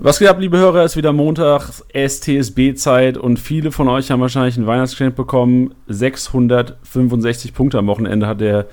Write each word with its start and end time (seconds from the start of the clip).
Was 0.00 0.20
geht 0.20 0.28
ab, 0.28 0.38
liebe 0.38 0.58
Hörer? 0.58 0.84
Es 0.84 0.92
ist 0.92 0.96
wieder 0.96 1.12
Montag, 1.12 1.72
STSB-Zeit 1.92 3.18
und 3.18 3.40
viele 3.40 3.72
von 3.72 3.88
euch 3.88 4.12
haben 4.12 4.20
wahrscheinlich 4.20 4.56
ein 4.56 4.64
Weihnachtsgeschenk 4.64 5.16
bekommen. 5.16 5.74
665 5.88 7.52
Punkte 7.52 7.78
am 7.78 7.88
Wochenende 7.88 8.28
hat 8.28 8.40
der, 8.40 8.66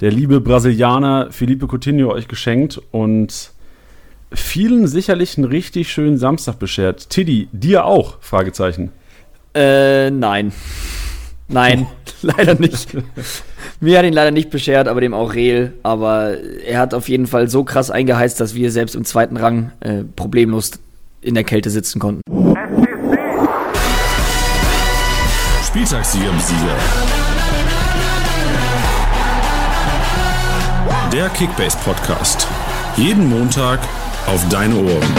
der 0.00 0.12
liebe 0.12 0.40
Brasilianer 0.40 1.32
Felipe 1.32 1.66
Coutinho 1.66 2.12
euch 2.12 2.28
geschenkt 2.28 2.80
und 2.92 3.50
vielen 4.32 4.86
sicherlich 4.86 5.36
einen 5.36 5.48
richtig 5.48 5.90
schönen 5.90 6.16
Samstag 6.16 6.60
beschert. 6.60 7.10
Tiddy, 7.10 7.48
dir 7.50 7.84
auch? 7.84 8.18
Fragezeichen. 8.20 8.92
Äh, 9.54 10.12
nein. 10.12 10.52
Nein, 11.48 11.88
leider 12.22 12.54
nicht. 12.54 12.90
Mir 13.80 13.98
hat 13.98 14.04
ihn 14.04 14.12
leider 14.12 14.32
nicht 14.32 14.50
beschert, 14.50 14.88
aber 14.88 15.00
dem 15.00 15.14
auch 15.14 15.34
Rehl. 15.34 15.72
Aber 15.84 16.36
er 16.66 16.80
hat 16.80 16.94
auf 16.94 17.08
jeden 17.08 17.28
Fall 17.28 17.48
so 17.48 17.62
krass 17.62 17.92
eingeheizt, 17.92 18.40
dass 18.40 18.56
wir 18.56 18.72
selbst 18.72 18.96
im 18.96 19.04
zweiten 19.04 19.36
Rang 19.36 19.70
äh, 19.80 20.02
problemlos 20.16 20.72
in 21.20 21.34
der 21.34 21.44
Kälte 21.44 21.70
sitzen 21.70 22.00
konnten. 22.00 22.22
Spieltagssieger 25.64 26.28
im 26.28 26.40
Sieger. 26.40 26.76
Der 31.12 31.28
Kickbase 31.28 31.78
Podcast. 31.84 32.48
Jeden 32.96 33.28
Montag 33.28 33.78
auf 34.26 34.46
deine 34.48 34.74
Ohren. 34.74 35.14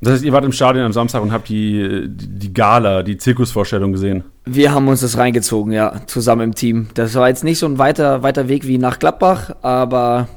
Das 0.00 0.14
heißt, 0.14 0.24
ihr 0.24 0.32
wart 0.32 0.44
im 0.44 0.52
Stadion 0.52 0.84
am 0.84 0.92
Samstag 0.92 1.22
und 1.22 1.30
habt 1.32 1.48
die, 1.48 2.06
die, 2.08 2.52
Gala, 2.52 3.04
die 3.04 3.16
Zirkusvorstellung 3.18 3.92
gesehen. 3.92 4.24
Wir 4.48 4.72
haben 4.72 4.86
uns 4.86 5.00
das 5.00 5.18
reingezogen, 5.18 5.72
ja, 5.72 6.02
zusammen 6.06 6.42
im 6.42 6.54
Team. 6.54 6.86
Das 6.94 7.14
war 7.16 7.28
jetzt 7.28 7.42
nicht 7.42 7.58
so 7.58 7.66
ein 7.66 7.78
weiter, 7.78 8.22
weiter 8.22 8.46
Weg 8.48 8.64
wie 8.66 8.78
nach 8.78 9.00
Gladbach, 9.00 9.56
aber 9.60 10.28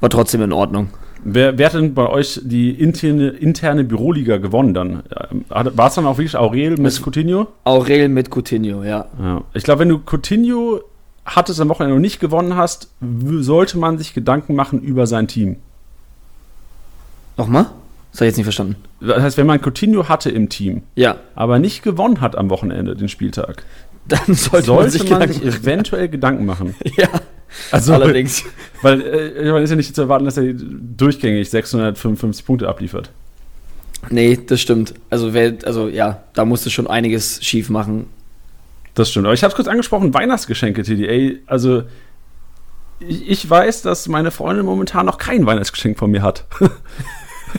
war 0.00 0.10
trotzdem 0.10 0.40
in 0.40 0.52
Ordnung. 0.52 0.88
Wer, 1.22 1.58
wer 1.58 1.66
hat 1.66 1.74
denn 1.74 1.92
bei 1.92 2.08
euch 2.08 2.40
die 2.42 2.70
interne, 2.70 3.28
interne 3.28 3.84
Büroliga 3.84 4.38
gewonnen 4.38 4.72
dann? 4.72 5.02
War 5.48 5.88
es 5.88 5.94
dann 5.96 6.06
auch 6.06 6.16
wirklich 6.16 6.36
Aurel 6.36 6.76
mit 6.78 7.02
Coutinho? 7.02 7.48
Aurel 7.64 8.08
mit 8.08 8.30
Coutinho, 8.34 8.84
ja. 8.84 9.06
ja. 9.20 9.42
Ich 9.52 9.64
glaube, 9.64 9.80
wenn 9.80 9.88
du 9.88 9.98
Coutinho 9.98 10.80
hattest 11.26 11.60
am 11.60 11.68
Wochenende 11.68 11.96
noch 11.96 12.00
nicht 12.00 12.20
gewonnen 12.20 12.56
hast, 12.56 12.90
sollte 13.00 13.76
man 13.76 13.98
sich 13.98 14.14
Gedanken 14.14 14.54
machen 14.54 14.80
über 14.80 15.06
sein 15.06 15.28
Team. 15.28 15.56
Nochmal? 17.36 17.66
Das 18.16 18.22
habe 18.22 18.28
ich 18.28 18.30
jetzt 18.30 18.36
nicht 18.38 18.46
verstanden. 18.46 18.76
Das 19.02 19.20
heißt, 19.20 19.36
wenn 19.36 19.46
man 19.46 19.60
Coutinho 19.60 20.08
hatte 20.08 20.30
im 20.30 20.48
Team, 20.48 20.84
ja. 20.94 21.18
aber 21.34 21.58
nicht 21.58 21.82
gewonnen 21.82 22.22
hat 22.22 22.34
am 22.34 22.48
Wochenende 22.48 22.96
den 22.96 23.10
Spieltag, 23.10 23.64
dann 24.08 24.32
sollte, 24.32 24.66
sollte 24.68 24.70
man, 24.70 24.90
sich, 24.90 25.10
man 25.10 25.32
sich 25.32 25.44
eventuell 25.44 26.08
Gedanken 26.08 26.46
machen. 26.46 26.74
Ja. 26.96 27.08
Also, 27.70 27.92
allerdings. 27.92 28.42
Weil 28.82 29.02
äh, 29.02 29.52
man 29.52 29.62
ist 29.62 29.68
ja 29.68 29.76
nicht 29.76 29.94
zu 29.94 30.00
erwarten, 30.00 30.24
dass 30.24 30.38
er 30.38 30.54
durchgängig 30.54 31.50
655 31.50 32.46
Punkte 32.46 32.68
abliefert. 32.68 33.10
Nee, 34.08 34.38
das 34.46 34.62
stimmt. 34.62 34.94
Also, 35.10 35.34
wer, 35.34 35.54
also 35.64 35.88
ja, 35.88 36.22
da 36.32 36.46
musste 36.46 36.70
schon 36.70 36.86
einiges 36.86 37.44
schief 37.44 37.68
machen. 37.68 38.06
Das 38.94 39.10
stimmt. 39.10 39.26
Aber 39.26 39.34
ich 39.34 39.42
habe 39.42 39.50
es 39.50 39.56
kurz 39.56 39.68
angesprochen, 39.68 40.14
Weihnachtsgeschenke, 40.14 40.82
TDA. 40.82 41.38
Also, 41.46 41.82
ich, 42.98 43.28
ich 43.28 43.50
weiß, 43.50 43.82
dass 43.82 44.08
meine 44.08 44.30
Freundin 44.30 44.64
momentan 44.64 45.04
noch 45.04 45.18
kein 45.18 45.44
Weihnachtsgeschenk 45.44 45.98
von 45.98 46.10
mir 46.10 46.22
hat. 46.22 46.46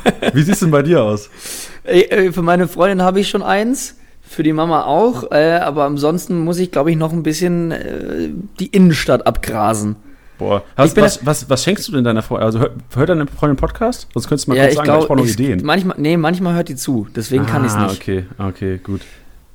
Wie 0.33 0.41
sieht 0.41 0.53
es 0.53 0.59
denn 0.59 0.71
bei 0.71 0.81
dir 0.81 1.03
aus? 1.03 1.29
Äh, 1.83 2.31
für 2.31 2.41
meine 2.41 2.67
Freundin 2.67 3.01
habe 3.01 3.19
ich 3.19 3.29
schon 3.29 3.43
eins, 3.43 3.95
für 4.21 4.43
die 4.43 4.53
Mama 4.53 4.83
auch, 4.83 5.31
äh, 5.31 5.59
aber 5.61 5.85
ansonsten 5.85 6.43
muss 6.43 6.59
ich, 6.59 6.71
glaube 6.71 6.91
ich, 6.91 6.97
noch 6.97 7.13
ein 7.13 7.23
bisschen 7.23 7.71
äh, 7.71 8.29
die 8.59 8.67
Innenstadt 8.67 9.25
abgrasen. 9.25 9.95
Boah, 10.37 10.61
Hast, 10.75 10.95
was, 10.97 11.25
was, 11.25 11.49
was, 11.49 11.63
schenkst 11.63 11.87
du 11.87 11.93
denn 11.93 12.03
deiner 12.03 12.21
Freundin? 12.21 12.45
Also 12.45 12.59
hört, 12.59 12.73
hört 12.93 13.09
deine 13.09 13.25
Freundin 13.25 13.57
Podcast? 13.57 14.07
Sonst 14.13 14.27
könntest 14.27 14.47
du 14.47 14.51
mal 14.51 14.57
ja, 14.57 14.65
kurz 14.65 14.75
sagen, 14.75 14.85
glaub, 14.85 15.01
ich 15.01 15.07
brauche 15.07 15.17
noch 15.17 15.25
Ideen. 15.25 15.61
Manchmal, 15.63 15.95
nee, 15.99 16.15
manchmal 16.15 16.53
hört 16.53 16.69
die 16.69 16.75
zu, 16.75 17.07
deswegen 17.15 17.45
ah, 17.45 17.49
kann 17.49 17.65
ich 17.65 17.71
es 17.71 17.77
nicht. 17.77 18.01
okay, 18.01 18.25
okay, 18.37 18.77
gut. 18.77 19.01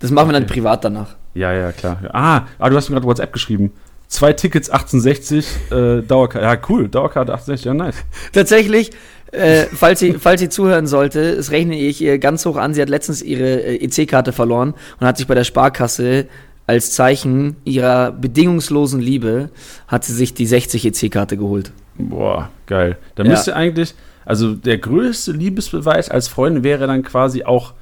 Das 0.00 0.10
machen 0.10 0.30
okay. 0.30 0.34
wir 0.34 0.40
dann 0.40 0.48
privat 0.48 0.84
danach. 0.84 1.14
Ja, 1.34 1.52
ja, 1.52 1.70
klar. 1.70 1.98
Ah, 2.12 2.42
ah 2.58 2.68
du 2.68 2.76
hast 2.76 2.88
mir 2.88 2.96
gerade 2.96 3.06
WhatsApp 3.06 3.32
geschrieben. 3.32 3.72
Zwei 4.08 4.32
Tickets 4.32 4.68
1860, 4.68 5.46
äh, 5.70 6.02
Dauerkarte. 6.02 6.44
Ja, 6.44 6.60
cool, 6.68 6.88
Dauerkarte 6.88 7.32
1860, 7.32 7.64
ja, 7.64 7.74
nice. 7.74 7.96
Tatsächlich, 8.32 8.90
äh, 9.32 9.66
falls, 9.72 10.00
sie, 10.00 10.12
falls 10.14 10.40
sie 10.40 10.48
zuhören 10.50 10.86
sollte, 10.86 11.36
das 11.36 11.50
rechne 11.50 11.78
ich 11.78 12.00
ihr 12.02 12.18
ganz 12.18 12.44
hoch 12.44 12.56
an. 12.56 12.74
Sie 12.74 12.82
hat 12.82 12.90
letztens 12.90 13.22
ihre 13.22 13.62
äh, 13.62 13.84
EC-Karte 13.84 14.32
verloren 14.32 14.74
und 15.00 15.06
hat 15.06 15.16
sich 15.16 15.26
bei 15.26 15.34
der 15.34 15.44
Sparkasse 15.44 16.26
als 16.66 16.92
Zeichen 16.92 17.56
ihrer 17.64 18.12
bedingungslosen 18.12 19.00
Liebe 19.00 19.50
hat 19.88 20.04
sie 20.04 20.12
sich 20.12 20.34
die 20.34 20.46
60 20.46 20.86
EC-Karte 20.86 21.36
geholt. 21.36 21.72
Boah, 21.96 22.50
geil. 22.66 22.98
Da 23.14 23.24
ja. 23.24 23.30
müsste 23.30 23.56
eigentlich, 23.56 23.94
also 24.24 24.54
der 24.54 24.78
größte 24.78 25.32
Liebesbeweis 25.32 26.08
als 26.08 26.28
Freundin 26.28 26.62
wäre 26.62 26.86
dann 26.86 27.02
quasi 27.02 27.44
auch 27.44 27.72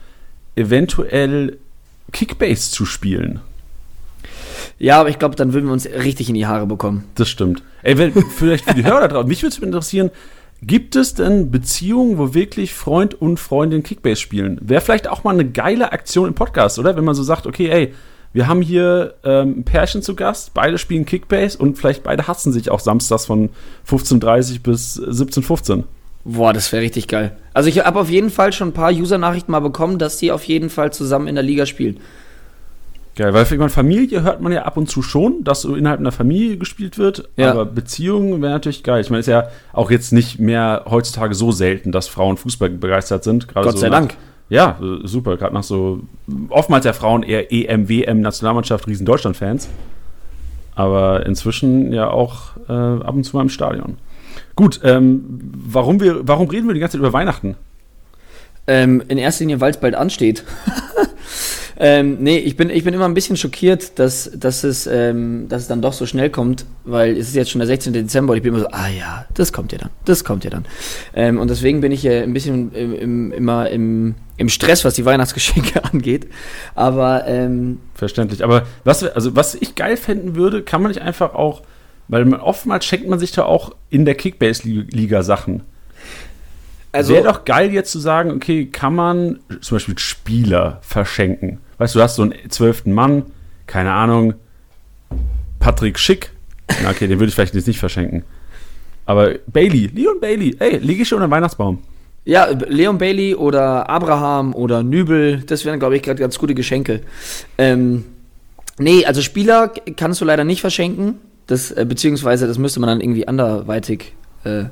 eventuell 0.56 1.58
Kickbase 2.12 2.70
zu 2.70 2.86
spielen. 2.86 3.40
Ja, 4.78 5.00
aber 5.00 5.10
ich 5.10 5.18
glaube, 5.18 5.36
dann 5.36 5.52
würden 5.52 5.66
wir 5.66 5.72
uns 5.72 5.86
richtig 5.86 6.28
in 6.28 6.34
die 6.34 6.46
Haare 6.46 6.66
bekommen. 6.66 7.04
Das 7.14 7.28
stimmt. 7.28 7.62
Ey, 7.82 7.98
wenn, 7.98 8.12
vielleicht 8.12 8.64
für 8.64 8.74
die 8.74 8.84
Hörer 8.84 9.00
da 9.00 9.08
drauf, 9.08 9.26
mich 9.26 9.42
würde 9.42 9.54
es 9.54 9.62
interessieren, 9.62 10.10
Gibt 10.62 10.94
es 10.94 11.14
denn 11.14 11.50
Beziehungen, 11.50 12.18
wo 12.18 12.34
wirklich 12.34 12.74
Freund 12.74 13.14
und 13.14 13.38
Freundin 13.38 13.82
Kickbase 13.82 14.20
spielen? 14.20 14.58
Wäre 14.60 14.82
vielleicht 14.82 15.08
auch 15.08 15.24
mal 15.24 15.32
eine 15.32 15.48
geile 15.48 15.92
Aktion 15.92 16.28
im 16.28 16.34
Podcast, 16.34 16.78
oder? 16.78 16.96
Wenn 16.96 17.04
man 17.04 17.14
so 17.14 17.22
sagt, 17.22 17.46
okay, 17.46 17.70
ey, 17.70 17.94
wir 18.32 18.46
haben 18.46 18.62
hier 18.62 19.14
ähm, 19.24 19.58
ein 19.58 19.64
Pärchen 19.64 20.02
zu 20.02 20.14
Gast, 20.14 20.54
beide 20.54 20.78
spielen 20.78 21.06
Kickbase 21.06 21.58
und 21.58 21.78
vielleicht 21.78 22.02
beide 22.02 22.28
hassen 22.28 22.52
sich 22.52 22.70
auch 22.70 22.78
samstags 22.78 23.26
von 23.26 23.48
15.30 23.88 24.62
bis 24.62 25.00
17.15. 25.00 25.84
Boah, 26.24 26.52
das 26.52 26.70
wäre 26.70 26.82
richtig 26.82 27.08
geil. 27.08 27.36
Also 27.54 27.68
ich 27.70 27.84
habe 27.84 27.98
auf 27.98 28.10
jeden 28.10 28.30
Fall 28.30 28.52
schon 28.52 28.68
ein 28.68 28.74
paar 28.74 28.92
User-Nachrichten 28.92 29.50
mal 29.50 29.60
bekommen, 29.60 29.98
dass 29.98 30.18
die 30.18 30.30
auf 30.30 30.44
jeden 30.44 30.68
Fall 30.68 30.92
zusammen 30.92 31.26
in 31.26 31.34
der 31.34 31.42
Liga 31.42 31.64
spielen. 31.64 31.98
Geil, 33.16 33.34
weil 33.34 33.44
für 33.44 33.56
meine 33.56 33.70
Familie 33.70 34.22
hört 34.22 34.40
man 34.40 34.52
ja 34.52 34.62
ab 34.62 34.76
und 34.76 34.88
zu 34.88 35.02
schon, 35.02 35.42
dass 35.42 35.62
so 35.62 35.74
innerhalb 35.74 36.00
einer 36.00 36.12
Familie 36.12 36.56
gespielt 36.56 36.96
wird, 36.96 37.28
ja. 37.36 37.50
aber 37.50 37.66
Beziehungen 37.66 38.40
wäre 38.40 38.52
natürlich 38.52 38.82
geil. 38.82 39.00
Ich 39.00 39.10
meine, 39.10 39.20
es 39.20 39.26
ist 39.26 39.32
ja 39.32 39.48
auch 39.72 39.90
jetzt 39.90 40.12
nicht 40.12 40.38
mehr 40.38 40.84
heutzutage 40.88 41.34
so 41.34 41.50
selten, 41.50 41.92
dass 41.92 42.08
Frauen 42.08 42.36
Fußball 42.36 42.70
begeistert 42.70 43.24
sind. 43.24 43.52
Gott 43.52 43.72
so 43.72 43.78
sei 43.78 43.90
Dank. 43.90 44.14
Ja, 44.48 44.78
super. 45.04 45.36
Gerade 45.36 45.54
nach 45.54 45.62
so, 45.62 46.00
oftmals 46.48 46.84
ja 46.84 46.92
Frauen 46.92 47.22
eher 47.22 47.52
EM, 47.52 47.88
WM, 47.88 48.20
Nationalmannschaft, 48.20 48.86
riesen 48.86 49.06
Deutschland-Fans. 49.06 49.68
Aber 50.74 51.26
inzwischen 51.26 51.92
ja 51.92 52.10
auch 52.10 52.56
äh, 52.68 52.72
ab 52.72 53.14
und 53.14 53.24
zu 53.24 53.36
mal 53.36 53.42
im 53.42 53.48
Stadion. 53.48 53.98
Gut, 54.56 54.80
ähm, 54.82 55.24
warum, 55.66 56.00
wir, 56.00 56.26
warum 56.26 56.48
reden 56.48 56.66
wir 56.66 56.74
die 56.74 56.80
ganze 56.80 56.92
Zeit 56.92 57.00
über 57.00 57.12
Weihnachten? 57.12 57.56
Ähm, 58.66 59.02
in 59.08 59.18
erster 59.18 59.44
Linie, 59.44 59.60
weil 59.60 59.70
es 59.70 59.78
bald 59.78 59.94
ansteht. 59.94 60.44
Ähm, 61.82 62.18
nee, 62.20 62.36
ich 62.36 62.58
bin, 62.58 62.68
ich 62.68 62.84
bin 62.84 62.92
immer 62.92 63.06
ein 63.06 63.14
bisschen 63.14 63.38
schockiert, 63.38 63.98
dass, 63.98 64.30
dass, 64.34 64.64
es, 64.64 64.86
ähm, 64.86 65.48
dass 65.48 65.62
es 65.62 65.68
dann 65.68 65.80
doch 65.80 65.94
so 65.94 66.04
schnell 66.04 66.28
kommt, 66.28 66.66
weil 66.84 67.16
es 67.16 67.28
ist 67.28 67.34
jetzt 67.34 67.50
schon 67.50 67.60
der 67.60 67.68
16. 67.68 67.94
Dezember 67.94 68.32
und 68.32 68.36
ich 68.36 68.42
bin 68.42 68.52
immer 68.52 68.62
so, 68.62 68.68
ah 68.70 68.88
ja, 68.88 69.24
das 69.32 69.50
kommt 69.50 69.72
ja 69.72 69.78
dann, 69.78 69.88
das 70.04 70.22
kommt 70.22 70.44
ja 70.44 70.50
dann. 70.50 70.66
Ähm, 71.14 71.38
und 71.38 71.48
deswegen 71.48 71.80
bin 71.80 71.90
ich 71.90 72.02
ja 72.02 72.20
ein 72.20 72.34
bisschen 72.34 72.70
im, 72.74 72.94
im, 72.94 73.32
immer 73.32 73.70
im, 73.70 74.14
im 74.36 74.50
Stress, 74.50 74.84
was 74.84 74.92
die 74.92 75.06
Weihnachtsgeschenke 75.06 75.82
angeht. 75.90 76.26
Aber 76.74 77.26
ähm, 77.26 77.78
verständlich. 77.94 78.44
Aber 78.44 78.66
was, 78.84 79.02
also 79.02 79.34
was 79.34 79.54
ich 79.54 79.74
geil 79.74 79.96
fänden 79.96 80.34
würde, 80.34 80.60
kann 80.60 80.82
man 80.82 80.90
nicht 80.90 81.00
einfach 81.00 81.32
auch, 81.32 81.62
weil 82.08 82.26
man, 82.26 82.40
oftmals 82.40 82.84
schenkt 82.84 83.08
man 83.08 83.18
sich 83.18 83.32
da 83.32 83.44
auch 83.44 83.74
in 83.88 84.04
der 84.04 84.16
Kickbase-Liga 84.16 85.22
Sachen. 85.22 85.62
Also, 86.92 87.14
Wäre 87.14 87.24
doch 87.24 87.46
geil 87.46 87.72
jetzt 87.72 87.90
zu 87.90 88.00
sagen, 88.00 88.32
okay, 88.32 88.66
kann 88.66 88.94
man 88.94 89.38
zum 89.62 89.76
Beispiel 89.76 89.98
Spieler 89.98 90.80
verschenken. 90.82 91.60
Weißt 91.80 91.94
du, 91.94 92.00
du 92.00 92.02
hast 92.02 92.16
so 92.16 92.22
einen 92.22 92.34
zwölften 92.50 92.92
Mann, 92.92 93.24
keine 93.66 93.92
Ahnung, 93.92 94.34
Patrick 95.60 95.98
Schick. 95.98 96.30
Na, 96.82 96.90
okay, 96.90 97.06
den 97.06 97.18
würde 97.18 97.30
ich 97.30 97.34
vielleicht 97.34 97.54
jetzt 97.54 97.66
nicht 97.66 97.78
verschenken. 97.80 98.22
Aber 99.06 99.36
Bailey, 99.46 99.86
Leon 99.86 100.20
Bailey, 100.20 100.54
ey, 100.58 100.76
liege 100.76 101.04
ich 101.04 101.08
schon 101.08 101.22
dem 101.22 101.30
Weihnachtsbaum. 101.30 101.78
Ja, 102.26 102.48
Leon 102.50 102.98
Bailey 102.98 103.34
oder 103.34 103.88
Abraham 103.88 104.54
oder 104.54 104.82
Nübel, 104.82 105.42
das 105.46 105.64
wären, 105.64 105.78
glaube 105.78 105.96
ich, 105.96 106.02
gerade 106.02 106.20
ganz 106.20 106.38
gute 106.38 106.54
Geschenke. 106.54 107.00
Ähm, 107.56 108.04
nee, 108.78 109.06
also 109.06 109.22
Spieler 109.22 109.72
kannst 109.96 110.20
du 110.20 110.26
leider 110.26 110.44
nicht 110.44 110.60
verschenken. 110.60 111.14
Das, 111.46 111.70
äh, 111.70 111.86
beziehungsweise 111.88 112.46
das 112.46 112.58
müsste 112.58 112.80
man 112.80 112.88
dann 112.88 113.00
irgendwie 113.00 113.26
anderweitig 113.26 114.12
äh, 114.44 114.64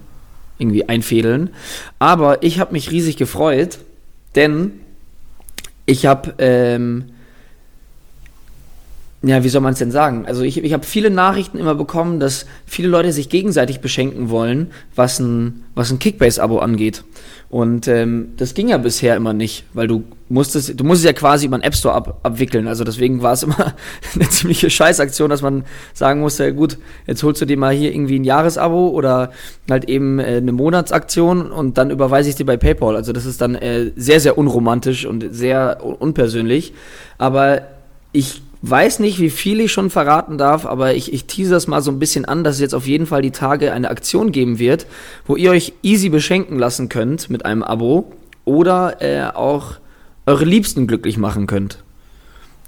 irgendwie 0.58 0.86
einfädeln. 0.90 1.54
Aber 1.98 2.42
ich 2.42 2.60
habe 2.60 2.74
mich 2.74 2.90
riesig 2.90 3.16
gefreut, 3.16 3.78
denn 4.34 4.72
ich 5.88 6.04
habe 6.04 6.34
ähm, 6.38 7.06
ja, 9.22 9.42
wie 9.42 9.48
soll 9.48 9.62
man 9.62 9.72
es 9.72 9.80
denn 9.80 9.90
sagen? 9.90 10.26
Also 10.26 10.42
ich, 10.42 10.62
ich 10.62 10.72
habe 10.72 10.84
viele 10.84 11.10
Nachrichten 11.10 11.58
immer 11.58 11.74
bekommen, 11.74 12.20
dass 12.20 12.46
viele 12.66 12.86
Leute 12.86 13.12
sich 13.12 13.28
gegenseitig 13.28 13.80
beschenken 13.80 14.30
wollen, 14.30 14.70
was 14.94 15.18
ein, 15.18 15.64
was 15.74 15.90
ein 15.90 15.98
Kickbase-Abo 15.98 16.60
angeht. 16.60 17.02
Und 17.50 17.88
ähm, 17.88 18.34
das 18.36 18.54
ging 18.54 18.68
ja 18.68 18.76
bisher 18.78 19.16
immer 19.16 19.32
nicht, 19.32 19.64
weil 19.72 19.88
du 19.88 20.04
musstest, 20.28 20.78
du 20.78 20.84
musstest 20.84 21.06
ja 21.06 21.12
quasi 21.14 21.46
über 21.46 21.56
einen 21.56 21.64
App 21.64 21.74
Store 21.74 21.94
ab, 21.94 22.20
abwickeln. 22.22 22.68
Also 22.68 22.84
deswegen 22.84 23.20
war 23.20 23.32
es 23.32 23.42
immer 23.42 23.74
eine 24.14 24.28
ziemliche 24.28 24.70
Scheißaktion, 24.70 25.30
dass 25.30 25.42
man 25.42 25.64
sagen 25.94 26.20
musste, 26.20 26.54
gut, 26.54 26.78
jetzt 27.08 27.22
holst 27.24 27.40
du 27.40 27.46
dir 27.46 27.56
mal 27.56 27.74
hier 27.74 27.92
irgendwie 27.92 28.20
ein 28.20 28.24
Jahresabo 28.24 28.88
oder 28.88 29.32
halt 29.68 29.88
eben 29.88 30.20
äh, 30.20 30.36
eine 30.36 30.52
Monatsaktion 30.52 31.50
und 31.50 31.76
dann 31.76 31.90
überweise 31.90 32.28
ich 32.28 32.36
dir 32.36 32.46
bei 32.46 32.56
PayPal. 32.56 32.94
Also 32.94 33.12
das 33.12 33.26
ist 33.26 33.40
dann 33.40 33.56
äh, 33.56 33.90
sehr, 33.96 34.20
sehr 34.20 34.38
unromantisch 34.38 35.06
und 35.06 35.26
sehr 35.32 35.78
un 35.82 35.94
unpersönlich. 35.94 36.72
Aber 37.16 37.62
ich 38.12 38.42
weiß 38.62 38.98
nicht, 38.98 39.20
wie 39.20 39.30
viel 39.30 39.60
ich 39.60 39.72
schon 39.72 39.90
verraten 39.90 40.38
darf, 40.38 40.66
aber 40.66 40.94
ich, 40.94 41.12
ich 41.12 41.26
tease 41.26 41.52
das 41.52 41.66
mal 41.66 41.80
so 41.80 41.90
ein 41.90 41.98
bisschen 41.98 42.24
an, 42.24 42.44
dass 42.44 42.56
es 42.56 42.60
jetzt 42.60 42.74
auf 42.74 42.86
jeden 42.86 43.06
Fall 43.06 43.22
die 43.22 43.30
Tage 43.30 43.72
eine 43.72 43.90
Aktion 43.90 44.32
geben 44.32 44.58
wird, 44.58 44.86
wo 45.26 45.36
ihr 45.36 45.50
euch 45.50 45.74
easy 45.82 46.08
beschenken 46.08 46.58
lassen 46.58 46.88
könnt 46.88 47.30
mit 47.30 47.44
einem 47.44 47.62
Abo 47.62 48.12
oder 48.44 49.00
äh, 49.00 49.30
auch 49.34 49.74
eure 50.26 50.44
Liebsten 50.44 50.86
glücklich 50.86 51.18
machen 51.18 51.46
könnt. 51.46 51.82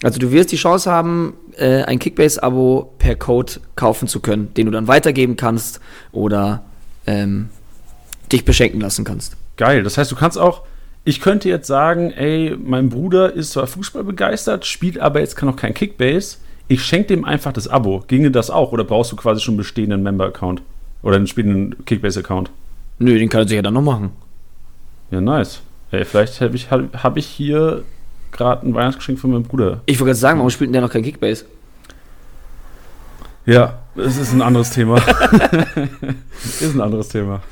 Also 0.03 0.19
du 0.19 0.33
wirst 0.33 0.53
die 0.53 0.57
Chance 0.57 0.91
haben, 0.91 1.35
äh, 1.57 1.83
ein 1.83 1.99
Kickbase-Abo 1.99 2.95
per 2.99 3.17
Code 3.17 3.55
kaufen 3.77 4.09
zu 4.09 4.21
können, 4.21 4.55
den 4.55 4.67
du 4.67 4.73
dann 4.73 4.89
weitergeben 4.89 5.37
kannst 5.37 5.81
oder 6.13 6.63
ähm, 7.07 7.51
dich 8.33 8.45
beschenken 8.45 8.81
lassen 8.81 9.05
kannst. 9.05 9.37
Geil, 9.57 9.83
das 9.83 9.99
heißt, 9.99 10.11
du 10.11 10.17
kannst 10.17 10.39
auch 10.39 10.63
ich 11.05 11.21
könnte 11.21 11.49
jetzt 11.49 11.67
sagen, 11.67 12.11
ey, 12.13 12.57
mein 12.63 12.89
Bruder 12.91 13.33
ist 13.33 13.53
zwar 13.53 13.67
Fußball 13.67 14.05
begeistert, 14.05 14.67
spielt 14.67 14.99
aber 14.99 15.21
jetzt 15.21 15.41
noch 15.43 15.57
kein 15.57 15.75
Kickbase. 15.75 16.39
Ich 16.69 16.83
schenke 16.85 17.09
dem 17.09 17.25
einfach 17.25 17.53
das 17.53 17.69
Abo. 17.69 18.05
Ginge 18.07 18.31
das 18.31 18.51
auch? 18.51 18.73
Oder 18.73 18.85
brauchst 18.85 19.11
du 19.11 19.17
quasi 19.17 19.41
schon 19.41 19.53
einen 19.53 19.59
bestehenden 19.59 20.03
Member-Account? 20.03 20.63
Oder 21.03 21.17
einen 21.17 21.25
bestehenden 21.25 21.85
Kickbase-Account? 21.85 22.51
Nö, 22.99 23.19
den 23.19 23.29
kann 23.29 23.43
er 23.43 23.49
sich 23.49 23.57
ja 23.57 23.63
dann 23.63 23.75
noch 23.75 23.83
machen. 23.83 24.11
Ja, 25.11 25.21
nice. 25.21 25.63
Ey, 25.91 26.05
vielleicht 26.05 26.41
habe 26.41 26.55
ich, 26.55 26.71
hab 26.71 27.17
ich 27.17 27.27
hier 27.27 27.83
gerade 28.31 28.67
ein 28.67 28.75
Weihnachtsgeschenk 28.75 29.19
von 29.19 29.31
meinem 29.31 29.43
Bruder. 29.43 29.81
Ich 29.87 29.99
wollte 29.99 30.11
gerade 30.11 30.19
sagen, 30.19 30.39
warum 30.39 30.51
spielt 30.51 30.69
denn 30.69 30.75
der 30.75 30.83
noch 30.83 30.91
kein 30.91 31.03
Kickbase? 31.03 31.47
Ja, 33.47 33.79
es 33.97 34.19
ist 34.19 34.33
ein 34.33 34.43
anderes 34.43 34.71
Thema. 34.71 34.97
ist 36.45 36.75
ein 36.75 36.81
anderes 36.81 37.09
Thema. 37.09 37.43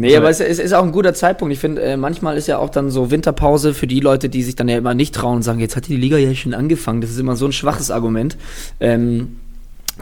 Nee, 0.00 0.16
aber 0.16 0.30
es, 0.30 0.40
es, 0.40 0.58
ist 0.58 0.72
auch 0.72 0.82
ein 0.82 0.92
guter 0.92 1.14
Zeitpunkt. 1.14 1.52
Ich 1.52 1.60
finde, 1.60 1.82
äh, 1.82 1.96
manchmal 1.96 2.36
ist 2.36 2.46
ja 2.46 2.58
auch 2.58 2.70
dann 2.70 2.90
so 2.90 3.10
Winterpause 3.10 3.74
für 3.74 3.86
die 3.86 4.00
Leute, 4.00 4.28
die 4.28 4.42
sich 4.42 4.56
dann 4.56 4.68
ja 4.68 4.78
immer 4.78 4.94
nicht 4.94 5.14
trauen 5.14 5.36
und 5.36 5.42
sagen, 5.42 5.60
jetzt 5.60 5.76
hat 5.76 5.88
die 5.88 5.96
Liga 5.96 6.16
ja 6.16 6.34
schon 6.34 6.54
angefangen. 6.54 7.00
Das 7.00 7.10
ist 7.10 7.18
immer 7.18 7.36
so 7.36 7.46
ein 7.46 7.52
schwaches 7.52 7.90
Argument. 7.90 8.36
Ähm, 8.80 9.36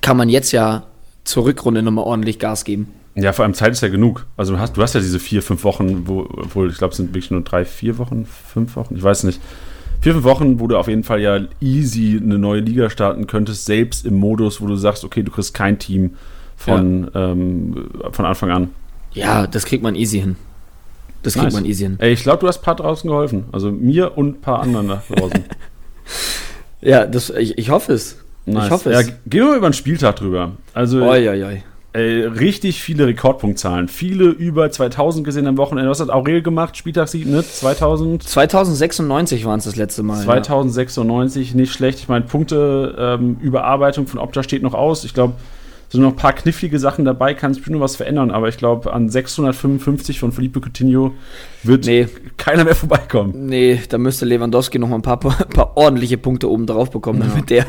kann 0.00 0.16
man 0.16 0.28
jetzt 0.28 0.52
ja 0.52 0.84
zur 1.24 1.44
Rückrunde 1.44 1.82
nochmal 1.82 2.04
ordentlich 2.04 2.38
Gas 2.38 2.64
geben. 2.64 2.88
Ja, 3.14 3.32
vor 3.32 3.44
allem 3.44 3.54
Zeit 3.54 3.72
ist 3.72 3.80
ja 3.80 3.88
genug. 3.88 4.26
Also 4.36 4.54
du 4.54 4.60
hast, 4.60 4.76
du 4.76 4.82
hast 4.82 4.94
ja 4.94 5.00
diese 5.00 5.18
vier, 5.18 5.42
fünf 5.42 5.64
Wochen, 5.64 6.06
wo, 6.06 6.20
obwohl 6.20 6.70
ich 6.70 6.78
glaube, 6.78 6.92
es 6.92 6.98
sind 6.98 7.08
wirklich 7.08 7.32
nur 7.32 7.40
drei, 7.40 7.64
vier 7.64 7.98
Wochen, 7.98 8.26
fünf 8.26 8.76
Wochen, 8.76 8.94
ich 8.94 9.02
weiß 9.02 9.24
nicht. 9.24 9.40
Vier, 10.00 10.12
fünf 10.12 10.24
Wochen, 10.24 10.60
wo 10.60 10.68
du 10.68 10.76
auf 10.76 10.86
jeden 10.86 11.02
Fall 11.02 11.20
ja 11.20 11.40
easy 11.60 12.20
eine 12.22 12.38
neue 12.38 12.60
Liga 12.60 12.88
starten 12.88 13.26
könntest, 13.26 13.64
selbst 13.64 14.06
im 14.06 14.14
Modus, 14.14 14.60
wo 14.60 14.66
du 14.68 14.76
sagst, 14.76 15.04
okay, 15.04 15.24
du 15.24 15.32
kriegst 15.32 15.54
kein 15.54 15.80
Team 15.80 16.14
von, 16.56 17.10
ja. 17.12 17.32
ähm, 17.32 17.90
von 18.12 18.24
Anfang 18.24 18.50
an. 18.52 18.70
Ja, 19.12 19.46
das 19.46 19.64
kriegt 19.64 19.82
man 19.82 19.94
easy 19.94 20.20
hin. 20.20 20.36
Das 21.22 21.34
nice. 21.34 21.44
kriegt 21.44 21.54
man 21.54 21.64
easy 21.64 21.84
hin. 21.84 21.96
Ey, 21.98 22.12
ich 22.12 22.22
glaube, 22.22 22.38
du 22.40 22.48
hast 22.48 22.58
ein 22.58 22.64
paar 22.64 22.76
draußen 22.76 23.08
geholfen. 23.08 23.44
Also 23.52 23.70
mir 23.70 24.16
und 24.16 24.38
ein 24.38 24.40
paar 24.40 24.60
anderen 24.60 24.88
da 24.88 25.02
draußen. 25.14 25.44
ja, 26.80 27.06
das, 27.06 27.30
ich, 27.30 27.58
ich 27.58 27.70
hoffe 27.70 27.92
es. 27.92 28.18
Nice. 28.46 28.66
Ich 28.66 28.70
hoffe 28.70 28.90
es. 28.90 29.06
Ja, 29.06 29.12
gehen 29.26 29.42
wir 29.42 29.48
mal 29.48 29.56
über 29.58 29.70
den 29.70 29.74
Spieltag 29.74 30.16
drüber. 30.16 30.52
Also, 30.74 31.02
oi, 31.02 31.28
oi, 31.28 31.44
oi. 31.44 31.62
Ey, 31.94 32.22
richtig 32.22 32.82
viele 32.82 33.06
Rekordpunktzahlen. 33.06 33.88
Viele 33.88 34.26
über 34.26 34.70
2000 34.70 35.24
gesehen 35.24 35.46
am 35.46 35.56
Wochenende. 35.56 35.90
Was 35.90 36.00
hat 36.00 36.10
Aurel 36.10 36.42
gemacht? 36.42 36.76
Spieltagssieg, 36.76 37.26
ne? 37.26 37.42
2000? 37.42 38.22
2096 38.22 39.44
waren 39.46 39.58
es 39.58 39.64
das 39.64 39.74
letzte 39.74 40.02
Mal. 40.02 40.22
2096, 40.22 41.50
ja. 41.50 41.56
nicht 41.56 41.72
schlecht. 41.72 41.98
Ich 41.98 42.08
meine, 42.08 42.26
Punkte, 42.26 42.94
ähm, 42.98 43.38
Überarbeitung 43.40 44.06
von 44.06 44.20
Opta 44.20 44.42
steht 44.42 44.62
noch 44.62 44.74
aus. 44.74 45.04
Ich 45.04 45.14
glaube, 45.14 45.34
sind 45.90 46.02
noch 46.02 46.10
ein 46.10 46.16
paar 46.16 46.34
knifflige 46.34 46.78
Sachen 46.78 47.04
dabei, 47.04 47.34
kann 47.34 47.54
sich 47.54 47.66
nur 47.66 47.80
was 47.80 47.96
verändern, 47.96 48.30
aber 48.30 48.48
ich 48.48 48.58
glaube, 48.58 48.92
an 48.92 49.08
655 49.08 50.20
von 50.20 50.32
Felipe 50.32 50.60
Coutinho 50.60 51.12
wird 51.62 51.86
nee. 51.86 52.08
keiner 52.36 52.64
mehr 52.64 52.74
vorbeikommen. 52.74 53.46
Nee, 53.46 53.80
da 53.88 53.98
müsste 53.98 54.26
Lewandowski 54.26 54.78
noch 54.78 54.88
mal 54.88 54.96
ein 54.96 55.02
paar, 55.02 55.18
paar 55.18 55.76
ordentliche 55.76 56.18
Punkte 56.18 56.50
oben 56.50 56.66
drauf 56.66 56.90
bekommen, 56.90 57.20
ja. 57.20 57.28
damit 57.28 57.50
der 57.50 57.66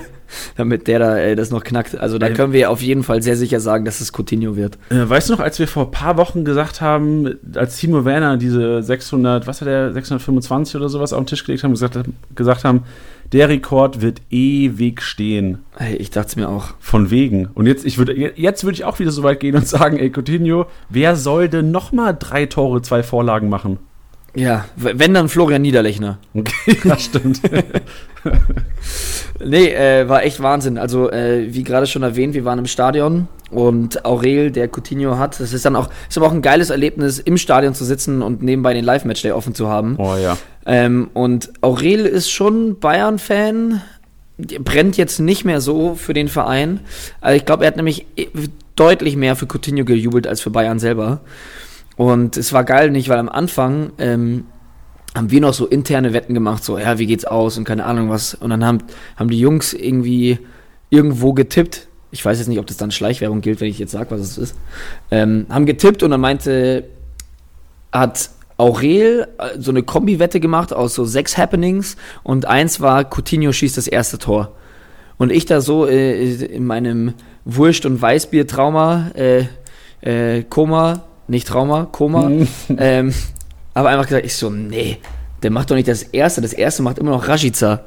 damit 0.56 0.88
der 0.88 1.00
da 1.00 1.18
ey, 1.18 1.36
das 1.36 1.52
noch 1.52 1.64
knackt. 1.64 1.98
Also 1.98 2.18
da 2.18 2.30
können 2.30 2.54
wir 2.54 2.70
auf 2.70 2.82
jeden 2.82 3.04
Fall 3.04 3.22
sehr 3.22 3.36
sicher 3.36 3.60
sagen, 3.60 3.86
dass 3.86 4.02
es 4.02 4.12
Coutinho 4.12 4.56
wird. 4.56 4.78
Äh, 4.90 5.10
weißt 5.10 5.30
du 5.30 5.34
noch, 5.34 5.40
als 5.40 5.60
wir 5.60 5.68
vor 5.68 5.86
ein 5.86 5.92
paar 5.92 6.18
Wochen 6.18 6.46
gesagt 6.46 6.82
haben, 6.82 7.36
als 7.56 7.78
Timo 7.78 8.06
Werner 8.06 8.38
diese 8.38 8.84
600, 8.84 9.48
was 9.48 9.62
war 9.62 9.68
der, 9.68 9.94
625 9.94 10.76
oder 10.76 10.90
sowas 10.90 11.14
auf 11.14 11.20
den 11.20 11.28
Tisch 11.28 11.44
gelegt 11.44 11.64
haben, 11.64 11.72
gesagt, 11.72 11.98
gesagt 12.36 12.64
haben, 12.64 12.84
der 13.32 13.50
Rekord 13.50 14.02
wird 14.02 14.22
ewig 14.30 15.02
stehen. 15.02 15.60
Hey, 15.78 15.96
ich 15.96 16.10
dachte 16.10 16.30
es 16.30 16.36
mir 16.36 16.50
auch. 16.50 16.74
Von 16.80 17.12
wegen. 17.12 17.48
Und 17.48 17.68
jetzt, 17.68 17.86
ich 17.86 17.98
würde, 17.98 18.14
jetzt 18.14 18.64
würde 18.64 18.74
ich 18.74 18.86
auch 18.86 19.00
wieder 19.00 19.12
so 19.12 19.24
weit 19.24 19.40
gehen 19.40 19.56
und 19.56 19.68
sagen, 19.68 19.98
ey, 19.98 20.12
Coutinho, 20.12 20.66
wer 20.90 21.16
soll 21.16 21.50
denn 21.50 21.72
nochmal 21.72 22.16
drei 22.18 22.46
Tore, 22.46 22.82
zwei 22.82 23.04
Vorlagen 23.04 23.50
machen? 23.50 23.78
Ja, 24.36 24.66
wenn 24.76 25.14
dann 25.14 25.30
Florian 25.30 25.62
Niederlechner. 25.62 26.20
Okay, 26.34 26.78
das 26.84 27.06
stimmt. 27.06 27.42
nee, 29.44 29.70
äh, 29.70 30.08
war 30.08 30.24
echt 30.24 30.42
Wahnsinn. 30.42 30.78
Also, 30.78 31.12
äh, 31.12 31.54
wie 31.54 31.64
gerade 31.64 31.88
schon 31.88 32.04
erwähnt, 32.04 32.34
wir 32.34 32.46
waren 32.46 32.60
im 32.60 32.68
Stadion 32.68 33.28
und 33.52 34.06
Aurel, 34.06 34.52
der 34.52 34.68
Coutinho 34.68 35.18
hat, 35.18 35.40
das 35.40 35.54
ist 35.54 35.66
dann 35.66 35.76
auch, 35.76 35.90
ist 36.08 36.18
aber 36.18 36.28
auch 36.28 36.34
ein 36.34 36.42
geiles 36.42 36.70
Erlebnis, 36.70 37.20
im 37.20 37.38
Stadion 37.38 37.74
zu 37.74 37.86
sitzen 37.86 38.22
und 38.22 38.44
nebenbei 38.44 38.74
den 38.74 38.86
Live-Matchday 38.86 39.32
offen 39.32 39.56
zu 39.56 39.68
haben. 39.68 39.96
Oh 39.98 40.16
ja. 40.16 40.38
Ähm, 40.66 41.10
und 41.14 41.52
Aurel 41.62 42.06
ist 42.06 42.30
schon 42.30 42.80
Bayern-Fan, 42.80 43.82
brennt 44.38 44.98
jetzt 44.98 45.20
nicht 45.20 45.46
mehr 45.46 45.62
so 45.62 45.96
für 45.96 46.14
den 46.14 46.28
Verein. 46.28 46.82
Also 47.22 47.38
ich 47.38 47.46
glaube, 47.46 47.64
er 47.64 47.68
hat 47.68 47.76
nämlich 47.76 48.06
deutlich 48.76 49.16
mehr 49.16 49.36
für 49.36 49.48
Coutinho 49.48 49.84
gejubelt 49.84 50.28
als 50.28 50.42
für 50.42 50.52
Bayern 50.52 50.80
selber. 50.80 51.22
Und 52.00 52.38
es 52.38 52.54
war 52.54 52.64
geil 52.64 52.92
nicht, 52.92 53.10
weil 53.10 53.18
am 53.18 53.28
Anfang 53.28 53.92
ähm, 53.98 54.46
haben 55.14 55.32
wir 55.32 55.42
noch 55.42 55.54
so 55.54 55.68
interne 55.68 56.14
Wetten 56.14 56.34
gemacht, 56.34 56.64
so, 56.64 56.78
ja, 56.78 56.98
wie 56.98 57.06
geht's 57.06 57.26
aus 57.26 57.58
und 57.58 57.66
keine 57.66 57.84
Ahnung 57.84 58.10
was. 58.10 58.36
Und 58.36 58.52
dann 58.52 58.64
haben, 58.64 58.78
haben 59.18 59.30
die 59.30 59.38
Jungs 59.38 59.74
irgendwie 59.74 60.40
irgendwo 60.90 61.34
getippt. 61.34 61.90
Ich 62.12 62.24
weiß 62.24 62.38
jetzt 62.38 62.48
nicht, 62.48 62.58
ob 62.58 62.68
das 62.68 62.78
dann 62.78 62.92
Schleichwerbung 62.92 63.42
gilt, 63.42 63.60
wenn 63.60 63.68
ich 63.68 63.80
jetzt 63.80 63.92
sage, 63.92 64.12
was 64.12 64.22
es 64.22 64.38
ist. 64.38 64.56
Ähm, 65.12 65.46
haben 65.50 65.66
getippt 65.66 66.02
und 66.02 66.12
dann 66.12 66.22
meinte, 66.22 66.86
hat 67.92 68.30
Aurel 68.56 69.28
äh, 69.38 69.60
so 69.60 69.72
eine 69.72 69.84
Kombi-Wette 69.84 70.40
gemacht 70.40 70.72
aus 70.72 70.96
so 70.96 71.04
sechs 71.04 71.38
Happenings 71.38 71.98
und 72.24 72.46
eins 72.46 72.80
war, 72.80 73.04
Coutinho 73.04 73.52
schießt 73.52 73.76
das 73.76 73.90
erste 73.90 74.20
Tor. 74.20 74.54
Und 75.18 75.34
ich 75.34 75.46
da 75.48 75.60
so 75.60 75.86
äh, 75.86 76.34
in 76.46 76.66
meinem 76.66 77.14
Wurst- 77.44 77.86
und 77.86 78.02
Weißbier-Trauma, 78.02 79.12
äh, 79.16 79.44
äh, 80.00 80.44
Koma, 80.44 81.09
nicht 81.30 81.48
Trauma, 81.48 81.88
Koma, 81.92 82.30
mhm. 82.30 82.48
ähm, 82.78 83.14
aber 83.74 83.90
einfach 83.90 84.08
gesagt, 84.08 84.26
ich 84.26 84.36
so, 84.36 84.50
nee, 84.50 84.98
der 85.44 85.52
macht 85.52 85.72
doch 85.72 85.76
nicht 85.76 85.88
das 85.88 86.04
erste, 86.04 86.42
das 86.42 86.54
erste 86.54 86.84
macht 86.84 86.98
immer 87.00 87.12
noch 87.12 87.28
Rashica. 87.28 87.82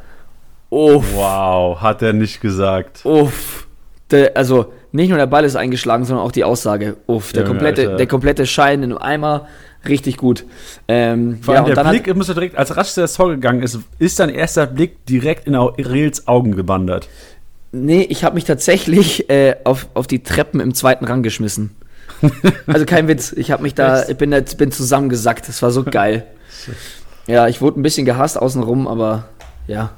Uff. 0.70 1.04
Wow, 1.14 1.80
hat 1.80 2.00
er 2.00 2.14
nicht 2.14 2.40
gesagt. 2.40 3.04
Uff. 3.04 3.66
Der, 4.10 4.36
also, 4.36 4.72
nicht 4.92 5.08
nur 5.08 5.18
der 5.18 5.26
Ball 5.26 5.44
ist 5.44 5.56
eingeschlagen, 5.56 6.04
sondern 6.04 6.24
auch 6.24 6.32
die 6.32 6.44
Aussage. 6.44 6.96
Uff, 7.06 7.32
der, 7.32 7.44
komplette, 7.44 7.96
der 7.96 8.06
komplette 8.06 8.46
Schein 8.46 8.82
in 8.82 8.92
einem 8.92 8.98
Eimer, 8.98 9.48
richtig 9.86 10.16
gut. 10.16 10.44
Ähm, 10.88 11.38
Vor 11.42 11.54
allem 11.54 11.66
ja, 11.66 11.74
der 11.74 11.90
Blick, 11.90 12.08
hat, 12.08 12.16
muss 12.16 12.26
direkt, 12.28 12.56
als 12.56 12.74
Rashica 12.76 13.02
das 13.02 13.14
Tor 13.14 13.30
gegangen 13.30 13.62
ist, 13.62 13.78
ist 13.98 14.16
sein 14.16 14.30
erster 14.30 14.66
Blick 14.66 15.04
direkt 15.06 15.46
in 15.46 15.56
Aurels 15.56 16.26
Augen 16.26 16.56
gewandert. 16.56 17.08
Nee, 17.72 18.02
ich 18.02 18.22
habe 18.22 18.34
mich 18.34 18.44
tatsächlich 18.44 19.30
äh, 19.30 19.56
auf, 19.64 19.88
auf 19.94 20.06
die 20.06 20.22
Treppen 20.22 20.60
im 20.60 20.74
zweiten 20.74 21.06
Rang 21.06 21.22
geschmissen. 21.22 21.74
Also 22.66 22.86
kein 22.86 23.08
Witz. 23.08 23.32
Ich 23.32 23.50
habe 23.50 23.62
mich 23.62 23.74
da, 23.74 24.08
ich 24.08 24.16
bin, 24.16 24.30
da, 24.30 24.40
bin 24.40 24.70
zusammengesackt. 24.72 25.48
Das 25.48 25.62
war 25.62 25.70
so 25.70 25.82
geil. 25.84 26.24
Ja, 27.26 27.48
ich 27.48 27.60
wurde 27.60 27.80
ein 27.80 27.82
bisschen 27.82 28.04
gehasst 28.04 28.38
außenrum, 28.38 28.86
aber 28.88 29.24
ja. 29.66 29.90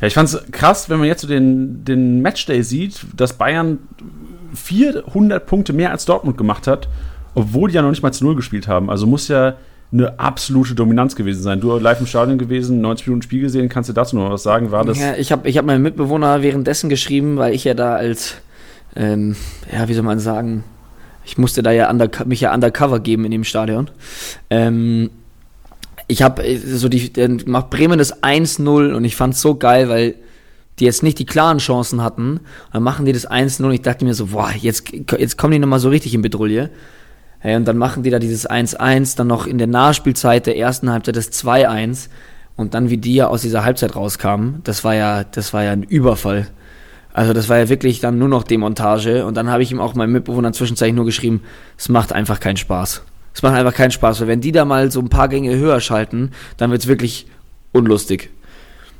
Ja, 0.00 0.06
ich 0.06 0.14
fand's 0.14 0.38
krass, 0.52 0.88
wenn 0.88 0.98
man 0.98 1.08
jetzt 1.08 1.22
so 1.22 1.28
den, 1.28 1.84
den 1.84 2.22
Matchday 2.22 2.62
sieht, 2.62 3.00
dass 3.16 3.32
Bayern 3.32 3.78
400 4.54 5.44
Punkte 5.46 5.72
mehr 5.72 5.90
als 5.90 6.04
Dortmund 6.04 6.38
gemacht 6.38 6.66
hat, 6.66 6.88
obwohl 7.34 7.70
die 7.70 7.76
ja 7.76 7.82
noch 7.82 7.90
nicht 7.90 8.02
mal 8.02 8.12
zu 8.12 8.24
Null 8.24 8.36
gespielt 8.36 8.68
haben. 8.68 8.90
Also 8.90 9.06
muss 9.06 9.28
ja 9.28 9.56
eine 9.90 10.18
absolute 10.18 10.74
Dominanz 10.74 11.16
gewesen 11.16 11.42
sein. 11.42 11.60
Du 11.60 11.76
live 11.78 12.00
im 12.00 12.06
Stadion 12.06 12.38
gewesen, 12.38 12.80
90 12.80 13.06
Minuten 13.06 13.22
Spiel 13.22 13.40
gesehen, 13.40 13.68
kannst 13.68 13.88
du 13.88 13.94
dazu 13.94 14.16
noch 14.16 14.30
was 14.30 14.42
sagen? 14.42 14.70
War 14.70 14.84
das? 14.84 14.98
Ja, 14.98 15.14
ich 15.16 15.32
habe 15.32 15.48
ich 15.48 15.56
hab 15.56 15.64
meinen 15.64 15.82
Mitbewohner 15.82 16.42
währenddessen 16.42 16.90
geschrieben, 16.90 17.38
weil 17.38 17.54
ich 17.54 17.64
ja 17.64 17.74
da 17.74 17.94
als, 17.94 18.34
ähm, 18.96 19.34
ja, 19.72 19.88
wie 19.88 19.94
soll 19.94 20.04
man 20.04 20.18
sagen, 20.18 20.64
ich 21.28 21.36
musste 21.36 21.62
da 21.62 21.70
ja 21.70 21.90
under, 21.90 22.08
mich 22.24 22.40
ja 22.40 22.54
undercover 22.54 23.00
geben 23.00 23.26
in 23.26 23.30
dem 23.30 23.44
Stadion. 23.44 23.90
Ähm, 24.48 25.10
ich 26.06 26.22
habe 26.22 26.42
äh, 26.42 26.56
so 26.56 26.88
die, 26.88 27.12
macht 27.44 27.68
Bremen 27.68 27.98
das 27.98 28.22
1-0 28.22 28.94
und 28.94 29.04
ich 29.04 29.14
fand 29.14 29.34
es 29.34 29.42
so 29.42 29.54
geil, 29.56 29.90
weil 29.90 30.14
die 30.78 30.86
jetzt 30.86 31.02
nicht 31.02 31.18
die 31.18 31.26
klaren 31.26 31.58
Chancen 31.58 32.02
hatten. 32.02 32.40
Dann 32.72 32.82
machen 32.82 33.04
die 33.04 33.12
das 33.12 33.28
1-0 33.30 33.62
und 33.62 33.72
ich 33.72 33.82
dachte 33.82 34.06
mir 34.06 34.14
so, 34.14 34.26
boah, 34.28 34.50
jetzt, 34.56 34.90
jetzt 34.90 35.36
kommen 35.36 35.52
die 35.52 35.58
nochmal 35.58 35.80
so 35.80 35.90
richtig 35.90 36.14
in 36.14 36.22
Bedrulle. 36.22 36.70
Hey, 37.40 37.56
und 37.56 37.68
dann 37.68 37.76
machen 37.76 38.02
die 38.02 38.10
da 38.10 38.18
dieses 38.18 38.48
1-1, 38.48 39.16
dann 39.16 39.26
noch 39.26 39.46
in 39.46 39.58
der 39.58 39.66
Nachspielzeit 39.66 40.46
der 40.46 40.56
ersten 40.56 40.90
Halbzeit 40.90 41.14
das 41.14 41.30
2-1 41.30 42.08
und 42.56 42.74
dann 42.74 42.88
wie 42.90 42.96
die 42.96 43.14
ja 43.14 43.28
aus 43.28 43.42
dieser 43.42 43.64
Halbzeit 43.64 43.94
rauskamen, 43.94 44.62
das 44.64 44.82
war 44.82 44.94
ja, 44.94 45.24
das 45.24 45.52
war 45.52 45.62
ja 45.62 45.72
ein 45.72 45.84
Überfall. 45.84 46.48
Also 47.18 47.32
das 47.32 47.48
war 47.48 47.58
ja 47.58 47.68
wirklich 47.68 47.98
dann 47.98 48.16
nur 48.16 48.28
noch 48.28 48.44
Demontage 48.44 49.26
und 49.26 49.36
dann 49.36 49.50
habe 49.50 49.60
ich 49.60 49.72
ihm 49.72 49.80
auch 49.80 49.96
meinem 49.96 50.12
Mitbewohner 50.12 50.52
zwischenzeitlich 50.52 50.94
nur 50.94 51.04
geschrieben, 51.04 51.42
es 51.76 51.88
macht 51.88 52.12
einfach 52.12 52.38
keinen 52.38 52.56
Spaß. 52.56 53.02
Es 53.34 53.42
macht 53.42 53.54
einfach 53.54 53.74
keinen 53.74 53.90
Spaß, 53.90 54.20
weil 54.20 54.28
wenn 54.28 54.40
die 54.40 54.52
da 54.52 54.64
mal 54.64 54.92
so 54.92 55.00
ein 55.00 55.08
paar 55.08 55.26
Gänge 55.26 55.56
höher 55.56 55.80
schalten, 55.80 56.30
dann 56.58 56.70
wird 56.70 56.82
es 56.82 56.86
wirklich 56.86 57.26
unlustig. 57.72 58.30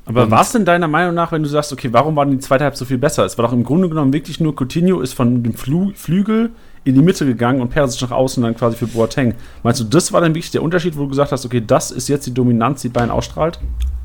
Aber 0.04 0.32
war 0.32 0.40
es 0.40 0.50
denn 0.50 0.64
deiner 0.64 0.88
Meinung 0.88 1.14
nach, 1.14 1.30
wenn 1.30 1.44
du 1.44 1.48
sagst, 1.48 1.72
okay, 1.72 1.90
warum 1.92 2.16
war 2.16 2.26
die 2.26 2.40
zweite 2.40 2.64
Halbzeit 2.64 2.78
so 2.80 2.84
viel 2.86 2.98
besser? 2.98 3.24
Es 3.24 3.38
war 3.38 3.46
doch 3.46 3.52
im 3.52 3.62
Grunde 3.62 3.88
genommen 3.88 4.12
wirklich 4.12 4.40
nur 4.40 4.52
Coutinho 4.52 5.00
ist 5.00 5.12
von 5.12 5.44
dem 5.44 5.54
Flu 5.54 5.92
Flügel 5.94 6.50
in 6.82 6.96
die 6.96 7.02
Mitte 7.02 7.24
gegangen 7.24 7.60
und 7.60 7.68
Perisic 7.68 8.02
nach 8.02 8.10
außen 8.10 8.42
dann 8.42 8.56
quasi 8.56 8.76
für 8.76 8.88
Boateng. 8.88 9.34
Meinst 9.62 9.78
du, 9.78 9.84
das 9.84 10.12
war 10.12 10.20
dann 10.20 10.34
wirklich 10.34 10.50
der 10.50 10.64
Unterschied, 10.64 10.96
wo 10.96 11.02
du 11.02 11.10
gesagt 11.10 11.30
hast, 11.30 11.46
okay, 11.46 11.62
das 11.64 11.92
ist 11.92 12.08
jetzt 12.08 12.26
die 12.26 12.34
Dominanz, 12.34 12.82
die 12.82 12.88
Bayern 12.88 13.12
ausstrahlt? 13.12 13.60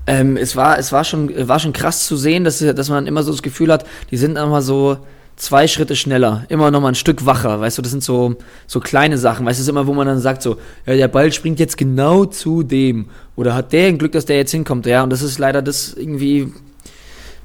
Ähm, 0.05 0.37
es 0.37 0.55
war, 0.55 0.77
es 0.77 0.91
war 0.91 1.03
schon, 1.03 1.31
war 1.47 1.59
schon 1.59 1.73
krass 1.73 2.05
zu 2.05 2.17
sehen, 2.17 2.43
dass, 2.43 2.59
dass 2.59 2.89
man 2.89 3.07
immer 3.07 3.23
so 3.23 3.31
das 3.31 3.41
Gefühl 3.41 3.71
hat, 3.71 3.85
die 4.11 4.17
sind 4.17 4.37
immer 4.37 4.61
so 4.61 4.97
zwei 5.35 5.67
Schritte 5.67 5.95
schneller, 5.95 6.45
immer 6.49 6.71
noch 6.71 6.81
mal 6.81 6.89
ein 6.89 6.95
Stück 6.95 7.25
wacher, 7.25 7.59
weißt 7.59 7.77
du, 7.77 7.81
das 7.81 7.91
sind 7.91 8.03
so, 8.03 8.35
so 8.67 8.79
kleine 8.79 9.17
Sachen, 9.17 9.45
weißt 9.45 9.57
du, 9.57 9.61
das 9.61 9.65
ist 9.65 9.69
immer, 9.69 9.87
wo 9.87 9.93
man 9.93 10.05
dann 10.05 10.19
sagt 10.19 10.41
so, 10.41 10.57
ja, 10.85 10.95
der 10.95 11.07
Ball 11.07 11.31
springt 11.31 11.59
jetzt 11.59 11.77
genau 11.77 12.25
zu 12.25 12.63
dem 12.63 13.07
oder 13.35 13.55
hat 13.55 13.73
der 13.73 13.87
ein 13.87 13.97
Glück, 13.97 14.11
dass 14.11 14.25
der 14.25 14.37
jetzt 14.37 14.51
hinkommt, 14.51 14.85
ja, 14.85 15.03
und 15.03 15.09
das 15.09 15.21
ist 15.21 15.39
leider 15.39 15.61
das 15.61 15.93
irgendwie, 15.93 16.53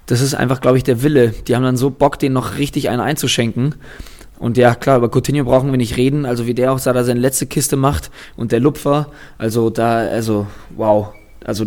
das 0.08 0.20
ist 0.20 0.34
einfach, 0.34 0.60
glaube 0.60 0.78
ich, 0.78 0.84
der 0.84 1.02
Wille. 1.02 1.34
Die 1.46 1.54
haben 1.54 1.62
dann 1.62 1.76
so 1.76 1.90
Bock, 1.90 2.18
den 2.18 2.32
noch 2.32 2.56
richtig 2.56 2.88
einen 2.88 3.00
einzuschenken. 3.00 3.74
Und 4.38 4.56
ja, 4.56 4.74
klar, 4.74 4.96
über 4.96 5.10
Coutinho 5.10 5.44
brauchen 5.44 5.70
wir 5.70 5.76
nicht 5.76 5.98
reden. 5.98 6.24
Also 6.24 6.46
wie 6.46 6.54
der 6.54 6.72
auch 6.72 6.80
da 6.80 7.04
seine 7.04 7.20
letzte 7.20 7.44
Kiste 7.44 7.76
macht 7.76 8.10
und 8.34 8.50
der 8.50 8.60
Lupfer. 8.60 9.08
Also 9.36 9.68
da, 9.68 9.98
also 9.98 10.46
wow. 10.76 11.08
Also 11.44 11.66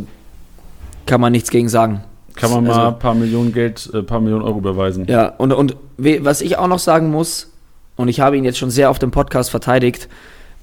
kann 1.05 1.21
man 1.21 1.31
nichts 1.31 1.49
gegen 1.49 1.69
sagen. 1.69 2.03
Kann 2.35 2.51
man 2.51 2.63
mal 2.63 2.73
also, 2.73 2.87
ein 2.87 2.99
paar 2.99 3.13
Millionen 3.13 3.53
Geld, 3.53 3.89
ein 3.93 3.99
äh, 3.99 4.03
paar 4.03 4.21
Millionen 4.21 4.43
Euro 4.43 4.59
überweisen. 4.59 5.05
Ja, 5.07 5.27
und, 5.27 5.51
und 5.51 5.75
was 5.97 6.41
ich 6.41 6.57
auch 6.57 6.67
noch 6.67 6.79
sagen 6.79 7.11
muss, 7.11 7.51
und 7.97 8.07
ich 8.07 8.19
habe 8.19 8.37
ihn 8.37 8.43
jetzt 8.43 8.57
schon 8.57 8.71
sehr 8.71 8.89
auf 8.89 8.99
dem 8.99 9.11
Podcast 9.11 9.51
verteidigt, 9.51 10.07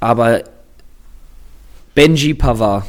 aber 0.00 0.42
Benji 1.94 2.34
Pavard 2.34 2.84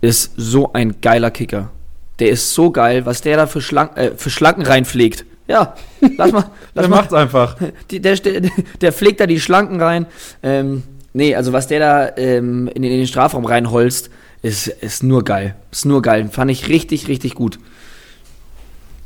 ist 0.00 0.32
so 0.36 0.72
ein 0.72 1.00
geiler 1.00 1.30
Kicker. 1.30 1.70
Der 2.18 2.30
ist 2.30 2.54
so 2.54 2.70
geil, 2.70 3.04
was 3.04 3.20
der 3.20 3.36
da 3.36 3.46
für, 3.46 3.60
Schlank, 3.60 3.96
äh, 3.96 4.12
für 4.16 4.30
Schlanken 4.30 4.64
reinpflegt. 4.64 5.24
Ja, 5.48 5.74
lass 6.16 6.32
mal. 6.32 6.44
Lass 6.74 6.86
der 6.86 6.88
macht's 6.88 7.14
einfach. 7.14 7.56
Die, 7.90 8.00
der, 8.00 8.16
der, 8.16 8.42
der 8.80 8.92
pflegt 8.92 9.20
da 9.20 9.26
die 9.26 9.40
Schlanken 9.40 9.80
rein. 9.80 10.06
Ähm, 10.42 10.82
nee, 11.12 11.34
also 11.34 11.52
was 11.52 11.68
der 11.68 11.80
da 11.80 12.16
ähm, 12.16 12.68
in, 12.68 12.82
in, 12.82 12.90
den 12.90 13.06
Strafraum 13.06 13.44
reinholzt, 13.44 14.10
ist, 14.46 14.68
ist 14.68 15.02
nur 15.02 15.24
geil. 15.24 15.56
Ist 15.72 15.86
nur 15.86 16.02
geil. 16.02 16.28
Fand 16.30 16.50
ich 16.50 16.68
richtig, 16.68 17.08
richtig 17.08 17.34
gut. 17.34 17.58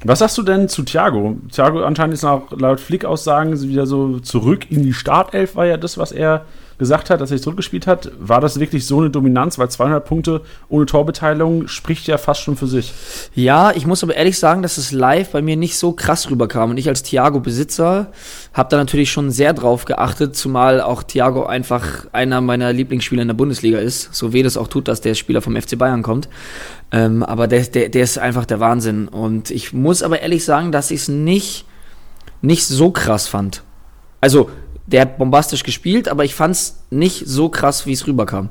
Was 0.05 0.21
sagst 0.21 0.39
du 0.39 0.43
denn 0.43 0.69
zu 0.69 0.83
Thiago? 0.83 1.39
Thiago 1.51 1.83
anscheinend 1.83 2.15
ist 2.15 2.25
auch 2.25 2.51
laut 2.53 2.81
Flick-Aussagen 2.81 3.61
wieder 3.61 3.87
so 3.87 4.19
zurück 4.21 4.71
in 4.71 4.83
die 4.83 4.95
Startelf, 4.95 5.57
war 5.57 5.67
ja 5.67 5.77
das, 5.77 5.99
was 5.99 6.13
er 6.13 6.47
gesagt 6.81 7.11
hat, 7.11 7.21
dass 7.21 7.31
er 7.31 7.37
sich 7.37 7.45
zurückgespielt 7.45 7.87
hat. 7.87 8.11
War 8.19 8.41
das 8.41 8.59
wirklich 8.59 8.85
so 8.85 8.99
eine 8.99 9.11
Dominanz? 9.11 9.59
Weil 9.59 9.71
200 9.71 10.05
Punkte 10.05 10.41
ohne 10.69 10.87
Torbeteiligung 10.87 11.69
spricht 11.69 12.09
ja 12.09 12.19
fast 12.19 12.41
schon 12.41 12.57
für 12.57 12.67
sich. 12.67 12.93
Ja, 13.35 13.71
ich 13.71 13.87
muss 13.87 14.03
aber 14.03 14.17
ehrlich 14.17 14.39
sagen, 14.39 14.63
dass 14.63 14.79
es 14.79 14.91
live 14.91 15.31
bei 15.31 15.43
mir 15.43 15.57
nicht 15.57 15.77
so 15.77 15.93
krass 15.93 16.29
rüberkam. 16.31 16.71
Und 16.71 16.79
ich 16.79 16.89
als 16.89 17.05
Thiago-Besitzer 17.05 18.11
habe 18.53 18.69
da 18.71 18.77
natürlich 18.79 19.13
schon 19.13 19.31
sehr 19.31 19.53
drauf 19.53 19.85
geachtet, 19.85 20.35
zumal 20.35 20.81
auch 20.81 21.05
Thiago 21.05 21.45
einfach 21.45 22.07
einer 22.13 22.41
meiner 22.41 22.73
Lieblingsspieler 22.73 23.23
in 23.23 23.29
der 23.29 23.35
Bundesliga 23.35 23.79
ist. 23.79 24.13
So 24.15 24.33
weh 24.33 24.43
das 24.43 24.57
auch 24.57 24.67
tut, 24.67 24.89
dass 24.89 25.01
der 25.01 25.15
Spieler 25.15 25.43
vom 25.43 25.55
FC 25.55 25.79
Bayern 25.79 26.03
kommt. 26.03 26.29
Ähm, 26.93 27.23
aber 27.23 27.47
der, 27.47 27.63
der, 27.63 27.91
der 27.91 28.03
ist 28.03 28.19
einfach 28.19 28.47
der 28.47 28.59
Wahnsinn. 28.59 29.07
Und 29.07 29.51
ich 29.51 29.73
muss 29.73 30.03
aber 30.03 30.23
ehrlich 30.23 30.45
sagen, 30.45 30.73
dass 30.73 30.91
ich 30.91 31.03
es 31.03 31.09
nicht, 31.09 31.67
nicht 32.41 32.67
so 32.67 32.91
krass 32.91 33.29
fand. 33.29 33.63
Also 34.21 34.51
der 34.93 35.03
hat 35.03 35.19
bombastisch 35.19 35.63
gespielt, 35.63 36.09
aber 36.09 36.25
ich 36.25 36.35
fand 36.35 36.55
es 36.55 36.83
nicht 36.91 37.27
so 37.27 37.49
krass, 37.49 37.87
wie 37.87 37.93
es 37.93 38.07
rüberkam. 38.07 38.51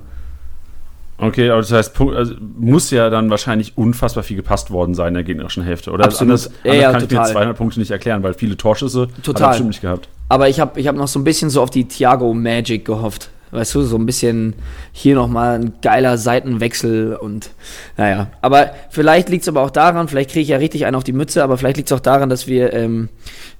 Okay, 1.22 1.50
aber 1.50 1.60
das 1.60 1.72
heißt, 1.72 2.00
also 2.00 2.34
muss 2.58 2.92
ja 2.92 3.10
dann 3.10 3.30
wahrscheinlich 3.30 3.78
unfassbar 3.78 4.24
viel 4.24 4.38
gepasst 4.38 4.72
worden 4.72 4.96
sein 4.96 5.10
in 5.10 5.14
der 5.16 5.24
gegnerischen 5.24 5.64
Hälfte, 5.64 5.92
oder? 5.92 6.06
Absolut. 6.06 6.32
Anders, 6.32 6.52
ja, 6.64 6.74
ja, 6.74 6.92
kann 6.92 7.02
total. 7.02 7.24
ich 7.24 7.28
mir 7.28 7.34
200 7.34 7.58
Punkte 7.58 7.80
nicht 7.80 7.92
erklären, 7.92 8.24
weil 8.24 8.34
viele 8.34 8.56
Torschüsse 8.56 9.10
total. 9.22 9.34
hat 9.34 9.42
er 9.42 9.50
bestimmt 9.50 9.70
nicht 9.70 9.82
gehabt. 9.82 10.08
Aber 10.30 10.48
ich 10.48 10.62
habe 10.62 10.80
ich 10.80 10.88
hab 10.88 10.96
noch 10.96 11.10
so 11.10 11.20
ein 11.20 11.26
bisschen 11.26 11.50
so 11.50 11.62
auf 11.62 11.72
die 11.72 11.86
Thiago 11.86 12.34
Magic 12.34 12.86
gehofft. 12.86 13.30
Weißt 13.52 13.74
du, 13.76 13.82
so 13.82 13.98
ein 13.98 14.06
bisschen 14.06 14.54
hier 14.92 15.16
nochmal 15.16 15.56
ein 15.60 15.74
geiler 15.82 16.18
Seitenwechsel 16.18 17.16
und 17.16 17.52
naja. 17.98 18.28
Aber 18.42 18.72
vielleicht 18.90 19.30
liegt 19.30 19.44
es 19.44 19.48
aber 19.48 19.62
auch 19.62 19.72
daran, 19.72 20.08
vielleicht 20.08 20.32
kriege 20.32 20.42
ich 20.44 20.50
ja 20.50 20.58
richtig 20.58 20.86
einen 20.86 20.96
auf 20.96 21.04
die 21.04 21.14
Mütze, 21.14 21.44
aber 21.44 21.58
vielleicht 21.58 21.78
liegt 21.78 21.90
es 21.90 21.98
auch 21.98 22.00
daran, 22.00 22.30
dass 22.30 22.48
wir 22.48 22.74
ähm, 22.74 23.10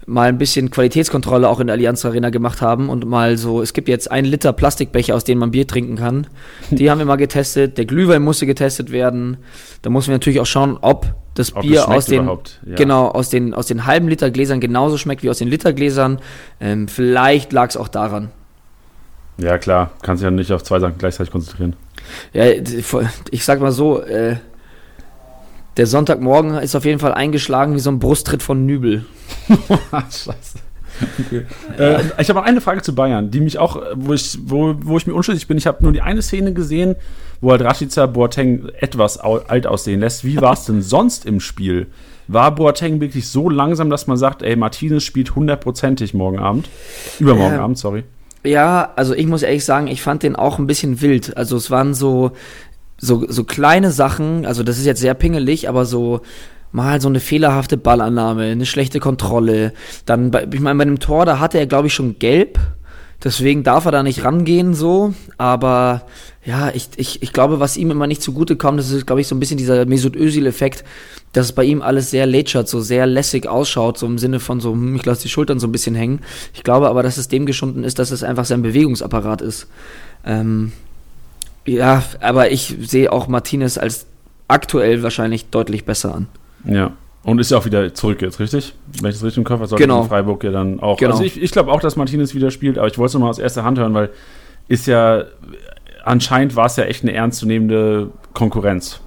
mal 0.06 0.28
ein 0.28 0.38
bisschen 0.38 0.72
Qualitätskontrolle 0.72 1.48
auch 1.48 1.60
in 1.60 1.68
der 1.68 1.76
Allianz 1.76 2.04
Arena 2.04 2.30
gemacht 2.30 2.62
haben 2.62 2.90
und 2.90 3.06
mal 3.08 3.38
so, 3.38 3.62
es 3.62 3.74
gibt 3.74 3.88
jetzt 3.88 4.12
einen 4.12 4.28
Liter 4.28 4.54
Plastikbecher, 4.54 5.16
aus 5.16 5.24
denen 5.24 5.40
man 5.40 5.52
Bier 5.52 5.68
trinken 5.68 5.96
kann. 5.96 6.28
Die 6.72 6.90
haben 6.90 7.00
wir 7.00 7.06
mal 7.06 7.16
getestet. 7.16 7.78
Der 7.78 7.86
Glühwein 7.86 8.22
musste 8.22 8.46
getestet 8.46 8.92
werden. 8.92 9.38
Da 9.82 9.90
muss 9.90 10.08
man 10.08 10.16
natürlich 10.16 10.40
auch 10.40 10.46
schauen, 10.46 10.78
ob 10.82 11.14
das 11.36 11.56
ob 11.56 11.62
Bier 11.62 11.88
aus 11.88 12.06
den, 12.06 12.28
ja. 12.28 12.76
genau, 12.76 13.08
aus 13.08 13.30
den, 13.30 13.54
aus 13.54 13.68
den 13.68 13.86
halben 13.86 14.08
Liter 14.08 14.32
Gläsern 14.32 14.60
genauso 14.60 14.98
schmeckt 14.98 15.24
wie 15.24 15.30
aus 15.30 15.38
den 15.38 15.48
Litergläsern. 15.48 16.20
Ähm, 16.60 16.88
vielleicht 16.88 17.54
lag 17.54 17.70
es 17.70 17.78
auch 17.78 17.88
daran. 17.88 18.32
Ja, 19.40 19.58
klar. 19.58 19.92
Kannst 20.02 20.22
dich 20.22 20.26
ja 20.26 20.32
nicht 20.32 20.52
auf 20.52 20.64
zwei 20.64 20.80
Sachen 20.80 20.98
gleichzeitig 20.98 21.32
konzentrieren. 21.32 21.76
Ja, 22.34 22.46
ich 23.32 23.46
sag 23.46 23.62
mal 23.62 23.72
so, 23.72 24.02
äh, 24.02 24.38
der 25.78 25.88
Sonntagmorgen 25.88 26.56
ist 26.56 26.76
auf 26.76 26.86
jeden 26.86 27.00
Fall 27.00 27.14
eingeschlagen 27.14 27.74
wie 27.76 27.80
so 27.80 27.90
ein 27.90 28.00
Brusttritt 28.00 28.44
von 28.44 28.66
Nübel. 28.66 29.06
Scheiße. 29.92 30.60
Okay. 31.18 31.46
Äh, 31.78 32.02
ich 32.20 32.30
habe 32.30 32.42
auch 32.42 32.46
eine 32.46 32.60
Frage 32.60 32.82
zu 32.82 32.94
Bayern, 32.94 33.32
die 33.32 33.40
mich 33.40 33.58
auch, 33.58 33.82
wo 33.96 34.14
ich, 34.14 34.38
wo, 34.44 34.76
wo 34.82 34.98
ich 34.98 35.08
mir 35.08 35.14
unschlüssig 35.14 35.48
bin. 35.48 35.58
Ich 35.58 35.68
habe 35.68 35.82
nur 35.82 35.94
die 35.94 36.02
eine 36.02 36.22
Szene 36.22 36.52
gesehen, 36.52 36.96
wo 37.40 37.52
halt 37.52 37.62
Rashica 37.62 38.06
Boateng 38.08 38.70
etwas 38.80 39.18
alt 39.18 39.68
aussehen 39.68 40.02
lässt. 40.02 40.26
Wie 40.26 40.42
war 40.42 40.54
es 40.54 40.66
denn 40.66 40.82
sonst 40.82 41.26
im 41.26 41.40
Spiel? 41.40 41.88
War 42.28 42.54
Boateng 42.54 43.00
wirklich 43.00 43.28
so 43.30 43.50
langsam, 43.50 43.90
dass 43.90 44.08
man 44.08 44.18
sagt, 44.18 44.44
ey, 44.44 44.56
Martinez 44.56 45.04
spielt 45.04 45.36
hundertprozentig 45.36 46.14
morgen 46.14 46.40
Abend? 46.40 46.70
Übermorgen 47.20 47.56
äh, 47.56 47.60
Abend, 47.60 47.78
sorry. 47.78 48.04
Ja, 48.44 48.94
also 48.96 49.14
ich 49.14 49.28
muss 49.28 49.44
ehrlich 49.44 49.66
sagen, 49.66 49.88
ich 49.88 50.02
fand 50.02 50.24
den 50.24 50.36
auch 50.36 50.60
ein 50.60 50.68
bisschen 50.68 51.02
wild. 51.02 51.36
Also 51.36 51.58
es 51.58 51.70
waren 51.70 51.94
so, 51.94 52.32
so, 52.98 53.26
so 53.28 53.44
kleine 53.44 53.92
Sachen, 53.92 54.46
also 54.46 54.64
das 54.64 54.78
ist 54.78 54.86
jetzt 54.86 55.02
sehr 55.02 55.14
pingelig, 55.14 55.68
aber 55.68 55.86
so 55.86 56.22
mal 56.72 57.02
so 57.02 57.10
eine 57.10 57.20
fehlerhafte 57.20 57.78
Ballannahme, 57.78 58.44
eine 58.44 58.66
schlechte 58.66 59.00
Kontrolle. 59.00 59.74
Dann, 60.06 60.32
bei, 60.32 60.48
ich 60.52 60.60
meine, 60.60 60.78
bei 60.78 60.86
dem 60.86 61.00
Tor, 61.00 61.26
da 61.26 61.40
hatte 61.40 61.58
er, 61.58 61.66
glaube 61.66 61.88
ich, 61.88 61.94
schon 61.94 62.20
gelb. 62.20 62.60
Deswegen 63.24 63.64
darf 63.64 63.86
er 63.86 63.92
da 63.92 64.04
nicht 64.04 64.24
rangehen, 64.24 64.74
so. 64.74 65.14
Aber 65.38 66.04
ja, 66.46 66.70
ich, 66.70 66.90
ich, 66.96 67.22
ich 67.22 67.34
glaube, 67.34 67.60
was 67.60 67.76
ihm 67.76 67.92
immer 67.92 68.08
nicht 68.08 68.22
zugute 68.22 68.56
kommt, 68.56 68.80
das 68.80 68.92
ist, 68.92 69.06
glaube 69.06 69.22
ich, 69.22 69.28
so 69.28 69.36
ein 69.36 69.40
bisschen 69.40 69.58
dieser 69.58 69.86
Mesut 69.86 70.16
Özil-Effekt, 70.16 70.86
dass 71.34 71.48
es 71.48 71.52
bei 71.52 71.66
ihm 71.66 71.82
alles 71.82 72.12
sehr 72.12 72.26
lätschert, 72.26 72.70
so 72.70 72.80
sehr 72.80 73.06
lässig 73.06 73.48
ausschaut, 73.48 73.98
so 73.98 74.06
im 74.06 74.18
Sinne 74.18 74.40
von 74.40 74.62
so, 74.62 74.72
hm, 74.72 74.96
ich 74.96 75.06
lasse 75.06 75.24
die 75.24 75.30
Schultern 75.30 75.60
so 75.60 75.68
ein 75.68 75.72
bisschen 75.72 75.96
hängen. 75.96 76.22
Ich 76.54 76.64
glaube 76.64 76.90
aber, 76.90 77.04
dass 77.04 77.18
es 77.18 77.28
dem 77.28 77.46
geschunden 77.46 77.84
ist, 77.84 78.00
dass 78.00 78.12
es 78.12 78.24
einfach 78.24 78.46
sein 78.46 78.62
Bewegungsapparat 78.62 79.42
ist. 79.42 79.68
Ähm, 80.26 80.72
ja, 81.66 82.04
aber 82.22 82.52
ich 82.52 82.78
sehe 82.82 83.12
auch 83.12 83.28
Martinez 83.28 83.78
als 83.78 84.06
aktuell 84.48 85.04
wahrscheinlich 85.04 85.50
deutlich 85.50 85.86
besser 85.86 86.16
an. 86.16 86.28
Ja. 86.64 86.94
Und 87.30 87.38
ist 87.38 87.52
ja 87.52 87.60
auch 87.60 87.66
wieder 87.66 87.94
zurück 87.94 88.24
jetzt, 88.24 88.40
richtig? 88.40 88.74
Wenn 89.02 89.12
ich 89.12 89.18
das 89.18 89.24
richtig 89.24 89.38
im 89.38 89.44
Kopf 89.44 89.60
habe, 89.60 89.68
sollte 89.68 89.84
genau. 89.84 90.04
Freiburg 90.04 90.44
ja 90.44 90.50
dann 90.50 90.80
auch. 90.80 90.98
Genau. 90.98 91.12
Also 91.12 91.24
ich, 91.24 91.40
ich 91.40 91.52
glaube 91.52 91.72
auch, 91.72 91.80
dass 91.80 91.96
Martinez 91.96 92.34
wieder 92.34 92.50
spielt, 92.50 92.80
aber 92.80 92.88
ich 92.88 92.98
wollte 92.98 93.10
es 93.10 93.14
nochmal 93.14 93.30
aus 93.30 93.38
erster 93.38 93.64
Hand 93.64 93.78
hören, 93.78 93.94
weil 93.94 94.10
ist 94.68 94.88
ja, 94.88 95.26
anscheinend 96.04 96.56
war 96.56 96.66
es 96.66 96.76
ja 96.76 96.86
echt 96.86 97.04
eine 97.04 97.14
ernstzunehmende 97.14 98.10
Konkurrenz. 98.34 99.00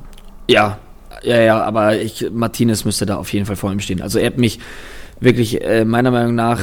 Ja, 0.48 0.78
ja, 1.24 1.40
ja, 1.40 1.62
aber 1.64 1.96
ich, 1.96 2.30
Martinez 2.32 2.84
müsste 2.84 3.06
da 3.06 3.16
auf 3.16 3.32
jeden 3.32 3.44
Fall 3.44 3.56
vor 3.56 3.72
ihm 3.72 3.80
stehen. 3.80 4.00
Also 4.00 4.20
er 4.20 4.26
hat 4.26 4.38
mich 4.38 4.60
wirklich 5.18 5.60
äh, 5.60 5.84
meiner 5.84 6.12
Meinung 6.12 6.36
nach, 6.36 6.60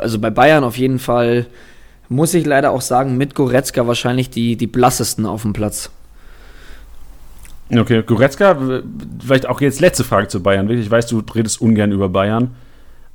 also 0.00 0.20
bei 0.20 0.30
Bayern 0.30 0.62
auf 0.62 0.78
jeden 0.78 1.00
Fall 1.00 1.46
muss 2.08 2.34
ich 2.34 2.46
leider 2.46 2.70
auch 2.70 2.82
sagen, 2.82 3.16
mit 3.16 3.34
Goretzka 3.34 3.88
wahrscheinlich 3.88 4.30
die, 4.30 4.54
die 4.54 4.68
blassesten 4.68 5.26
auf 5.26 5.42
dem 5.42 5.54
Platz. 5.54 5.90
Okay, 7.70 8.02
Goretzka, 8.02 8.56
vielleicht 9.20 9.46
auch 9.46 9.60
jetzt 9.60 9.80
letzte 9.80 10.04
Frage 10.04 10.28
zu 10.28 10.42
Bayern. 10.42 10.68
Ich 10.70 10.90
weiß, 10.90 11.06
du 11.06 11.22
redest 11.34 11.60
ungern 11.60 11.92
über 11.92 12.08
Bayern. 12.08 12.54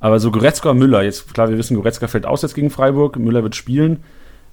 Aber 0.00 0.18
so 0.18 0.30
Goretzka, 0.30 0.72
Müller, 0.74 1.02
jetzt 1.02 1.32
klar, 1.32 1.50
wir 1.50 1.58
wissen, 1.58 1.76
Goretzka 1.76 2.08
fällt 2.08 2.26
aus 2.26 2.42
jetzt 2.42 2.54
gegen 2.54 2.70
Freiburg, 2.70 3.16
Müller 3.16 3.42
wird 3.42 3.54
spielen. 3.54 4.02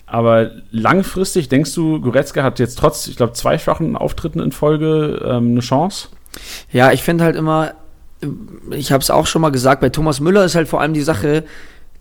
Aber 0.06 0.52
langfristig 0.72 1.50
denkst 1.50 1.74
du, 1.74 2.00
Goretzka 2.00 2.44
hat 2.44 2.60
jetzt 2.60 2.78
trotz, 2.78 3.08
ich 3.08 3.18
glaube, 3.18 3.34
zwei 3.34 3.58
schwachen 3.58 3.96
Auftritten 3.96 4.40
in 4.40 4.52
Folge 4.52 5.22
ähm, 5.26 5.52
eine 5.52 5.60
Chance? 5.62 6.10
Ja, 6.72 6.92
ich 6.92 7.04
finde 7.04 7.24
halt 7.24 7.36
immer, 7.36 7.74
ich 8.72 8.92
habe 8.92 9.02
es 9.02 9.10
auch 9.10 9.26
schon 9.26 9.42
mal 9.42 9.50
gesagt, 9.50 9.82
bei 9.82 9.90
Thomas 9.90 10.20
Müller 10.20 10.46
ist 10.46 10.56
halt 10.56 10.68
vor 10.68 10.82
allem 10.82 10.94
die 10.94 11.02
Sache, 11.02 11.44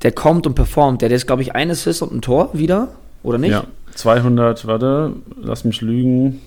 der 0.02 0.12
kommt 0.12 0.46
und 0.46 0.54
performt. 0.54 1.02
Der, 1.02 1.08
der 1.08 1.16
ist, 1.16 1.26
glaube 1.26 1.42
ich, 1.42 1.54
ein 1.54 1.70
Assist 1.70 2.02
und 2.02 2.12
ein 2.12 2.22
Tor 2.22 2.50
wieder, 2.52 2.88
oder 3.22 3.38
nicht? 3.38 3.52
Ja, 3.52 3.64
200, 3.94 4.66
warte, 4.66 5.12
lass 5.40 5.64
mich 5.64 5.80
lügen. 5.80 6.40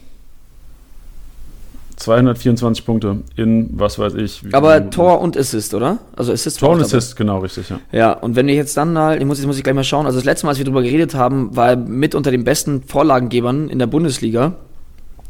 224 1.99 2.85
Punkte 2.85 3.17
in, 3.35 3.69
was 3.73 3.99
weiß 3.99 4.13
ich. 4.15 4.41
Aber 4.53 4.89
Tor 4.89 5.19
und 5.19 5.37
Assist, 5.37 5.73
oder? 5.73 5.99
Also 6.15 6.31
Assist. 6.31 6.59
Tor 6.59 6.71
und 6.71 6.81
Assist, 6.81 7.17
genau, 7.17 7.39
richtig, 7.39 7.69
ja. 7.69 7.79
Ja, 7.91 8.13
und 8.13 8.37
wenn 8.37 8.47
wir 8.47 8.55
jetzt 8.55 8.75
dann 8.77 8.93
mal, 8.93 9.19
ich 9.19 9.25
muss, 9.25 9.37
jetzt 9.37 9.47
muss 9.47 9.57
ich 9.57 9.63
gleich 9.63 9.75
mal 9.75 9.83
schauen, 9.83 10.05
also 10.05 10.17
das 10.17 10.25
letzte 10.25 10.45
Mal, 10.45 10.51
als 10.51 10.59
wir 10.59 10.65
darüber 10.65 10.81
geredet 10.81 11.13
haben, 11.13 11.55
war 11.55 11.71
er 11.71 11.75
mit 11.75 12.15
unter 12.15 12.31
den 12.31 12.45
besten 12.45 12.83
Vorlagengebern 12.83 13.67
in 13.69 13.79
der 13.79 13.87
Bundesliga. 13.87 14.53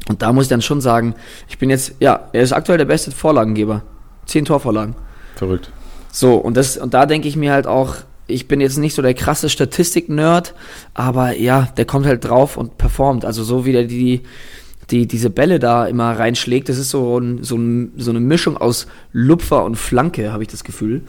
Und 0.07 0.21
da 0.21 0.31
muss 0.31 0.45
ich 0.45 0.49
dann 0.49 0.61
schon 0.61 0.79
sagen, 0.79 1.15
ich 1.47 1.57
bin 1.57 1.71
jetzt, 1.71 1.95
ja, 1.99 2.29
er 2.33 2.41
ist 2.43 2.53
aktuell 2.53 2.77
der 2.77 2.85
beste 2.85 3.11
Vorlagengeber. 3.11 3.81
Zehn 4.25 4.45
Torvorlagen. 4.45 4.95
Verrückt. 5.35 5.71
So, 6.11 6.35
und, 6.35 6.55
das, 6.55 6.77
und 6.77 6.93
da 6.93 7.07
denke 7.07 7.27
ich 7.27 7.35
mir 7.35 7.51
halt 7.51 7.65
auch, 7.65 7.95
ich 8.27 8.47
bin 8.47 8.61
jetzt 8.61 8.77
nicht 8.77 8.93
so 8.93 9.01
der 9.01 9.15
krasse 9.15 9.49
Statistik-Nerd, 9.49 10.53
aber 10.93 11.35
ja, 11.35 11.67
der 11.77 11.85
kommt 11.85 12.05
halt 12.05 12.23
drauf 12.25 12.57
und 12.57 12.77
performt. 12.77 13.25
Also 13.25 13.43
so 13.43 13.65
wie 13.65 13.71
der 13.71 13.85
die, 13.85 14.21
die 14.91 15.07
diese 15.07 15.29
Bälle 15.29 15.59
da 15.59 15.85
immer 15.85 16.17
reinschlägt, 16.17 16.69
das 16.69 16.77
ist 16.77 16.89
so, 16.89 17.19
ein, 17.19 17.43
so, 17.43 17.55
ein, 17.57 17.93
so 17.97 18.11
eine 18.11 18.19
Mischung 18.19 18.57
aus 18.57 18.87
Lupfer 19.11 19.63
und 19.63 19.75
Flanke, 19.75 20.31
habe 20.31 20.43
ich 20.43 20.49
das 20.49 20.63
Gefühl. 20.63 21.01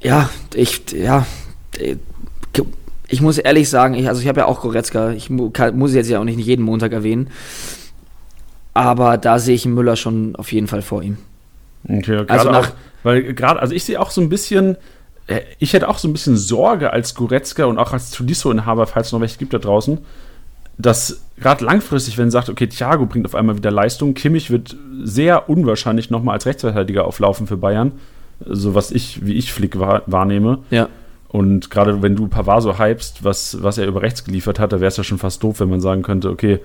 Ja, 0.00 0.30
ich, 0.54 0.92
ja, 0.92 1.26
ich 3.08 3.20
muss 3.20 3.38
ehrlich 3.38 3.68
sagen, 3.68 3.94
ich, 3.94 4.08
also 4.08 4.20
ich 4.20 4.28
habe 4.28 4.40
ja 4.40 4.46
auch 4.46 4.60
Goretzka, 4.60 5.10
ich 5.10 5.30
kann, 5.52 5.78
muss 5.78 5.94
jetzt 5.94 6.10
ja 6.10 6.20
auch 6.20 6.24
nicht 6.24 6.38
jeden 6.38 6.64
Montag 6.64 6.92
erwähnen, 6.92 7.30
aber 8.74 9.18
da 9.18 9.38
sehe 9.38 9.54
ich 9.54 9.66
Müller 9.66 9.96
schon 9.96 10.36
auf 10.36 10.52
jeden 10.52 10.66
Fall 10.66 10.82
vor 10.82 11.02
ihm. 11.02 11.18
Okay, 11.88 12.24
also 12.28 12.50
nach, 12.50 12.70
auch, 12.70 12.74
weil 13.02 13.34
gerade, 13.34 13.60
also 13.60 13.74
ich 13.74 13.84
sehe 13.84 14.00
auch 14.00 14.10
so 14.10 14.20
ein 14.20 14.28
bisschen, 14.28 14.76
äh, 15.28 15.40
ich 15.58 15.72
hätte 15.72 15.88
auch 15.88 15.98
so 15.98 16.08
ein 16.08 16.12
bisschen 16.12 16.36
Sorge 16.36 16.92
als 16.92 17.14
Goretzka 17.14 17.64
und 17.66 17.78
auch 17.78 17.92
als 17.92 18.10
Tulisso-Inhaber, 18.10 18.86
falls 18.86 19.08
es 19.08 19.12
noch 19.12 19.20
welche 19.20 19.38
gibt 19.38 19.54
da 19.54 19.58
draußen, 19.58 19.98
dass 20.78 21.22
gerade 21.38 21.64
langfristig, 21.64 22.18
wenn 22.18 22.30
sagt, 22.30 22.48
okay, 22.48 22.66
Thiago 22.66 23.06
bringt 23.06 23.26
auf 23.26 23.34
einmal 23.34 23.56
wieder 23.56 23.70
Leistung, 23.70 24.14
Kimmich 24.14 24.50
wird 24.50 24.76
sehr 25.02 25.48
unwahrscheinlich 25.48 26.10
nochmal 26.10 26.34
als 26.34 26.46
Rechtsverteidiger 26.46 27.06
auflaufen 27.06 27.46
für 27.46 27.56
Bayern, 27.56 27.92
so 28.44 28.74
was 28.74 28.90
ich, 28.90 29.24
wie 29.24 29.34
ich 29.34 29.52
Flick 29.52 29.78
wahr, 29.78 30.02
wahrnehme. 30.06 30.58
Ja. 30.70 30.88
Und 31.28 31.70
gerade 31.70 32.02
wenn 32.02 32.16
du 32.16 32.28
Pavard 32.28 32.62
so 32.62 32.78
hypst, 32.78 33.24
was, 33.24 33.62
was 33.62 33.78
er 33.78 33.86
über 33.86 34.02
rechts 34.02 34.24
geliefert 34.24 34.58
hat, 34.58 34.72
da 34.72 34.80
wäre 34.80 34.88
es 34.88 34.96
ja 34.96 35.04
schon 35.04 35.18
fast 35.18 35.42
doof, 35.42 35.60
wenn 35.60 35.68
man 35.68 35.80
sagen 35.80 36.02
könnte, 36.02 36.30
okay, 36.30 36.60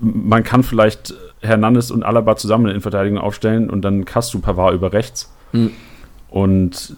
man 0.00 0.42
kann 0.44 0.62
vielleicht 0.62 1.14
Hernandez 1.40 1.90
und 1.90 2.02
Alaba 2.02 2.36
zusammen 2.36 2.66
in 2.66 2.80
Verteidigung 2.80 3.18
aufstellen 3.18 3.70
und 3.70 3.82
dann 3.82 4.04
hast 4.12 4.32
du 4.34 4.40
Pavard 4.40 4.74
über 4.74 4.92
rechts. 4.92 5.32
Mhm. 5.52 5.70
Und 6.30 6.96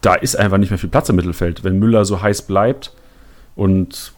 da 0.00 0.14
ist 0.14 0.36
einfach 0.36 0.58
nicht 0.58 0.70
mehr 0.70 0.78
viel 0.78 0.88
Platz 0.88 1.08
im 1.08 1.16
Mittelfeld. 1.16 1.64
Wenn 1.64 1.78
Müller 1.78 2.04
so 2.04 2.20
heiß 2.22 2.42
bleibt 2.42 2.92
und 3.54 4.12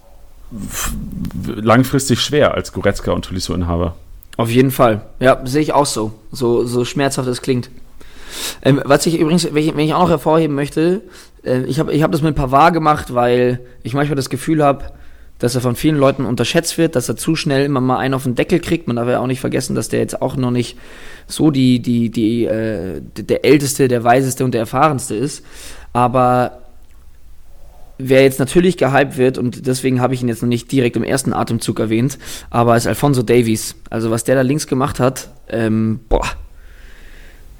langfristig 1.46 2.20
schwer 2.20 2.54
als 2.54 2.72
Goretzka 2.72 3.12
und 3.12 3.24
Tolisso-Inhaber. 3.24 3.94
Auf 4.36 4.50
jeden 4.50 4.70
Fall. 4.70 5.02
Ja, 5.20 5.40
sehe 5.44 5.62
ich 5.62 5.72
auch 5.72 5.86
so. 5.86 6.12
So, 6.30 6.64
so 6.64 6.84
schmerzhaft 6.84 7.28
es 7.28 7.42
klingt. 7.42 7.70
Ähm, 8.62 8.80
was 8.84 9.06
ich 9.06 9.18
übrigens, 9.18 9.44
wenn 9.52 9.62
ich, 9.62 9.76
wenn 9.76 9.84
ich, 9.84 9.94
auch 9.94 10.00
noch 10.00 10.10
hervorheben 10.10 10.56
möchte, 10.56 11.02
äh, 11.44 11.62
ich 11.64 11.78
habe 11.78 11.92
ich 11.92 12.02
hab 12.02 12.12
das 12.12 12.22
mit 12.22 12.34
Pavard 12.34 12.72
gemacht, 12.72 13.14
weil 13.14 13.60
ich 13.82 13.94
manchmal 13.94 14.16
das 14.16 14.30
Gefühl 14.30 14.64
habe, 14.64 14.84
dass 15.38 15.54
er 15.54 15.60
von 15.60 15.74
vielen 15.74 15.96
Leuten 15.96 16.24
unterschätzt 16.24 16.78
wird, 16.78 16.94
dass 16.96 17.08
er 17.08 17.16
zu 17.16 17.34
schnell 17.34 17.64
immer 17.64 17.80
mal 17.80 17.98
einen 17.98 18.14
auf 18.14 18.22
den 18.22 18.36
Deckel 18.36 18.60
kriegt. 18.60 18.86
Man 18.86 18.96
darf 18.96 19.08
ja 19.08 19.18
auch 19.18 19.26
nicht 19.26 19.40
vergessen, 19.40 19.74
dass 19.74 19.88
der 19.88 20.00
jetzt 20.00 20.22
auch 20.22 20.36
noch 20.36 20.52
nicht 20.52 20.78
so 21.26 21.50
die, 21.50 21.80
die, 21.80 22.10
die, 22.10 22.44
äh, 22.44 23.00
der 23.16 23.44
älteste, 23.44 23.88
der 23.88 24.04
weiseste 24.04 24.44
und 24.44 24.54
der 24.54 24.60
erfahrenste 24.60 25.14
ist. 25.14 25.44
Aber 25.92 26.61
wer 28.08 28.22
jetzt 28.22 28.38
natürlich 28.38 28.76
gehypt 28.76 29.16
wird, 29.16 29.38
und 29.38 29.66
deswegen 29.66 30.00
habe 30.00 30.14
ich 30.14 30.22
ihn 30.22 30.28
jetzt 30.28 30.42
noch 30.42 30.48
nicht 30.48 30.70
direkt 30.70 30.96
im 30.96 31.04
ersten 31.04 31.32
Atemzug 31.32 31.80
erwähnt, 31.80 32.18
aber 32.50 32.76
ist 32.76 32.86
Alfonso 32.86 33.22
Davies. 33.22 33.74
Also 33.90 34.10
was 34.10 34.24
der 34.24 34.34
da 34.34 34.42
links 34.42 34.66
gemacht 34.66 35.00
hat, 35.00 35.28
ähm, 35.48 36.00
boah. 36.08 36.26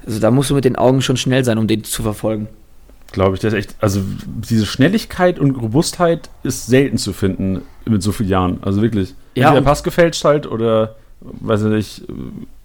Also 0.05 0.19
da 0.19 0.31
musst 0.31 0.49
du 0.49 0.55
mit 0.55 0.65
den 0.65 0.75
Augen 0.75 1.01
schon 1.01 1.17
schnell 1.17 1.45
sein, 1.45 1.57
um 1.57 1.67
den 1.67 1.83
zu 1.83 2.03
verfolgen 2.03 2.47
glaube 3.13 3.35
ich. 3.35 3.41
Der 3.41 3.49
ist 3.49 3.55
echt, 3.55 3.75
also 3.79 4.01
diese 4.25 4.65
Schnelligkeit 4.65 5.39
und 5.39 5.51
Robustheit 5.51 6.29
ist 6.43 6.65
selten 6.65 6.97
zu 6.97 7.13
finden 7.13 7.61
mit 7.85 8.03
so 8.03 8.11
vielen 8.11 8.29
Jahren. 8.29 8.57
Also 8.61 8.81
wirklich. 8.81 9.15
Ja, 9.35 9.53
der 9.53 9.61
Pass 9.61 9.83
gefälscht 9.83 10.25
halt 10.25 10.45
oder, 10.45 10.95
weiß 11.21 11.63
ich 11.63 11.69
nicht, 11.69 12.03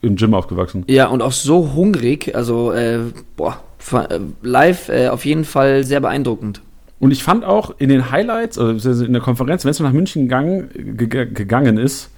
im 0.03 0.17
Gym 0.17 0.35
aufgewachsen. 0.35 0.85
Ja, 0.89 1.07
und 1.07 1.23
auch 1.23 1.33
so 1.33 1.73
hungrig. 1.75 2.35
Also, 2.35 2.73
äh, 2.73 2.99
boah, 3.37 3.61
äh, 3.93 4.19
live 4.43 4.89
äh, 4.89 5.09
auf 5.09 5.25
jeden 5.25 5.45
Fall 5.45 5.85
sehr 5.85 6.01
beeindruckend. 6.01 6.61
Und 7.01 7.13
ich 7.13 7.23
fand 7.23 7.45
auch 7.45 7.75
in 7.79 7.89
den 7.89 8.11
Highlights, 8.11 8.59
also 8.59 9.05
in 9.05 9.13
der 9.13 9.23
Konferenz, 9.23 9.65
wenn 9.65 9.71
es 9.71 9.81
nach 9.81 9.93
München 9.93 10.23
gegangen, 10.23 10.71
gegangen 10.97 11.79
ist, 11.79 12.11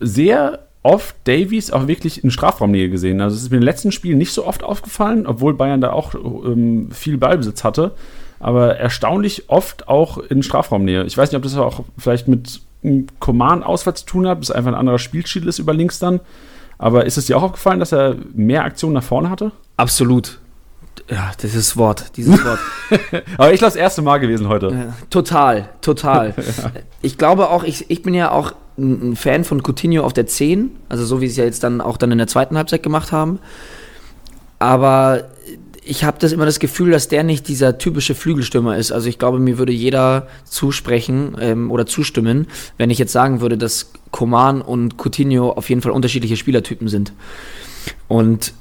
sehr 0.00 0.60
oft 0.82 1.14
Davies 1.24 1.70
auch 1.70 1.86
wirklich 1.86 2.24
in 2.24 2.30
Strafraumnähe 2.30 2.88
gesehen. 2.88 3.20
Also 3.20 3.36
es 3.36 3.42
ist 3.42 3.50
mir 3.50 3.58
den 3.58 3.64
letzten 3.64 3.92
Spielen 3.92 4.18
nicht 4.18 4.32
so 4.32 4.46
oft 4.46 4.62
aufgefallen, 4.62 5.26
obwohl 5.26 5.54
Bayern 5.54 5.80
da 5.80 5.92
auch 5.92 6.14
ähm, 6.14 6.90
viel 6.90 7.18
Ballbesitz 7.18 7.64
hatte. 7.64 7.92
Aber 8.40 8.76
erstaunlich 8.76 9.48
oft 9.48 9.88
auch 9.88 10.18
in 10.18 10.42
Strafraumnähe. 10.42 11.04
Ich 11.04 11.18
weiß 11.18 11.30
nicht, 11.30 11.36
ob 11.36 11.42
das 11.42 11.56
auch 11.56 11.84
vielleicht 11.98 12.28
mit 12.28 12.60
einem 12.84 13.06
Command-Ausfall 13.18 13.94
zu 13.94 14.06
tun 14.06 14.28
hat, 14.28 14.40
bis 14.40 14.50
einfach 14.50 14.70
ein 14.70 14.78
anderer 14.78 14.98
Spielstil 14.98 15.46
ist 15.48 15.58
über 15.58 15.74
links 15.74 15.98
dann. 15.98 16.20
Aber 16.78 17.04
ist 17.04 17.18
es 17.18 17.26
dir 17.26 17.36
auch 17.36 17.42
aufgefallen, 17.42 17.80
dass 17.80 17.92
er 17.92 18.14
mehr 18.34 18.64
Aktionen 18.64 18.94
nach 18.94 19.02
vorne 19.02 19.30
hatte? 19.30 19.50
Absolut. 19.76 20.38
Ja, 21.10 21.32
dieses 21.42 21.76
Wort, 21.76 22.16
dieses 22.16 22.44
Wort. 22.44 22.58
Aber 23.36 23.52
ich 23.52 23.58
glaube, 23.58 23.72
das 23.72 23.76
erste 23.76 24.02
Mal 24.02 24.18
gewesen 24.18 24.48
heute. 24.48 24.68
Ja, 24.68 24.94
total, 25.10 25.68
total. 25.80 26.34
ja. 26.36 26.72
Ich 27.02 27.18
glaube 27.18 27.50
auch, 27.50 27.64
ich, 27.64 27.90
ich 27.90 28.02
bin 28.02 28.14
ja 28.14 28.30
auch 28.30 28.52
ein 28.78 29.16
Fan 29.16 29.44
von 29.44 29.62
Coutinho 29.62 30.04
auf 30.04 30.12
der 30.12 30.26
10, 30.26 30.70
also 30.88 31.04
so 31.04 31.20
wie 31.20 31.26
sie 31.26 31.32
es 31.32 31.36
ja 31.36 31.44
jetzt 31.44 31.64
dann 31.64 31.80
auch 31.80 31.96
dann 31.96 32.12
in 32.12 32.18
der 32.18 32.28
zweiten 32.28 32.56
Halbzeit 32.56 32.82
gemacht 32.82 33.12
haben. 33.12 33.40
Aber 34.58 35.24
ich 35.88 36.04
habe 36.04 36.18
das 36.20 36.32
immer 36.32 36.44
das 36.44 36.58
Gefühl, 36.58 36.90
dass 36.90 37.08
der 37.08 37.24
nicht 37.24 37.48
dieser 37.48 37.78
typische 37.78 38.14
Flügelstürmer 38.14 38.76
ist. 38.76 38.92
Also 38.92 39.08
ich 39.08 39.18
glaube, 39.18 39.38
mir 39.38 39.58
würde 39.58 39.72
jeder 39.72 40.28
zusprechen 40.44 41.36
ähm, 41.40 41.70
oder 41.70 41.86
zustimmen, 41.86 42.46
wenn 42.76 42.90
ich 42.90 42.98
jetzt 42.98 43.12
sagen 43.12 43.40
würde, 43.40 43.56
dass 43.56 43.90
Coman 44.10 44.60
und 44.60 44.96
Coutinho 44.98 45.52
auf 45.52 45.70
jeden 45.70 45.80
Fall 45.80 45.92
unterschiedliche 45.92 46.36
Spielertypen 46.36 46.88
sind. 46.88 47.12
Und 48.06 48.52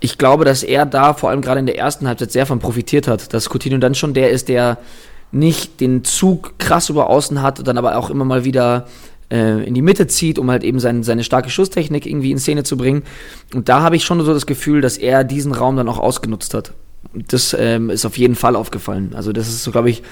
ich 0.00 0.18
glaube, 0.18 0.44
dass 0.44 0.62
er 0.62 0.86
da 0.86 1.14
vor 1.14 1.30
allem 1.30 1.40
gerade 1.40 1.60
in 1.60 1.66
der 1.66 1.78
ersten 1.78 2.06
Halbzeit 2.06 2.32
sehr 2.32 2.46
von 2.46 2.58
profitiert 2.58 3.08
hat, 3.08 3.32
dass 3.34 3.48
Coutinho 3.48 3.78
dann 3.78 3.94
schon 3.94 4.14
der 4.14 4.30
ist, 4.30 4.48
der 4.48 4.78
nicht 5.32 5.80
den 5.80 6.04
Zug 6.04 6.58
krass 6.58 6.88
über 6.88 7.10
außen 7.10 7.42
hat, 7.42 7.66
dann 7.66 7.78
aber 7.78 7.96
auch 7.96 8.10
immer 8.10 8.24
mal 8.24 8.44
wieder 8.44 8.86
äh, 9.30 9.66
in 9.66 9.74
die 9.74 9.82
Mitte 9.82 10.06
zieht, 10.06 10.38
um 10.38 10.50
halt 10.50 10.64
eben 10.64 10.80
sein, 10.80 11.02
seine 11.02 11.24
starke 11.24 11.50
Schusstechnik 11.50 12.06
irgendwie 12.06 12.30
in 12.30 12.38
Szene 12.38 12.62
zu 12.62 12.76
bringen. 12.76 13.02
Und 13.54 13.68
da 13.68 13.82
habe 13.82 13.96
ich 13.96 14.04
schon 14.04 14.22
so 14.24 14.32
das 14.32 14.46
Gefühl, 14.46 14.80
dass 14.80 14.96
er 14.96 15.24
diesen 15.24 15.52
Raum 15.52 15.76
dann 15.76 15.88
auch 15.88 15.98
ausgenutzt 15.98 16.54
hat. 16.54 16.72
Das 17.12 17.54
ähm, 17.58 17.90
ist 17.90 18.06
auf 18.06 18.16
jeden 18.16 18.34
Fall 18.36 18.56
aufgefallen. 18.56 19.12
Also 19.14 19.32
das 19.32 19.48
ist 19.48 19.64
so, 19.64 19.70
glaube 19.70 19.90
ich, 19.90 20.02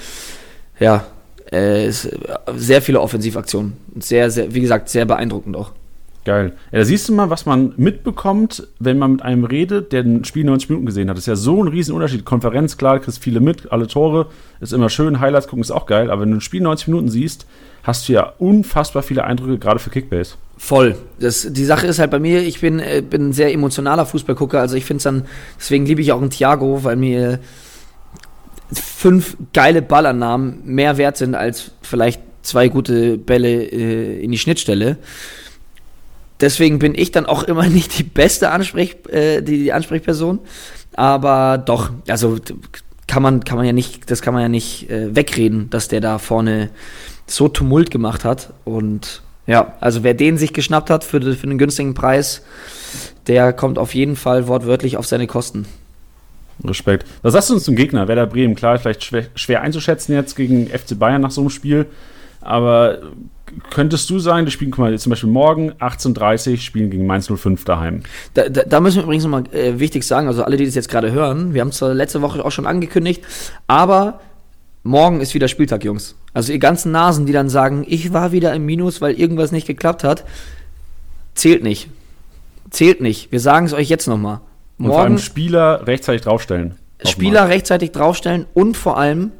ja, 0.79 1.05
äh, 1.51 1.91
sehr 1.91 2.81
viele 2.81 2.99
Offensivaktionen. 3.01 3.73
Sehr, 3.99 4.29
sehr, 4.29 4.53
wie 4.53 4.61
gesagt, 4.61 4.89
sehr 4.89 5.05
beeindruckend 5.05 5.55
auch. 5.55 5.71
Geil. 6.27 6.51
Ja, 6.73 6.79
da 6.79 6.83
siehst 6.83 7.07
du 7.07 7.13
mal, 7.13 7.29
was 7.29 7.45
man 7.45 7.73
mitbekommt, 7.77 8.67
wenn 8.79 8.97
man 8.97 9.13
mit 9.13 9.21
einem 9.21 9.45
redet, 9.45 9.93
der 9.93 10.03
ein 10.03 10.25
Spiel 10.25 10.43
90 10.43 10.67
Minuten 10.67 10.85
gesehen 10.85 11.09
hat. 11.09 11.15
Das 11.15 11.21
ist 11.21 11.27
ja 11.27 11.37
so 11.37 11.63
ein 11.63 11.69
Riesenunterschied. 11.69 12.25
Konferenz, 12.25 12.75
klar, 12.75 12.99
kriegst 12.99 13.23
viele 13.23 13.39
mit, 13.39 13.71
alle 13.71 13.87
Tore, 13.87 14.25
ist 14.59 14.73
immer 14.73 14.89
schön, 14.89 15.21
Highlights 15.21 15.47
gucken 15.47 15.61
ist 15.61 15.71
auch 15.71 15.85
geil, 15.85 16.11
aber 16.11 16.23
wenn 16.23 16.31
du 16.31 16.35
ein 16.35 16.41
Spiel 16.41 16.59
90 16.59 16.89
Minuten 16.89 17.07
siehst, 17.07 17.45
hast 17.81 18.09
du 18.09 18.13
ja 18.13 18.33
unfassbar 18.39 19.03
viele 19.03 19.23
Eindrücke, 19.23 19.57
gerade 19.57 19.79
für 19.79 19.89
Kickbase. 19.89 20.33
Voll. 20.57 20.97
Das, 21.17 21.47
die 21.49 21.63
Sache 21.63 21.87
ist 21.87 21.97
halt 21.97 22.11
bei 22.11 22.19
mir, 22.19 22.41
ich 22.41 22.59
bin, 22.59 22.79
äh, 22.79 23.01
bin 23.09 23.29
ein 23.29 23.33
sehr 23.33 23.53
emotionaler 23.53 24.05
Fußballgucker, 24.05 24.59
also 24.59 24.75
ich 24.75 24.83
finde 24.83 24.97
es 24.97 25.03
dann, 25.03 25.23
deswegen 25.57 25.85
liebe 25.85 26.01
ich 26.01 26.11
auch 26.11 26.19
einen 26.19 26.29
Thiago, 26.29 26.83
weil 26.83 26.97
mir 26.97 27.39
fünf 28.73 29.37
geile 29.53 29.81
Ballannahmen 29.81 30.59
mehr 30.65 30.97
wert 30.97 31.15
sind 31.15 31.35
als 31.35 31.71
vielleicht 31.81 32.21
zwei 32.41 32.67
gute 32.67 33.17
Bälle 33.17 33.63
äh, 33.63 34.19
in 34.21 34.33
die 34.33 34.37
Schnittstelle. 34.37 34.97
Deswegen 36.41 36.79
bin 36.79 36.95
ich 36.95 37.11
dann 37.11 37.25
auch 37.25 37.43
immer 37.43 37.67
nicht 37.67 37.97
die 37.97 38.03
beste 38.03 38.51
Ansprech, 38.51 38.97
äh, 39.09 39.41
die, 39.41 39.63
die 39.63 39.73
Ansprechperson. 39.73 40.39
Aber 40.95 41.57
doch, 41.57 41.91
also 42.07 42.37
kann 43.07 43.23
man, 43.23 43.43
kann 43.43 43.57
man 43.57 43.65
ja 43.65 43.73
nicht, 43.73 44.09
das 44.11 44.21
kann 44.21 44.33
man 44.33 44.43
ja 44.43 44.49
nicht 44.49 44.89
äh, 44.89 45.15
wegreden, 45.15 45.69
dass 45.69 45.87
der 45.87 46.01
da 46.01 46.17
vorne 46.17 46.69
so 47.25 47.47
Tumult 47.47 47.91
gemacht 47.91 48.25
hat. 48.25 48.53
Und 48.65 49.21
ja, 49.45 49.75
also 49.79 50.03
wer 50.03 50.13
den 50.13 50.37
sich 50.37 50.53
geschnappt 50.53 50.89
hat 50.89 51.03
für, 51.03 51.21
für 51.21 51.43
einen 51.43 51.57
günstigen 51.57 51.93
Preis, 51.93 52.43
der 53.27 53.53
kommt 53.53 53.77
auf 53.77 53.93
jeden 53.93 54.15
Fall 54.15 54.47
wortwörtlich 54.47 54.97
auf 54.97 55.05
seine 55.05 55.27
Kosten. 55.27 55.65
Respekt. 56.63 57.05
Was 57.21 57.33
sagst 57.33 57.49
du 57.49 57.53
uns 57.53 57.63
zum 57.63 57.75
Gegner? 57.75 58.07
Werder 58.07 58.25
Bremen, 58.25 58.55
klar, 58.55 58.79
vielleicht 58.79 59.03
schwer, 59.03 59.27
schwer 59.35 59.61
einzuschätzen 59.61 60.13
jetzt 60.13 60.35
gegen 60.35 60.67
FC 60.67 60.97
Bayern 60.97 61.21
nach 61.21 61.31
so 61.31 61.41
einem 61.41 61.49
Spiel. 61.49 61.85
Aber 62.47 62.99
könntest 63.71 64.09
du 64.09 64.19
sagen, 64.19 64.45
die 64.45 64.51
spielen, 64.51 64.71
guck 64.71 64.79
mal, 64.79 64.97
zum 64.97 65.09
Beispiel 65.09 65.29
morgen 65.29 65.71
18.30 65.73 66.51
Uhr 66.51 66.57
spielen 66.57 66.89
gegen 66.89 67.05
Mainz 67.05 67.27
05 67.27 67.63
daheim. 67.63 68.01
Da, 68.33 68.49
da, 68.49 68.63
da 68.63 68.79
müssen 68.79 68.97
wir 68.97 69.03
übrigens 69.03 69.23
nochmal 69.23 69.43
äh, 69.53 69.79
wichtig 69.79 70.03
sagen, 70.03 70.27
also 70.27 70.43
alle, 70.43 70.57
die 70.57 70.65
das 70.65 70.75
jetzt 70.75 70.89
gerade 70.89 71.11
hören, 71.11 71.53
wir 71.53 71.61
haben 71.61 71.69
es 71.69 71.81
letzte 71.81 72.21
Woche 72.21 72.43
auch 72.43 72.51
schon 72.51 72.67
angekündigt, 72.67 73.23
aber 73.67 74.19
morgen 74.83 75.21
ist 75.21 75.33
wieder 75.33 75.47
Spieltag, 75.47 75.83
Jungs. 75.83 76.15
Also 76.33 76.53
ihr 76.53 76.59
ganzen 76.59 76.91
Nasen, 76.91 77.25
die 77.25 77.33
dann 77.33 77.49
sagen, 77.49 77.85
ich 77.87 78.13
war 78.13 78.31
wieder 78.31 78.53
im 78.53 78.65
Minus, 78.65 79.01
weil 79.01 79.13
irgendwas 79.15 79.51
nicht 79.51 79.67
geklappt 79.67 80.03
hat, 80.03 80.23
zählt 81.35 81.63
nicht. 81.63 81.89
Zählt 82.69 83.01
nicht. 83.01 83.31
Wir 83.31 83.39
sagen 83.39 83.65
es 83.65 83.73
euch 83.73 83.89
jetzt 83.89 84.07
nochmal. 84.07 84.41
Und 84.77 84.87
vor 84.87 84.99
allem 84.99 85.17
Spieler 85.17 85.87
rechtzeitig 85.87 86.21
draufstellen. 86.21 86.75
Spieler 87.03 87.47
rechtzeitig 87.49 87.91
draufstellen 87.91 88.45
und 88.53 88.75
vor 88.75 88.97
allem 88.97 89.31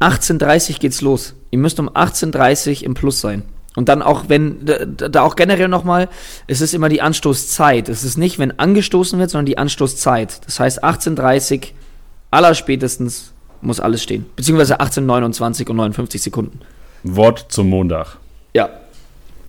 18.30 0.00 0.80
geht's 0.80 1.00
los. 1.00 1.34
Ihr 1.50 1.58
müsst 1.58 1.78
um 1.80 1.88
18.30 1.88 2.82
im 2.82 2.94
Plus 2.94 3.20
sein. 3.20 3.42
Und 3.76 3.88
dann 3.88 4.02
auch, 4.02 4.28
wenn, 4.28 4.58
da 4.64 5.22
auch 5.22 5.34
generell 5.34 5.68
nochmal, 5.68 6.08
es 6.46 6.60
ist 6.60 6.74
immer 6.74 6.88
die 6.88 7.02
Anstoßzeit. 7.02 7.88
Es 7.88 8.04
ist 8.04 8.16
nicht, 8.16 8.38
wenn 8.38 8.56
angestoßen 8.58 9.18
wird, 9.18 9.30
sondern 9.30 9.46
die 9.46 9.58
Anstoßzeit. 9.58 10.46
Das 10.46 10.60
heißt, 10.60 10.84
18.30 10.84 11.68
allerspätestens 12.30 13.32
muss 13.60 13.80
alles 13.80 14.02
stehen. 14.02 14.26
Beziehungsweise 14.36 14.80
18.29 14.80 15.68
und 15.70 15.76
59 15.76 16.22
Sekunden. 16.22 16.60
Wort 17.02 17.46
zum 17.48 17.68
Montag. 17.68 18.18
Ja. 18.52 18.70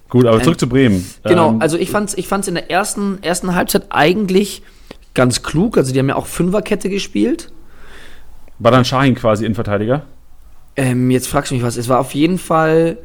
Gut, 0.09 0.25
aber 0.25 0.41
zurück 0.41 0.55
ähm, 0.55 0.59
zu 0.59 0.69
Bremen. 0.69 1.13
Genau, 1.23 1.49
ähm, 1.49 1.61
also 1.61 1.77
ich 1.77 1.91
fand's, 1.91 2.13
ich 2.15 2.27
fand's 2.27 2.47
in 2.47 2.55
der 2.55 2.71
ersten, 2.71 3.21
ersten 3.21 3.53
Halbzeit 3.53 3.87
eigentlich 3.89 4.63
ganz 5.13 5.43
klug. 5.43 5.77
Also 5.77 5.93
die 5.93 5.99
haben 5.99 6.09
ja 6.09 6.15
auch 6.15 6.27
Fünferkette 6.27 6.89
gespielt. 6.89 7.51
War 8.59 8.71
dann 8.71 8.85
Shahin 8.85 9.15
quasi 9.15 9.45
Innenverteidiger? 9.45 10.03
Ähm, 10.75 11.09
jetzt 11.11 11.27
fragst 11.27 11.51
du 11.51 11.55
mich 11.55 11.63
was. 11.63 11.77
Es 11.77 11.87
war 11.89 11.99
auf 11.99 12.13
jeden 12.13 12.37
Fall 12.37 12.97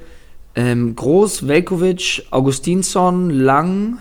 ähm, 0.54 0.96
Groß, 0.96 1.46
Velkovic, 1.46 2.26
Augustinsson, 2.30 3.30
Lang 3.30 3.98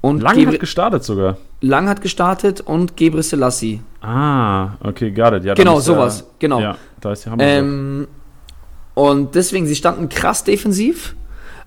und 0.00 0.22
Lang 0.22 0.34
Gebre 0.36 0.54
hat 0.54 0.60
gestartet 0.60 1.04
sogar. 1.04 1.36
Lang 1.60 1.88
hat 1.88 2.00
gestartet 2.00 2.60
und 2.60 2.96
Gebre 2.96 3.22
Selassie. 3.22 3.80
Ah, 4.00 4.74
okay, 4.82 5.10
got 5.10 5.32
it. 5.32 5.44
Ja, 5.44 5.54
genau, 5.54 5.80
sowas. 5.80 6.20
Ja, 6.20 6.26
genau. 6.38 6.60
Ja, 6.60 6.76
da 7.00 7.12
ist 7.12 7.24
die 7.24 7.30
Hammer. 7.30 7.42
Ähm, 7.42 8.08
und 8.94 9.34
deswegen, 9.34 9.66
sie 9.66 9.76
standen 9.76 10.08
krass 10.08 10.44
defensiv, 10.44 11.14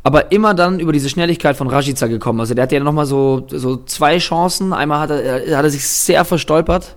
aber 0.03 0.31
immer 0.31 0.53
dann 0.53 0.79
über 0.79 0.91
diese 0.91 1.09
Schnelligkeit 1.09 1.55
von 1.55 1.67
Rajica 1.67 2.07
gekommen. 2.07 2.39
Also 2.39 2.53
der 2.53 2.63
hatte 2.63 2.75
ja 2.75 2.83
nochmal 2.83 3.05
so, 3.05 3.45
so 3.47 3.77
zwei 3.85 4.17
Chancen. 4.17 4.73
Einmal 4.73 4.99
hat 4.99 5.11
er, 5.11 5.57
hat 5.57 5.63
er 5.63 5.69
sich 5.69 5.87
sehr 5.87 6.25
verstolpert. 6.25 6.95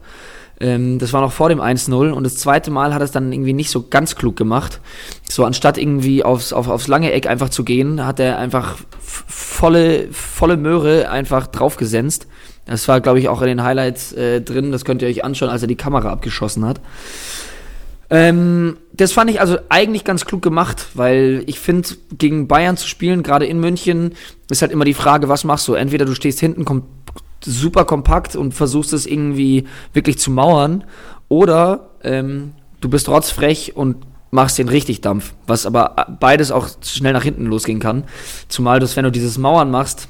Ähm, 0.61 0.99
das 0.99 1.13
war 1.13 1.21
noch 1.21 1.33
vor 1.33 1.49
dem 1.49 1.61
1-0 1.61 2.11
und 2.11 2.25
das 2.25 2.37
zweite 2.37 2.71
Mal 2.71 2.95
hat 2.95 3.01
er 3.01 3.05
es 3.05 3.11
dann 3.11 3.33
irgendwie 3.33 3.53
nicht 3.53 3.71
so 3.71 3.87
ganz 3.89 4.17
klug 4.17 4.37
gemacht. 4.37 4.81
So 5.29 5.45
anstatt 5.45 5.79
irgendwie 5.79 6.25
aufs, 6.25 6.53
auf, 6.53 6.69
aufs 6.69 6.89
lange 6.89 7.13
Eck 7.13 7.27
einfach 7.27 7.49
zu 7.49 7.65
gehen, 7.65 8.07
hat 8.07 8.21
er 8.21 8.39
einfach 8.39 8.77
volle, 9.01 10.09
volle 10.13 10.57
Möhre 10.57 11.11
einfach 11.11 11.47
draufgesenzt. 11.47 12.27
Das 12.67 12.89
war, 12.89 13.01
glaube 13.01 13.19
ich, 13.19 13.29
auch 13.29 13.43
in 13.43 13.49
den 13.49 13.63
Highlights 13.63 14.13
äh, 14.13 14.41
drin. 14.41 14.73
Das 14.73 14.85
könnt 14.85 15.03
ihr 15.03 15.09
euch 15.09 15.25
anschauen, 15.25 15.51
als 15.51 15.63
er 15.63 15.69
die 15.69 15.77
Kamera 15.77 16.11
abgeschossen 16.11 16.65
hat. 16.65 16.81
Ähm, 18.11 18.77
das 18.93 19.13
fand 19.13 19.31
ich 19.31 19.41
also 19.41 19.59
eigentlich 19.69 20.05
ganz 20.05 20.25
klug 20.25 20.41
gemacht, 20.41 20.87
weil 20.95 21.43
ich 21.47 21.59
finde, 21.59 21.89
gegen 22.17 22.49
Bayern 22.49 22.77
zu 22.77 22.87
spielen, 22.87 23.23
gerade 23.23 23.47
in 23.47 23.59
München, 23.61 24.13
ist 24.51 24.63
halt 24.63 24.73
immer 24.73 24.85
die 24.85 24.95
Frage, 24.95 25.29
was 25.29 25.45
machst 25.45 25.67
du? 25.69 25.75
Entweder 25.75 26.05
du 26.05 26.15
stehst 26.15 26.39
hinten, 26.41 26.65
kommt 26.65 26.85
super 27.45 27.85
kompakt 27.85 28.37
und 28.37 28.55
versuchst 28.55 28.93
es 28.93 29.07
irgendwie 29.07 29.65
wirklich 29.93 30.19
zu 30.19 30.31
mauern. 30.31 30.85
Oder 31.29 31.91
ähm, 32.03 32.53
du 32.81 32.89
bist 32.89 33.09
rotzfrech 33.09 33.77
und 33.77 33.97
machst 34.31 34.59
den 34.59 34.69
richtig 34.69 35.01
Dampf, 35.01 35.33
was 35.47 35.65
aber 35.65 36.17
beides 36.19 36.51
auch 36.51 36.69
schnell 36.83 37.13
nach 37.13 37.23
hinten 37.23 37.47
losgehen 37.47 37.79
kann. 37.79 38.05
Zumal 38.49 38.81
du, 38.81 38.97
wenn 38.97 39.05
du 39.05 39.13
dieses 39.13 39.39
Mauern 39.39 39.71
machst, 39.71 40.09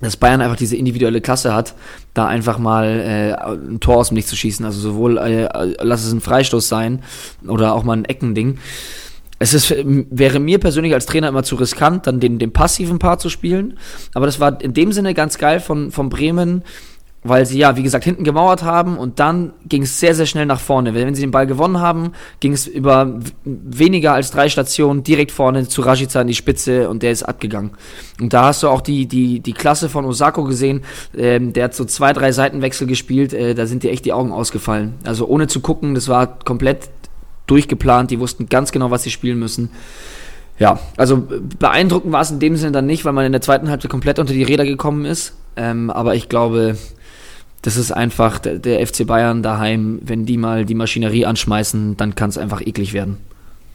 dass 0.00 0.16
Bayern 0.16 0.40
einfach 0.40 0.56
diese 0.56 0.76
individuelle 0.76 1.20
Klasse 1.20 1.54
hat, 1.54 1.74
da 2.14 2.26
einfach 2.26 2.58
mal 2.58 2.84
äh, 2.84 3.32
ein 3.54 3.80
Tor 3.80 3.98
aus 3.98 4.08
dem 4.08 4.16
Licht 4.16 4.28
zu 4.28 4.36
schießen. 4.36 4.66
Also 4.66 4.80
sowohl, 4.80 5.18
äh, 5.18 5.48
lass 5.80 6.04
es 6.04 6.12
ein 6.12 6.20
Freistoß 6.20 6.68
sein 6.68 7.02
oder 7.46 7.74
auch 7.74 7.84
mal 7.84 7.96
ein 7.96 8.04
Eckending 8.04 8.58
es 9.44 9.52
ist, 9.52 9.74
wäre 9.84 10.38
mir 10.38 10.58
persönlich 10.58 10.94
als 10.94 11.04
Trainer 11.04 11.28
immer 11.28 11.42
zu 11.42 11.56
riskant, 11.56 12.06
dann 12.06 12.18
den, 12.18 12.38
den 12.38 12.54
passiven 12.54 12.98
Part 12.98 13.20
zu 13.20 13.28
spielen. 13.28 13.78
Aber 14.14 14.24
das 14.24 14.40
war 14.40 14.58
in 14.62 14.72
dem 14.72 14.90
Sinne 14.90 15.12
ganz 15.12 15.36
geil 15.36 15.60
von, 15.60 15.90
von 15.90 16.08
Bremen, 16.08 16.62
weil 17.22 17.44
sie 17.44 17.58
ja, 17.58 17.76
wie 17.76 17.82
gesagt, 17.82 18.04
hinten 18.04 18.24
gemauert 18.24 18.62
haben 18.62 18.96
und 18.96 19.20
dann 19.20 19.52
ging 19.66 19.82
es 19.82 20.00
sehr, 20.00 20.14
sehr 20.14 20.24
schnell 20.24 20.46
nach 20.46 20.60
vorne. 20.60 20.94
Wenn 20.94 21.14
sie 21.14 21.20
den 21.20 21.30
Ball 21.30 21.46
gewonnen 21.46 21.78
haben, 21.78 22.12
ging 22.40 22.54
es 22.54 22.66
über 22.66 23.20
weniger 23.44 24.14
als 24.14 24.30
drei 24.30 24.48
Stationen 24.48 25.02
direkt 25.02 25.30
vorne 25.30 25.68
zu 25.68 25.82
Rashica 25.82 26.22
in 26.22 26.28
die 26.28 26.34
Spitze 26.34 26.88
und 26.88 27.02
der 27.02 27.10
ist 27.10 27.22
abgegangen. 27.22 27.72
Und 28.18 28.32
da 28.32 28.46
hast 28.46 28.62
du 28.62 28.68
auch 28.68 28.80
die, 28.80 29.04
die, 29.04 29.40
die 29.40 29.52
Klasse 29.52 29.90
von 29.90 30.06
Osako 30.06 30.44
gesehen, 30.44 30.84
ähm, 31.14 31.52
der 31.52 31.64
hat 31.64 31.74
so 31.74 31.84
zwei, 31.84 32.14
drei 32.14 32.32
Seitenwechsel 32.32 32.86
gespielt, 32.86 33.34
äh, 33.34 33.54
da 33.54 33.66
sind 33.66 33.82
dir 33.82 33.90
echt 33.90 34.06
die 34.06 34.14
Augen 34.14 34.32
ausgefallen. 34.32 34.94
Also 35.04 35.26
ohne 35.26 35.48
zu 35.48 35.60
gucken, 35.60 35.94
das 35.94 36.08
war 36.08 36.38
komplett 36.38 36.88
durchgeplant, 37.46 38.10
die 38.10 38.20
wussten 38.20 38.48
ganz 38.48 38.72
genau, 38.72 38.90
was 38.90 39.02
sie 39.02 39.10
spielen 39.10 39.38
müssen. 39.38 39.70
Ja, 40.58 40.78
also 40.96 41.26
beeindruckend 41.58 42.12
war 42.12 42.20
es 42.20 42.30
in 42.30 42.38
dem 42.38 42.56
Sinne 42.56 42.72
dann 42.72 42.86
nicht, 42.86 43.04
weil 43.04 43.12
man 43.12 43.26
in 43.26 43.32
der 43.32 43.40
zweiten 43.40 43.68
Halbzeit 43.68 43.90
komplett 43.90 44.18
unter 44.18 44.32
die 44.32 44.44
Räder 44.44 44.64
gekommen 44.64 45.04
ist. 45.04 45.34
Ähm, 45.56 45.90
aber 45.90 46.14
ich 46.14 46.28
glaube, 46.28 46.76
das 47.62 47.76
ist 47.76 47.92
einfach 47.92 48.38
der, 48.38 48.58
der, 48.58 48.86
FC 48.86 49.06
Bayern 49.06 49.42
daheim, 49.42 50.00
wenn 50.02 50.26
die 50.26 50.36
mal 50.36 50.64
die 50.64 50.74
Maschinerie 50.74 51.26
anschmeißen, 51.26 51.96
dann 51.96 52.14
kann 52.14 52.30
es 52.30 52.38
einfach 52.38 52.60
eklig 52.60 52.92
werden. 52.92 53.18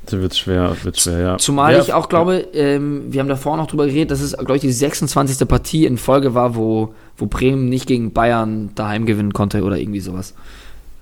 Das 0.05 0.19
wird 0.19 0.35
schwer, 0.35 0.75
wird 0.83 0.99
schwer, 0.99 1.19
ja. 1.19 1.37
Zumal 1.37 1.73
ja, 1.73 1.81
ich 1.81 1.93
auch 1.93 2.07
glaube, 2.07 2.47
ähm, 2.53 3.05
wir 3.09 3.19
haben 3.19 3.27
davor 3.27 3.57
noch 3.57 3.67
drüber 3.67 3.85
geredet, 3.85 4.11
dass 4.11 4.21
es, 4.21 4.37
glaube 4.37 4.55
ich, 4.55 4.61
die 4.61 4.71
26. 4.71 5.47
Partie 5.47 5.85
in 5.85 5.97
Folge 5.97 6.33
war, 6.33 6.55
wo, 6.55 6.93
wo 7.17 7.25
Bremen 7.25 7.67
nicht 7.67 7.87
gegen 7.87 8.13
Bayern 8.13 8.69
daheim 8.75 9.05
gewinnen 9.05 9.33
konnte 9.33 9.63
oder 9.63 9.77
irgendwie 9.77 9.99
sowas. 9.99 10.33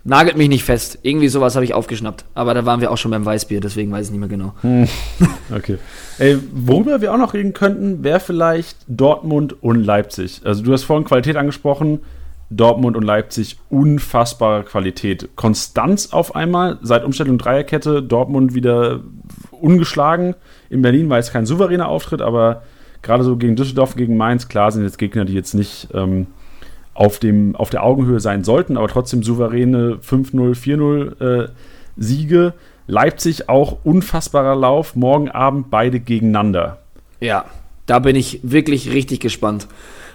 Nagelt 0.08 0.38
mich 0.38 0.48
nicht 0.48 0.64
fest. 0.64 1.00
Irgendwie 1.02 1.28
sowas 1.28 1.56
habe 1.56 1.66
ich 1.66 1.74
aufgeschnappt. 1.74 2.24
Aber 2.34 2.54
da 2.54 2.66
waren 2.66 2.80
wir 2.80 2.92
auch 2.92 2.98
schon 2.98 3.12
beim 3.12 3.26
Weißbier, 3.26 3.60
deswegen 3.60 3.92
weiß 3.92 4.06
ich 4.06 4.12
nicht 4.12 4.22
mehr 4.22 4.30
genau. 4.30 4.54
Hm. 4.62 4.88
Okay. 5.54 5.78
Ey, 6.18 6.38
worüber 6.54 7.00
wir 7.00 7.14
auch 7.14 7.18
noch 7.18 7.34
reden 7.34 7.54
könnten, 7.54 8.04
wäre 8.04 8.20
vielleicht 8.20 8.78
Dortmund 8.88 9.62
und 9.62 9.84
Leipzig. 9.84 10.42
Also 10.44 10.64
du 10.64 10.72
hast 10.74 10.84
vorhin 10.84 11.06
Qualität 11.06 11.36
angesprochen. 11.36 12.00
Dortmund 12.50 12.96
und 12.96 13.04
Leipzig 13.04 13.58
unfassbare 13.70 14.64
Qualität. 14.64 15.30
Konstanz 15.36 16.14
auf 16.14 16.36
einmal, 16.36 16.80
seit 16.82 17.04
Umstellung 17.04 17.38
Dreierkette, 17.38 18.02
Dortmund 18.02 18.54
wieder 18.54 19.02
ungeschlagen. 19.52 20.36
In 20.70 20.82
Berlin 20.82 21.10
war 21.10 21.18
es 21.18 21.34
kein 21.34 21.46
souveräner 21.46 21.90
Auftritt, 21.90 22.22
aber 22.22 22.64
gerade 23.02 23.24
so 23.26 23.36
gegen 23.36 23.58
Düsseldorf, 23.58 23.96
gegen 23.96 24.16
Mainz, 24.16 24.48
klar 24.48 24.72
sind 24.72 24.84
jetzt 24.84 24.98
Gegner, 24.98 25.26
die 25.26 25.34
jetzt 25.34 25.54
nicht 25.54 25.90
ähm, 25.94 26.28
auf, 26.98 27.20
dem, 27.20 27.56
auf 27.56 27.70
der 27.70 27.84
Augenhöhe 27.84 28.20
sein 28.20 28.44
sollten, 28.44 28.76
aber 28.76 28.88
trotzdem 28.88 29.22
souveräne 29.22 29.98
5-0, 29.98 30.56
4-0 30.56 31.44
äh, 31.44 31.48
Siege. 31.96 32.54
Leipzig 32.88 33.50
auch 33.50 33.78
unfassbarer 33.84 34.56
Lauf. 34.56 34.96
Morgen 34.96 35.30
Abend 35.30 35.70
beide 35.70 36.00
gegeneinander. 36.00 36.80
Ja, 37.20 37.46
da 37.86 38.00
bin 38.00 38.16
ich 38.16 38.40
wirklich 38.44 38.92
richtig 38.92 39.20
gespannt. 39.20 39.68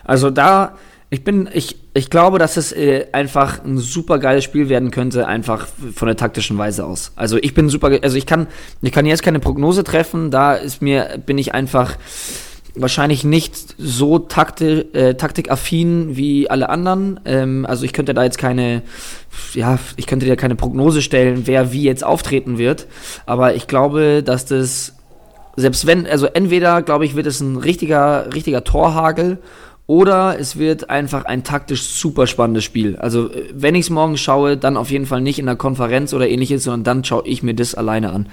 Also 0.05 0.31
da, 0.31 0.77
ich 1.11 1.23
bin, 1.23 1.49
ich, 1.53 1.77
ich 1.95 2.11
glaube, 2.11 2.39
dass 2.39 2.57
es 2.57 2.73
äh, 2.73 3.07
einfach 3.13 3.63
ein 3.65 3.79
super 3.79 4.19
geiles 4.19 4.43
Spiel 4.43 4.69
werden 4.69 4.91
könnte, 4.91 5.29
einfach 5.29 5.69
von 5.95 6.09
der 6.09 6.17
taktischen 6.17 6.59
Weise 6.59 6.85
aus. 6.85 7.13
Also 7.15 7.37
ich 7.37 7.55
bin 7.55 7.69
super, 7.69 7.97
also 8.03 8.17
ich 8.17 8.27
kann, 8.27 8.49
ich 8.81 8.91
kann 8.91 9.07
jetzt 9.07 9.23
keine 9.23 9.39
Prognose 9.39 9.85
treffen, 9.85 10.33
da 10.33 10.55
ist 10.55 10.83
mir, 10.83 11.21
bin 11.25 11.39
ich 11.39 11.55
einfach 11.55 11.97
wahrscheinlich 12.75 13.25
nicht 13.25 13.75
so 13.79 14.19
takti 14.19 14.81
äh, 14.93 15.15
taktikaffin 15.15 16.17
wie 16.17 16.49
alle 16.49 16.69
anderen. 16.69 17.21
Ähm, 17.25 17.67
also 17.67 17.85
ich 17.85 17.93
könnte 17.93 18.15
da 18.15 18.25
jetzt 18.25 18.39
keine, 18.39 18.83
ja, 19.55 19.79
ich 19.97 20.07
könnte 20.07 20.27
dir 20.27 20.37
keine 20.37 20.57
Prognose 20.57 21.03
stellen, 21.03 21.43
wer 21.47 21.73
wie 21.73 21.83
jetzt 21.83 22.05
auftreten 22.05 22.59
wird. 22.59 22.87
Aber 23.27 23.55
ich 23.55 23.67
glaube, 23.67 24.23
dass 24.23 24.47
das, 24.47 24.95
selbst 25.57 25.87
wenn, 25.87 26.07
also 26.07 26.27
entweder, 26.27 26.83
glaube 26.83 27.05
ich, 27.05 27.15
wird 27.15 27.27
es 27.27 27.41
ein 27.41 27.57
richtiger, 27.57 28.33
richtiger 28.33 28.65
Torhagel 28.65 29.39
oder 29.87 30.39
es 30.39 30.59
wird 30.59 30.89
einfach 30.89 31.25
ein 31.25 31.45
taktisch 31.45 31.83
super 31.83 32.27
spannendes 32.27 32.65
Spiel. 32.65 32.97
Also, 32.97 33.31
wenn 33.53 33.75
ich 33.75 33.87
es 33.87 33.91
morgen 33.91 34.17
schaue, 34.17 34.57
dann 34.57 34.77
auf 34.77 34.91
jeden 34.91 35.07
Fall 35.07 35.21
nicht 35.21 35.39
in 35.39 35.47
der 35.47 35.57
Konferenz 35.57 36.15
oder 36.15 36.29
ähnliches, 36.29 36.65
sondern 36.65 36.85
dann 36.85 37.05
schaue 37.05 37.27
ich 37.27 37.43
mir 37.43 37.55
das 37.55 37.75
alleine 37.75 38.13
an. 38.13 38.29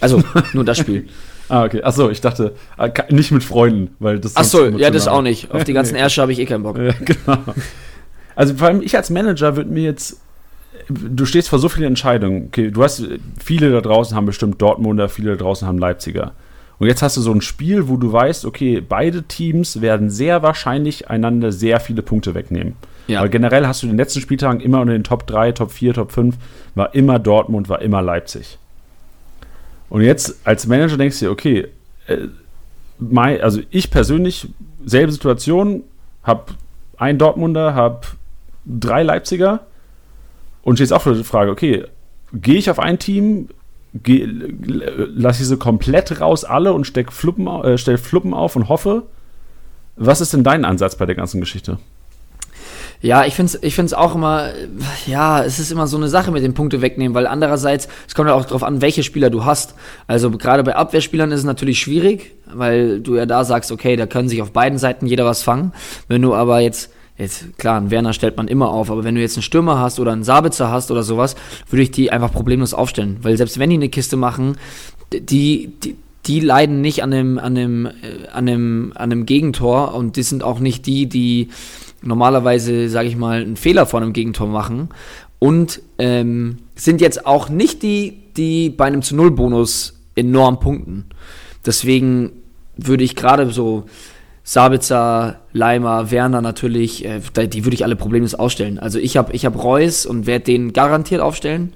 Also, 0.00 0.22
nur 0.52 0.64
das 0.64 0.78
Spiel. 0.78 1.08
Ah, 1.52 1.64
okay. 1.64 1.82
Achso, 1.82 2.08
ich 2.08 2.22
dachte, 2.22 2.54
äh, 2.78 2.90
nicht 3.10 3.30
mit 3.30 3.44
Freunden, 3.44 3.94
weil 3.98 4.18
das. 4.18 4.36
Achso, 4.36 4.68
ja, 4.68 4.90
das 4.90 5.06
auch 5.06 5.20
nicht. 5.20 5.50
Auf 5.50 5.64
die 5.64 5.74
ganzen 5.74 5.96
Ärsche 5.96 6.22
habe 6.22 6.32
ich 6.32 6.38
eh 6.38 6.46
keinen 6.46 6.62
Bock. 6.62 6.78
Ja, 6.78 6.94
genau. 6.98 7.38
Also 8.34 8.54
vor 8.54 8.68
allem 8.68 8.80
ich 8.80 8.96
als 8.96 9.10
Manager 9.10 9.54
würde 9.54 9.68
mir 9.70 9.82
jetzt. 9.82 10.18
Du 10.88 11.26
stehst 11.26 11.50
vor 11.50 11.58
so 11.58 11.68
vielen 11.68 11.88
Entscheidungen. 11.88 12.46
Okay, 12.46 12.70
du 12.70 12.82
hast 12.82 13.06
viele 13.38 13.70
da 13.70 13.82
draußen 13.82 14.16
haben 14.16 14.24
bestimmt 14.24 14.62
Dortmunder, 14.62 15.10
viele 15.10 15.32
da 15.32 15.36
draußen 15.36 15.68
haben 15.68 15.76
Leipziger. 15.76 16.32
Und 16.78 16.88
jetzt 16.88 17.02
hast 17.02 17.18
du 17.18 17.20
so 17.20 17.32
ein 17.32 17.42
Spiel, 17.42 17.86
wo 17.86 17.98
du 17.98 18.10
weißt, 18.10 18.46
okay, 18.46 18.80
beide 18.80 19.24
Teams 19.24 19.82
werden 19.82 20.08
sehr 20.08 20.42
wahrscheinlich 20.42 21.10
einander 21.10 21.52
sehr 21.52 21.80
viele 21.80 22.00
Punkte 22.00 22.34
wegnehmen. 22.34 22.76
Ja. 23.08 23.20
Weil 23.20 23.28
generell 23.28 23.66
hast 23.66 23.82
du 23.82 23.86
in 23.86 23.92
den 23.92 23.98
letzten 23.98 24.22
Spieltagen 24.22 24.60
immer 24.60 24.80
unter 24.80 24.94
den 24.94 25.04
Top 25.04 25.26
3, 25.26 25.52
Top 25.52 25.70
4, 25.70 25.92
Top 25.92 26.12
5 26.12 26.34
war 26.74 26.94
immer 26.94 27.18
Dortmund, 27.18 27.68
war 27.68 27.82
immer 27.82 28.00
Leipzig. 28.00 28.58
Und 29.92 30.00
jetzt 30.00 30.40
als 30.44 30.66
Manager 30.66 30.96
denkst 30.96 31.18
du 31.18 31.26
dir, 31.26 31.30
okay, 31.30 31.68
äh, 32.06 32.28
mein, 32.98 33.42
also 33.42 33.60
ich 33.68 33.90
persönlich, 33.90 34.48
selbe 34.86 35.12
Situation, 35.12 35.84
habe 36.22 36.54
einen 36.96 37.18
Dortmunder, 37.18 37.74
habe 37.74 38.00
drei 38.64 39.02
Leipziger 39.02 39.66
und 40.62 40.76
stehst 40.76 40.94
auch 40.94 41.02
vor 41.02 41.12
der 41.12 41.24
Frage, 41.24 41.50
okay, 41.50 41.84
gehe 42.32 42.54
ich 42.54 42.70
auf 42.70 42.78
ein 42.78 42.98
Team, 42.98 43.50
lasse 43.92 45.42
ich 45.42 45.48
sie 45.48 45.58
komplett 45.58 46.22
raus, 46.22 46.46
alle 46.46 46.72
und 46.72 46.86
steck 46.86 47.12
Fluppen, 47.12 47.46
äh, 47.46 47.76
stell 47.76 47.98
Fluppen 47.98 48.32
auf 48.32 48.56
und 48.56 48.70
hoffe. 48.70 49.02
Was 49.96 50.22
ist 50.22 50.32
denn 50.32 50.42
dein 50.42 50.64
Ansatz 50.64 50.96
bei 50.96 51.04
der 51.04 51.16
ganzen 51.16 51.38
Geschichte? 51.38 51.78
Ja, 53.02 53.26
ich 53.26 53.34
finde 53.34 53.52
es 53.52 53.62
ich 53.62 53.74
find's 53.74 53.92
auch 53.92 54.14
immer, 54.14 54.50
ja, 55.06 55.42
es 55.42 55.58
ist 55.58 55.72
immer 55.72 55.88
so 55.88 55.96
eine 55.96 56.08
Sache 56.08 56.30
mit 56.30 56.44
den 56.44 56.54
Punkte 56.54 56.80
wegnehmen, 56.80 57.14
weil 57.14 57.26
andererseits, 57.26 57.88
es 58.06 58.14
kommt 58.14 58.28
ja 58.28 58.34
auch 58.34 58.44
darauf 58.44 58.62
an, 58.62 58.80
welche 58.80 59.02
Spieler 59.02 59.28
du 59.28 59.44
hast. 59.44 59.74
Also 60.06 60.30
gerade 60.30 60.62
bei 60.62 60.76
Abwehrspielern 60.76 61.32
ist 61.32 61.40
es 61.40 61.44
natürlich 61.44 61.80
schwierig, 61.80 62.36
weil 62.46 63.00
du 63.00 63.16
ja 63.16 63.26
da 63.26 63.44
sagst, 63.44 63.72
okay, 63.72 63.96
da 63.96 64.06
können 64.06 64.28
sich 64.28 64.40
auf 64.40 64.52
beiden 64.52 64.78
Seiten 64.78 65.06
jeder 65.06 65.24
was 65.24 65.42
fangen. 65.42 65.72
Wenn 66.08 66.22
du 66.22 66.34
aber 66.34 66.60
jetzt 66.60 66.90
Jetzt, 67.18 67.58
klar, 67.58 67.76
einen 67.76 67.90
Werner 67.90 68.14
stellt 68.14 68.38
man 68.38 68.48
immer 68.48 68.70
auf, 68.70 68.90
aber 68.90 69.04
wenn 69.04 69.14
du 69.14 69.20
jetzt 69.20 69.36
einen 69.36 69.42
Stürmer 69.42 69.78
hast 69.78 70.00
oder 70.00 70.12
einen 70.12 70.24
Sabitzer 70.24 70.70
hast 70.70 70.90
oder 70.90 71.02
sowas, 71.02 71.36
würde 71.68 71.82
ich 71.82 71.90
die 71.90 72.10
einfach 72.10 72.32
problemlos 72.32 72.72
aufstellen. 72.72 73.18
Weil 73.20 73.36
selbst 73.36 73.58
wenn 73.58 73.68
die 73.68 73.76
eine 73.76 73.90
Kiste 73.90 74.16
machen, 74.16 74.56
die, 75.12 75.72
die, 75.84 75.96
die 76.26 76.40
leiden 76.40 76.80
nicht 76.80 77.02
an 77.02 77.10
dem, 77.10 77.38
an 77.38 77.54
dem, 77.54 77.86
äh, 77.86 78.28
an 78.32 78.46
dem, 78.46 78.92
an 78.94 79.10
dem 79.10 79.26
Gegentor 79.26 79.94
und 79.94 80.16
die 80.16 80.22
sind 80.22 80.42
auch 80.42 80.58
nicht 80.58 80.86
die, 80.86 81.06
die 81.06 81.50
normalerweise, 82.02 82.88
sage 82.88 83.08
ich 83.08 83.16
mal, 83.16 83.42
einen 83.42 83.56
Fehler 83.56 83.86
vor 83.86 84.00
einem 84.00 84.12
Gegentor 84.12 84.48
machen 84.48 84.88
und 85.38 85.80
ähm, 85.98 86.58
sind 86.74 87.00
jetzt 87.00 87.26
auch 87.26 87.48
nicht 87.48 87.82
die, 87.82 88.18
die 88.36 88.70
bei 88.70 88.86
einem 88.86 89.02
zu 89.02 89.16
Null 89.16 89.30
Bonus 89.30 89.98
enorm 90.14 90.60
punkten. 90.60 91.06
Deswegen 91.64 92.32
würde 92.76 93.04
ich 93.04 93.16
gerade 93.16 93.50
so 93.50 93.84
Sabitzer, 94.44 95.40
Leimer, 95.52 96.10
Werner 96.10 96.42
natürlich, 96.42 97.04
äh, 97.04 97.20
die 97.48 97.64
würde 97.64 97.74
ich 97.74 97.84
alle 97.84 97.96
problemlos 97.96 98.34
ausstellen. 98.34 98.78
Also 98.78 98.98
ich 98.98 99.16
habe 99.16 99.32
ich 99.32 99.46
hab 99.46 99.62
Reus 99.62 100.04
und 100.04 100.26
werde 100.26 100.46
den 100.46 100.72
garantiert 100.72 101.20
aufstellen. 101.20 101.72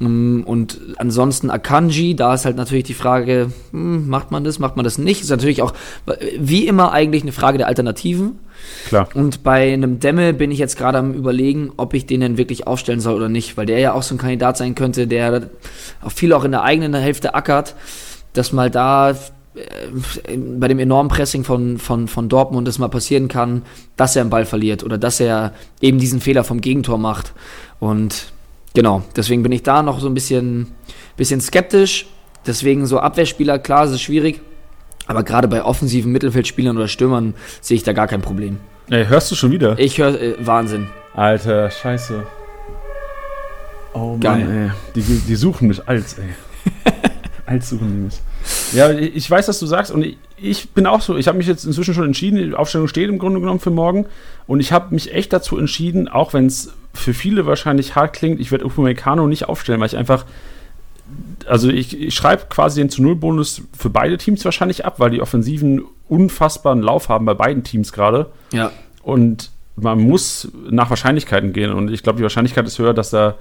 Ähm, 0.00 0.44
und 0.46 0.78
ansonsten 0.98 1.50
Akanji, 1.50 2.14
da 2.14 2.34
ist 2.34 2.44
halt 2.44 2.56
natürlich 2.56 2.84
die 2.84 2.94
Frage, 2.94 3.50
hm, 3.72 4.08
macht 4.08 4.30
man 4.30 4.44
das, 4.44 4.58
macht 4.58 4.76
man 4.76 4.84
das 4.84 4.98
nicht? 4.98 5.22
Ist 5.22 5.30
natürlich 5.30 5.62
auch 5.62 5.72
wie 6.38 6.66
immer 6.66 6.92
eigentlich 6.92 7.22
eine 7.22 7.32
Frage 7.32 7.58
der 7.58 7.66
Alternativen. 7.66 8.38
Klar. 8.88 9.08
Und 9.14 9.42
bei 9.42 9.72
einem 9.72 10.00
Dämme 10.00 10.32
bin 10.32 10.50
ich 10.50 10.58
jetzt 10.58 10.76
gerade 10.76 10.98
am 10.98 11.14
überlegen, 11.14 11.72
ob 11.76 11.94
ich 11.94 12.06
den 12.06 12.20
denn 12.20 12.36
wirklich 12.38 12.66
aufstellen 12.66 13.00
soll 13.00 13.14
oder 13.14 13.28
nicht, 13.28 13.56
weil 13.56 13.66
der 13.66 13.78
ja 13.78 13.92
auch 13.92 14.02
so 14.02 14.14
ein 14.14 14.18
Kandidat 14.18 14.56
sein 14.56 14.74
könnte, 14.74 15.06
der 15.06 15.50
auch 16.02 16.12
viel 16.12 16.32
auch 16.32 16.44
in 16.44 16.52
der 16.52 16.62
eigenen 16.62 16.94
Hälfte 16.94 17.34
ackert, 17.34 17.74
dass 18.32 18.52
mal 18.52 18.70
da 18.70 19.10
äh, 19.10 20.36
bei 20.36 20.68
dem 20.68 20.78
enormen 20.78 21.08
Pressing 21.08 21.44
von, 21.44 21.78
von, 21.78 22.08
von 22.08 22.28
Dortmund 22.28 22.68
es 22.68 22.78
mal 22.78 22.88
passieren 22.88 23.28
kann, 23.28 23.62
dass 23.96 24.16
er 24.16 24.22
einen 24.22 24.30
Ball 24.30 24.44
verliert 24.44 24.84
oder 24.84 24.98
dass 24.98 25.20
er 25.20 25.52
eben 25.80 25.98
diesen 25.98 26.20
Fehler 26.20 26.44
vom 26.44 26.60
Gegentor 26.60 26.98
macht. 26.98 27.32
Und 27.78 28.32
genau, 28.76 29.02
deswegen 29.16 29.42
bin 29.42 29.50
ich 29.50 29.64
da 29.64 29.82
noch 29.82 29.98
so 29.98 30.06
ein 30.06 30.14
bisschen, 30.14 30.68
bisschen 31.16 31.40
skeptisch. 31.40 32.06
Deswegen 32.46 32.86
so 32.86 33.00
Abwehrspieler, 33.00 33.58
klar, 33.58 33.86
es 33.86 33.90
ist 33.90 34.02
schwierig. 34.02 34.40
Aber 35.08 35.24
gerade 35.24 35.48
bei 35.48 35.64
offensiven 35.64 36.12
Mittelfeldspielern 36.12 36.76
oder 36.76 36.86
Stürmern 36.86 37.34
sehe 37.60 37.76
ich 37.76 37.82
da 37.82 37.92
gar 37.92 38.06
kein 38.06 38.22
Problem. 38.22 38.58
Ey, 38.88 39.06
hörst 39.06 39.30
du 39.32 39.34
schon 39.34 39.50
wieder? 39.50 39.76
Ich 39.78 39.98
höre 39.98 40.20
äh, 40.20 40.34
Wahnsinn. 40.38 40.86
Alter, 41.14 41.70
scheiße. 41.70 42.24
Oh 43.94 44.18
Geil. 44.18 44.44
Mann, 44.44 44.56
ey. 44.66 44.70
Die, 44.94 45.00
die 45.00 45.34
suchen 45.36 45.68
mich 45.68 45.88
als, 45.88 46.18
ey. 46.18 46.34
als 47.46 47.70
suchen 47.70 47.88
die 47.88 48.00
mich. 48.04 48.20
Ja, 48.72 48.90
ich 48.90 49.28
weiß, 49.28 49.48
was 49.48 49.58
du 49.58 49.66
sagst 49.66 49.90
und 49.90 50.04
ich, 50.04 50.18
bin 50.74 50.86
auch 50.86 51.00
so. 51.00 51.16
Ich 51.16 51.28
habe 51.28 51.38
mich 51.38 51.46
jetzt 51.46 51.64
inzwischen 51.64 51.94
schon 51.94 52.04
entschieden. 52.04 52.36
Die 52.38 52.54
Aufstellung 52.54 52.88
steht 52.88 53.08
im 53.08 53.18
Grunde 53.18 53.40
genommen 53.40 53.60
für 53.60 53.70
morgen 53.70 54.06
und 54.46 54.60
ich 54.60 54.72
habe 54.72 54.94
mich 54.94 55.14
echt 55.14 55.32
dazu 55.32 55.58
entschieden, 55.58 56.08
auch 56.08 56.34
wenn 56.34 56.46
es 56.46 56.74
für 56.92 57.14
viele 57.14 57.46
wahrscheinlich 57.46 57.94
hart 57.94 58.12
klingt, 58.14 58.40
ich 58.40 58.50
werde 58.50 58.64
Upamecano 58.64 59.26
nicht 59.26 59.48
aufstellen, 59.48 59.80
weil 59.80 59.88
ich 59.88 59.96
einfach 59.96 60.24
also 61.46 61.68
ich, 61.68 62.00
ich 62.00 62.14
schreibe 62.14 62.46
quasi 62.48 62.80
den 62.80 62.90
zu 62.90 63.02
Null 63.02 63.14
Bonus 63.14 63.62
für 63.76 63.90
beide 63.90 64.18
Teams 64.18 64.44
wahrscheinlich 64.44 64.84
ab, 64.84 64.98
weil 64.98 65.10
die 65.10 65.22
Offensiven 65.22 65.84
unfassbaren 66.08 66.82
Lauf 66.82 67.08
haben 67.08 67.24
bei 67.26 67.34
beiden 67.34 67.62
Teams 67.62 67.92
gerade. 67.92 68.26
Ja. 68.52 68.72
Und 69.02 69.50
man 69.76 70.00
muss 70.00 70.48
nach 70.68 70.90
Wahrscheinlichkeiten 70.90 71.52
gehen 71.52 71.72
und 71.72 71.90
ich 71.90 72.02
glaube, 72.02 72.16
die 72.16 72.22
Wahrscheinlichkeit 72.22 72.66
ist 72.66 72.78
höher, 72.78 72.94
dass 72.94 73.10
da 73.10 73.36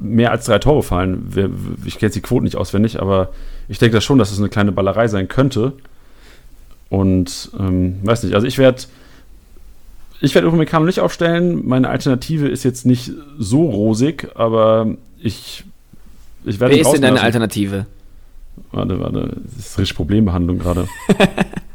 mehr 0.00 0.32
als 0.32 0.46
drei 0.46 0.58
Tore 0.58 0.82
fallen. 0.82 1.76
Ich 1.84 1.94
kenne 1.94 2.08
jetzt 2.08 2.16
die 2.16 2.20
Quoten 2.20 2.44
nicht 2.44 2.56
auswendig, 2.56 3.00
aber 3.00 3.30
ich 3.68 3.78
denke 3.78 3.96
das 3.96 4.04
schon, 4.04 4.18
dass 4.18 4.32
es 4.32 4.38
eine 4.38 4.48
kleine 4.48 4.72
Ballerei 4.72 5.06
sein 5.06 5.28
könnte. 5.28 5.74
Und 6.90 7.50
ähm, 7.58 7.98
weiß 8.02 8.22
nicht, 8.22 8.34
also 8.34 8.46
ich 8.46 8.58
werde 8.58 8.82
ich 10.20 10.34
werde 10.34 10.48
Upamecano 10.48 10.84
nicht 10.84 11.00
aufstellen. 11.00 11.66
Meine 11.66 11.88
Alternative 11.88 12.48
ist 12.48 12.64
jetzt 12.64 12.86
nicht 12.86 13.12
so 13.38 13.70
rosig, 13.70 14.28
aber 14.34 14.94
ich, 15.22 15.64
ich 16.44 16.58
werde 16.60 16.74
Wer 16.74 16.82
ist 16.82 16.92
denn 16.92 17.02
deine 17.02 17.20
Alternative? 17.20 17.86
Warte, 18.72 19.00
warte, 19.00 19.36
das 19.56 19.66
ist 19.66 19.78
richtig 19.78 19.96
Problembehandlung 19.96 20.58
gerade. 20.58 20.88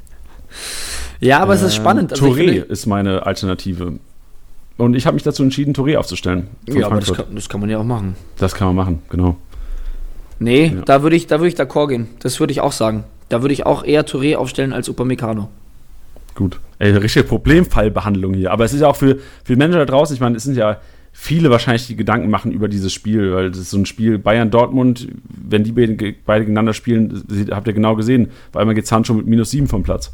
ja, 1.21 1.39
aber 1.39 1.53
äh, 1.53 1.55
es 1.55 1.61
ist 1.61 1.77
ähm, 1.77 1.81
spannend. 1.81 2.11
Also 2.11 2.25
Touré 2.25 2.63
ist 2.63 2.85
meine 2.85 3.25
Alternative. 3.25 3.99
Und 4.77 4.95
ich 4.95 5.05
habe 5.05 5.13
mich 5.13 5.23
dazu 5.23 5.43
entschieden, 5.43 5.73
Touré 5.73 5.97
aufzustellen. 5.97 6.47
Ja, 6.67 6.87
aber 6.87 6.99
das 6.99 7.13
kann, 7.13 7.25
das 7.33 7.47
kann, 7.47 7.61
man 7.61 7.69
ja 7.69 7.77
auch 7.77 7.85
machen. 7.85 8.15
Das 8.37 8.55
kann 8.55 8.67
man 8.67 8.75
machen, 8.75 9.01
genau. 9.09 9.37
Nee, 10.39 10.73
ja. 10.75 10.81
da 10.81 11.03
würde 11.03 11.15
ich, 11.15 11.27
da 11.27 11.39
würd 11.39 11.53
ich 11.53 11.59
d'accord 11.59 11.87
gehen. 11.87 12.09
Das 12.19 12.39
würde 12.39 12.51
ich 12.51 12.59
auch 12.59 12.73
sagen. 12.73 13.05
Da 13.33 13.41
würde 13.41 13.53
ich 13.53 13.65
auch 13.65 13.83
eher 13.83 14.05
Touré 14.05 14.35
aufstellen 14.35 14.73
als 14.73 14.87
Upamecano. 14.89 15.49
Gut. 16.35 16.59
Ey, 16.77 16.91
richtige 16.91 17.25
Problemfallbehandlung 17.25 18.35
hier. 18.35 18.51
Aber 18.51 18.63
es 18.63 18.73
ist 18.73 18.81
ja 18.81 18.87
auch 18.87 18.95
für, 18.95 19.17
für 19.43 19.55
Manager 19.55 19.79
da 19.79 19.85
draußen, 19.85 20.13
ich 20.13 20.19
meine, 20.19 20.37
es 20.37 20.43
sind 20.43 20.55
ja 20.55 20.77
viele 21.11 21.49
wahrscheinlich, 21.49 21.87
die 21.87 21.95
Gedanken 21.95 22.29
machen 22.29 22.51
über 22.51 22.67
dieses 22.67 22.93
Spiel, 22.93 23.33
weil 23.33 23.49
das 23.49 23.57
ist 23.57 23.71
so 23.71 23.77
ein 23.79 23.87
Spiel 23.87 24.19
Bayern-Dortmund, 24.19 25.07
wenn 25.23 25.63
die 25.63 25.71
beide, 25.71 26.13
beide 26.27 26.41
gegeneinander 26.41 26.73
spielen, 26.73 27.23
habt 27.49 27.65
ihr 27.65 27.73
genau 27.73 27.95
gesehen, 27.95 28.29
weil 28.51 28.61
einmal 28.61 28.75
geht 28.75 28.85
Sancho 28.85 29.15
mit 29.15 29.25
minus 29.25 29.49
sieben 29.49 29.65
vom 29.65 29.81
Platz. 29.81 30.13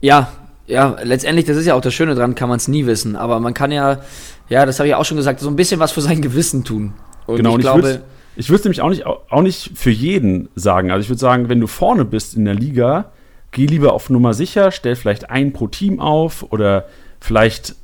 Ja, 0.00 0.32
ja, 0.66 0.96
letztendlich, 1.04 1.44
das 1.44 1.58
ist 1.58 1.66
ja 1.66 1.74
auch 1.74 1.80
das 1.80 1.94
Schöne 1.94 2.16
dran, 2.16 2.34
kann 2.34 2.48
man 2.48 2.56
es 2.56 2.66
nie 2.66 2.86
wissen. 2.86 3.14
Aber 3.14 3.38
man 3.38 3.54
kann 3.54 3.70
ja, 3.70 4.00
ja, 4.48 4.66
das 4.66 4.80
habe 4.80 4.88
ich 4.88 4.96
auch 4.96 5.04
schon 5.04 5.16
gesagt, 5.16 5.38
so 5.38 5.48
ein 5.48 5.54
bisschen 5.54 5.78
was 5.78 5.92
für 5.92 6.00
sein 6.00 6.22
Gewissen 6.22 6.64
tun. 6.64 6.94
Und 7.26 7.36
genau, 7.36 7.50
ich 7.50 7.54
und 7.54 7.60
glaube. 7.60 7.90
Ich 7.90 8.17
würde 8.48 8.58
es 8.58 8.64
nämlich 8.64 8.80
auch 8.82 8.90
nicht, 8.90 9.06
auch 9.06 9.42
nicht 9.42 9.72
für 9.74 9.90
jeden 9.90 10.48
sagen. 10.54 10.90
Also 10.90 11.02
ich 11.02 11.08
würde 11.08 11.20
sagen, 11.20 11.48
wenn 11.48 11.60
du 11.60 11.66
vorne 11.66 12.04
bist 12.04 12.36
in 12.36 12.44
der 12.44 12.54
Liga, 12.54 13.10
geh 13.50 13.66
lieber 13.66 13.92
auf 13.92 14.10
Nummer 14.10 14.34
sicher, 14.34 14.70
stell 14.70 14.96
vielleicht 14.96 15.30
einen 15.30 15.52
pro 15.52 15.66
Team 15.66 16.00
auf 16.00 16.46
oder 16.52 16.86
vielleicht, 17.20 17.74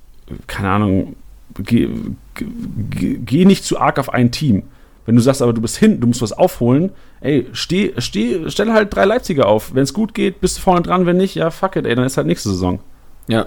keine 0.46 0.70
Ahnung, 0.70 1.16
geh, 1.58 1.88
geh, 2.34 3.18
geh 3.18 3.44
nicht 3.44 3.64
zu 3.64 3.80
arg 3.80 3.98
auf 3.98 4.10
ein 4.10 4.30
Team. 4.30 4.62
Wenn 5.06 5.16
du 5.16 5.22
sagst, 5.22 5.42
aber 5.42 5.52
du 5.52 5.60
bist 5.60 5.76
hinten, 5.76 6.00
du 6.00 6.06
musst 6.06 6.22
was 6.22 6.32
aufholen, 6.32 6.90
ey, 7.20 7.46
steh, 7.52 7.92
steh, 7.98 8.48
stell 8.48 8.72
halt 8.72 8.94
drei 8.94 9.04
Leipziger 9.04 9.46
auf. 9.46 9.74
Wenn 9.74 9.82
es 9.82 9.92
gut 9.92 10.14
geht, 10.14 10.40
bist 10.40 10.56
du 10.56 10.62
vorne 10.62 10.82
dran, 10.82 11.04
wenn 11.04 11.16
nicht, 11.16 11.34
ja, 11.34 11.50
fuck 11.50 11.76
it, 11.76 11.84
ey, 11.84 11.94
dann 11.94 12.06
ist 12.06 12.16
halt 12.16 12.26
nächste 12.26 12.50
Saison. 12.50 12.80
Ja. 13.26 13.46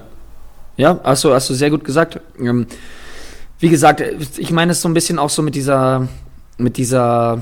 Ja, 0.75 0.99
hast 1.03 1.23
du, 1.23 1.33
hast 1.33 1.49
du 1.49 1.55
sehr 1.55 1.71
gut 1.71 1.83
gesagt. 1.83 2.19
Ähm, 2.39 2.67
wie 3.59 3.69
gesagt, 3.69 4.03
ich 4.37 4.51
meine 4.51 4.73
es 4.73 4.81
so 4.81 4.89
ein 4.89 4.93
bisschen 4.93 5.17
auch 5.17 5.31
so 5.31 5.41
mit 5.41 5.55
dieser, 5.55 6.07
mit 6.57 6.77
dieser, 6.77 7.41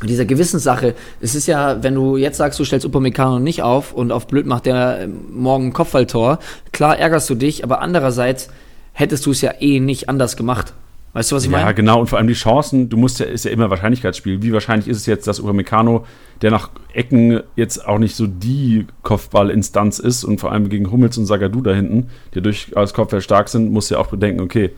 mit 0.00 0.10
dieser 0.10 0.24
Gewissenssache. 0.24 0.94
Es 1.20 1.34
ist 1.34 1.46
ja, 1.46 1.82
wenn 1.82 1.94
du 1.94 2.16
jetzt 2.16 2.36
sagst, 2.36 2.58
du 2.58 2.64
stellst 2.64 2.86
Upamecano 2.86 3.38
nicht 3.38 3.62
auf 3.62 3.92
und 3.92 4.12
auf 4.12 4.26
blöd 4.26 4.46
macht 4.46 4.66
der 4.66 5.08
morgen 5.30 5.68
ein 5.68 5.72
Kopfballtor, 5.72 6.38
klar 6.72 6.98
ärgerst 6.98 7.28
du 7.30 7.34
dich, 7.34 7.64
aber 7.64 7.80
andererseits 7.80 8.48
hättest 8.92 9.26
du 9.26 9.30
es 9.30 9.40
ja 9.40 9.54
eh 9.60 9.80
nicht 9.80 10.08
anders 10.08 10.36
gemacht. 10.36 10.74
Weißt 11.12 11.32
du, 11.32 11.36
was 11.36 11.44
ich 11.44 11.50
meine? 11.50 11.64
Ja, 11.64 11.72
genau. 11.72 12.00
Und 12.00 12.06
vor 12.06 12.18
allem 12.18 12.28
die 12.28 12.34
Chancen, 12.34 12.88
du 12.88 12.96
musst 12.96 13.18
ja, 13.18 13.26
ist 13.26 13.44
ja 13.44 13.50
immer 13.50 13.68
Wahrscheinlichkeitsspiel. 13.68 14.42
Wie 14.42 14.52
wahrscheinlich 14.52 14.86
ist 14.86 14.98
es 14.98 15.06
jetzt, 15.06 15.26
dass 15.26 15.40
Upamecano, 15.40 16.06
der 16.40 16.52
nach 16.52 16.70
Ecken 16.92 17.40
jetzt 17.56 17.84
auch 17.84 17.98
nicht 17.98 18.14
so 18.14 18.28
die 18.28 18.86
Kopfballinstanz 19.02 19.98
ist 19.98 20.22
und 20.22 20.40
vor 20.40 20.52
allem 20.52 20.68
gegen 20.68 20.92
Hummels 20.92 21.18
und 21.18 21.26
Sagadu 21.26 21.62
da 21.62 21.72
hinten, 21.72 22.10
die 22.34 22.40
durchaus 22.40 22.94
Kopfball 22.94 23.22
stark 23.22 23.48
sind, 23.48 23.72
muss 23.72 23.90
ja 23.90 23.98
auch 23.98 24.06
bedenken, 24.06 24.40
okay, 24.40 24.70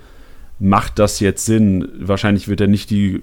macht 0.62 0.98
das 0.98 1.20
jetzt 1.20 1.44
Sinn? 1.44 1.88
Wahrscheinlich 1.98 2.48
wird 2.48 2.61
er 2.61 2.68
nicht 2.68 2.90
die 2.90 3.22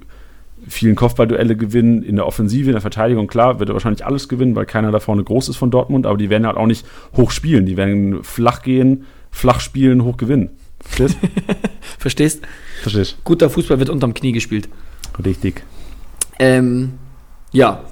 vielen 0.68 0.96
Kopfballduelle 0.96 1.56
gewinnen 1.56 2.04
in 2.04 2.18
der 2.18 2.28
Offensive, 2.28 2.70
in 2.70 2.74
der 2.74 2.82
Verteidigung. 2.82 3.28
Klar, 3.28 3.60
wird 3.60 3.70
er 3.70 3.74
wahrscheinlich 3.74 4.06
alles 4.06 4.28
gewinnen, 4.28 4.56
weil 4.56 4.66
keiner 4.66 4.92
da 4.92 5.00
vorne 5.00 5.24
groß 5.24 5.50
ist 5.50 5.56
von 5.56 5.72
Dortmund, 5.72 6.06
aber 6.06 6.18
die 6.18 6.30
werden 6.30 6.46
halt 6.46 6.58
auch 6.58 6.66
nicht 6.66 6.86
hoch 7.16 7.32
spielen. 7.32 7.66
Die 7.66 7.78
werden 7.78 8.24
flach 8.24 8.62
gehen, 8.62 9.06
flach 9.32 9.62
spielen, 9.62 10.04
hoch 10.04 10.18
gewinnen. 10.18 10.50
Verstehst? 10.82 11.18
Verstehst? 11.98 12.42
Verstehst. 12.82 13.18
Guter 13.24 13.50
Fußball 13.50 13.80
wird 13.80 13.90
unterm 13.90 14.14
Knie 14.14 14.34
gespielt. 14.34 14.70
Richtig. 15.24 15.64
Ähm, 16.40 16.94
ja. 17.52 17.84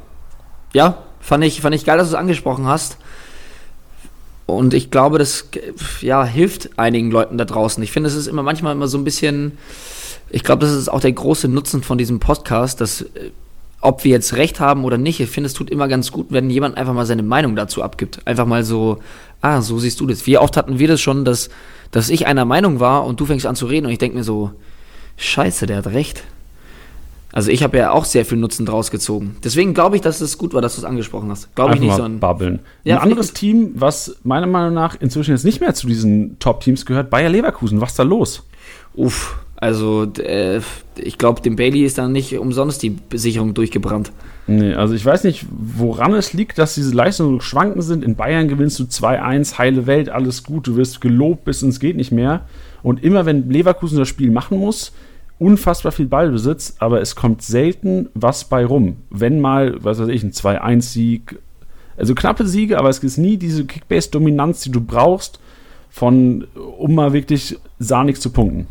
Ja, 0.73 1.03
fand 1.19 1.43
ich, 1.45 1.62
fand 1.62 1.73
ich 1.73 1.86
geil, 1.86 1.97
dass 1.97 2.10
du 2.10 2.15
es 2.15 2.19
angesprochen 2.19 2.65
hast. 2.65 2.97
Und 4.47 4.73
ich 4.73 4.89
glaube, 4.89 5.19
das 5.19 5.49
ja, 6.01 6.23
hilft 6.23 6.79
einigen 6.79 7.12
Leuten 7.12 7.38
da 7.38 7.45
draußen. 7.45 7.83
Ich 7.83 7.91
finde, 7.91 8.07
es 8.07 8.15
ist 8.15 8.27
immer 8.27 8.43
manchmal 8.43 8.73
immer 8.73 8.88
so 8.88 8.97
ein 8.97 9.03
bisschen. 9.03 9.57
Ich 10.29 10.43
glaube, 10.43 10.65
das 10.65 10.73
ist 10.73 10.89
auch 10.89 11.01
der 11.01 11.12
große 11.12 11.47
Nutzen 11.47 11.83
von 11.83 11.97
diesem 11.97 12.19
Podcast, 12.19 12.81
dass 12.81 13.01
äh, 13.01 13.31
ob 13.81 14.03
wir 14.03 14.12
jetzt 14.12 14.33
recht 14.36 14.60
haben 14.60 14.86
oder 14.86 14.97
nicht, 14.97 15.19
ich 15.19 15.29
finde, 15.29 15.47
es 15.47 15.53
tut 15.53 15.69
immer 15.69 15.88
ganz 15.88 16.12
gut, 16.12 16.27
wenn 16.29 16.49
jemand 16.49 16.77
einfach 16.77 16.93
mal 16.93 17.05
seine 17.05 17.23
Meinung 17.23 17.55
dazu 17.55 17.83
abgibt. 17.83 18.21
Einfach 18.25 18.45
mal 18.45 18.63
so, 18.63 18.99
ah, 19.41 19.62
so 19.62 19.77
siehst 19.79 19.99
du 19.99 20.07
das. 20.07 20.25
Wie 20.25 20.38
oft 20.38 20.57
hatten 20.57 20.79
wir 20.79 20.88
das 20.88 21.01
schon, 21.01 21.25
dass, 21.25 21.49
dass 21.91 22.10
ich 22.10 22.25
einer 22.25 22.45
Meinung 22.45 22.79
war 22.79 23.05
und 23.05 23.19
du 23.19 23.25
fängst 23.25 23.45
an 23.45 23.55
zu 23.55 23.65
reden 23.65 23.86
und 23.86 23.91
ich 23.91 23.99
denke 23.99 24.17
mir 24.17 24.23
so, 24.23 24.51
scheiße, 25.17 25.67
der 25.67 25.77
hat 25.77 25.88
recht. 25.88 26.23
Also 27.38 27.52
ich 27.52 27.62
habe 27.62 27.78
ja 27.78 27.91
auch 27.91 28.06
sehr 28.06 28.26
viel 28.26 28.39
Nutzen 28.39 28.65
draus 28.65 28.89
gezogen. 28.89 29.36
Deswegen 29.43 29.76
glaube 29.76 29.95
ich, 29.95 30.02
dass 30.02 30.21
es 30.21 30.39
gut 30.39 30.56
war, 30.56 30.62
dass 30.63 30.73
du 30.73 30.82
es 30.82 30.86
angesprochen 30.86 31.30
hast. 31.30 31.56
Glaube 31.56 31.76
ich 31.76 31.80
nicht 31.80 31.93
so 31.93 32.02
ein 32.02 32.19
babbeln. 32.19 32.62
Ja, 32.84 32.95
ein 32.95 33.04
anderes 33.04 33.32
Team, 33.32 33.73
was 33.76 34.17
meiner 34.23 34.47
Meinung 34.47 34.73
nach 34.73 35.00
inzwischen 35.00 35.34
jetzt 35.34 35.45
nicht 35.45 35.62
mehr 35.62 35.76
zu 35.76 35.86
diesen 35.86 36.39
Top-Teams 36.39 36.88
gehört, 36.88 37.12
Bayer 37.12 37.30
Leverkusen. 37.30 37.80
Was 37.80 37.91
ist 37.91 38.00
da 38.00 38.04
los? 38.04 38.41
Uff, 38.95 39.38
also 39.56 40.12
äh, 40.17 40.62
ich 40.97 41.19
glaube, 41.19 41.41
dem 41.41 41.58
Bailey 41.58 41.84
ist 41.84 42.00
da 42.00 42.08
nicht 42.08 42.36
umsonst 42.39 42.82
die 42.82 42.97
Sicherung 43.13 43.54
durchgebrannt. 43.54 44.12
Nee, 44.47 44.73
also 44.73 44.95
ich 44.95 45.06
weiß 45.06 45.23
nicht, 45.23 45.45
woran 45.52 46.15
es 46.15 46.34
liegt, 46.34 46.58
dass 46.58 46.73
diese 46.73 46.95
Leistungen 46.95 47.39
schwanken 47.41 47.84
sind. 47.84 48.04
In 48.04 48.15
Bayern 48.15 48.47
gewinnst 48.47 48.80
du 48.80 48.86
2-1, 48.86 49.60
heile 49.60 49.86
Welt, 49.86 50.10
alles 50.10 50.41
gut, 50.41 50.65
du 50.65 50.76
wirst 50.76 51.02
gelobt 51.02 51.45
bis 51.45 51.62
ins 51.62 51.80
geht 51.80 51.97
nicht 51.97 52.12
mehr. 52.12 52.47
Und 52.82 53.04
immer 53.04 53.28
wenn 53.28 53.47
Leverkusen 53.52 54.00
das 54.00 54.08
Spiel 54.08 54.32
machen 54.32 54.58
muss, 54.58 54.91
unfassbar 55.39 55.91
viel 55.91 56.08
Ballbesitz, 56.08 56.76
aber 56.80 57.02
es 57.02 57.15
kommt 57.15 57.41
selten 57.41 58.10
was 58.13 58.45
bei 58.45 58.65
rum. 58.65 58.97
Wenn 59.10 59.39
mal, 59.39 59.84
was 59.84 60.00
weiß 60.00 60.10
ich, 60.10 60.23
ein 60.23 60.32
2-1-Sieg, 60.32 61.39
also 61.95 62.15
knappe 62.15 62.47
Siege, 62.47 62.78
aber 62.78 62.89
es 62.89 63.00
ist 63.00 63.17
nie 63.17 63.38
diese 63.38 63.65
Kickbase-Dominanz, 63.65 64.62
die 64.62 64.71
du 64.71 64.82
brauchst, 64.82 65.39
von, 65.89 66.47
um 66.78 66.95
mal 66.95 67.13
wirklich 67.13 67.58
sahnig 67.80 68.21
zu 68.21 68.30
punkten. 68.32 68.67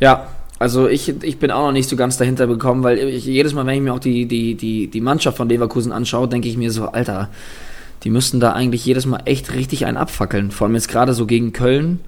Ja, 0.00 0.28
also 0.58 0.88
ich, 0.88 1.22
ich 1.22 1.38
bin 1.38 1.50
auch 1.50 1.66
noch 1.66 1.72
nicht 1.72 1.88
so 1.88 1.96
ganz 1.96 2.16
dahinter 2.16 2.46
bekommen, 2.46 2.82
weil 2.82 2.98
ich, 2.98 3.24
jedes 3.24 3.54
Mal, 3.54 3.66
wenn 3.66 3.76
ich 3.76 3.80
mir 3.80 3.94
auch 3.94 4.00
die, 4.00 4.26
die, 4.26 4.56
die, 4.56 4.88
die 4.88 5.00
Mannschaft 5.00 5.36
von 5.36 5.48
Leverkusen 5.48 5.92
anschaue, 5.92 6.28
denke 6.28 6.48
ich 6.48 6.56
mir 6.56 6.72
so, 6.72 6.86
Alter, 6.86 7.28
die 8.02 8.10
müssten 8.10 8.40
da 8.40 8.52
eigentlich 8.52 8.84
jedes 8.84 9.06
Mal 9.06 9.22
echt 9.24 9.54
richtig 9.54 9.86
einen 9.86 9.96
abfackeln. 9.96 10.50
Vor 10.50 10.66
allem 10.66 10.74
jetzt 10.74 10.88
gerade 10.88 11.14
so 11.14 11.26
gegen 11.26 11.52
Köln. 11.52 12.00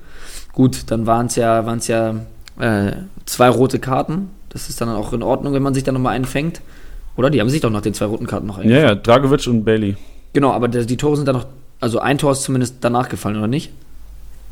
Gut, 0.52 0.84
dann 0.86 1.06
waren 1.06 1.26
es 1.26 1.36
ja, 1.36 1.66
waren's 1.66 1.86
ja 1.86 2.16
äh, 2.60 2.92
zwei 3.26 3.48
rote 3.48 3.78
Karten. 3.78 4.30
Das 4.48 4.68
ist 4.68 4.80
dann 4.80 4.88
auch 4.88 5.12
in 5.12 5.22
Ordnung, 5.22 5.52
wenn 5.52 5.62
man 5.62 5.74
sich 5.74 5.84
dann 5.84 5.94
nochmal 5.94 6.14
einen 6.14 6.24
fängt. 6.24 6.60
Oder? 7.16 7.30
Die 7.30 7.40
haben 7.40 7.50
sich 7.50 7.60
doch 7.60 7.70
nach 7.70 7.82
den 7.82 7.94
zwei 7.94 8.06
roten 8.06 8.26
Karten 8.26 8.46
noch 8.46 8.58
eingefangen. 8.58 8.82
Ja, 8.82 8.90
ja, 8.90 8.94
Dragovic 8.94 9.46
und 9.46 9.64
Bailey. 9.64 9.96
Genau, 10.32 10.52
aber 10.52 10.68
die 10.68 10.96
Tore 10.96 11.16
sind 11.16 11.26
dann 11.26 11.36
noch, 11.36 11.46
also 11.80 11.98
ein 11.98 12.18
Tor 12.18 12.32
ist 12.32 12.42
zumindest 12.42 12.76
danach 12.80 13.08
gefallen, 13.08 13.36
oder 13.36 13.46
nicht? 13.46 13.72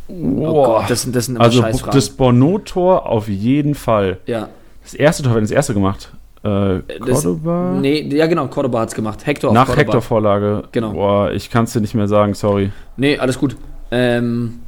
Oh 0.09 0.65
Gott, 0.65 0.91
das, 0.91 1.11
das 1.11 1.27
sind 1.27 1.37
immer 1.37 1.45
Also 1.45 1.63
das 1.63 2.11
Bono-Tor 2.11 3.07
auf 3.07 3.29
jeden 3.29 3.75
Fall. 3.75 4.19
Ja. 4.27 4.49
Das 4.83 4.95
erste 4.95 5.23
Tor, 5.23 5.35
wenn 5.35 5.43
das 5.43 5.51
erste 5.51 5.75
gemacht. 5.75 6.11
Äh, 6.43 6.81
Cordoba? 7.01 7.73
Das, 7.73 7.81
nee, 7.81 8.01
ja 8.15 8.27
genau, 8.27 8.47
Cordoba 8.47 8.81
hat 8.81 8.89
es 8.89 8.95
gemacht. 8.95 9.27
Hector 9.27 9.53
Nach 9.53 9.77
Hector-Vorlage. 9.77 10.65
Genau. 10.73 10.93
Boah, 10.93 11.33
ich 11.33 11.51
kann 11.51 11.65
es 11.65 11.73
dir 11.73 11.81
nicht 11.81 11.95
mehr 11.95 12.09
sagen, 12.09 12.35
sorry. 12.35 12.71
Nee, 12.97 13.19
alles 13.19 13.39
gut. 13.39 13.57
Ähm, 13.91 14.61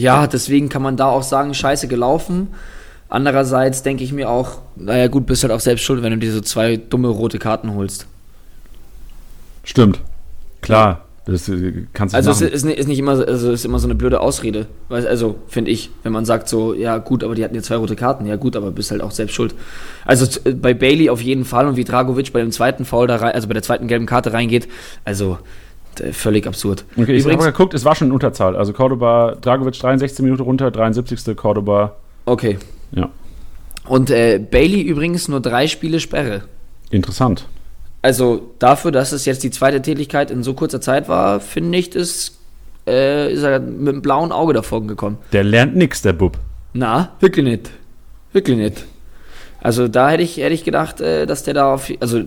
ja, 0.00 0.26
deswegen 0.26 0.68
kann 0.68 0.82
man 0.82 0.96
da 0.96 1.06
auch 1.06 1.22
sagen, 1.22 1.54
scheiße 1.54 1.88
gelaufen. 1.88 2.48
Andererseits 3.08 3.82
denke 3.82 4.04
ich 4.04 4.12
mir 4.12 4.30
auch, 4.30 4.58
naja 4.76 5.08
gut, 5.08 5.26
bist 5.26 5.42
halt 5.42 5.52
auch 5.52 5.60
selbst 5.60 5.82
schuld, 5.82 6.02
wenn 6.02 6.12
du 6.12 6.18
dir 6.18 6.32
so 6.32 6.40
zwei 6.40 6.76
dumme 6.76 7.08
rote 7.08 7.38
Karten 7.38 7.74
holst. 7.74 8.06
Stimmt. 9.64 10.00
Klar. 10.60 11.04
Das 11.26 11.48
äh, 11.48 11.86
kannst 11.92 12.14
du 12.14 12.16
Also 12.16 12.30
machen. 12.30 12.46
es 12.46 12.64
ist, 12.64 12.64
ist, 12.64 12.88
nicht 12.88 12.98
immer, 12.98 13.12
also 13.12 13.52
ist 13.52 13.64
immer 13.64 13.78
so 13.78 13.86
eine 13.86 13.94
blöde 13.94 14.20
Ausrede. 14.20 14.66
Also, 14.88 15.36
finde 15.48 15.70
ich, 15.70 15.90
wenn 16.02 16.12
man 16.12 16.24
sagt 16.24 16.48
so, 16.48 16.72
ja 16.74 16.98
gut, 16.98 17.22
aber 17.22 17.34
die 17.34 17.44
hatten 17.44 17.54
ja 17.54 17.62
zwei 17.62 17.76
rote 17.76 17.94
Karten, 17.94 18.26
ja 18.26 18.36
gut, 18.36 18.56
aber 18.56 18.70
bist 18.70 18.90
halt 18.90 19.02
auch 19.02 19.10
selbst 19.10 19.34
schuld. 19.34 19.54
Also 20.04 20.26
äh, 20.44 20.52
bei 20.52 20.72
Bailey 20.74 21.10
auf 21.10 21.20
jeden 21.20 21.44
Fall 21.44 21.66
und 21.66 21.76
wie 21.76 21.84
Dragovic 21.84 22.32
bei 22.32 22.40
dem 22.40 22.52
zweiten 22.52 22.84
Foul 22.84 23.06
da 23.06 23.16
rein, 23.16 23.34
also 23.34 23.48
bei 23.48 23.54
der 23.54 23.62
zweiten 23.62 23.86
gelben 23.86 24.06
Karte 24.06 24.32
reingeht, 24.32 24.66
also 25.04 25.38
völlig 26.12 26.46
absurd. 26.46 26.84
Okay, 26.96 27.16
ich 27.16 27.26
habe 27.26 27.36
geguckt, 27.36 27.74
es 27.74 27.84
war 27.84 27.94
schon 27.94 28.08
in 28.08 28.12
Unterzahl. 28.12 28.56
Also 28.56 28.72
Cordoba, 28.72 29.36
Dragovic 29.40 29.74
63 29.78 30.24
Minuten 30.24 30.42
runter, 30.42 30.70
73. 30.70 31.36
Cordoba. 31.36 31.96
Okay. 32.26 32.58
Ja. 32.92 33.10
Und 33.86 34.10
äh, 34.10 34.38
Bailey 34.38 34.82
übrigens 34.82 35.28
nur 35.28 35.40
drei 35.40 35.66
Spiele 35.66 36.00
Sperre. 36.00 36.42
Interessant. 36.90 37.46
Also 38.02 38.52
dafür, 38.58 38.92
dass 38.92 39.12
es 39.12 39.24
jetzt 39.24 39.42
die 39.42 39.50
zweite 39.50 39.82
Tätigkeit 39.82 40.30
in 40.30 40.42
so 40.42 40.54
kurzer 40.54 40.80
Zeit 40.80 41.08
war, 41.08 41.40
finde 41.40 41.78
ich, 41.78 41.90
das, 41.90 42.38
äh, 42.86 43.32
ist 43.32 43.42
er 43.42 43.60
mit 43.60 43.94
einem 43.94 44.02
blauen 44.02 44.32
Auge 44.32 44.54
davon 44.54 44.88
gekommen. 44.88 45.18
Der 45.32 45.44
lernt 45.44 45.76
nichts, 45.76 46.02
der 46.02 46.12
Bub. 46.12 46.38
Na, 46.72 47.12
wirklich 47.20 47.44
nicht. 47.44 47.70
Wirklich 48.32 48.56
nicht. 48.56 48.84
Also 49.60 49.88
da 49.88 50.10
hätte 50.10 50.22
ich, 50.22 50.38
hätte 50.38 50.54
ich 50.54 50.64
gedacht, 50.64 51.00
äh, 51.00 51.26
dass 51.26 51.42
der 51.42 51.54
da 51.54 51.74
auf. 51.74 51.92
Also 52.00 52.22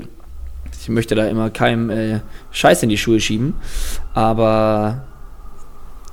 ich 0.83 0.89
möchte 0.89 1.15
da 1.15 1.25
immer 1.27 1.49
keinem 1.49 1.89
äh, 1.89 2.19
Scheiß 2.51 2.83
in 2.83 2.89
die 2.89 2.97
Schuhe 2.97 3.19
schieben, 3.19 3.55
aber 4.13 5.03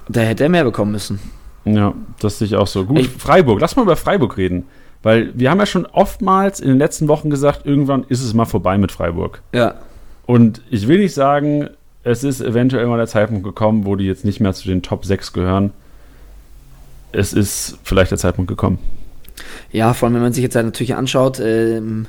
da 0.08 0.20
hätte 0.20 0.44
er 0.44 0.48
mehr 0.48 0.64
bekommen 0.64 0.92
müssen. 0.92 1.18
Ja, 1.64 1.92
das 2.20 2.38
sehe 2.38 2.46
ich 2.46 2.56
auch 2.56 2.66
so. 2.66 2.84
Gut, 2.84 3.00
ich, 3.00 3.08
Freiburg, 3.08 3.60
lass 3.60 3.76
mal 3.76 3.82
über 3.82 3.96
Freiburg 3.96 4.36
reden. 4.36 4.66
Weil 5.02 5.32
wir 5.34 5.50
haben 5.50 5.58
ja 5.58 5.66
schon 5.66 5.86
oftmals 5.86 6.60
in 6.60 6.68
den 6.68 6.78
letzten 6.78 7.08
Wochen 7.08 7.30
gesagt, 7.30 7.66
irgendwann 7.66 8.04
ist 8.04 8.22
es 8.22 8.34
mal 8.34 8.44
vorbei 8.44 8.76
mit 8.78 8.92
Freiburg. 8.92 9.42
Ja. 9.52 9.74
Und 10.26 10.62
ich 10.70 10.88
will 10.88 10.98
nicht 10.98 11.14
sagen, 11.14 11.70
es 12.04 12.22
ist 12.22 12.40
eventuell 12.40 12.86
mal 12.86 12.98
der 12.98 13.06
Zeitpunkt 13.06 13.44
gekommen, 13.44 13.86
wo 13.86 13.96
die 13.96 14.04
jetzt 14.04 14.24
nicht 14.24 14.40
mehr 14.40 14.52
zu 14.52 14.68
den 14.68 14.82
Top 14.82 15.04
6 15.04 15.32
gehören. 15.32 15.72
Es 17.12 17.32
ist 17.32 17.78
vielleicht 17.82 18.10
der 18.10 18.18
Zeitpunkt 18.18 18.48
gekommen. 18.48 18.78
Ja, 19.72 19.94
vor 19.94 20.06
allem, 20.06 20.14
wenn 20.14 20.22
man 20.22 20.32
sich 20.32 20.42
jetzt 20.42 20.54
halt 20.54 20.66
natürlich 20.66 20.94
anschaut, 20.94 21.40
ähm, 21.40 22.06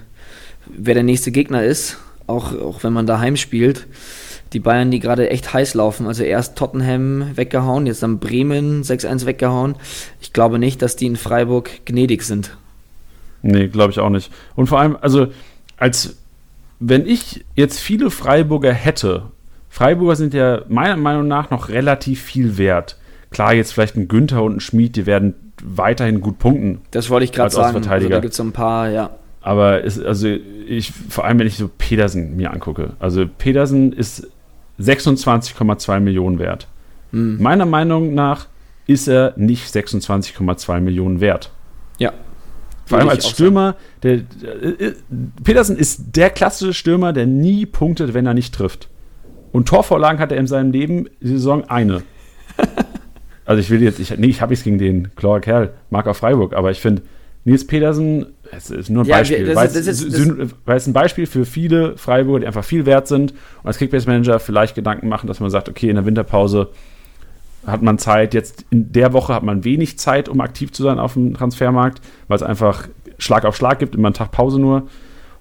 wer 0.68 0.94
der 0.94 1.04
nächste 1.04 1.32
Gegner 1.32 1.64
ist, 1.64 1.98
auch, 2.28 2.58
auch 2.60 2.84
wenn 2.84 2.94
man 2.94 3.06
daheim 3.06 3.38
spielt. 3.38 3.88
Die 4.54 4.60
Bayern, 4.60 4.92
die 4.92 5.00
gerade 5.00 5.30
echt 5.30 5.54
heiß 5.54 5.76
laufen. 5.76 6.08
Also 6.08 6.24
erst 6.24 6.58
Tottenham 6.58 7.38
weggehauen, 7.38 7.86
jetzt 7.86 8.04
dann 8.04 8.20
Bremen 8.20 8.84
6-1 8.84 9.26
weggehauen. 9.26 9.76
Ich 10.20 10.34
glaube 10.34 10.60
nicht, 10.60 10.82
dass 10.82 10.96
die 10.96 11.06
in 11.06 11.16
Freiburg 11.16 11.86
gnädig 11.86 12.24
sind. 12.24 12.58
Nee, 13.42 13.68
glaube 13.68 13.92
ich 13.92 14.00
auch 14.00 14.10
nicht. 14.10 14.32
Und 14.56 14.68
vor 14.68 14.80
allem, 14.80 14.98
also, 15.00 15.28
als 15.78 16.18
wenn 16.80 17.06
ich 17.06 17.46
jetzt 17.56 17.80
viele 17.80 18.10
Freiburger 18.10 18.74
hätte, 18.74 19.24
Freiburger 19.70 20.16
sind 20.16 20.34
ja 20.34 20.64
meiner 20.68 20.98
Meinung 20.98 21.28
nach 21.28 21.50
noch 21.50 21.70
relativ 21.70 22.22
viel 22.22 22.58
wert. 22.58 22.98
Klar, 23.30 23.54
jetzt 23.54 23.74
vielleicht 23.74 23.96
ein 23.96 24.10
Günther 24.10 24.44
und 24.44 24.58
ein 24.58 24.60
Schmied, 24.60 24.98
die 24.98 25.06
werden 25.06 25.34
weiterhin 25.64 26.20
gut 26.20 26.40
punkten. 26.40 26.82
Das 26.92 27.10
wollte 27.10 27.24
ich 27.24 27.32
gerade 27.32 27.52
sagen. 27.52 27.88
Also, 27.88 28.10
da 28.10 28.20
gibt 28.20 28.32
es 28.32 28.38
so 28.38 28.44
ein 28.44 28.52
paar, 28.52 28.90
ja. 28.90 29.12
Aber 29.42 29.82
ist, 29.82 30.04
also 30.04 30.28
ich, 30.28 30.92
vor 30.92 31.26
allem 31.26 31.40
wenn 31.40 31.48
ich 31.48 31.58
so 31.58 31.68
Pedersen 31.68 32.36
mir 32.36 32.54
angucke. 32.54 32.94
Also 33.00 33.26
Pedersen 33.28 33.92
ist 33.92 34.30
26,2 34.80 36.00
Millionen 36.00 36.40
wert. 36.40 36.68
Hm. 37.12 37.42
Meiner 37.42 37.66
Meinung 37.66 38.14
nach 38.14 38.48
ist 38.88 39.08
er 39.08 39.34
nicht 39.38 39.74
26,2 39.74 40.80
Millionen 40.80 41.22
wert. 41.22 41.52
Ja, 41.98 42.14
vor 42.92 43.00
allem 43.00 43.10
als 43.10 43.30
Stürmer, 43.30 43.78
der, 44.04 44.18
der, 44.18 44.82
äh, 44.82 44.94
Petersen 45.46 45.78
ist 45.78 46.18
der 46.18 46.30
klassische 46.30 46.74
Stürmer, 46.74 47.14
der 47.14 47.26
nie 47.26 47.66
punktet, 47.66 48.14
wenn 48.14 48.26
er 48.26 48.34
nicht 48.34 48.54
trifft. 48.54 48.90
Und 49.54 49.70
Torvorlagen 49.70 50.20
hat 50.20 50.34
er 50.34 50.38
in 50.38 50.46
seinem 50.46 50.74
Leben 50.74 51.08
die 51.22 51.30
Saison 51.30 51.64
eine. 51.70 52.04
also 53.46 53.62
ich 53.62 53.70
will 53.70 53.82
jetzt, 53.82 54.00
ich, 54.02 54.18
nee, 54.18 54.28
ich 54.28 54.42
habe 54.42 54.52
nichts 54.52 54.66
gegen 54.66 54.78
den 54.78 55.16
Chlor 55.16 55.40
Kerl, 55.40 55.72
mag 55.90 56.14
Freiburg, 56.14 56.54
aber 56.54 56.70
ich 56.70 56.82
finde, 56.82 57.04
Nils 57.46 57.66
Petersen, 57.66 58.34
es 58.56 58.70
ist 58.70 58.90
nur 58.90 59.04
ein 59.04 59.08
ja, 59.08 59.18
Beispiel, 59.18 59.56
weil, 59.56 59.68
es, 59.68 60.56
weil 60.66 60.78
es 60.78 60.88
ein 60.88 60.94
Beispiel 60.94 61.26
für 61.26 61.46
viele 61.46 61.98
Freiburger, 61.98 62.42
die 62.42 62.48
einfach 62.48 62.64
viel 62.64 62.86
wert 62.86 63.08
sind 63.08 63.32
und 63.32 63.68
als 63.68 63.78
Kickbase-Manager 63.78 64.40
vielleicht 64.40 64.76
Gedanken 64.76 65.08
machen, 65.08 65.28
dass 65.28 65.40
man 65.40 65.50
sagt, 65.50 65.70
okay, 65.70 65.90
in 65.90 65.96
der 65.96 66.06
Winterpause 66.06 66.70
hat 67.66 67.82
man 67.82 67.98
Zeit. 67.98 68.34
Jetzt 68.34 68.66
in 68.70 68.92
der 68.92 69.14
Woche 69.14 69.34
hat 69.34 69.44
man 69.44 69.64
wenig 69.64 70.00
Zeit, 70.00 70.30
um 70.30 70.42
aktiv 70.42 70.72
zu 70.72 70.84
sein 70.84 71.00
auf 71.00 71.14
dem 71.14 71.34
Transfermarkt, 71.34 72.02
weil 72.28 72.36
es 72.36 72.44
einfach 72.44 72.88
Schlag 73.18 73.46
auf 73.46 73.56
Schlag 73.56 73.80
gibt, 73.80 73.96
immer 73.96 74.08
einen 74.08 74.16
Tag 74.16 74.32
Pause 74.32 74.60
nur. 74.60 74.88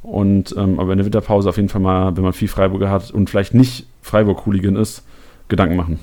Und 0.02 0.54
ähm, 0.56 0.78
aber 0.80 0.92
in 0.92 0.98
der 0.98 1.04
Winterpause 1.04 1.48
auf 1.48 1.56
jeden 1.56 1.68
Fall 1.68 1.80
mal, 1.80 2.16
wenn 2.16 2.24
man 2.24 2.32
viel 2.32 2.48
Freiburger 2.48 2.90
hat 2.90 3.10
und 3.10 3.28
vielleicht 3.28 3.54
nicht 3.54 3.86
Freiburg-Hooligan 4.02 4.76
ist, 4.76 5.02
Gedanken 5.48 5.76
machen. 5.76 5.98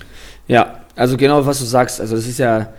Ja, 0.48 0.82
also 0.96 1.18
genau 1.18 1.46
was 1.46 1.60
du 1.60 1.66
sagst. 1.66 2.00
Also 2.00 2.16
das 2.16 2.28
ist 2.28 2.38
ja, 2.38 2.74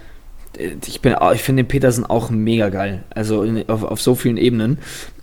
ich 0.57 1.01
bin, 1.01 1.15
ich 1.35 1.43
finde 1.43 1.63
den 1.63 1.69
Petersen 1.69 2.07
auch 2.07 2.31
mega 2.31 2.69
geil. 2.69 3.05
Also 3.11 3.43
in, 3.43 3.69
auf, 3.69 3.85
auf 3.85 4.01
so 4.01 4.15
vielen 4.15 4.37
Ebenen. 4.37 4.79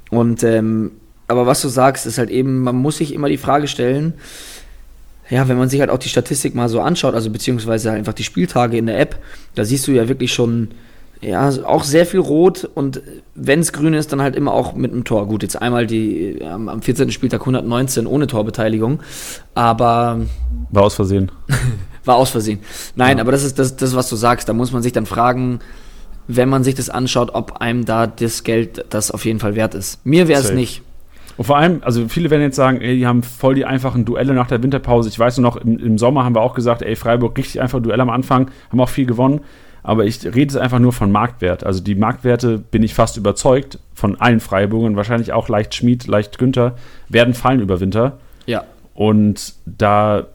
Und 0.10 0.44
ähm, 0.44 0.92
aber 1.28 1.46
was 1.48 1.62
du 1.62 1.68
sagst, 1.68 2.06
ist 2.06 2.18
halt 2.18 2.30
eben, 2.30 2.62
man 2.62 2.76
muss 2.76 2.98
sich 2.98 3.14
immer 3.14 3.30
die 3.30 3.38
Frage 3.38 3.68
stellen, 3.68 4.14
ja, 5.30 5.48
wenn 5.48 5.58
man 5.58 5.70
sich 5.70 5.80
halt 5.80 5.90
auch 5.90 5.98
die 5.98 6.10
Statistik 6.10 6.54
mal 6.54 6.70
so 6.70 6.82
anschaut, 6.82 7.16
also 7.16 7.32
beziehungsweise 7.32 7.92
einfach 7.92 8.14
die 8.14 8.24
Spieltage 8.24 8.78
in 8.78 8.86
der 8.86 9.00
App, 9.00 9.18
da 9.56 9.66
siehst 9.66 9.88
du 9.88 9.92
ja 9.92 10.08
wirklich 10.08 10.32
schon, 10.32 10.70
ja, 11.20 11.50
auch 11.66 11.84
sehr 11.84 12.06
viel 12.06 12.20
Rot 12.20 12.70
und 12.76 13.02
wenn 13.34 13.60
es 13.60 13.74
grün 13.74 13.96
ist, 13.96 14.12
dann 14.12 14.22
halt 14.22 14.36
immer 14.36 14.54
auch 14.54 14.76
mit 14.76 14.92
einem 14.92 15.04
Tor. 15.04 15.28
Gut, 15.28 15.42
jetzt 15.42 15.60
einmal 15.60 15.88
die 15.88 16.44
am 16.44 16.82
14. 16.82 17.12
Spieltag 17.12 17.42
119 17.42 18.06
ohne 18.06 18.28
Torbeteiligung, 18.28 19.00
aber. 19.56 20.22
War 20.70 20.84
aus 20.84 20.94
Versehen. 20.94 21.32
war 22.06 22.16
aus 22.16 22.30
Versehen. 22.30 22.60
Nein, 22.96 23.18
ja. 23.18 23.24
aber 23.24 23.32
das 23.32 23.44
ist 23.44 23.60
das, 23.60 23.76
das, 23.76 23.96
was 23.96 24.10
du 24.10 24.16
sagst. 24.16 24.48
Da 24.50 24.54
muss 24.54 24.72
man 24.72 24.82
sich 24.82 24.94
dann 24.94 25.06
fragen, 25.06 25.60
wenn 26.28 26.50
man 26.50 26.64
sich 26.64 26.76
das 26.76 26.90
anschaut, 26.90 27.32
ob 27.34 27.62
einem 27.62 27.86
da 27.86 28.08
das 28.08 28.44
Geld 28.44 28.86
das 28.90 29.12
auf 29.12 29.26
jeden 29.26 29.40
Fall 29.40 29.56
wert 29.56 29.76
ist. 29.76 30.06
Mir 30.06 30.28
wäre 30.28 30.42
es 30.42 30.52
nicht. 30.52 30.82
Und 31.38 31.46
vor 31.46 31.58
allem, 31.58 31.82
also 31.84 32.08
viele 32.08 32.30
werden 32.30 32.42
jetzt 32.42 32.56
sagen, 32.56 32.80
ey, 32.80 32.96
die 32.96 33.06
haben 33.06 33.22
voll 33.22 33.56
die 33.56 33.66
einfachen 33.66 34.06
Duelle 34.06 34.34
nach 34.34 34.48
der 34.48 34.64
Winterpause. 34.64 35.10
Ich 35.10 35.20
weiß 35.20 35.38
nur 35.38 35.44
noch, 35.44 35.58
im, 35.58 35.78
im 35.80 35.98
Sommer 35.98 36.24
haben 36.24 36.36
wir 36.36 36.42
auch 36.42 36.54
gesagt, 36.54 36.82
ey, 36.82 36.96
Freiburg 36.96 37.38
richtig 37.38 37.62
einfach 37.62 37.82
Duelle 37.82 38.02
am 38.02 38.10
Anfang, 38.10 38.50
haben 38.72 38.80
auch 38.80 38.90
viel 38.90 39.06
gewonnen. 39.06 39.42
Aber 39.84 40.06
ich 40.06 40.26
rede 40.26 40.40
jetzt 40.40 40.58
einfach 40.58 40.80
nur 40.80 40.94
von 40.94 41.12
Marktwert. 41.12 41.64
Also 41.64 41.84
die 41.84 41.94
Marktwerte, 41.94 42.58
bin 42.58 42.82
ich 42.82 42.96
fast 42.96 43.18
überzeugt, 43.18 43.80
von 43.94 44.20
allen 44.20 44.40
Freiburgern, 44.40 44.96
wahrscheinlich 44.96 45.32
auch 45.32 45.48
leicht 45.48 45.76
Schmied, 45.76 46.08
leicht 46.08 46.40
Günther, 46.40 46.76
werden 47.10 47.34
fallen 47.34 47.60
über 47.60 47.80
Winter. 47.80 48.18
Ja. 48.48 48.64
Und 48.96 49.54
da 49.66 50.28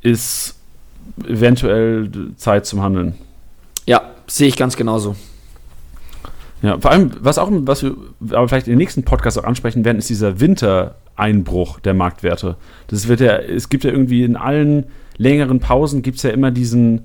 ist 0.00 0.57
eventuell 1.26 2.10
Zeit 2.36 2.66
zum 2.66 2.82
Handeln. 2.82 3.14
Ja, 3.86 4.02
sehe 4.26 4.48
ich 4.48 4.56
ganz 4.56 4.76
genauso. 4.76 5.16
Ja, 6.62 6.78
vor 6.78 6.90
allem, 6.90 7.12
was 7.20 7.38
auch, 7.38 7.48
was 7.50 7.82
wir 7.82 7.94
aber 8.30 8.48
vielleicht 8.48 8.66
in 8.66 8.72
den 8.72 8.78
nächsten 8.78 9.04
Podcast 9.04 9.38
auch 9.38 9.44
ansprechen 9.44 9.84
werden, 9.84 9.98
ist 9.98 10.10
dieser 10.10 10.40
Wintereinbruch 10.40 11.78
der 11.80 11.94
Marktwerte. 11.94 12.56
Das 12.88 13.06
wird 13.06 13.20
ja, 13.20 13.36
es 13.36 13.68
gibt 13.68 13.84
ja 13.84 13.90
irgendwie 13.90 14.24
in 14.24 14.36
allen 14.36 14.86
längeren 15.18 15.60
Pausen 15.60 16.02
gibt 16.02 16.16
es 16.16 16.22
ja 16.22 16.30
immer 16.30 16.50
diesen, 16.50 17.02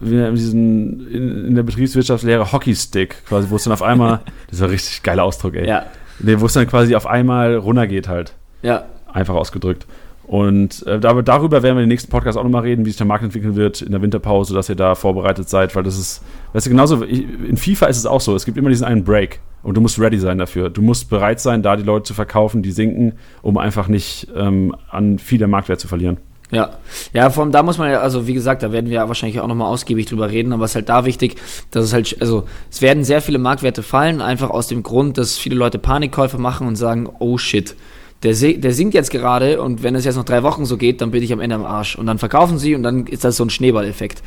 diesen 0.00 1.08
in, 1.08 1.46
in 1.46 1.54
der 1.54 1.62
Betriebswirtschaftslehre 1.62 2.52
Hockeystick, 2.52 3.24
quasi, 3.26 3.48
wo 3.50 3.56
es 3.56 3.64
dann 3.64 3.72
auf 3.72 3.82
einmal, 3.82 4.20
das 4.48 4.58
ist 4.58 4.62
ein 4.62 4.70
richtig 4.70 5.02
geiler 5.02 5.24
Ausdruck, 5.24 5.54
ey. 5.54 5.66
Ja. 5.66 5.86
Wo 6.20 6.46
es 6.46 6.52
dann 6.52 6.66
quasi 6.66 6.94
auf 6.94 7.06
einmal 7.06 7.56
runtergeht 7.56 8.08
halt. 8.08 8.34
Ja. 8.62 8.86
Einfach 9.12 9.34
ausgedrückt. 9.34 9.86
Und 10.28 10.86
äh, 10.86 11.00
darüber 11.00 11.62
werden 11.62 11.76
wir 11.76 11.82
in 11.82 11.88
den 11.88 11.88
nächsten 11.88 12.10
Podcast 12.10 12.36
auch 12.36 12.44
nochmal 12.44 12.60
reden, 12.60 12.84
wie 12.84 12.90
sich 12.90 12.98
der 12.98 13.06
Markt 13.06 13.24
entwickeln 13.24 13.56
wird 13.56 13.80
in 13.80 13.92
der 13.92 14.02
Winterpause, 14.02 14.52
dass 14.52 14.68
ihr 14.68 14.74
da 14.76 14.94
vorbereitet 14.94 15.48
seid, 15.48 15.74
weil 15.74 15.82
das 15.82 15.98
ist, 15.98 16.22
weißt 16.52 16.66
du, 16.66 16.70
genauso, 16.70 17.02
in 17.02 17.56
FIFA 17.56 17.86
ist 17.86 17.96
es 17.96 18.04
auch 18.04 18.20
so, 18.20 18.36
es 18.36 18.44
gibt 18.44 18.58
immer 18.58 18.68
diesen 18.68 18.84
einen 18.84 19.04
Break 19.04 19.40
und 19.62 19.74
du 19.78 19.80
musst 19.80 19.98
ready 19.98 20.18
sein 20.18 20.36
dafür. 20.36 20.68
Du 20.68 20.82
musst 20.82 21.08
bereit 21.08 21.40
sein, 21.40 21.62
da 21.62 21.76
die 21.76 21.82
Leute 21.82 22.02
zu 22.02 22.12
verkaufen, 22.12 22.62
die 22.62 22.72
sinken, 22.72 23.14
um 23.40 23.56
einfach 23.56 23.88
nicht 23.88 24.28
ähm, 24.36 24.76
an 24.90 25.18
viel 25.18 25.38
der 25.38 25.48
Marktwert 25.48 25.80
zu 25.80 25.88
verlieren. 25.88 26.18
Ja, 26.50 26.72
ja, 27.14 27.30
vor 27.30 27.42
allem 27.42 27.52
da 27.52 27.62
muss 27.62 27.78
man 27.78 27.90
ja, 27.90 28.00
also 28.00 28.26
wie 28.26 28.34
gesagt, 28.34 28.62
da 28.62 28.70
werden 28.70 28.90
wir 28.90 28.96
ja 28.96 29.08
wahrscheinlich 29.08 29.40
auch 29.40 29.46
nochmal 29.46 29.68
ausgiebig 29.68 30.06
drüber 30.06 30.30
reden, 30.30 30.52
aber 30.52 30.64
es 30.64 30.72
ist 30.72 30.74
halt 30.76 30.90
da 30.90 31.06
wichtig, 31.06 31.36
dass 31.70 31.86
es 31.86 31.94
halt, 31.94 32.16
also 32.20 32.44
es 32.70 32.82
werden 32.82 33.02
sehr 33.02 33.22
viele 33.22 33.38
Marktwerte 33.38 33.82
fallen, 33.82 34.20
einfach 34.20 34.50
aus 34.50 34.66
dem 34.66 34.82
Grund, 34.82 35.16
dass 35.16 35.38
viele 35.38 35.56
Leute 35.56 35.78
Panikkäufe 35.78 36.36
machen 36.36 36.66
und 36.66 36.76
sagen, 36.76 37.08
oh 37.18 37.38
shit, 37.38 37.74
der, 38.22 38.34
der 38.34 38.72
singt 38.72 38.94
jetzt 38.94 39.10
gerade 39.10 39.62
und 39.62 39.82
wenn 39.82 39.94
es 39.94 40.04
jetzt 40.04 40.16
noch 40.16 40.24
drei 40.24 40.42
Wochen 40.42 40.64
so 40.64 40.76
geht, 40.76 41.00
dann 41.00 41.10
bin 41.12 41.22
ich 41.22 41.32
am 41.32 41.40
Ende 41.40 41.54
am 41.54 41.64
Arsch. 41.64 41.96
Und 41.96 42.06
dann 42.06 42.18
verkaufen 42.18 42.58
sie 42.58 42.74
und 42.74 42.82
dann 42.82 43.06
ist 43.06 43.24
das 43.24 43.36
so 43.36 43.44
ein 43.44 43.50
Schneeballeffekt. 43.50 44.22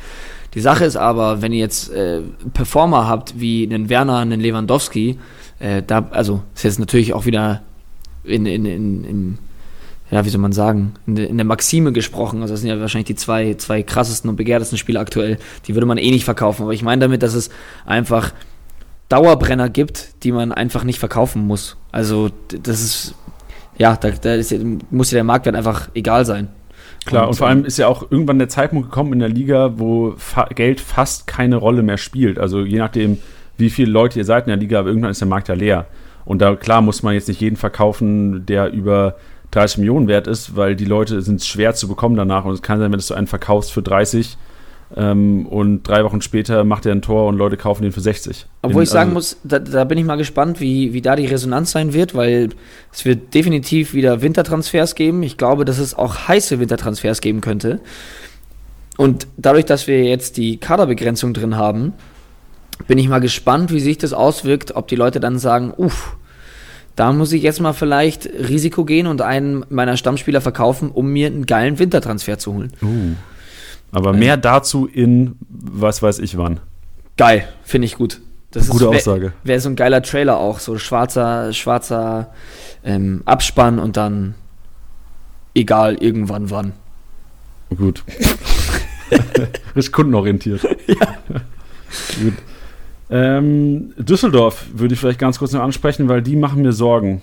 Die 0.54 0.60
Sache 0.60 0.84
ist 0.84 0.96
aber, 0.96 1.42
wenn 1.42 1.52
ihr 1.52 1.60
jetzt 1.60 1.90
äh, 1.92 2.20
Performer 2.54 3.06
habt 3.08 3.38
wie 3.38 3.64
einen 3.64 3.88
Werner, 3.88 4.18
einen 4.18 4.40
Lewandowski, 4.40 5.18
äh, 5.58 5.82
da, 5.86 6.08
also 6.10 6.42
ist 6.54 6.64
jetzt 6.64 6.78
natürlich 6.78 7.12
auch 7.12 7.26
wieder 7.26 7.62
in, 8.24 8.46
in, 8.46 8.64
in, 8.64 9.04
in 9.04 9.38
ja, 10.10 10.24
wie 10.26 10.28
soll 10.28 10.40
man 10.40 10.52
sagen, 10.52 10.94
in, 11.06 11.16
in, 11.16 11.38
der 11.38 11.46
Maxime 11.46 11.92
gesprochen. 11.92 12.42
Also 12.42 12.52
das 12.52 12.60
sind 12.60 12.68
ja 12.68 12.78
wahrscheinlich 12.78 13.06
die 13.06 13.14
zwei, 13.14 13.54
zwei 13.54 13.82
krassesten 13.82 14.28
und 14.28 14.36
begehrtesten 14.36 14.76
Spiele 14.76 15.00
aktuell. 15.00 15.38
Die 15.66 15.74
würde 15.74 15.86
man 15.86 15.96
eh 15.96 16.10
nicht 16.10 16.24
verkaufen. 16.24 16.64
Aber 16.64 16.72
ich 16.72 16.82
meine 16.82 17.00
damit, 17.00 17.22
dass 17.22 17.32
es 17.32 17.48
einfach 17.86 18.34
Dauerbrenner 19.08 19.70
gibt, 19.70 20.22
die 20.22 20.32
man 20.32 20.52
einfach 20.52 20.84
nicht 20.84 20.98
verkaufen 20.98 21.46
muss. 21.46 21.78
Also 21.92 22.30
das 22.48 22.82
ist 22.82 23.14
ja, 23.78 23.96
da, 23.96 24.10
da 24.10 24.34
ist, 24.34 24.54
muss 24.90 25.10
ja 25.10 25.16
der 25.16 25.24
Marktwert 25.24 25.56
einfach 25.56 25.88
egal 25.94 26.24
sein. 26.24 26.48
Klar, 27.04 27.24
und, 27.24 27.28
und 27.30 27.36
vor 27.36 27.48
allem 27.48 27.64
ist 27.64 27.78
ja 27.78 27.88
auch 27.88 28.10
irgendwann 28.10 28.38
der 28.38 28.48
Zeitpunkt 28.48 28.90
gekommen 28.90 29.12
in 29.12 29.18
der 29.18 29.28
Liga, 29.28 29.78
wo 29.78 30.14
fa 30.16 30.48
Geld 30.54 30.80
fast 30.80 31.26
keine 31.26 31.56
Rolle 31.56 31.82
mehr 31.82 31.98
spielt. 31.98 32.38
Also 32.38 32.60
je 32.60 32.78
nachdem, 32.78 33.18
wie 33.56 33.70
viele 33.70 33.90
Leute 33.90 34.18
ihr 34.18 34.24
seid 34.24 34.46
in 34.46 34.50
der 34.50 34.56
Liga, 34.56 34.78
aber 34.78 34.88
irgendwann 34.88 35.10
ist 35.10 35.20
der 35.20 35.28
Markt 35.28 35.48
ja 35.48 35.54
leer. 35.54 35.86
Und 36.24 36.40
da, 36.40 36.54
klar, 36.54 36.82
muss 36.82 37.02
man 37.02 37.14
jetzt 37.14 37.28
nicht 37.28 37.40
jeden 37.40 37.56
verkaufen, 37.56 38.46
der 38.46 38.70
über 38.72 39.16
30 39.50 39.78
Millionen 39.78 40.08
wert 40.08 40.26
ist, 40.26 40.56
weil 40.56 40.76
die 40.76 40.84
Leute 40.84 41.20
sind 41.22 41.42
schwer 41.42 41.74
zu 41.74 41.88
bekommen 41.88 42.16
danach. 42.16 42.44
Und 42.44 42.54
es 42.54 42.62
kann 42.62 42.78
sein, 42.78 42.92
wenn 42.92 43.00
du 43.00 43.14
einen 43.14 43.26
verkaufst 43.26 43.72
für 43.72 43.82
30, 43.82 44.38
ähm, 44.96 45.46
und 45.46 45.84
drei 45.84 46.04
Wochen 46.04 46.20
später 46.20 46.64
macht 46.64 46.86
er 46.86 46.92
ein 46.92 47.02
Tor 47.02 47.26
und 47.28 47.36
Leute 47.36 47.56
kaufen 47.56 47.82
den 47.82 47.92
für 47.92 48.00
60. 48.00 48.46
Obwohl 48.62 48.82
In, 48.82 48.84
ich 48.84 48.90
sagen 48.90 49.10
also, 49.10 49.14
muss, 49.14 49.36
da, 49.44 49.58
da, 49.58 49.84
bin 49.84 49.98
ich 49.98 50.04
mal 50.04 50.16
gespannt, 50.16 50.60
wie, 50.60 50.92
wie 50.92 51.00
da 51.00 51.16
die 51.16 51.26
Resonanz 51.26 51.70
sein 51.70 51.94
wird, 51.94 52.14
weil 52.14 52.50
es 52.92 53.04
wird 53.04 53.32
definitiv 53.34 53.94
wieder 53.94 54.22
Wintertransfers 54.22 54.94
geben. 54.94 55.22
Ich 55.22 55.38
glaube, 55.38 55.64
dass 55.64 55.78
es 55.78 55.94
auch 55.94 56.28
heiße 56.28 56.58
Wintertransfers 56.58 57.20
geben 57.20 57.40
könnte. 57.40 57.80
Und 58.98 59.26
dadurch, 59.36 59.64
dass 59.64 59.86
wir 59.86 60.04
jetzt 60.04 60.36
die 60.36 60.58
Kaderbegrenzung 60.58 61.32
drin 61.32 61.56
haben, 61.56 61.94
bin 62.86 62.98
ich 62.98 63.08
mal 63.08 63.20
gespannt, 63.20 63.72
wie 63.72 63.80
sich 63.80 63.98
das 63.98 64.12
auswirkt, 64.12 64.76
ob 64.76 64.88
die 64.88 64.96
Leute 64.96 65.20
dann 65.20 65.38
sagen, 65.38 65.72
uff, 65.76 66.16
da 66.96 67.12
muss 67.12 67.32
ich 67.32 67.42
jetzt 67.42 67.60
mal 67.60 67.72
vielleicht 67.72 68.26
Risiko 68.26 68.84
gehen 68.84 69.06
und 69.06 69.22
einen 69.22 69.64
meiner 69.70 69.96
Stammspieler 69.96 70.42
verkaufen, 70.42 70.90
um 70.90 71.10
mir 71.10 71.28
einen 71.28 71.46
geilen 71.46 71.78
Wintertransfer 71.78 72.38
zu 72.38 72.52
holen. 72.52 72.72
Uh. 72.82 73.14
Aber 73.92 74.12
mehr 74.14 74.36
dazu 74.36 74.86
in 74.86 75.36
was 75.48 76.02
weiß 76.02 76.18
ich 76.18 76.36
wann. 76.36 76.60
Geil, 77.16 77.46
finde 77.62 77.86
ich 77.86 77.96
gut. 77.96 78.20
Das 78.50 78.68
Gute 78.68 78.84
ist, 78.84 78.90
Aussage. 79.08 79.26
Wäre 79.26 79.34
wär 79.44 79.60
so 79.60 79.68
ein 79.68 79.76
geiler 79.76 80.02
Trailer 80.02 80.38
auch, 80.38 80.58
so 80.58 80.78
schwarzer, 80.78 81.52
schwarzer 81.52 82.32
ähm, 82.84 83.22
Abspann 83.24 83.78
und 83.78 83.96
dann 83.96 84.34
egal, 85.54 85.96
irgendwann 85.96 86.50
wann. 86.50 86.72
Gut. 87.76 88.02
Richtig 89.76 89.92
kundenorientiert. 89.92 90.62
Ja. 90.86 91.18
Gut. 92.22 92.34
Ähm, 93.10 93.92
Düsseldorf 93.98 94.64
würde 94.72 94.94
ich 94.94 95.00
vielleicht 95.00 95.18
ganz 95.18 95.38
kurz 95.38 95.52
noch 95.52 95.60
ansprechen, 95.60 96.08
weil 96.08 96.22
die 96.22 96.36
machen 96.36 96.62
mir 96.62 96.72
Sorgen. 96.72 97.20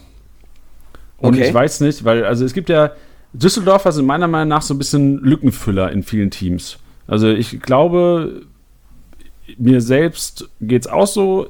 Und 1.18 1.34
okay. 1.34 1.48
ich 1.48 1.54
weiß 1.54 1.82
nicht, 1.82 2.06
weil, 2.06 2.24
also 2.24 2.46
es 2.46 2.54
gibt 2.54 2.70
ja, 2.70 2.92
Düsseldorfer 3.34 3.92
sind 3.92 4.06
meiner 4.06 4.28
Meinung 4.28 4.50
nach 4.50 4.62
so 4.62 4.74
ein 4.74 4.78
bisschen 4.78 5.20
Lückenfüller 5.20 5.92
in 5.92 6.04
vielen 6.04 6.32
Teams. 6.32 6.78
Also 7.08 7.30
ich 7.30 7.60
glaube, 7.62 8.44
mir 9.58 9.82
selbst 9.82 10.50
geht 10.62 10.84
es 10.84 10.88
auch 10.88 11.08
so. 11.08 11.50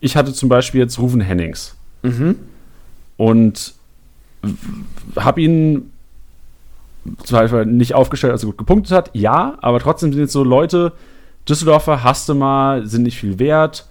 Ich 0.00 0.16
hatte 0.16 0.32
zum 0.32 0.48
Beispiel 0.48 0.80
jetzt 0.80 0.98
Ruven 0.98 1.20
Hennings. 1.20 1.76
Mhm. 2.02 2.36
Und 3.16 3.74
habe 5.16 5.40
ihn 5.40 5.90
zwar 7.24 7.64
nicht 7.64 7.94
aufgestellt, 7.94 8.32
als 8.32 8.42
er 8.44 8.46
gut 8.46 8.58
gepunktet 8.58 8.92
hat, 8.92 9.10
ja, 9.14 9.56
aber 9.60 9.80
trotzdem 9.80 10.12
sind 10.12 10.20
jetzt 10.20 10.32
so 10.32 10.44
Leute, 10.44 10.92
Düsseldorfer 11.48 12.04
hast 12.04 12.28
du 12.28 12.34
mal, 12.34 12.86
sind 12.86 13.02
nicht 13.02 13.18
viel 13.18 13.38
wert 13.38 13.86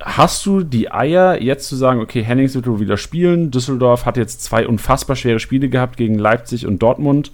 hast 0.00 0.44
du 0.46 0.62
die 0.62 0.90
Eier, 0.90 1.40
jetzt 1.40 1.68
zu 1.68 1.76
sagen, 1.76 2.00
okay, 2.00 2.22
Hennings 2.22 2.54
wird 2.54 2.66
wohl 2.66 2.80
wieder 2.80 2.96
spielen. 2.96 3.50
Düsseldorf 3.50 4.06
hat 4.06 4.16
jetzt 4.16 4.42
zwei 4.42 4.66
unfassbar 4.66 5.16
schwere 5.16 5.40
Spiele 5.40 5.68
gehabt 5.68 5.96
gegen 5.96 6.18
Leipzig 6.18 6.66
und 6.66 6.80
Dortmund. 6.82 7.30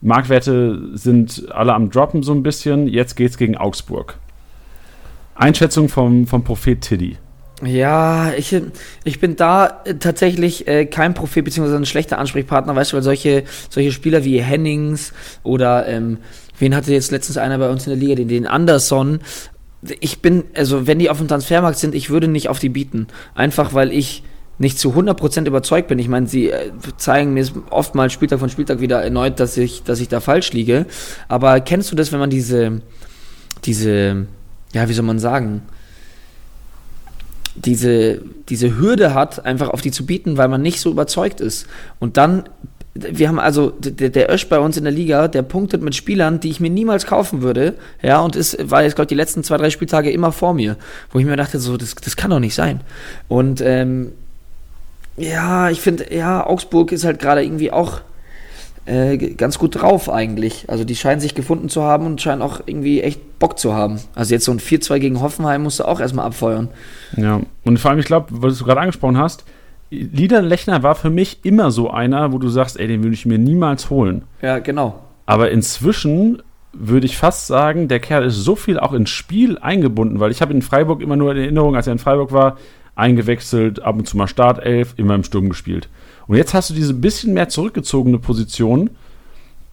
Marktwerte 0.00 0.90
sind 0.94 1.46
alle 1.50 1.74
am 1.74 1.90
Droppen 1.90 2.22
so 2.22 2.32
ein 2.32 2.42
bisschen. 2.42 2.86
Jetzt 2.86 3.16
geht's 3.16 3.38
gegen 3.38 3.56
Augsburg. 3.56 4.18
Einschätzung 5.34 5.88
vom, 5.88 6.26
vom 6.26 6.44
Prophet 6.44 6.80
Tiddy. 6.80 7.16
Ja, 7.64 8.34
ich, 8.34 8.54
ich 9.04 9.18
bin 9.18 9.36
da 9.36 9.82
tatsächlich 9.98 10.68
äh, 10.68 10.84
kein 10.84 11.14
Prophet 11.14 11.42
beziehungsweise 11.42 11.78
ein 11.78 11.86
schlechter 11.86 12.18
Ansprechpartner, 12.18 12.76
weißt 12.76 12.92
du, 12.92 12.96
weil 12.96 13.02
solche, 13.02 13.44
solche 13.70 13.92
Spieler 13.92 14.24
wie 14.24 14.42
Hennings 14.42 15.14
oder 15.42 15.88
ähm, 15.88 16.18
wen 16.58 16.74
hatte 16.74 16.92
jetzt 16.92 17.10
letztens 17.10 17.38
einer 17.38 17.56
bei 17.56 17.70
uns 17.70 17.86
in 17.86 17.90
der 17.90 17.98
Liga, 17.98 18.14
den, 18.14 18.28
den 18.28 18.46
Anderson 18.46 19.20
ich 20.00 20.20
bin, 20.20 20.44
also 20.54 20.86
wenn 20.86 20.98
die 20.98 21.10
auf 21.10 21.18
dem 21.18 21.28
Transfermarkt 21.28 21.78
sind, 21.78 21.94
ich 21.94 22.10
würde 22.10 22.28
nicht 22.28 22.48
auf 22.48 22.58
die 22.58 22.68
bieten. 22.68 23.06
Einfach 23.34 23.74
weil 23.74 23.92
ich 23.92 24.22
nicht 24.58 24.78
zu 24.78 24.92
100% 24.94 25.46
überzeugt 25.46 25.88
bin. 25.88 25.98
Ich 25.98 26.08
meine, 26.08 26.26
sie 26.26 26.50
äh, 26.50 26.70
zeigen 26.96 27.34
mir 27.34 27.46
oftmals 27.70 28.12
Spieltag 28.12 28.40
von 28.40 28.48
Spieltag 28.48 28.80
wieder 28.80 29.02
erneut, 29.02 29.38
dass 29.38 29.56
ich, 29.56 29.82
dass 29.82 30.00
ich 30.00 30.08
da 30.08 30.20
falsch 30.20 30.52
liege. 30.52 30.86
Aber 31.28 31.60
kennst 31.60 31.92
du 31.92 31.96
das, 31.96 32.12
wenn 32.12 32.20
man 32.20 32.30
diese, 32.30 32.80
diese, 33.64 34.26
ja, 34.72 34.88
wie 34.88 34.92
soll 34.94 35.04
man 35.04 35.18
sagen, 35.18 35.62
diese, 37.54 38.22
diese 38.48 38.78
Hürde 38.78 39.14
hat, 39.14 39.44
einfach 39.44 39.70
auf 39.70 39.80
die 39.80 39.90
zu 39.90 40.06
bieten, 40.06 40.36
weil 40.36 40.48
man 40.48 40.62
nicht 40.62 40.80
so 40.80 40.90
überzeugt 40.90 41.40
ist. 41.40 41.66
Und 41.98 42.16
dann 42.16 42.44
wir 42.96 43.28
haben 43.28 43.38
also, 43.38 43.70
der, 43.70 44.10
der 44.10 44.32
Ösch 44.32 44.48
bei 44.48 44.58
uns 44.58 44.76
in 44.76 44.84
der 44.84 44.92
Liga, 44.92 45.28
der 45.28 45.42
punktet 45.42 45.82
mit 45.82 45.94
Spielern, 45.94 46.40
die 46.40 46.50
ich 46.50 46.60
mir 46.60 46.70
niemals 46.70 47.06
kaufen 47.06 47.42
würde, 47.42 47.74
ja, 48.02 48.20
und 48.20 48.36
ist, 48.36 48.70
war 48.70 48.82
jetzt, 48.82 48.96
glaube 48.96 49.08
die 49.08 49.14
letzten 49.14 49.44
zwei, 49.44 49.56
drei 49.56 49.70
Spieltage 49.70 50.10
immer 50.10 50.32
vor 50.32 50.54
mir, 50.54 50.76
wo 51.10 51.18
ich 51.18 51.24
mir 51.24 51.36
dachte, 51.36 51.58
so, 51.58 51.76
das, 51.76 51.94
das 51.94 52.16
kann 52.16 52.30
doch 52.30 52.40
nicht 52.40 52.54
sein. 52.54 52.80
Und, 53.28 53.60
ähm, 53.60 54.12
ja, 55.16 55.70
ich 55.70 55.80
finde, 55.80 56.14
ja, 56.14 56.46
Augsburg 56.46 56.92
ist 56.92 57.04
halt 57.04 57.18
gerade 57.20 57.42
irgendwie 57.42 57.72
auch 57.72 58.00
äh, 58.86 59.16
ganz 59.16 59.58
gut 59.58 59.80
drauf 59.80 60.10
eigentlich. 60.10 60.64
Also 60.68 60.84
die 60.84 60.94
scheinen 60.94 61.20
sich 61.20 61.34
gefunden 61.34 61.68
zu 61.68 61.82
haben 61.82 62.06
und 62.06 62.20
scheinen 62.20 62.42
auch 62.42 62.60
irgendwie 62.66 63.00
echt 63.00 63.38
Bock 63.38 63.58
zu 63.58 63.74
haben. 63.74 64.00
Also 64.14 64.34
jetzt 64.34 64.44
so 64.44 64.52
ein 64.52 64.60
4-2 64.60 64.98
gegen 64.98 65.20
Hoffenheim 65.20 65.62
musst 65.62 65.80
du 65.80 65.84
auch 65.84 66.00
erstmal 66.00 66.26
abfeuern. 66.26 66.68
Ja, 67.16 67.40
und 67.64 67.78
vor 67.78 67.90
allem, 67.90 68.00
ich 68.00 68.06
glaube, 68.06 68.28
was 68.30 68.58
du 68.58 68.64
gerade 68.64 68.80
angesprochen 68.80 69.18
hast, 69.18 69.44
Lechner 69.90 70.82
war 70.82 70.94
für 70.94 71.10
mich 71.10 71.44
immer 71.44 71.70
so 71.70 71.90
einer, 71.90 72.32
wo 72.32 72.38
du 72.38 72.48
sagst, 72.48 72.78
ey, 72.78 72.88
den 72.88 73.02
würde 73.02 73.14
ich 73.14 73.26
mir 73.26 73.38
niemals 73.38 73.90
holen. 73.90 74.22
Ja, 74.42 74.58
genau. 74.58 75.00
Aber 75.26 75.50
inzwischen 75.50 76.42
würde 76.72 77.06
ich 77.06 77.16
fast 77.16 77.46
sagen, 77.46 77.88
der 77.88 78.00
Kerl 78.00 78.24
ist 78.24 78.36
so 78.36 78.56
viel 78.56 78.78
auch 78.78 78.92
ins 78.92 79.10
Spiel 79.10 79.58
eingebunden, 79.58 80.20
weil 80.20 80.30
ich 80.30 80.42
habe 80.42 80.52
in 80.52 80.62
Freiburg 80.62 81.00
immer 81.00 81.16
nur 81.16 81.32
in 81.32 81.38
Erinnerung, 81.38 81.76
als 81.76 81.86
er 81.86 81.92
in 81.92 81.98
Freiburg 81.98 82.32
war, 82.32 82.58
eingewechselt, 82.94 83.82
ab 83.82 83.96
und 83.96 84.06
zu 84.06 84.16
mal 84.16 84.26
Startelf, 84.26 84.94
immer 84.96 85.14
im 85.14 85.24
Sturm 85.24 85.48
gespielt. 85.48 85.88
Und 86.26 86.36
jetzt 86.36 86.54
hast 86.54 86.70
du 86.70 86.74
diese 86.74 86.94
bisschen 86.94 87.34
mehr 87.34 87.48
zurückgezogene 87.48 88.18
Position 88.18 88.90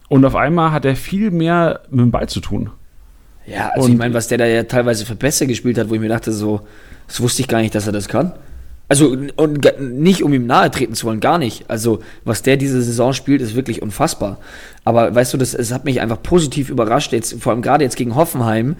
und 0.08 0.24
auf 0.24 0.36
einmal 0.36 0.72
hat 0.72 0.84
er 0.84 0.96
viel 0.96 1.30
mehr 1.30 1.80
mit 1.90 2.00
dem 2.00 2.10
Ball 2.10 2.28
zu 2.28 2.40
tun. 2.40 2.70
Ja, 3.46 3.70
also 3.70 3.86
und 3.86 3.92
ich 3.92 3.98
meine, 3.98 4.14
was 4.14 4.28
der 4.28 4.38
da 4.38 4.46
ja 4.46 4.62
teilweise 4.62 5.04
für 5.04 5.16
Pässe 5.16 5.46
gespielt 5.46 5.78
hat, 5.78 5.90
wo 5.90 5.94
ich 5.94 6.00
mir 6.00 6.08
dachte, 6.08 6.32
so, 6.32 6.60
das 7.06 7.20
wusste 7.20 7.42
ich 7.42 7.48
gar 7.48 7.60
nicht, 7.60 7.74
dass 7.74 7.86
er 7.86 7.92
das 7.92 8.08
kann. 8.08 8.32
Also 8.88 9.16
und 9.36 9.80
nicht, 9.80 10.22
um 10.22 10.32
ihm 10.34 10.46
nahe 10.46 10.70
treten 10.70 10.94
zu 10.94 11.06
wollen, 11.06 11.20
gar 11.20 11.38
nicht. 11.38 11.70
Also 11.70 12.00
was 12.24 12.42
der 12.42 12.56
diese 12.56 12.82
Saison 12.82 13.12
spielt, 13.14 13.40
ist 13.40 13.54
wirklich 13.54 13.80
unfassbar. 13.80 14.38
Aber 14.84 15.14
weißt 15.14 15.32
du, 15.32 15.38
das, 15.38 15.54
es 15.54 15.72
hat 15.72 15.84
mich 15.84 16.00
einfach 16.00 16.22
positiv 16.22 16.68
überrascht, 16.68 17.12
jetzt, 17.12 17.40
vor 17.42 17.52
allem 17.52 17.62
gerade 17.62 17.84
jetzt 17.84 17.96
gegen 17.96 18.14
Hoffenheim, 18.14 18.76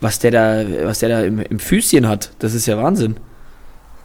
was 0.00 0.18
der 0.18 0.30
da, 0.30 0.64
was 0.84 1.00
der 1.00 1.10
da 1.10 1.22
im, 1.22 1.40
im 1.40 1.58
Füßchen 1.58 2.08
hat. 2.08 2.30
Das 2.38 2.54
ist 2.54 2.66
ja 2.66 2.78
Wahnsinn. 2.78 3.16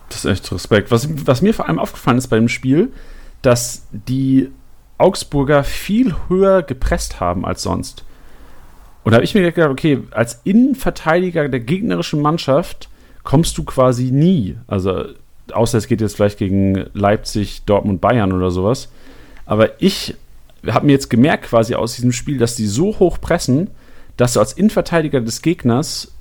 Das 0.10 0.26
ist 0.26 0.32
echt 0.32 0.52
Respekt. 0.52 0.92
Was, 0.92 1.08
was 1.26 1.42
mir 1.42 1.54
vor 1.54 1.68
allem 1.68 1.80
aufgefallen 1.80 2.18
ist 2.18 2.28
bei 2.28 2.36
dem 2.36 2.50
Spiel, 2.50 2.92
dass 3.42 3.88
die 3.92 4.50
Augsburger 4.98 5.64
viel 5.64 6.16
höher 6.28 6.64
gepresst 6.64 7.20
haben 7.20 7.46
als 7.46 7.64
sonst. 7.64 8.04
Und 9.04 9.12
da 9.12 9.16
habe 9.16 9.26
ich 9.26 9.36
mir 9.36 9.52
gedacht, 9.52 9.70
okay, 9.70 10.00
als 10.12 10.42
Innenverteidiger 10.44 11.50
der 11.50 11.60
gegnerischen 11.60 12.22
Mannschaft 12.22 12.90
kommst 13.24 13.58
du 13.58 13.64
quasi 13.64 14.12
nie. 14.12 14.58
Also, 14.68 15.06
außer 15.52 15.78
es 15.78 15.88
geht 15.88 16.02
jetzt 16.02 16.16
vielleicht 16.16 16.38
gegen 16.38 16.86
Leipzig, 16.94 17.64
Dortmund, 17.66 18.02
Bayern 18.02 18.34
oder 18.34 18.52
sowas. 18.52 18.90
Aber 19.46 19.82
ich 19.82 20.16
habe 20.68 20.86
mir 20.86 20.94
jetzt 20.94 21.10
gemerkt 21.10 21.46
quasi 21.46 21.76
aus 21.76 21.96
diesem 21.96 22.12
Spiel, 22.12 22.38
dass 22.38 22.56
die 22.56 22.68
so 22.68 23.00
hoch 23.00 23.20
pressen, 23.20 23.70
dass 24.18 24.34
du 24.34 24.40
als 24.40 24.54
Innenverteidiger 24.54 25.22
des 25.22 25.42
Gegners 25.42 26.12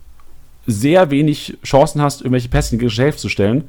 sehr 0.66 1.10
wenig 1.10 1.58
Chancen 1.64 2.00
hast, 2.00 2.20
irgendwelche 2.20 2.48
Pässe 2.48 2.74
in 2.74 2.80
die 2.80 2.88
Hälfte 2.88 3.22
zu 3.22 3.28
stellen. 3.28 3.64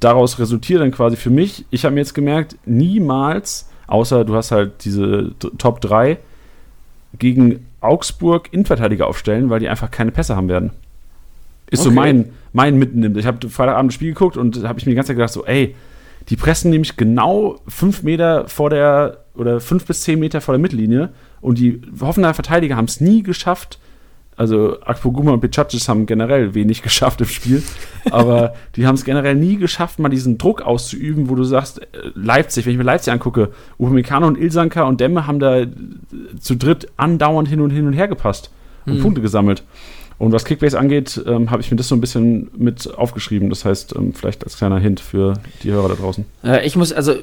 Daraus 0.00 0.38
resultiert 0.38 0.80
dann 0.80 0.90
quasi 0.90 1.16
für 1.16 1.30
mich, 1.30 1.64
ich 1.70 1.84
habe 1.84 1.94
mir 1.94 2.00
jetzt 2.00 2.14
gemerkt, 2.14 2.56
niemals, 2.64 3.68
außer 3.86 4.24
du 4.24 4.34
hast 4.34 4.50
halt 4.50 4.84
diese 4.84 5.32
Top 5.58 5.80
3, 5.80 6.18
gegen 7.18 7.66
Augsburg 7.80 8.48
Innenverteidiger 8.52 9.06
aufstellen, 9.06 9.50
weil 9.50 9.60
die 9.60 9.68
einfach 9.68 9.90
keine 9.90 10.10
Pässe 10.10 10.36
haben 10.36 10.48
werden. 10.48 10.70
Ist 11.74 11.80
okay. 11.80 11.90
so 11.90 11.94
mein, 11.94 12.30
mein 12.52 12.78
Mitnimmt. 12.78 13.16
Ich 13.16 13.26
habe 13.26 13.48
Freitagabend 13.48 13.90
das 13.90 13.94
Spiel 13.94 14.12
geguckt 14.12 14.36
und 14.36 14.64
habe 14.64 14.78
ich 14.78 14.86
mir 14.86 14.90
die 14.90 14.96
ganze 14.96 15.08
Zeit 15.08 15.16
gedacht, 15.16 15.32
so, 15.32 15.44
ey, 15.44 15.74
die 16.28 16.36
pressen 16.36 16.70
nämlich 16.70 16.96
genau 16.96 17.60
fünf 17.68 18.02
Meter 18.02 18.48
vor 18.48 18.70
der 18.70 19.24
oder 19.34 19.60
fünf 19.60 19.84
bis 19.84 20.02
zehn 20.02 20.18
Meter 20.18 20.40
vor 20.40 20.54
der 20.54 20.60
Mittellinie 20.60 21.10
und 21.40 21.58
die 21.58 21.82
Hoffenheimer 22.00 22.34
Verteidiger 22.34 22.76
haben 22.76 22.86
es 22.86 23.00
nie 23.00 23.22
geschafft. 23.22 23.78
Also 24.36 24.80
Akpoguma 24.80 25.30
und 25.30 25.40
Pichacis 25.40 25.88
haben 25.88 26.06
generell 26.06 26.54
wenig 26.54 26.82
geschafft 26.82 27.20
im 27.20 27.28
Spiel, 27.28 27.62
aber 28.10 28.54
die 28.74 28.86
haben 28.86 28.96
es 28.96 29.04
generell 29.04 29.36
nie 29.36 29.56
geschafft, 29.56 30.00
mal 30.00 30.08
diesen 30.08 30.38
Druck 30.38 30.62
auszuüben, 30.62 31.28
wo 31.28 31.36
du 31.36 31.44
sagst, 31.44 31.80
äh, 31.82 31.86
Leipzig, 32.14 32.66
wenn 32.66 32.72
ich 32.72 32.78
mir 32.78 32.84
Leipzig 32.84 33.12
angucke, 33.12 33.50
Upamecano 33.78 34.26
und 34.26 34.38
Ilsanka 34.38 34.84
und 34.84 35.00
Demme 35.00 35.26
haben 35.26 35.38
da 35.38 35.64
zu 36.40 36.56
dritt 36.56 36.88
andauernd 36.96 37.48
hin 37.48 37.60
und 37.60 37.70
hin 37.70 37.86
und 37.86 37.92
her 37.92 38.08
gepasst 38.08 38.50
und 38.86 38.98
mhm. 38.98 39.02
Punkte 39.02 39.20
gesammelt. 39.20 39.62
Und 40.18 40.32
was 40.32 40.44
Kickbase 40.44 40.78
angeht, 40.78 41.20
ähm, 41.26 41.50
habe 41.50 41.60
ich 41.60 41.70
mir 41.70 41.76
das 41.76 41.88
so 41.88 41.94
ein 41.94 42.00
bisschen 42.00 42.50
mit 42.56 42.92
aufgeschrieben. 42.94 43.50
Das 43.50 43.64
heißt, 43.64 43.94
ähm, 43.96 44.14
vielleicht 44.14 44.44
als 44.44 44.56
kleiner 44.56 44.78
Hint 44.78 45.00
für 45.00 45.34
die 45.62 45.72
Hörer 45.72 45.88
da 45.88 45.94
draußen. 45.94 46.24
Äh, 46.44 46.64
ich 46.66 46.76
muss, 46.76 46.92
also, 46.92 47.14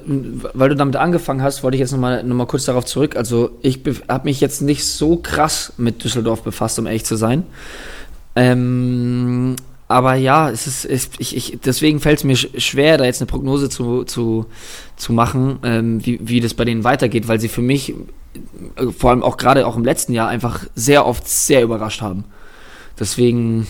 weil 0.53 0.69
du 0.69 0.75
damit 0.75 0.97
angefangen 0.97 1.41
hast, 1.41 1.63
wollte 1.63 1.75
ich 1.75 1.79
jetzt 1.79 1.91
nochmal 1.91 2.23
noch 2.23 2.35
mal 2.35 2.47
kurz 2.47 2.65
darauf 2.65 2.85
zurück. 2.85 3.15
Also, 3.15 3.51
ich 3.61 3.79
habe 4.09 4.25
mich 4.25 4.41
jetzt 4.41 4.61
nicht 4.61 4.85
so 4.85 5.15
krass 5.15 5.73
mit 5.77 6.03
Düsseldorf 6.03 6.43
befasst, 6.43 6.79
um 6.79 6.85
ehrlich 6.85 7.05
zu 7.05 7.15
sein. 7.15 7.43
Ähm, 8.35 9.55
aber 9.91 10.15
ja, 10.15 10.49
es 10.49 10.67
ist, 10.67 10.85
es, 10.85 11.09
ich, 11.17 11.35
ich, 11.35 11.59
deswegen 11.65 11.99
fällt 11.99 12.19
es 12.19 12.23
mir 12.23 12.37
schwer, 12.37 12.97
da 12.97 13.03
jetzt 13.03 13.21
eine 13.21 13.27
Prognose 13.27 13.69
zu, 13.69 14.05
zu, 14.05 14.45
zu 14.95 15.11
machen, 15.11 15.59
ähm, 15.63 16.05
wie, 16.05 16.17
wie 16.21 16.39
das 16.39 16.53
bei 16.53 16.63
denen 16.63 16.85
weitergeht, 16.85 17.27
weil 17.27 17.41
sie 17.41 17.49
für 17.49 17.61
mich, 17.61 17.93
äh, 18.77 18.87
vor 18.97 19.09
allem 19.09 19.21
auch 19.21 19.35
gerade 19.35 19.67
auch 19.67 19.75
im 19.75 19.83
letzten 19.83 20.13
Jahr, 20.13 20.29
einfach 20.29 20.65
sehr 20.75 21.05
oft 21.05 21.27
sehr 21.27 21.61
überrascht 21.61 22.01
haben. 22.01 22.23
Deswegen, 23.01 23.65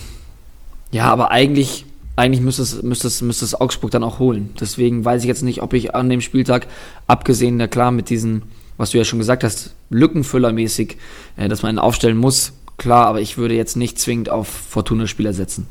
ja, 0.90 1.06
aber 1.10 1.30
eigentlich, 1.30 1.86
eigentlich 2.16 2.42
müsste 2.42 2.62
es, 2.62 2.82
müsste, 2.82 3.08
es, 3.08 3.22
müsste 3.22 3.46
es 3.46 3.58
Augsburg 3.58 3.90
dann 3.90 4.04
auch 4.04 4.18
holen. 4.18 4.50
Deswegen 4.60 5.06
weiß 5.06 5.22
ich 5.22 5.28
jetzt 5.28 5.42
nicht, 5.42 5.62
ob 5.62 5.72
ich 5.72 5.94
an 5.94 6.10
dem 6.10 6.20
Spieltag, 6.20 6.66
abgesehen, 7.06 7.56
na 7.56 7.66
klar, 7.66 7.92
mit 7.92 8.10
diesen, 8.10 8.42
was 8.76 8.90
du 8.90 8.98
ja 8.98 9.04
schon 9.04 9.18
gesagt 9.18 9.42
hast, 9.42 9.74
Lückenfüllermäßig, 9.88 10.98
äh, 11.38 11.48
dass 11.48 11.62
man 11.62 11.74
ihn 11.74 11.78
aufstellen 11.78 12.18
muss, 12.18 12.52
klar, 12.76 13.06
aber 13.06 13.22
ich 13.22 13.38
würde 13.38 13.54
jetzt 13.54 13.74
nicht 13.74 13.98
zwingend 13.98 14.28
auf 14.28 14.48
Fortuna-Spieler 14.48 15.32
setzen. 15.32 15.66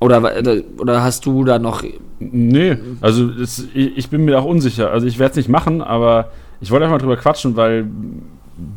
Oder, 0.00 0.46
äh, 0.46 0.64
oder 0.78 1.02
hast 1.02 1.26
du 1.26 1.44
da 1.44 1.58
noch. 1.58 1.84
Nee, 2.20 2.78
also 3.02 3.28
es, 3.32 3.66
ich 3.74 4.08
bin 4.08 4.24
mir 4.24 4.38
auch 4.38 4.46
unsicher. 4.46 4.90
Also 4.90 5.06
ich 5.06 5.18
werde 5.18 5.32
es 5.32 5.36
nicht 5.36 5.50
machen, 5.50 5.82
aber 5.82 6.30
ich 6.62 6.70
wollte 6.70 6.86
einfach 6.86 6.96
mal 6.96 7.02
drüber 7.02 7.16
quatschen, 7.18 7.54
weil 7.54 7.86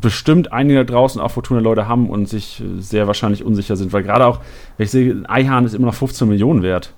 bestimmt 0.00 0.52
einige 0.52 0.84
da 0.84 0.92
draußen 0.92 1.20
auch 1.20 1.30
Fortuna-Leute 1.30 1.88
haben 1.88 2.10
und 2.10 2.28
sich 2.28 2.62
sehr 2.78 3.06
wahrscheinlich 3.06 3.44
unsicher 3.44 3.76
sind. 3.76 3.92
Weil 3.92 4.02
gerade 4.02 4.26
auch, 4.26 4.40
wenn 4.76 4.84
ich 4.84 4.90
sehe, 4.90 5.22
Eihahn 5.28 5.64
ist 5.64 5.74
immer 5.74 5.86
noch 5.86 5.94
15 5.94 6.28
Millionen 6.28 6.62
wert. 6.62 6.92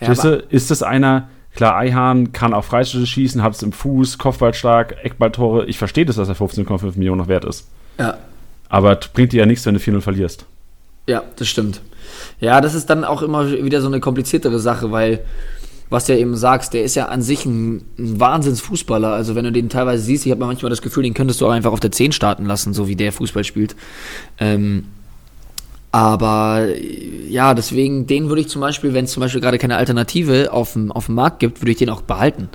Ja, 0.00 0.12
ist 0.12 0.70
das 0.70 0.82
einer, 0.82 1.28
klar, 1.54 1.76
Eihahn 1.76 2.32
kann 2.32 2.54
auch 2.54 2.64
Freistöße 2.64 3.06
schießen, 3.06 3.42
hat 3.42 3.54
es 3.54 3.62
im 3.62 3.72
Fuß, 3.72 4.18
Kopfballstark, 4.18 4.96
Eckballtore. 5.02 5.66
Ich 5.66 5.78
verstehe 5.78 6.04
das, 6.04 6.16
dass 6.16 6.28
er 6.28 6.36
15,5 6.36 6.98
Millionen 6.98 7.20
noch 7.20 7.28
wert 7.28 7.44
ist. 7.44 7.68
Ja. 7.98 8.18
Aber 8.68 8.98
bringt 9.14 9.32
dir 9.32 9.40
ja 9.40 9.46
nichts, 9.46 9.64
wenn 9.66 9.74
du 9.74 9.80
4-0 9.80 10.00
verlierst. 10.00 10.46
Ja, 11.08 11.22
das 11.36 11.48
stimmt. 11.48 11.80
Ja, 12.38 12.60
das 12.60 12.74
ist 12.74 12.90
dann 12.90 13.04
auch 13.04 13.22
immer 13.22 13.50
wieder 13.50 13.80
so 13.80 13.86
eine 13.86 14.00
kompliziertere 14.00 14.58
Sache, 14.58 14.90
weil 14.92 15.20
was 15.90 16.06
du 16.06 16.14
ja 16.14 16.20
eben 16.20 16.36
sagst, 16.36 16.72
der 16.72 16.84
ist 16.84 16.94
ja 16.94 17.06
an 17.06 17.20
sich 17.20 17.44
ein, 17.44 17.84
ein 17.98 18.20
Wahnsinnsfußballer. 18.20 19.08
Also 19.08 19.34
wenn 19.34 19.44
du 19.44 19.52
den 19.52 19.68
teilweise 19.68 20.02
siehst, 20.02 20.24
ich 20.24 20.32
habe 20.32 20.44
manchmal 20.44 20.70
das 20.70 20.82
Gefühl, 20.82 21.02
den 21.02 21.14
könntest 21.14 21.40
du 21.40 21.46
auch 21.46 21.50
einfach 21.50 21.72
auf 21.72 21.80
der 21.80 21.90
10 21.90 22.12
starten 22.12 22.46
lassen, 22.46 22.72
so 22.72 22.86
wie 22.88 22.96
der 22.96 23.12
Fußball 23.12 23.44
spielt. 23.44 23.74
Ähm, 24.38 24.84
aber 25.92 26.68
ja, 27.28 27.52
deswegen, 27.54 28.06
den 28.06 28.28
würde 28.28 28.42
ich 28.42 28.48
zum 28.48 28.60
Beispiel, 28.60 28.94
wenn 28.94 29.06
es 29.06 29.12
zum 29.12 29.22
Beispiel 29.22 29.40
gerade 29.40 29.58
keine 29.58 29.76
Alternative 29.76 30.52
auf 30.52 30.74
dem, 30.74 30.92
auf 30.92 31.06
dem 31.06 31.16
Markt 31.16 31.40
gibt, 31.40 31.60
würde 31.60 31.72
ich 31.72 31.78
den 31.78 31.90
auch 31.90 32.02
behalten. 32.02 32.48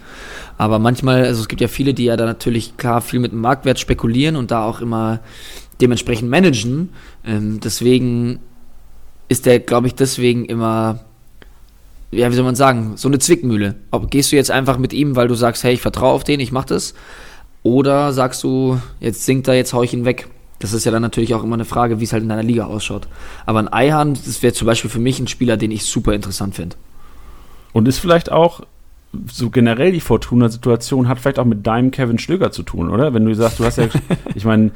Aber 0.58 0.80
manchmal, 0.80 1.26
also 1.26 1.42
es 1.42 1.50
gibt 1.50 1.60
ja 1.60 1.68
viele, 1.68 1.94
die 1.94 2.06
ja 2.06 2.16
da 2.16 2.26
natürlich 2.26 2.78
klar 2.78 3.02
viel 3.02 3.20
mit 3.20 3.34
dem 3.34 3.42
Marktwert 3.42 3.78
spekulieren 3.78 4.38
und 4.38 4.52
da 4.52 4.64
auch 4.64 4.80
immer 4.80 5.20
dementsprechend 5.82 6.30
managen. 6.30 6.90
Ähm, 7.26 7.60
deswegen 7.60 8.40
ist 9.28 9.46
der, 9.46 9.60
glaube 9.60 9.88
ich, 9.88 9.96
deswegen 9.96 10.46
immer 10.46 11.02
ja, 12.16 12.32
wie 12.32 12.36
soll 12.36 12.45
man 12.45 12.55
sagen, 12.55 12.93
so 12.95 13.07
eine 13.07 13.20
Zwickmühle. 13.20 13.76
Ob 13.91 14.09
gehst 14.09 14.32
du 14.32 14.36
jetzt 14.36 14.51
einfach 14.51 14.78
mit 14.78 14.93
ihm, 14.93 15.16
weil 15.16 15.28
du 15.28 15.36
sagst, 15.36 15.63
hey, 15.63 15.74
ich 15.74 15.82
vertraue 15.82 16.13
auf 16.13 16.24
den, 16.24 16.39
ich 16.39 16.51
mach 16.51 16.66
das, 16.66 16.93
oder 17.63 18.13
sagst 18.13 18.43
du, 18.43 18.80
jetzt 18.99 19.26
sinkt 19.26 19.47
er, 19.47 19.55
jetzt 19.55 19.74
hau 19.74 19.84
ich 19.84 19.93
ihn 19.93 20.05
weg. 20.05 20.28
Das 20.59 20.72
ist 20.72 20.86
ja 20.86 20.91
dann 20.91 21.01
natürlich 21.01 21.34
auch 21.34 21.43
immer 21.43 21.55
eine 21.55 21.66
Frage, 21.66 21.99
wie 21.99 22.05
es 22.05 22.13
halt 22.13 22.24
in 22.24 22.30
deiner 22.30 22.43
Liga 22.43 22.66
ausschaut. 22.66 23.07
Aber 23.45 23.59
ein 23.59 23.72
Eihahn, 23.72 24.13
das 24.13 24.41
wäre 24.41 24.53
zum 24.53 24.68
Beispiel 24.68 24.89
für 24.89 24.99
mich 24.99 25.20
ein 25.20 25.28
Spieler, 25.28 25.57
den 25.57 25.72
ich 25.72 25.86
super 25.86 26.13
interessant 26.13 26.55
finde. 26.55 26.76
Und 27.74 27.88
ist 27.88 27.99
vielleicht 27.99 28.32
auch 28.32 28.61
so 29.32 29.49
generell 29.49 29.91
die 29.91 29.99
Fortuna-Situation 29.99 31.07
hat 31.07 31.20
vielleicht 31.20 31.39
auch 31.39 31.45
mit 31.45 31.66
deinem 31.66 31.91
Kevin 31.91 32.18
Stöger 32.18 32.51
zu 32.51 32.63
tun, 32.63 32.89
oder? 32.89 33.13
Wenn 33.13 33.26
du 33.26 33.34
sagst, 33.34 33.59
du 33.59 33.66
hast 33.66 33.78
ja, 33.78 33.88
ich 34.36 34.45
meine, 34.45 34.72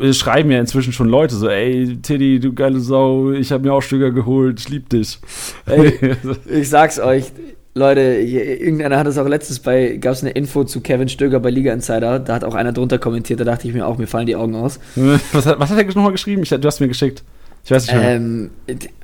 es 0.00 0.18
schreiben 0.18 0.50
ja 0.50 0.60
inzwischen 0.60 0.92
schon 0.92 1.08
Leute 1.08 1.34
so, 1.34 1.48
ey, 1.48 1.98
Teddy, 2.02 2.40
du 2.40 2.52
geile 2.52 2.80
Sau, 2.80 3.32
ich 3.32 3.52
habe 3.52 3.64
mir 3.64 3.72
auch 3.72 3.82
Stöger 3.82 4.10
geholt, 4.10 4.60
ich 4.60 4.68
lieb 4.68 4.88
dich. 4.88 5.18
Ey, 5.66 6.16
ich 6.50 6.68
sag's 6.68 6.98
euch, 6.98 7.32
Leute, 7.74 8.00
irgendeiner 8.00 8.98
hat 8.98 9.06
es 9.06 9.18
auch 9.18 9.28
letztens 9.28 9.60
bei, 9.60 9.96
gab 9.96 10.12
es 10.12 10.22
eine 10.22 10.32
Info 10.32 10.64
zu 10.64 10.80
Kevin 10.80 11.08
Stöger 11.08 11.40
bei 11.40 11.50
Liga 11.50 11.72
Insider, 11.72 12.18
da 12.18 12.34
hat 12.34 12.44
auch 12.44 12.54
einer 12.54 12.72
drunter 12.72 12.98
kommentiert, 12.98 13.40
da 13.40 13.44
dachte 13.44 13.68
ich 13.68 13.74
mir 13.74 13.86
auch, 13.86 13.98
mir 13.98 14.06
fallen 14.06 14.26
die 14.26 14.36
Augen 14.36 14.54
aus. 14.54 14.80
Was 15.32 15.46
hat, 15.46 15.60
was 15.60 15.70
hat 15.70 15.78
er 15.78 15.84
nochmal 15.84 16.12
geschrieben? 16.12 16.42
Ich, 16.42 16.50
du 16.50 16.64
hast 16.64 16.80
mir 16.80 16.88
geschickt. 16.88 17.22
Ich 17.64 17.70
weiß 17.70 17.86
nicht 17.86 17.96
mehr. 17.96 18.10
Ähm, 18.10 18.50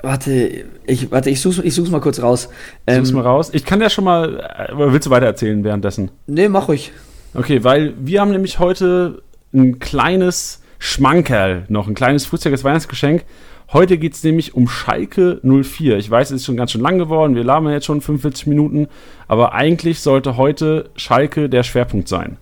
warte, 0.02 0.64
ich, 0.86 1.10
warte, 1.10 1.30
ich 1.30 1.40
such's, 1.40 1.58
ich 1.58 1.74
such's 1.74 1.90
mal 1.90 2.00
kurz 2.00 2.22
raus. 2.22 2.48
Ähm, 2.86 3.04
such's 3.04 3.12
mal 3.12 3.22
raus. 3.22 3.50
Ich 3.52 3.64
kann 3.64 3.80
ja 3.80 3.90
schon 3.90 4.04
mal. 4.04 4.40
Äh, 4.40 4.72
willst 4.76 5.06
du 5.06 5.10
weiter 5.10 5.26
erzählen 5.26 5.62
währenddessen? 5.64 6.10
Nee, 6.26 6.48
mach 6.48 6.68
ruhig. 6.68 6.92
Okay, 7.34 7.64
weil 7.64 7.94
wir 7.98 8.20
haben 8.20 8.30
nämlich 8.30 8.58
heute 8.58 9.22
ein 9.52 9.78
kleines 9.78 10.62
Schmankerl 10.78 11.64
noch, 11.68 11.88
ein 11.88 11.94
kleines 11.94 12.26
frühzeitiges 12.26 12.64
Weihnachtsgeschenk. 12.64 13.24
Heute 13.72 13.98
geht 13.98 14.14
es 14.14 14.22
nämlich 14.22 14.54
um 14.54 14.68
Schalke 14.68 15.40
04. 15.42 15.96
Ich 15.96 16.10
weiß, 16.10 16.30
es 16.30 16.36
ist 16.36 16.44
schon 16.44 16.56
ganz 16.56 16.70
schön 16.70 16.80
lang 16.80 16.98
geworden. 16.98 17.34
Wir 17.34 17.44
labern 17.44 17.72
jetzt 17.72 17.86
schon 17.86 18.00
45 18.00 18.46
Minuten. 18.46 18.88
Aber 19.26 19.54
eigentlich 19.54 20.00
sollte 20.00 20.36
heute 20.36 20.90
Schalke 20.96 21.48
der 21.48 21.62
Schwerpunkt 21.62 22.08
sein. 22.08 22.36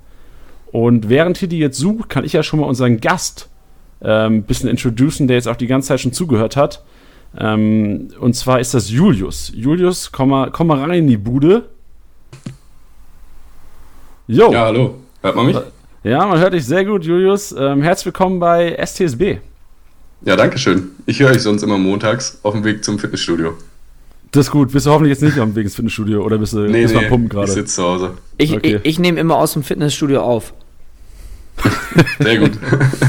Und 0.72 1.08
während 1.08 1.38
Hidi 1.38 1.58
jetzt 1.58 1.78
sucht, 1.78 2.08
kann 2.08 2.24
ich 2.24 2.32
ja 2.32 2.42
schon 2.42 2.60
mal 2.60 2.66
unseren 2.66 3.00
Gast 3.00 3.48
ähm, 4.02 4.42
bisschen 4.42 4.68
introducen, 4.68 5.28
der 5.28 5.36
jetzt 5.36 5.48
auch 5.48 5.56
die 5.56 5.66
ganze 5.66 5.88
Zeit 5.88 6.00
schon 6.00 6.12
zugehört 6.12 6.56
hat. 6.56 6.82
Ähm, 7.38 8.08
und 8.20 8.34
zwar 8.34 8.60
ist 8.60 8.74
das 8.74 8.90
Julius. 8.90 9.52
Julius, 9.54 10.12
komm 10.12 10.30
mal, 10.30 10.50
komm 10.50 10.66
mal 10.66 10.78
rein 10.78 10.98
in 10.98 11.06
die 11.06 11.16
Bude. 11.16 11.68
Jo. 14.26 14.52
Ja, 14.52 14.66
hallo. 14.66 14.96
Hört 15.22 15.36
man 15.36 15.46
mich? 15.46 15.56
Ja, 16.04 16.26
man 16.26 16.38
hört 16.38 16.52
dich 16.52 16.64
sehr 16.64 16.84
gut, 16.84 17.04
Julius. 17.04 17.52
Ähm, 17.56 17.82
herzlich 17.82 18.06
willkommen 18.06 18.40
bei 18.40 18.76
STSB. 18.84 19.38
Ja, 20.24 20.36
danke 20.36 20.58
schön. 20.58 20.90
Ich 21.06 21.20
höre 21.20 21.30
euch 21.30 21.42
sonst 21.42 21.62
immer 21.62 21.78
montags 21.78 22.38
auf 22.42 22.54
dem 22.54 22.64
Weg 22.64 22.84
zum 22.84 22.98
Fitnessstudio. 22.98 23.54
Das 24.30 24.46
ist 24.46 24.50
gut. 24.50 24.72
Bist 24.72 24.86
du 24.86 24.90
hoffentlich 24.90 25.10
jetzt 25.10 25.22
nicht 25.22 25.38
am 25.38 25.54
Weg 25.54 25.64
ins 25.64 25.74
Fitnessstudio 25.74 26.24
oder 26.24 26.38
bist 26.38 26.54
du, 26.54 26.60
nee, 26.60 26.82
bist 26.82 26.94
nee, 26.94 27.06
Pumpen 27.08 27.28
gerade? 27.28 27.48
Ich 27.48 27.54
sitze 27.54 27.74
zu 27.74 27.82
Hause. 27.82 28.10
Ich, 28.38 28.52
okay. 28.52 28.76
ich, 28.76 28.84
ich 28.84 28.98
nehme 28.98 29.20
immer 29.20 29.36
aus 29.36 29.52
dem 29.52 29.62
Fitnessstudio 29.62 30.22
auf. 30.22 30.54
Sehr 32.18 32.38
gut. 32.38 32.52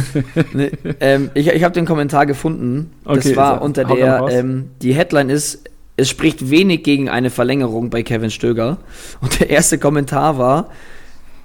nee, 0.53 0.71
ähm, 0.99 1.31
ich 1.33 1.47
ich 1.47 1.63
habe 1.63 1.73
den 1.73 1.85
Kommentar 1.85 2.25
gefunden. 2.25 2.91
Das 3.05 3.25
okay, 3.25 3.35
war 3.35 3.61
unter 3.61 3.85
der, 3.85 4.27
ähm, 4.29 4.69
die 4.81 4.93
Headline 4.93 5.29
ist, 5.29 5.63
es 5.95 6.09
spricht 6.09 6.49
wenig 6.49 6.83
gegen 6.83 7.09
eine 7.09 7.29
Verlängerung 7.29 7.89
bei 7.89 8.03
Kevin 8.03 8.31
Stöger. 8.31 8.77
Und 9.21 9.39
der 9.39 9.49
erste 9.49 9.77
Kommentar 9.77 10.37
war, 10.37 10.69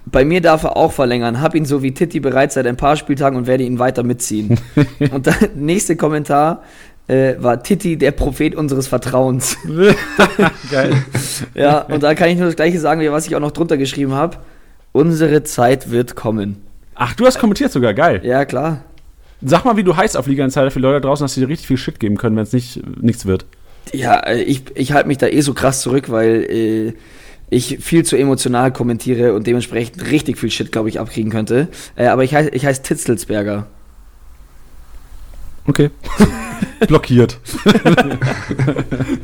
bei 0.06 0.24
mir 0.24 0.40
darf 0.40 0.64
er 0.64 0.76
auch 0.76 0.92
verlängern. 0.92 1.40
Hab 1.40 1.54
ihn 1.54 1.66
so 1.66 1.82
wie 1.82 1.92
Titti 1.92 2.20
bereits 2.20 2.54
seit 2.54 2.66
ein 2.66 2.76
paar 2.76 2.96
Spieltagen 2.96 3.36
und 3.36 3.46
werde 3.46 3.64
ihn 3.64 3.78
weiter 3.78 4.02
mitziehen. 4.02 4.58
und 5.12 5.26
der 5.26 5.36
nächste 5.54 5.96
Kommentar 5.96 6.62
äh, 7.08 7.34
war 7.38 7.62
Titti 7.62 7.96
der 7.96 8.12
Prophet 8.12 8.54
unseres 8.54 8.86
Vertrauens. 8.86 9.56
Geil. 10.70 10.94
ja, 11.54 11.80
und 11.80 12.02
da 12.02 12.14
kann 12.14 12.30
ich 12.30 12.36
nur 12.36 12.46
das 12.46 12.56
gleiche 12.56 12.80
sagen, 12.80 13.00
wie 13.00 13.10
was 13.10 13.26
ich 13.26 13.36
auch 13.36 13.40
noch 13.40 13.50
drunter 13.50 13.76
geschrieben 13.76 14.12
habe. 14.12 14.38
Unsere 14.92 15.42
Zeit 15.42 15.90
wird 15.90 16.16
kommen. 16.16 16.67
Ach, 17.00 17.14
du 17.14 17.26
hast 17.26 17.38
kommentiert 17.38 17.70
sogar, 17.70 17.94
geil. 17.94 18.20
Ja, 18.24 18.44
klar. 18.44 18.82
Sag 19.40 19.64
mal, 19.64 19.76
wie 19.76 19.84
du 19.84 19.96
heißt 19.96 20.16
auf 20.16 20.26
Liga 20.26 20.44
Insider 20.44 20.72
für 20.72 20.80
Leute 20.80 21.00
draußen, 21.00 21.24
dass 21.24 21.34
sie 21.34 21.40
dir 21.40 21.48
richtig 21.48 21.68
viel 21.68 21.76
Shit 21.76 22.00
geben 22.00 22.16
können, 22.16 22.34
wenn 22.34 22.42
es 22.42 22.52
nicht 22.52 22.82
nichts 23.00 23.24
wird. 23.24 23.46
Ja, 23.92 24.18
äh, 24.18 24.42
ich, 24.42 24.64
ich 24.74 24.92
halte 24.92 25.06
mich 25.06 25.18
da 25.18 25.28
eh 25.28 25.40
so 25.40 25.54
krass 25.54 25.80
zurück, 25.80 26.10
weil 26.10 26.44
äh, 26.50 26.92
ich 27.50 27.78
viel 27.80 28.04
zu 28.04 28.16
emotional 28.16 28.72
kommentiere 28.72 29.32
und 29.32 29.46
dementsprechend 29.46 30.10
richtig 30.10 30.38
viel 30.38 30.50
Shit, 30.50 30.72
glaube 30.72 30.88
ich, 30.88 30.98
abkriegen 30.98 31.30
könnte. 31.30 31.68
Äh, 31.94 32.06
aber 32.06 32.24
ich 32.24 32.34
heiße 32.34 32.50
ich 32.50 32.66
heiß 32.66 32.82
Titzelsberger. 32.82 33.68
Okay. 35.68 35.90
Blockiert. 36.88 37.38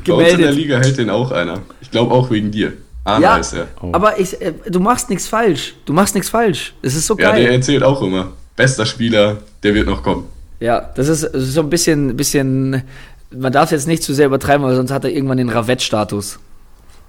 Bei 0.07 0.13
uns 0.13 0.29
in 0.29 0.39
der 0.39 0.53
Liga 0.53 0.79
hält 0.79 0.97
den 0.97 1.11
auch 1.11 1.33
einer. 1.33 1.63
Ich 1.81 1.91
glaube 1.91 2.15
auch 2.15 2.31
wegen 2.31 2.53
dir. 2.53 2.75
Arne 3.05 3.23
ja, 3.23 3.37
ist 3.37 3.53
er. 3.53 3.69
Oh. 3.83 3.91
Aber 3.93 4.19
ich, 4.19 4.41
äh, 4.41 4.55
du 4.67 4.81
machst 4.81 5.11
nichts 5.11 5.27
falsch. 5.27 5.75
Du 5.85 5.93
machst 5.93 6.15
nichts 6.15 6.31
falsch. 6.31 6.75
Es 6.83 6.95
ist 6.95 7.07
so 7.07 7.17
geil. 7.17 7.41
Ja, 7.41 7.47
der 7.49 7.53
erzählt 7.53 7.83
auch 7.83 8.03
immer. 8.03 8.33
Bester 8.57 8.87
Spieler, 8.87 9.39
der 9.63 9.75
wird 9.75 9.87
noch 9.87 10.03
kommen. 10.03 10.25
Ja, 10.61 10.91
das 10.95 11.09
ist, 11.09 11.29
so 11.33 11.61
ein 11.61 11.71
bisschen, 11.71 12.17
bisschen. 12.17 12.83
Man 13.31 13.53
darf 13.53 13.65
es 13.67 13.71
jetzt 13.73 13.89
nicht 13.89 14.03
zu 14.03 14.15
sehr 14.15 14.27
übertreiben, 14.27 14.65
weil 14.65 14.75
sonst 14.75 14.91
hat 14.91 15.05
er 15.05 15.11
irgendwann 15.11 15.39
den 15.39 15.51
Ravett-Status. 15.51 16.39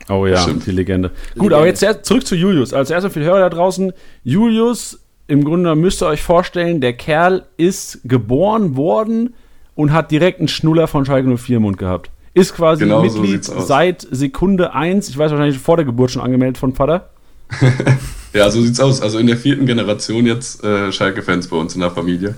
Oh 0.09 0.25
ja, 0.25 0.37
Stimmt. 0.37 0.65
die 0.65 0.71
Legende. 0.71 1.11
Gut, 1.37 1.53
aber 1.53 1.65
jetzt 1.65 1.85
zurück 2.03 2.27
zu 2.27 2.35
Julius. 2.35 2.73
Als 2.73 2.89
erstes 2.89 3.13
für 3.13 3.19
die 3.19 3.25
Hörer 3.25 3.39
da 3.39 3.49
draußen. 3.49 3.93
Julius, 4.23 4.99
im 5.27 5.43
Grunde 5.43 5.75
müsst 5.75 6.03
ihr 6.03 6.07
euch 6.07 6.21
vorstellen, 6.21 6.81
der 6.81 6.93
Kerl 6.93 7.45
ist 7.57 8.01
geboren 8.03 8.75
worden 8.75 9.33
und 9.75 9.93
hat 9.93 10.11
direkt 10.11 10.39
einen 10.39 10.47
Schnuller 10.47 10.87
von 10.87 11.05
Schalke 11.05 11.35
04 11.37 11.57
im 11.57 11.63
Mund 11.63 11.77
gehabt. 11.77 12.11
Ist 12.35 12.53
quasi 12.53 12.83
genau 12.83 13.01
Mitglied 13.01 13.45
so 13.45 13.61
seit 13.61 14.05
Sekunde 14.11 14.73
1, 14.73 15.07
ich 15.07 15.17
weiß 15.17 15.31
wahrscheinlich 15.31 15.57
vor 15.57 15.77
der 15.77 15.85
Geburt 15.85 16.11
schon 16.11 16.21
angemeldet 16.21 16.57
von 16.57 16.75
Vater. 16.75 17.09
ja, 18.33 18.51
so 18.51 18.61
sieht's 18.61 18.81
aus. 18.81 19.01
Also 19.01 19.19
in 19.19 19.27
der 19.27 19.37
vierten 19.37 19.65
Generation 19.65 20.25
jetzt 20.25 20.61
äh, 20.61 20.91
Schalke-Fans 20.91 21.47
bei 21.47 21.55
uns 21.55 21.75
in 21.75 21.81
der 21.81 21.91
Familie. 21.91 22.35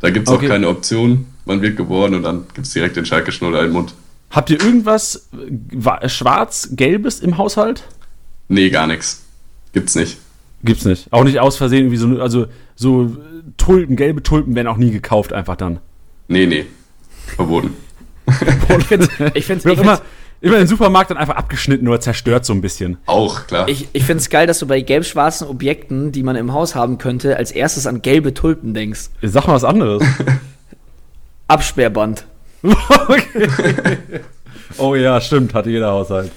Da 0.00 0.10
gibt 0.10 0.28
es 0.28 0.34
okay. 0.34 0.44
auch 0.44 0.50
keine 0.50 0.68
Option. 0.68 1.26
Man 1.46 1.62
wird 1.62 1.78
geboren 1.78 2.14
und 2.14 2.22
dann 2.22 2.44
gibt 2.52 2.66
es 2.66 2.74
direkt 2.74 2.96
den 2.96 3.06
Schalke-Schnuller 3.06 3.64
im 3.64 3.72
Mund. 3.72 3.94
Habt 4.30 4.50
ihr 4.50 4.62
irgendwas 4.62 5.28
schwarz-gelbes 6.06 7.20
im 7.20 7.38
Haushalt? 7.38 7.84
Nee, 8.48 8.68
gar 8.68 8.86
nichts. 8.86 9.24
Gibt's 9.72 9.94
nicht. 9.94 10.18
Gibt's 10.62 10.84
nicht. 10.84 11.10
Auch 11.12 11.24
nicht 11.24 11.40
aus 11.40 11.56
Versehen 11.56 11.86
irgendwie 11.86 11.96
so, 11.96 12.20
also 12.20 12.46
so 12.76 13.16
Tulpen, 13.56 13.96
gelbe 13.96 14.22
Tulpen 14.22 14.54
werden 14.54 14.68
auch 14.68 14.76
nie 14.76 14.90
gekauft 14.90 15.32
einfach 15.32 15.56
dann. 15.56 15.78
Nee, 16.28 16.44
nee. 16.44 16.66
Verboten. 17.36 17.74
Ich 18.78 18.86
finde 18.86 19.08
ich 19.34 19.44
find's, 19.46 19.64
ich 19.66 19.78
immer, 19.78 20.00
immer 20.40 20.58
den 20.58 20.66
Supermarkt 20.66 21.10
dann 21.10 21.18
einfach 21.18 21.36
abgeschnitten 21.36 21.86
oder 21.88 22.00
zerstört 22.00 22.44
so 22.44 22.52
ein 22.52 22.60
bisschen. 22.60 22.98
Auch, 23.06 23.46
klar. 23.46 23.68
Ich, 23.68 23.88
ich 23.92 24.04
finde 24.04 24.20
es 24.20 24.30
geil, 24.30 24.46
dass 24.46 24.58
du 24.58 24.66
bei 24.66 24.80
gelb-schwarzen 24.80 25.46
Objekten, 25.46 26.12
die 26.12 26.22
man 26.22 26.36
im 26.36 26.52
Haus 26.52 26.74
haben 26.74 26.98
könnte, 26.98 27.36
als 27.36 27.52
erstes 27.52 27.86
an 27.86 28.02
gelbe 28.02 28.34
Tulpen 28.34 28.74
denkst. 28.74 29.10
Sag 29.22 29.46
mal 29.46 29.54
was 29.54 29.64
anderes. 29.64 30.02
Absperrband. 31.48 32.26
oh 34.78 34.94
ja, 34.94 35.20
stimmt, 35.20 35.54
hatte 35.54 35.70
jeder 35.70 35.92
Haushalt. 35.92 36.30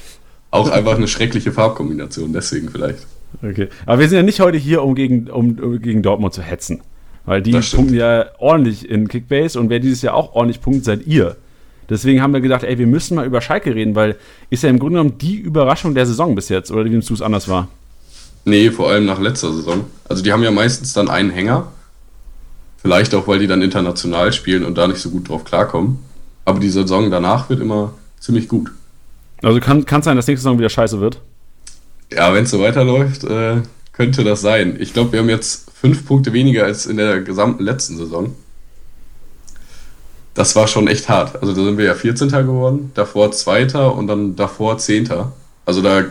Auch 0.52 0.70
einfach 0.70 0.96
eine 0.96 1.08
schreckliche 1.08 1.52
Farbkombination, 1.52 2.32
deswegen 2.32 2.70
vielleicht. 2.70 3.08
Okay. 3.42 3.70
Aber 3.86 4.00
wir 4.00 4.08
sind 4.08 4.18
ja 4.18 4.24
nicht 4.24 4.40
heute 4.40 4.58
hier, 4.58 4.84
um 4.84 4.96
gegen, 4.96 5.30
um, 5.30 5.58
um 5.60 5.82
gegen 5.82 6.04
Dortmund 6.04 6.34
zu 6.34 6.42
hetzen. 6.42 6.82
Weil 7.26 7.42
die 7.42 7.52
punkten 7.52 7.94
ja 7.94 8.26
ordentlich 8.38 8.90
in 8.90 9.08
Kickbase 9.08 9.60
und 9.60 9.70
wer 9.70 9.80
dieses 9.80 10.02
Jahr 10.02 10.14
auch 10.14 10.34
ordentlich 10.34 10.62
punktet, 10.62 10.86
seid 10.86 11.08
ihr. 11.08 11.38
Deswegen 11.90 12.22
haben 12.22 12.34
wir 12.34 12.42
gedacht, 12.42 12.64
ey, 12.64 12.78
wir 12.78 12.88
müssen 12.88 13.16
mal 13.16 13.26
über 13.26 13.42
Schalke 13.42 13.76
reden, 13.76 13.96
weil 13.96 14.18
ist 14.50 14.64
ja 14.64 14.70
im 14.70 14.80
Grunde 14.80 15.00
genommen 15.00 15.18
die 15.18 15.36
Überraschung 15.36 15.94
der 15.94 16.06
Saison 16.06 16.36
bis 16.36 16.50
jetzt, 16.50 16.72
oder 16.72 16.86
wie 16.86 16.90
du 16.90 16.98
es 16.98 17.22
anders 17.22 17.48
war? 17.48 17.68
Nee, 18.46 18.72
vor 18.72 18.90
allem 18.90 19.06
nach 19.06 19.20
letzter 19.20 19.54
Saison. 19.54 19.86
Also 20.08 20.24
die 20.24 20.32
haben 20.32 20.44
ja 20.44 20.52
meistens 20.52 20.94
dann 20.94 21.10
einen 21.10 21.30
Hänger. 21.30 21.72
Vielleicht 22.78 23.16
auch, 23.16 23.28
weil 23.28 23.40
die 23.40 23.48
dann 23.48 23.62
international 23.62 24.34
spielen 24.34 24.66
und 24.66 24.78
da 24.78 24.88
nicht 24.88 25.00
so 25.00 25.10
gut 25.10 25.30
drauf 25.30 25.46
klarkommen. 25.46 26.00
Aber 26.44 26.60
die 26.60 26.70
Saison 26.70 27.10
danach 27.10 27.50
wird 27.50 27.62
immer 27.62 27.94
ziemlich 28.20 28.50
gut. 28.50 28.72
Also 29.42 29.60
kann 29.60 29.86
es 29.88 30.06
sein, 30.06 30.18
dass 30.18 30.28
nächste 30.28 30.44
Saison 30.44 30.58
wieder 30.58 30.70
scheiße 30.70 31.00
wird? 31.00 31.20
Ja, 32.12 32.34
wenn 32.34 32.44
es 32.44 32.52
so 32.52 32.60
weiterläuft, 32.60 33.24
äh, 33.24 33.62
könnte 33.94 34.24
das 34.24 34.42
sein. 34.42 34.76
Ich 34.80 34.94
glaube, 34.94 35.14
wir 35.14 35.20
haben 35.20 35.30
jetzt 35.30 35.72
fünf 35.74 36.06
Punkte 36.06 36.34
weniger 36.34 36.66
als 36.66 36.86
in 36.86 36.98
der 36.98 37.22
gesamten 37.22 37.64
letzten 37.64 37.98
Saison. 37.98 38.36
Das 40.34 40.56
war 40.56 40.68
schon 40.68 40.88
echt 40.88 41.10
hart. 41.10 41.42
Also 41.42 41.54
da 41.54 41.64
sind 41.64 41.78
wir 41.78 41.86
ja 41.86 41.94
14. 41.94 42.30
geworden, 42.30 42.92
davor 42.96 43.32
2. 43.32 43.88
und 43.88 44.08
dann 44.08 44.36
davor 44.36 44.78
10. 44.78 45.10
Also 45.66 45.82
da 45.82 46.04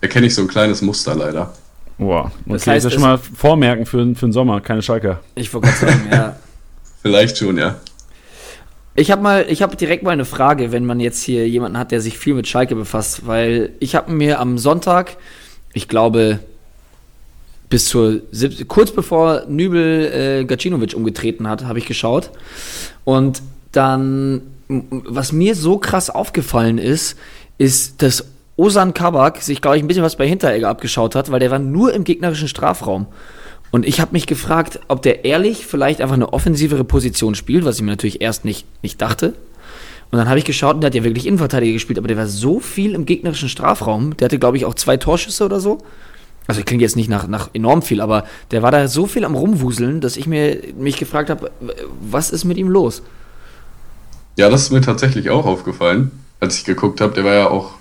erkenne 0.00 0.26
ich 0.26 0.34
so 0.34 0.42
ein 0.42 0.48
kleines 0.48 0.82
Muster 0.82 1.14
leider. 1.14 1.52
Boah, 1.98 2.26
okay, 2.26 2.32
das 2.46 2.66
heißt, 2.66 2.86
das 2.86 2.94
schon 2.94 3.02
mal 3.02 3.18
vormerken 3.18 3.84
für, 3.84 3.98
für 4.14 4.26
den 4.26 4.32
Sommer, 4.32 4.60
keine 4.60 4.80
Schalker. 4.80 5.20
Ich 5.34 5.52
wollte 5.52 5.68
gerade 5.68 5.92
sagen, 5.92 6.08
ja. 6.10 6.36
Vielleicht 7.02 7.36
schon, 7.36 7.58
ja. 7.58 7.76
Ich 8.94 9.10
habe 9.10 9.22
mal, 9.22 9.46
ich 9.48 9.62
habe 9.62 9.76
direkt 9.76 10.02
mal 10.02 10.10
eine 10.10 10.24
Frage, 10.24 10.72
wenn 10.72 10.84
man 10.84 10.98
jetzt 11.00 11.22
hier 11.22 11.48
jemanden 11.48 11.78
hat, 11.78 11.92
der 11.92 12.00
sich 12.00 12.18
viel 12.18 12.34
mit 12.34 12.48
Schalke 12.48 12.74
befasst, 12.74 13.26
weil 13.26 13.72
ich 13.80 13.94
habe 13.94 14.10
mir 14.12 14.40
am 14.40 14.58
Sonntag, 14.58 15.16
ich 15.72 15.88
glaube 15.88 16.40
bis 17.68 17.86
zur 17.86 18.20
kurz 18.66 18.90
bevor 18.90 19.44
Nübel 19.46 20.40
äh, 20.40 20.44
Gacinovic 20.44 20.94
umgetreten 20.94 21.48
hat, 21.48 21.64
habe 21.64 21.78
ich 21.78 21.86
geschaut 21.86 22.30
und 23.04 23.42
dann 23.72 24.42
was 24.68 25.32
mir 25.32 25.54
so 25.54 25.78
krass 25.78 26.10
aufgefallen 26.10 26.78
ist, 26.78 27.16
ist, 27.58 28.02
dass 28.02 28.24
Osan 28.56 28.94
Kabak 28.94 29.42
sich, 29.42 29.60
glaube 29.60 29.76
ich, 29.76 29.82
ein 29.82 29.88
bisschen 29.88 30.02
was 30.02 30.16
bei 30.16 30.28
Hinteregger 30.28 30.68
abgeschaut 30.68 31.14
hat, 31.14 31.30
weil 31.30 31.40
der 31.40 31.50
war 31.50 31.58
nur 31.58 31.92
im 31.92 32.04
gegnerischen 32.04 32.48
Strafraum. 32.48 33.06
Und 33.70 33.86
ich 33.86 34.00
habe 34.00 34.12
mich 34.12 34.26
gefragt, 34.26 34.80
ob 34.88 35.02
der 35.02 35.24
ehrlich 35.24 35.66
vielleicht 35.66 36.00
einfach 36.00 36.14
eine 36.14 36.32
offensivere 36.32 36.84
Position 36.84 37.34
spielt, 37.34 37.64
was 37.64 37.76
ich 37.76 37.82
mir 37.82 37.90
natürlich 37.90 38.20
erst 38.20 38.44
nicht, 38.44 38.66
nicht 38.82 39.00
dachte. 39.00 39.34
Und 40.10 40.18
dann 40.18 40.28
habe 40.28 40.38
ich 40.38 40.44
geschaut 40.44 40.74
und 40.74 40.80
der 40.80 40.88
hat 40.88 40.94
ja 40.94 41.04
wirklich 41.04 41.26
Innenverteidiger 41.26 41.72
gespielt, 41.72 41.98
aber 41.98 42.08
der 42.08 42.16
war 42.16 42.26
so 42.26 42.58
viel 42.58 42.94
im 42.94 43.06
gegnerischen 43.06 43.48
Strafraum. 43.48 44.16
Der 44.16 44.26
hatte, 44.26 44.40
glaube 44.40 44.56
ich, 44.56 44.64
auch 44.64 44.74
zwei 44.74 44.96
Torschüsse 44.96 45.44
oder 45.44 45.60
so. 45.60 45.78
Also 46.48 46.62
klingt 46.62 46.82
jetzt 46.82 46.96
nicht 46.96 47.08
nach, 47.08 47.28
nach 47.28 47.50
enorm 47.52 47.82
viel, 47.82 48.00
aber 48.00 48.24
der 48.50 48.62
war 48.62 48.72
da 48.72 48.88
so 48.88 49.06
viel 49.06 49.24
am 49.24 49.36
Rumwuseln, 49.36 50.00
dass 50.00 50.16
ich 50.16 50.26
mir, 50.26 50.58
mich 50.76 50.96
gefragt 50.96 51.30
habe, 51.30 51.52
was 52.00 52.30
ist 52.30 52.44
mit 52.44 52.56
ihm 52.56 52.68
los? 52.68 53.02
Ja, 54.36 54.48
das 54.48 54.62
ist 54.62 54.72
mir 54.72 54.80
tatsächlich 54.80 55.30
auch 55.30 55.46
aufgefallen, 55.46 56.10
als 56.40 56.56
ich 56.58 56.64
geguckt 56.64 57.00
habe. 57.00 57.14
Der 57.14 57.24
war 57.24 57.34
ja 57.34 57.48
auch 57.48 57.72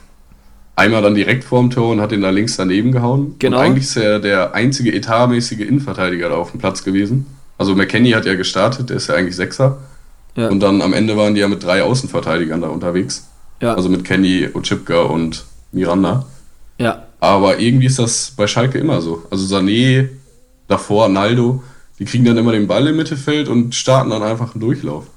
einmal 0.75 1.01
dann 1.01 1.15
direkt 1.15 1.43
vorm 1.43 1.69
Tor 1.69 1.91
und 1.91 2.01
hat 2.01 2.11
ihn 2.11 2.21
da 2.21 2.29
links 2.29 2.57
daneben 2.57 2.91
gehauen. 2.91 3.35
Genau. 3.39 3.57
Und 3.57 3.63
eigentlich 3.63 3.83
ist 3.85 3.97
er 3.97 4.19
der 4.19 4.53
einzige 4.53 4.93
etatmäßige 4.93 5.59
Innenverteidiger 5.59 6.29
da 6.29 6.35
auf 6.35 6.51
dem 6.51 6.59
Platz 6.59 6.83
gewesen. 6.83 7.25
Also 7.57 7.75
McKenny 7.75 8.11
hat 8.11 8.25
ja 8.25 8.35
gestartet, 8.35 8.89
der 8.89 8.97
ist 8.97 9.07
ja 9.07 9.15
eigentlich 9.15 9.35
Sechser. 9.35 9.77
Ja. 10.35 10.47
Und 10.47 10.61
dann 10.61 10.81
am 10.81 10.93
Ende 10.93 11.17
waren 11.17 11.35
die 11.35 11.41
ja 11.41 11.47
mit 11.47 11.63
drei 11.63 11.83
Außenverteidigern 11.83 12.61
da 12.61 12.69
unterwegs. 12.69 13.27
Ja. 13.61 13.73
Also 13.75 13.89
mit 13.89 14.05
Kenny, 14.05 14.47
Ochipka 14.53 15.01
und 15.01 15.45
Miranda. 15.71 16.25
Ja. 16.77 17.03
Aber 17.19 17.59
irgendwie 17.59 17.87
ist 17.87 17.99
das 17.99 18.31
bei 18.37 18.47
Schalke 18.47 18.77
immer 18.77 19.01
so. 19.01 19.23
Also 19.29 19.53
Sané, 19.53 20.07
davor 20.67 21.09
Naldo, 21.09 21.61
die 21.99 22.05
kriegen 22.05 22.23
dann 22.23 22.37
immer 22.37 22.53
den 22.53 22.67
Ball 22.67 22.87
im 22.87 22.95
Mittelfeld 22.95 23.49
und 23.49 23.75
starten 23.75 24.09
dann 24.11 24.23
einfach 24.23 24.55
einen 24.55 24.61
Durchlauf. 24.61 25.07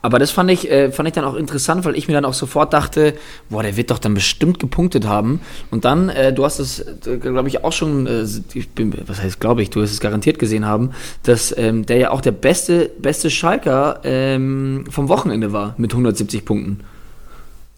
Aber 0.00 0.18
das 0.18 0.30
fand 0.30 0.50
ich, 0.50 0.70
äh, 0.70 0.92
fand 0.92 1.08
ich 1.08 1.14
dann 1.14 1.24
auch 1.24 1.34
interessant, 1.34 1.84
weil 1.84 1.96
ich 1.96 2.06
mir 2.06 2.14
dann 2.14 2.24
auch 2.24 2.34
sofort 2.34 2.72
dachte, 2.72 3.14
boah, 3.50 3.62
der 3.62 3.76
wird 3.76 3.90
doch 3.90 3.98
dann 3.98 4.14
bestimmt 4.14 4.60
gepunktet 4.60 5.06
haben. 5.06 5.40
Und 5.70 5.84
dann, 5.84 6.08
äh, 6.08 6.32
du 6.32 6.44
hast 6.44 6.60
es, 6.60 6.80
äh, 6.80 7.16
glaube 7.16 7.48
ich, 7.48 7.64
auch 7.64 7.72
schon, 7.72 8.06
äh, 8.06 8.24
ich 8.54 8.70
bin, 8.70 8.94
was 9.06 9.22
heißt, 9.22 9.40
glaube 9.40 9.62
ich, 9.62 9.70
du 9.70 9.82
hast 9.82 9.90
es 9.90 10.00
garantiert 10.00 10.38
gesehen 10.38 10.66
haben, 10.66 10.90
dass 11.24 11.56
ähm, 11.56 11.84
der 11.84 11.96
ja 11.96 12.10
auch 12.10 12.20
der 12.20 12.32
beste, 12.32 12.90
beste 12.98 13.28
Schalker 13.28 14.00
ähm, 14.04 14.84
vom 14.88 15.08
Wochenende 15.08 15.52
war 15.52 15.74
mit 15.78 15.92
170 15.92 16.44
Punkten. 16.44 16.80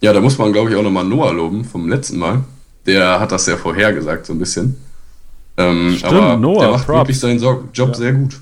Ja, 0.02 0.12
da 0.12 0.20
muss 0.20 0.38
man, 0.38 0.52
glaube 0.52 0.70
ich, 0.70 0.76
auch 0.76 0.82
nochmal 0.82 1.04
Noah 1.04 1.32
loben 1.32 1.64
vom 1.64 1.88
letzten 1.88 2.18
Mal. 2.18 2.44
Der 2.86 3.20
hat 3.20 3.32
das 3.32 3.46
ja 3.46 3.56
vorhergesagt, 3.56 4.26
so 4.26 4.32
ein 4.32 4.38
bisschen. 4.38 4.76
Ähm, 5.56 5.94
Stimmt, 5.96 6.12
aber 6.12 6.36
Noah, 6.36 6.60
der 6.60 6.70
macht 6.70 6.86
Props. 6.86 6.98
wirklich 6.98 7.20
seinen 7.20 7.38
Job 7.38 7.68
ja. 7.74 7.94
sehr 7.94 8.12
gut. 8.12 8.40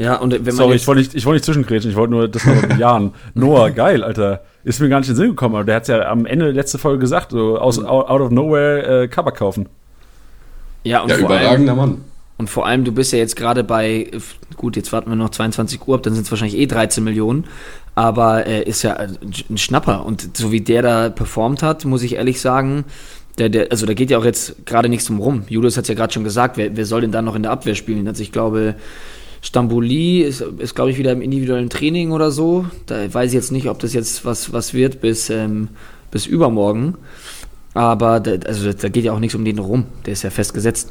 Ja, 0.00 0.16
und 0.16 0.32
wenn 0.32 0.42
man 0.42 0.54
Sorry, 0.54 0.76
ich 0.76 0.86
wollte 0.86 1.02
nicht, 1.02 1.14
ich 1.14 1.26
wollte 1.26 1.36
nicht 1.36 1.44
zwischengrätschen, 1.44 1.90
ich 1.90 1.96
wollte 1.96 2.12
nur 2.14 2.26
das 2.26 2.46
noch 2.46 2.62
bejahen. 2.62 3.12
Noah, 3.34 3.68
geil, 3.68 4.02
Alter. 4.02 4.42
Ist 4.64 4.80
mir 4.80 4.88
gar 4.88 5.00
nicht 5.00 5.10
in 5.10 5.14
den 5.14 5.18
Sinn 5.18 5.28
gekommen, 5.28 5.56
aber 5.56 5.64
der 5.64 5.76
hat 5.76 5.82
es 5.82 5.88
ja 5.88 6.08
am 6.08 6.24
Ende 6.24 6.46
der 6.46 6.54
letzten 6.54 6.78
Folge 6.78 7.00
gesagt, 7.00 7.32
so 7.32 7.58
aus, 7.58 7.78
mhm. 7.78 7.84
out 7.84 8.20
of 8.22 8.30
nowhere 8.30 9.02
äh, 9.02 9.08
Cover 9.08 9.30
kaufen. 9.30 9.68
Ja, 10.84 11.02
und 11.02 11.10
ja, 11.10 11.18
überragender 11.18 11.72
allem, 11.72 11.76
Mann. 11.76 12.04
Und 12.38 12.48
vor 12.48 12.66
allem, 12.66 12.84
du 12.84 12.92
bist 12.92 13.12
ja 13.12 13.18
jetzt 13.18 13.36
gerade 13.36 13.62
bei, 13.62 14.10
gut, 14.56 14.76
jetzt 14.76 14.90
warten 14.90 15.10
wir 15.10 15.16
noch 15.16 15.28
22 15.28 15.86
Uhr 15.86 15.96
ab, 15.96 16.02
dann 16.02 16.14
sind 16.14 16.24
es 16.24 16.30
wahrscheinlich 16.30 16.58
eh 16.58 16.64
13 16.64 17.04
Millionen, 17.04 17.44
aber 17.94 18.46
er 18.46 18.66
ist 18.66 18.82
ja 18.82 18.96
ein 18.96 19.58
Schnapper. 19.58 20.06
Und 20.06 20.34
so 20.34 20.50
wie 20.50 20.62
der 20.62 20.80
da 20.80 21.10
performt 21.10 21.62
hat, 21.62 21.84
muss 21.84 22.02
ich 22.02 22.14
ehrlich 22.14 22.40
sagen, 22.40 22.86
der, 23.36 23.50
der, 23.50 23.70
also 23.70 23.84
da 23.84 23.92
geht 23.92 24.10
ja 24.10 24.16
auch 24.16 24.24
jetzt 24.24 24.64
gerade 24.64 24.88
nichts 24.88 25.04
drum 25.04 25.18
rum. 25.18 25.42
Julius 25.48 25.76
hat 25.76 25.84
es 25.84 25.88
ja 25.88 25.94
gerade 25.94 26.14
schon 26.14 26.24
gesagt, 26.24 26.56
wer, 26.56 26.74
wer 26.74 26.86
soll 26.86 27.02
denn 27.02 27.12
da 27.12 27.20
noch 27.20 27.34
in 27.34 27.42
der 27.42 27.52
Abwehr 27.52 27.74
spielen? 27.74 28.08
Also 28.08 28.22
ich 28.22 28.32
glaube, 28.32 28.76
Stamboli 29.42 30.20
ist, 30.20 30.42
ist 30.58 30.74
glaube 30.74 30.90
ich, 30.90 30.98
wieder 30.98 31.12
im 31.12 31.22
individuellen 31.22 31.70
Training 31.70 32.12
oder 32.12 32.30
so. 32.30 32.66
Da 32.86 33.12
weiß 33.12 33.30
ich 33.30 33.34
jetzt 33.34 33.52
nicht, 33.52 33.68
ob 33.68 33.78
das 33.78 33.94
jetzt 33.94 34.24
was, 34.24 34.52
was 34.52 34.74
wird 34.74 35.00
bis, 35.00 35.30
ähm, 35.30 35.68
bis 36.10 36.26
übermorgen. 36.26 36.96
Aber 37.74 38.20
da, 38.20 38.32
also 38.46 38.72
da 38.72 38.88
geht 38.88 39.04
ja 39.04 39.12
auch 39.12 39.20
nichts 39.20 39.34
um 39.34 39.44
den 39.44 39.58
rum. 39.58 39.86
Der 40.04 40.12
ist 40.12 40.22
ja 40.22 40.30
festgesetzt. 40.30 40.90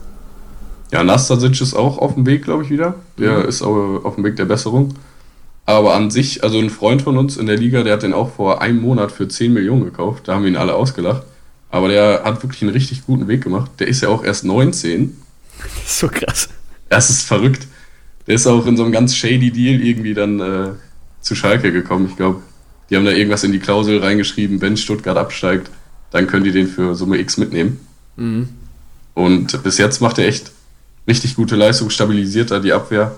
Ja, 0.91 1.03
Nastasic 1.03 1.61
ist 1.61 1.75
auch 1.75 1.99
auf 1.99 2.15
dem 2.15 2.25
Weg, 2.25 2.43
glaube 2.43 2.63
ich, 2.63 2.69
wieder. 2.69 2.95
Der 3.17 3.39
mhm. 3.39 3.49
ist 3.49 3.61
auch 3.61 4.03
auf 4.03 4.15
dem 4.15 4.23
Weg 4.23 4.35
der 4.37 4.45
Besserung. 4.45 4.95
Aber 5.65 5.93
an 5.93 6.09
sich, 6.09 6.43
also 6.43 6.57
ein 6.57 6.71
Freund 6.71 7.03
von 7.03 7.15
uns 7.17 7.37
in 7.37 7.45
der 7.45 7.57
Liga, 7.57 7.83
der 7.83 7.93
hat 7.93 8.03
den 8.03 8.13
auch 8.13 8.31
vor 8.31 8.61
einem 8.61 8.81
Monat 8.81 9.11
für 9.11 9.27
10 9.27 9.53
Millionen 9.53 9.83
gekauft. 9.83 10.27
Da 10.27 10.33
haben 10.33 10.43
wir 10.43 10.49
ihn 10.49 10.55
alle 10.55 10.73
ausgelacht. 10.73 11.23
Aber 11.69 11.89
der 11.89 12.23
hat 12.23 12.41
wirklich 12.41 12.63
einen 12.63 12.71
richtig 12.71 13.05
guten 13.05 13.27
Weg 13.27 13.43
gemacht. 13.43 13.69
Der 13.77 13.87
ist 13.87 14.01
ja 14.01 14.09
auch 14.09 14.23
erst 14.23 14.45
19. 14.45 15.15
so 15.85 16.07
krass. 16.07 16.49
Das 16.89 17.11
ist 17.11 17.21
verrückt. 17.21 17.67
Der 18.29 18.35
ist 18.35 18.45
auch 18.45 18.67
in 18.67 18.77
so 18.77 18.83
einem 18.83 18.91
ganz 18.91 19.15
shady 19.15 19.49
Deal 19.49 19.81
irgendwie 19.81 20.13
dann 20.13 20.39
äh, 20.39 20.69
zu 21.19 21.33
Schalke 21.33 21.73
gekommen. 21.73 22.05
Ich 22.09 22.15
glaube, 22.15 22.41
die 22.89 22.95
haben 22.95 23.03
da 23.03 23.11
irgendwas 23.11 23.43
in 23.43 23.51
die 23.51 23.59
Klausel 23.59 23.99
reingeschrieben, 23.99 24.61
wenn 24.61 24.77
Stuttgart 24.77 25.17
absteigt, 25.17 25.71
dann 26.11 26.27
können 26.27 26.43
die 26.43 26.51
den 26.51 26.67
für 26.67 26.93
Summe 26.93 27.17
X 27.17 27.37
mitnehmen. 27.37 27.79
Mhm. 28.17 28.49
Und 29.15 29.63
bis 29.63 29.79
jetzt 29.79 29.99
macht 29.99 30.19
er 30.19 30.27
echt 30.27 30.51
richtig 31.07 31.35
gute 31.35 31.55
Leistung, 31.55 31.89
stabilisiert 31.89 32.51
da 32.51 32.59
die 32.59 32.71
Abwehr 32.71 33.15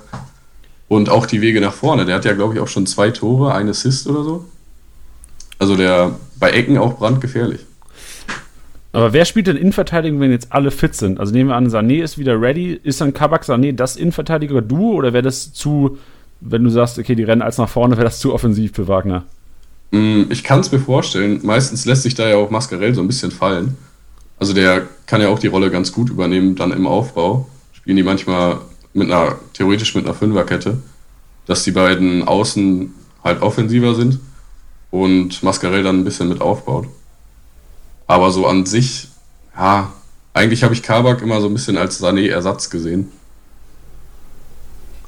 und 0.87 1.09
auch 1.09 1.25
die 1.25 1.41
Wege 1.41 1.59
nach 1.59 1.73
vorne. 1.73 2.05
Der 2.05 2.15
hat 2.15 2.25
ja, 2.25 2.33
glaube 2.33 2.53
ich, 2.53 2.61
auch 2.61 2.69
schon 2.69 2.87
zwei 2.87 3.11
Tore, 3.11 3.53
ein 3.53 3.67
Assist 3.67 4.07
oder 4.07 4.23
so. 4.23 4.45
Also 5.59 5.75
der 5.75 6.15
bei 6.39 6.51
Ecken 6.51 6.77
auch 6.77 6.97
brandgefährlich. 6.97 7.65
Aber 8.93 9.13
wer 9.13 9.25
spielt 9.25 9.47
denn 9.47 9.57
Innenverteidigung, 9.57 10.19
wenn 10.19 10.31
jetzt 10.31 10.51
alle 10.51 10.69
fit 10.69 10.95
sind? 10.95 11.19
Also 11.19 11.33
nehmen 11.33 11.49
wir 11.49 11.55
an, 11.55 11.69
Sané 11.69 12.03
ist 12.03 12.17
wieder 12.17 12.41
ready. 12.41 12.79
Ist 12.83 12.99
dann 12.99 13.13
Kabak 13.13 13.43
Sané 13.43 13.73
das 13.73 13.95
Innenverteidiger-Duo 13.95 14.95
oder 14.95 15.13
wäre 15.13 15.23
das 15.23 15.53
zu, 15.53 15.97
wenn 16.41 16.63
du 16.63 16.69
sagst, 16.69 16.99
okay, 16.99 17.15
die 17.15 17.23
rennen 17.23 17.41
als 17.41 17.57
nach 17.57 17.69
vorne, 17.69 17.95
wäre 17.95 18.05
das 18.05 18.19
zu 18.19 18.33
offensiv 18.33 18.73
für 18.73 18.87
Wagner? 18.87 19.23
Mm, 19.91 20.23
ich 20.29 20.43
kann 20.43 20.59
es 20.59 20.71
mir 20.71 20.79
vorstellen. 20.79 21.39
Meistens 21.43 21.85
lässt 21.85 22.03
sich 22.03 22.15
da 22.15 22.27
ja 22.27 22.35
auch 22.35 22.49
Mascarell 22.49 22.93
so 22.93 23.01
ein 23.01 23.07
bisschen 23.07 23.31
fallen. 23.31 23.77
Also 24.39 24.53
der 24.53 24.87
kann 25.05 25.21
ja 25.21 25.29
auch 25.29 25.39
die 25.39 25.47
Rolle 25.47 25.69
ganz 25.69 25.91
gut 25.91 26.09
übernehmen, 26.09 26.55
dann 26.55 26.71
im 26.71 26.87
Aufbau 26.87 27.47
spielen 27.73 27.97
die 27.97 28.03
manchmal 28.03 28.59
mit 28.93 29.11
einer, 29.11 29.35
theoretisch 29.53 29.95
mit 29.95 30.05
einer 30.05 30.13
Fünferkette, 30.13 30.77
dass 31.45 31.63
die 31.63 31.71
beiden 31.71 32.27
Außen 32.27 32.93
halt 33.23 33.41
offensiver 33.41 33.95
sind 33.95 34.19
und 34.89 35.43
Mascarell 35.43 35.83
dann 35.83 35.99
ein 35.99 36.03
bisschen 36.03 36.29
mit 36.29 36.41
aufbaut. 36.41 36.87
Aber 38.11 38.31
so 38.31 38.45
an 38.45 38.65
sich, 38.65 39.07
ja, 39.55 39.93
eigentlich 40.33 40.63
habe 40.63 40.73
ich 40.73 40.83
Kabak 40.83 41.21
immer 41.21 41.39
so 41.39 41.47
ein 41.47 41.53
bisschen 41.53 41.77
als 41.77 42.03
Sané-Ersatz 42.03 42.69
gesehen. 42.69 43.09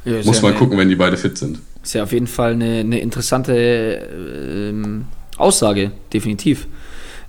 Ja, 0.06 0.24
Muss 0.24 0.38
ja 0.38 0.44
mal 0.44 0.54
gucken, 0.54 0.78
wenn 0.78 0.88
die 0.88 0.96
beide 0.96 1.18
fit 1.18 1.38
sind. 1.38 1.60
Ist 1.84 1.94
ja 1.94 2.04
auf 2.04 2.14
jeden 2.14 2.28
Fall 2.28 2.54
eine, 2.54 2.80
eine 2.80 3.00
interessante 3.00 3.54
ähm, 3.54 5.06
Aussage, 5.38 5.92
definitiv. 6.14 6.68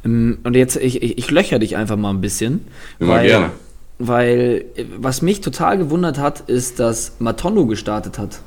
Ähm, 0.05 0.39
und 0.45 0.55
jetzt, 0.55 0.77
ich, 0.77 1.03
ich, 1.03 1.19
ich 1.19 1.31
löcher 1.33 1.59
dich 1.59 1.77
einfach 1.77 1.97
mal 1.97 2.11
ein 2.11 2.21
bisschen. 2.21 2.65
Immer 3.01 3.15
weil, 3.15 3.27
gerne 3.27 3.51
weil 3.99 4.65
was 4.99 5.23
mich 5.23 5.41
total 5.41 5.79
gewundert 5.79 6.19
hat, 6.19 6.41
ist, 6.41 6.81
dass 6.81 7.13
Matondo 7.19 7.67
gestartet 7.67 8.19
hat. 8.19 8.41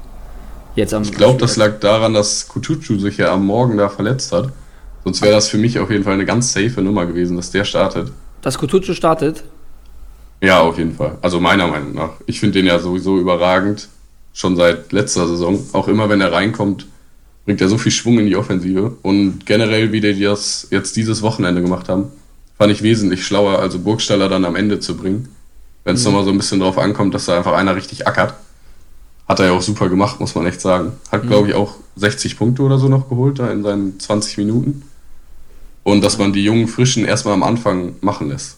Jetzt 0.75 0.93
am 0.93 1.03
ich 1.03 1.11
glaube, 1.11 1.39
das 1.39 1.55
lag 1.55 1.79
daran, 1.79 2.13
dass 2.13 2.47
Kutucu 2.47 2.99
sich 2.99 3.17
ja 3.17 3.33
am 3.33 3.45
Morgen 3.45 3.77
da 3.77 3.89
verletzt 3.89 4.31
hat. 4.31 4.51
Sonst 5.07 5.21
wäre 5.21 5.33
das 5.33 5.49
für 5.49 5.57
mich 5.57 5.79
auf 5.79 5.89
jeden 5.89 6.03
Fall 6.03 6.13
eine 6.13 6.25
ganz 6.25 6.53
safe 6.53 6.81
Nummer 6.81 7.05
gewesen, 7.05 7.35
dass 7.37 7.51
der 7.51 7.63
startet. 7.63 8.11
Dass 8.41 8.57
Kutucu 8.57 8.93
startet? 8.93 9.43
Ja, 10.41 10.59
auf 10.59 10.77
jeden 10.77 10.95
Fall. 10.95 11.17
Also 11.21 11.39
meiner 11.39 11.67
Meinung 11.67 11.93
nach. 11.93 12.11
Ich 12.25 12.39
finde 12.39 12.59
den 12.59 12.67
ja 12.67 12.77
sowieso 12.79 13.17
überragend. 13.17 13.89
Schon 14.33 14.55
seit 14.55 14.91
letzter 14.91 15.27
Saison. 15.27 15.59
Auch 15.73 15.87
immer, 15.87 16.09
wenn 16.09 16.21
er 16.21 16.31
reinkommt, 16.31 16.85
bringt 17.45 17.61
er 17.61 17.69
so 17.69 17.77
viel 17.77 17.91
Schwung 17.91 18.19
in 18.19 18.27
die 18.27 18.35
Offensive. 18.35 18.97
Und 19.01 19.45
generell, 19.45 19.91
wie 19.91 20.01
die 20.01 20.21
das 20.21 20.67
jetzt 20.69 20.95
dieses 20.95 21.23
Wochenende 21.23 21.61
gemacht 21.61 21.89
haben, 21.89 22.11
fand 22.57 22.71
ich 22.71 22.83
wesentlich 22.83 23.25
schlauer, 23.25 23.59
also 23.59 23.79
Burgstaller 23.79 24.29
dann 24.29 24.45
am 24.45 24.55
Ende 24.55 24.79
zu 24.79 24.95
bringen 24.95 25.29
wenn 25.87 25.95
es 25.95 26.01
mhm. 26.01 26.11
nochmal 26.11 26.25
so 26.25 26.31
ein 26.31 26.37
bisschen 26.37 26.59
drauf 26.59 26.77
ankommt, 26.77 27.13
dass 27.13 27.25
da 27.25 27.37
einfach 27.37 27.53
einer 27.53 27.77
richtig 27.77 28.05
ackert. 28.05 28.33
Hat 29.25 29.39
er 29.39 29.45
ja 29.45 29.51
auch 29.53 29.61
super 29.61 29.87
gemacht, 29.87 30.19
muss 30.19 30.35
man 30.35 30.45
echt 30.45 30.59
sagen. 30.59 30.91
Hat, 31.09 31.23
mhm. 31.23 31.29
glaube 31.29 31.47
ich, 31.47 31.53
auch 31.53 31.75
60 31.95 32.37
Punkte 32.37 32.61
oder 32.61 32.77
so 32.77 32.89
noch 32.89 33.07
geholt 33.07 33.39
da 33.39 33.49
in 33.49 33.63
seinen 33.63 33.97
20 33.97 34.37
Minuten. 34.37 34.83
Und 35.87 36.03
dass 36.03 36.17
man 36.17 36.33
die 36.33 36.43
jungen 36.43 36.67
Frischen 36.67 37.05
erstmal 37.05 37.33
am 37.33 37.43
Anfang 37.43 37.95
machen 38.01 38.27
lässt. 38.27 38.57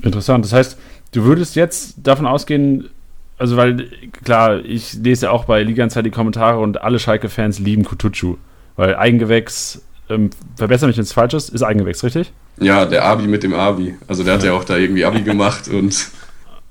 Interessant. 0.00 0.46
Das 0.46 0.54
heißt, 0.54 0.78
du 1.12 1.24
würdest 1.24 1.56
jetzt 1.56 1.96
davon 2.02 2.24
ausgehen, 2.26 2.88
also 3.36 3.58
weil, 3.58 3.90
klar, 4.24 4.64
ich 4.64 4.94
lese 4.94 5.26
ja 5.26 5.30
auch 5.30 5.44
bei 5.44 5.62
Liga-Zeit 5.62 6.06
die 6.06 6.10
Kommentare 6.10 6.58
und 6.58 6.80
alle 6.80 6.98
Schalke-Fans 6.98 7.58
lieben 7.58 7.84
Kutucu. 7.84 8.38
Weil 8.76 8.96
Eigengewächs, 8.96 9.82
ähm, 10.08 10.30
verbessere 10.56 10.86
mich, 10.86 10.96
wenn 10.96 11.04
es 11.04 11.12
falsch 11.12 11.34
ist, 11.34 11.50
ist 11.50 11.62
Eigengewächs, 11.62 12.02
richtig? 12.02 12.32
Ja, 12.58 12.86
der 12.86 13.04
Abi 13.04 13.26
mit 13.26 13.42
dem 13.42 13.52
Abi. 13.52 13.96
Also 14.08 14.24
der 14.24 14.32
hat 14.32 14.42
ja, 14.42 14.52
ja 14.52 14.58
auch 14.58 14.64
da 14.64 14.78
irgendwie 14.78 15.04
Abi 15.04 15.20
gemacht 15.20 15.68
und 15.68 15.88
ist 15.88 16.10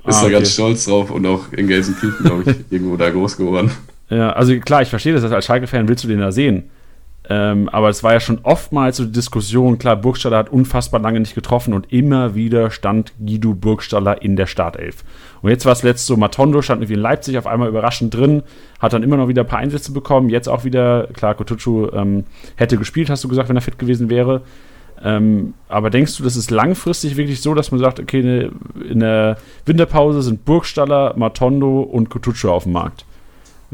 ah, 0.05 0.09
da 0.09 0.21
okay. 0.23 0.31
ganz 0.31 0.53
stolz 0.53 0.85
drauf 0.85 1.11
und 1.11 1.23
auch 1.27 1.53
in 1.53 1.67
Gelsenkirchen, 1.67 2.25
glaube 2.25 2.49
ich, 2.49 2.57
irgendwo 2.71 2.97
da 2.97 3.11
groß 3.11 3.37
geworden. 3.37 3.69
Ja, 4.09 4.31
also 4.31 4.59
klar, 4.59 4.81
ich 4.81 4.89
verstehe 4.89 5.13
das, 5.13 5.23
als 5.23 5.45
Schalke-Fan 5.45 5.87
willst 5.87 6.03
du 6.03 6.07
den 6.07 6.17
da 6.17 6.31
sehen. 6.31 6.71
Ähm, 7.29 7.69
aber 7.69 7.87
es 7.87 8.03
war 8.03 8.11
ja 8.13 8.19
schon 8.19 8.39
oftmals 8.43 8.97
so 8.97 9.05
die 9.05 9.13
Diskussion, 9.13 9.77
klar, 9.77 9.95
Burgstaller 9.95 10.37
hat 10.37 10.51
unfassbar 10.51 10.99
lange 10.99 11.21
nicht 11.21 11.35
getroffen 11.35 11.73
und 11.73 11.91
immer 11.93 12.35
wieder 12.35 12.69
stand 12.69 13.13
Guido 13.17 13.53
Burgstaller 13.53 14.21
in 14.21 14.35
der 14.35 14.45
Startelf. 14.45 15.05
Und 15.41 15.49
jetzt 15.49 15.65
war 15.65 15.71
es 15.71 15.83
letzt 15.83 16.05
so, 16.05 16.17
Matondo 16.17 16.61
stand 16.61 16.81
irgendwie 16.81 16.95
in 16.95 16.99
Leipzig 16.99 17.37
auf 17.37 17.47
einmal 17.47 17.69
überraschend 17.69 18.13
drin, 18.13 18.43
hat 18.79 18.91
dann 18.91 19.03
immer 19.03 19.15
noch 19.15 19.29
wieder 19.29 19.43
ein 19.43 19.47
paar 19.47 19.59
Einsätze 19.59 19.93
bekommen, 19.93 20.29
jetzt 20.29 20.49
auch 20.49 20.65
wieder, 20.65 21.07
klar, 21.13 21.33
Kotucu 21.35 21.89
ähm, 21.93 22.25
hätte 22.57 22.77
gespielt, 22.77 23.09
hast 23.09 23.23
du 23.23 23.29
gesagt, 23.29 23.47
wenn 23.47 23.55
er 23.55 23.61
fit 23.61 23.79
gewesen 23.79 24.09
wäre. 24.09 24.41
Ähm, 25.01 25.53
aber 25.69 25.89
denkst 25.89 26.17
du, 26.17 26.23
das 26.23 26.35
ist 26.35 26.51
langfristig 26.51 27.15
wirklich 27.15 27.41
so, 27.41 27.53
dass 27.53 27.71
man 27.71 27.79
sagt, 27.79 27.99
okay, 27.99 28.49
in 28.89 28.99
der 28.99 29.37
Winterpause 29.65 30.21
sind 30.21 30.43
Burgstaller, 30.43 31.13
Matondo 31.15 31.81
und 31.81 32.09
Kutucu 32.09 32.49
auf 32.49 32.63
dem 32.63 32.73
Markt? 32.73 33.05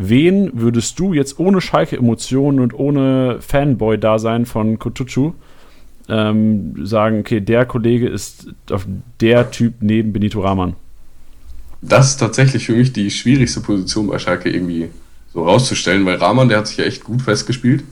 Wen 0.01 0.51
würdest 0.53 0.97
du 0.97 1.11
jetzt 1.11 1.39
ohne 1.39 1.59
Schalke-Emotionen 1.59 2.61
und 2.61 2.73
ohne 2.73 3.39
Fanboy-Dasein 3.41 4.45
von 4.45 4.79
Kutucu 4.79 5.33
ähm, 6.07 6.85
sagen, 6.85 7.19
okay, 7.19 7.41
der 7.41 7.65
Kollege 7.65 8.07
ist 8.07 8.47
der 9.19 9.51
Typ 9.51 9.73
neben 9.81 10.13
Benito 10.13 10.39
Rahman? 10.39 10.77
Das 11.81 12.11
ist 12.11 12.17
tatsächlich 12.17 12.65
für 12.65 12.77
mich 12.77 12.93
die 12.93 13.11
schwierigste 13.11 13.59
Position 13.59 14.07
bei 14.07 14.19
Schalke 14.19 14.49
irgendwie 14.49 14.87
so 15.33 15.43
rauszustellen, 15.43 16.05
weil 16.05 16.15
Rahman, 16.15 16.47
der 16.47 16.59
hat 16.59 16.67
sich 16.67 16.77
ja 16.77 16.85
echt 16.85 17.03
gut 17.03 17.21
festgespielt. 17.21 17.83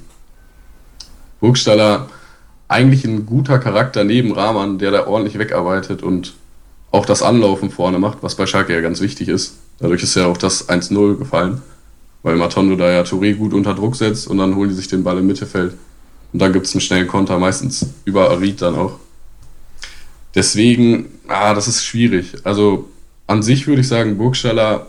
Burgstaller 1.41 2.08
eigentlich 2.70 3.03
ein 3.03 3.26
guter 3.26 3.60
Charakter 3.60 4.05
neben 4.05 4.32
Rahman, 4.32 4.80
der 4.80 4.91
da 4.91 5.08
ordentlich 5.08 5.38
wegarbeitet 5.38 6.03
und 6.03 6.36
auch 6.89 7.05
das 7.05 7.22
Anlaufen 7.22 7.70
vorne 7.70 7.99
macht, 7.99 8.20
was 8.22 8.36
bei 8.36 8.45
Schalke 8.45 8.74
ja 8.74 8.80
ganz 8.80 9.01
wichtig 9.01 9.28
ist. 9.28 9.58
Dadurch 9.80 10.03
ist 10.03 10.16
ja 10.16 10.28
auch 10.28 10.38
das 10.38 10.70
1-0 10.70 11.18
gefallen, 11.18 11.62
weil 12.28 12.36
Matondo 12.36 12.75
da 12.75 12.91
ja 12.91 13.03
Touré 13.03 13.36
gut 13.36 13.53
unter 13.53 13.73
Druck 13.73 13.95
setzt 13.95 14.28
und 14.28 14.38
dann 14.38 14.53
holen 14.57 14.67
die 14.67 14.75
sich 14.75 14.89
den 14.89 15.01
Ball 15.01 15.17
im 15.17 15.28
Mittelfeld. 15.28 15.75
Und 16.34 16.41
dann 16.41 16.51
gibt 16.51 16.65
es 16.65 16.73
einen 16.73 16.82
schnellen 16.82 17.07
Konter, 17.07 17.39
meistens 17.39 17.86
über 18.03 18.30
Arid 18.30 18.61
dann 18.61 18.75
auch. 18.75 18.99
Deswegen, 20.36 21.05
ah, 21.30 21.53
das 21.53 21.69
ist 21.69 21.86
schwierig. 21.86 22.34
Also 22.43 22.89
an 23.28 23.43
sich 23.43 23.65
würde 23.65 23.80
ich 23.80 23.88
sagen, 23.88 24.17
Burgstaller 24.17 24.88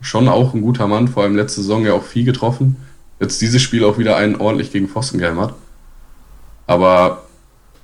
schon 0.00 0.26
auch 0.26 0.54
ein 0.54 0.62
guter 0.62 0.86
Mann, 0.86 1.08
vor 1.08 1.22
allem 1.22 1.36
letzte 1.36 1.60
Saison 1.60 1.84
ja 1.84 1.92
auch 1.92 2.02
viel 2.02 2.24
getroffen. 2.24 2.76
Jetzt 3.20 3.42
dieses 3.42 3.60
Spiel 3.60 3.84
auch 3.84 3.98
wieder 3.98 4.16
einen 4.16 4.36
ordentlich 4.36 4.72
gegen 4.72 4.88
Pfosten 4.88 5.22
hat. 5.22 5.52
Aber 6.66 7.26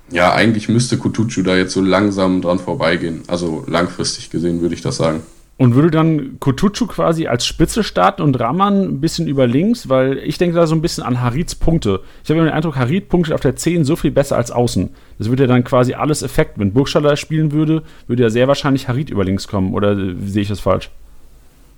ja, 0.09 0.33
eigentlich 0.33 0.69
müsste 0.69 0.97
Kutucu 0.97 1.43
da 1.43 1.55
jetzt 1.55 1.73
so 1.73 1.81
langsam 1.81 2.41
dran 2.41 2.57
vorbeigehen. 2.57 3.21
Also 3.27 3.63
langfristig 3.67 4.31
gesehen 4.31 4.59
würde 4.61 4.73
ich 4.73 4.81
das 4.81 4.97
sagen. 4.97 5.21
Und 5.59 5.73
würde 5.73 5.89
dann 5.89 6.39
Kutucu 6.39 6.85
quasi 6.85 7.25
als 7.25 7.43
Spitze 7.47 7.83
starten 7.83 8.21
und 8.21 8.39
Raman 8.39 8.83
ein 8.83 9.01
bisschen 9.01 9.27
über 9.27 9.47
links? 9.47 9.89
Weil 9.89 10.19
ich 10.19 10.37
denke 10.37 10.55
da 10.55 10.67
so 10.67 10.75
ein 10.75 10.83
bisschen 10.83 11.03
an 11.03 11.19
Harids 11.19 11.55
Punkte. 11.55 12.01
Ich 12.23 12.29
habe 12.29 12.41
den 12.41 12.49
Eindruck, 12.49 12.75
Harid 12.75 13.09
punktet 13.09 13.33
auf 13.33 13.41
der 13.41 13.55
10 13.55 13.83
so 13.83 13.95
viel 13.95 14.11
besser 14.11 14.37
als 14.37 14.51
außen. 14.51 14.89
Das 15.17 15.29
würde 15.29 15.43
ja 15.43 15.47
dann 15.47 15.63
quasi 15.63 15.95
alles 15.95 16.21
Effekt. 16.21 16.59
Wenn 16.59 16.73
Burgstaller 16.73 17.15
spielen 17.17 17.51
würde, 17.51 17.81
würde 18.05 18.21
ja 18.21 18.29
sehr 18.29 18.47
wahrscheinlich 18.47 18.87
Harid 18.87 19.09
über 19.09 19.25
links 19.25 19.47
kommen. 19.47 19.73
Oder 19.73 19.95
sehe 19.95 20.43
ich 20.43 20.47
das 20.47 20.59
falsch? 20.59 20.91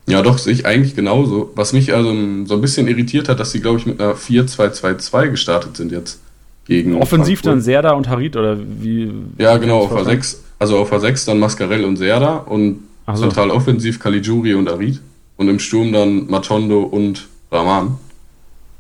Ja, 0.08 0.22
doch, 0.24 0.40
sehe 0.40 0.52
ich 0.52 0.66
eigentlich 0.66 0.96
genauso. 0.96 1.52
Was 1.56 1.72
mich 1.72 1.94
also 1.94 2.10
so 2.46 2.56
ein 2.56 2.62
bisschen 2.62 2.90
irritiert 2.90 3.30
hat, 3.30 3.40
dass 3.40 3.52
sie, 3.52 3.62
glaube 3.62 3.80
ich, 3.80 3.86
mit 3.86 4.02
einer 4.02 4.16
4-2-2-2 4.16 5.30
gestartet 5.30 5.78
sind 5.78 5.94
jetzt. 5.94 6.20
Gegen 6.66 6.96
Offensiv 7.02 7.40
Frankfurt. 7.40 7.46
dann 7.46 7.62
Serda 7.62 7.92
und 7.92 8.10
Harit 8.10 8.36
oder 8.36 8.58
wie? 8.60 9.10
Ja, 9.38 9.56
genau, 9.58 9.84
auf 9.84 9.96
A6. 9.96 10.36
Also 10.60 10.80
auf 10.80 10.92
A6 10.92 11.26
dann 11.26 11.40
Mascarell 11.40 11.86
und 11.86 11.96
Serda 11.96 12.36
und 12.36 12.89
so. 13.16 13.24
zentral 13.24 13.52
offensiv 13.52 14.00
Caligiuri 14.00 14.54
und 14.54 14.70
Harit. 14.70 15.02
Und 15.38 15.48
im 15.48 15.60
Sturm 15.60 15.94
dann 15.94 16.28
Matondo 16.28 16.82
und 16.82 17.28
Rahman. 17.52 17.98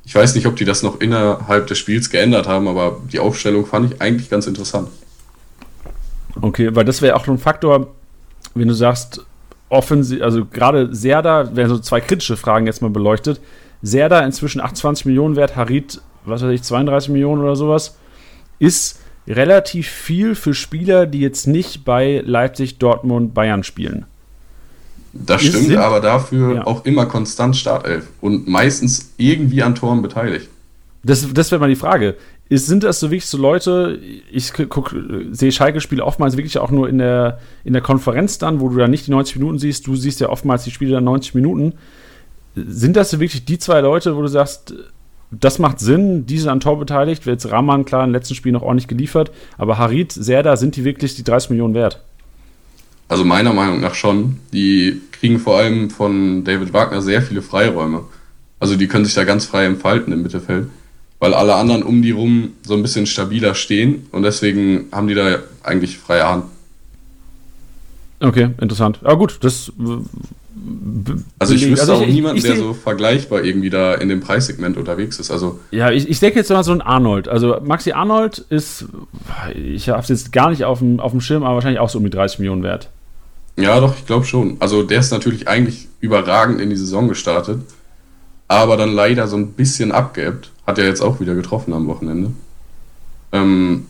Ich 0.05 0.15
weiß 0.15 0.36
nicht, 0.36 0.47
ob 0.47 0.55
die 0.55 0.65
das 0.65 0.84
noch 0.84 0.99
innerhalb 0.99 1.67
des 1.67 1.77
Spiels 1.77 2.09
geändert 2.09 2.47
haben, 2.47 2.67
aber 2.67 2.99
die 3.11 3.19
Aufstellung 3.19 3.65
fand 3.65 3.93
ich 3.93 4.01
eigentlich 4.01 4.30
ganz 4.30 4.47
interessant. 4.47 4.89
Okay, 6.41 6.75
weil 6.75 6.84
das 6.84 7.01
wäre 7.01 7.15
auch 7.15 7.27
ein 7.27 7.38
Faktor, 7.38 7.88
wenn 8.55 8.67
du 8.67 8.73
sagst, 8.73 9.25
offensiv, 9.69 10.21
also 10.21 10.45
gerade 10.45 10.93
Serda, 10.93 11.55
werden 11.55 11.69
so 11.69 11.80
zwei 11.80 12.01
kritische 12.01 12.38
Fragen 12.38 12.65
jetzt 12.65 12.82
mal 12.82 12.89
beleuchtet. 12.89 13.39
Serda 13.82 14.21
inzwischen 14.21 14.61
28 14.61 15.05
Millionen 15.05 15.36
wert, 15.36 15.55
Harit, 15.55 16.01
was 16.25 16.41
weiß 16.41 16.51
ich, 16.51 16.63
32 16.63 17.09
Millionen 17.09 17.41
oder 17.41 17.55
sowas, 17.55 17.97
ist 18.57 18.99
relativ 19.27 19.88
viel 19.88 20.36
für 20.36 20.53
Spieler, 20.53 21.05
die 21.05 21.19
jetzt 21.19 21.47
nicht 21.47 21.86
bei 21.86 22.21
Leipzig, 22.25 22.80
Dortmund, 22.80 23.34
Bayern 23.34 23.63
spielen. 23.63 24.05
Das 25.14 25.41
stimmt, 25.41 25.66
sind, 25.66 25.78
aber 25.78 25.99
dafür 26.01 26.55
ja. 26.55 26.68
auch 26.68 26.86
immer 26.86 27.05
konstant 27.05 27.55
Startelf 27.55 28.07
und 28.22 28.47
meistens 28.47 29.12
irgendwie 29.18 29.64
an 29.64 29.76
Toren 29.76 30.01
beteiligt. 30.01 30.49
Das, 31.03 31.26
das 31.34 31.51
wäre 31.51 31.60
mal 31.60 31.70
die 31.70 31.76
Frage. 31.76 32.16
Ist, 32.49 32.68
sind 32.68 32.84
das 32.84 32.99
so 32.99 33.12
wirklich 33.12 33.28
so 33.28 33.38
Leute, 33.38 33.99
ich 34.32 34.51
sehe 35.32 35.51
Schalke-Spiele 35.51 36.03
oftmals 36.03 36.36
wirklich 36.36 36.57
auch 36.57 36.72
nur 36.72 36.89
in 36.89 36.97
der, 36.97 37.39
in 37.64 37.74
der 37.74 37.82
Konferenz 37.82 38.39
dann, 38.39 38.60
wo 38.60 38.70
du 38.70 38.78
dann 38.78 38.91
nicht 38.91 39.07
die 39.07 39.12
90 39.12 39.38
Minuten 39.38 39.60
siehst, 39.60 39.86
du 39.86 39.95
siehst 39.95 40.20
ja 40.20 40.30
oftmals 40.30 40.64
die 40.64 40.72
Spiele 40.72 40.93
dann 40.93 41.03
90 41.03 41.36
Minuten. 41.36 41.74
Sind 42.55 42.95
das 42.95 43.12
so 43.12 43.20
wirklich 43.20 43.45
die 43.45 43.60
zwei 43.60 43.82
Leute, 43.82 44.16
wo 44.16 44.22
du 44.22 44.28
sagst, 44.28 44.74
das 45.32 45.60
macht 45.60 45.80
Sinn, 45.80 46.26
diese 46.26 46.51
an 46.51 46.60
Tor 46.60 46.80
beteiligt, 46.80 47.26
wird 47.28 47.41
jetzt 47.41 47.51
Rahman 47.51 47.86
klar 47.86 48.03
im 48.03 48.12
letzten 48.12 48.34
Spiel 48.34 48.51
noch 48.51 48.64
ordentlich 48.64 48.88
geliefert, 48.88 49.32
aber 49.57 49.78
Harit, 49.78 50.12
Serda, 50.12 50.57
sind 50.57 50.76
die 50.76 50.84
wirklich 50.84 51.16
die 51.16 51.24
30 51.24 51.51
Millionen 51.51 51.76
wert? 51.76 52.01
Also 53.10 53.26
meiner 53.26 53.53
Meinung 53.53 53.82
nach 53.82 53.95
schon. 53.95 54.38
Die 54.53 55.01
kriegen 55.12 55.39
vor 55.39 55.57
allem 55.57 55.89
von 55.89 56.45
David 56.45 56.72
Wagner 56.72 57.01
sehr 57.01 57.22
viele 57.22 57.41
Freiräume. 57.41 58.05
Also 58.60 58.78
die 58.78 58.88
können 58.88 59.03
sich 59.03 59.16
da 59.16 59.26
ganz 59.26 59.45
frei 59.45 59.66
entfalten 59.66 60.14
im 60.14 60.24
Mittelfeld 60.24 60.68
weil 61.20 61.34
alle 61.34 61.55
anderen 61.55 61.84
um 61.84 62.01
die 62.01 62.12
rum 62.12 62.53
so 62.64 62.74
ein 62.74 62.82
bisschen 62.82 63.05
stabiler 63.05 63.53
stehen 63.53 64.07
und 64.12 64.24
deswegen 64.24 64.88
haben 64.91 65.07
die 65.07 65.16
da 65.16 65.39
eigentlich 65.64 65.97
freie 65.97 66.28
Hand. 66.28 66.45
Okay, 68.22 68.49
interessant. 68.60 68.99
Aber 69.03 69.18
gut, 69.18 69.38
das. 69.41 69.72
Also 71.39 71.53
ich 71.53 71.70
wüsste 71.70 71.82
also 71.82 72.03
ich, 72.03 72.10
auch 72.10 72.14
niemanden, 72.14 72.41
der 72.41 72.57
so 72.57 72.74
vergleichbar 72.74 73.43
irgendwie 73.43 73.70
da 73.70 73.93
in 73.93 74.10
dem 74.10 74.20
Preissegment 74.20 74.76
unterwegs 74.76 75.18
ist. 75.20 75.32
Also 75.32 75.60
ja, 75.72 75.89
ich, 75.89 76.10
ich 76.10 76.20
denke 76.20 76.39
jetzt 76.39 76.49
mal 76.49 76.64
so 76.64 76.74
ein 76.74 76.82
Arnold. 76.82 77.30
Also 77.30 77.60
Maxi 77.64 77.93
Arnold 77.93 78.39
ist, 78.49 78.86
ich 79.55 79.89
habe 79.89 80.01
es 80.01 80.10
jetzt 80.10 80.34
gar 80.34 80.49
nicht 80.49 80.66
auf 80.66 80.80
dem, 80.80 80.99
auf 80.99 81.12
dem 81.12 81.22
Schirm, 81.22 81.43
aber 81.43 81.55
wahrscheinlich 81.55 81.80
auch 81.80 81.89
so 81.89 81.97
um 81.97 82.03
die 82.03 82.10
30 82.10 82.39
Millionen 82.39 82.64
wert. 82.64 82.89
Ja, 83.62 83.80
doch, 83.80 83.95
ich 83.97 84.05
glaube 84.05 84.26
schon. 84.26 84.57
Also 84.60 84.84
der 84.84 84.99
ist 84.99 85.12
natürlich 85.12 85.47
eigentlich 85.47 85.88
überragend 85.99 86.62
in 86.62 86.70
die 86.70 86.76
Saison 86.76 87.07
gestartet, 87.07 87.62
aber 88.47 88.78
dann 88.78 88.93
leider 88.93 89.28
so 89.28 89.38
ein 89.38 89.51
bisschen 89.53 89.91
abgeebbt. 89.91 90.51
Hat 90.66 90.78
er 90.78 90.86
jetzt 90.86 91.01
auch 91.01 91.20
wieder 91.20 91.36
getroffen 91.36 91.74
am 91.74 91.88
Wochenende. 91.88 92.32
Ähm, 93.32 93.86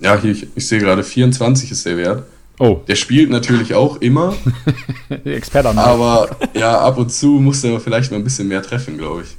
ja, 0.00 0.20
hier, 0.20 0.32
ich, 0.32 0.46
ich 0.54 0.68
sehe 0.68 0.78
gerade 0.78 1.02
24 1.02 1.70
ist 1.70 1.86
der 1.86 1.96
Wert. 1.96 2.24
Oh. 2.58 2.80
Der 2.88 2.96
spielt 2.96 3.30
natürlich 3.30 3.74
auch 3.74 3.96
immer. 4.00 4.34
Experte. 5.24 5.68
Aber 5.70 6.36
ja, 6.54 6.78
ab 6.78 6.98
und 6.98 7.10
zu 7.12 7.26
muss 7.26 7.62
er 7.64 7.78
vielleicht 7.80 8.10
mal 8.10 8.18
ein 8.18 8.24
bisschen 8.24 8.48
mehr 8.48 8.62
treffen, 8.62 8.98
glaube 8.98 9.22
ich. 9.22 9.36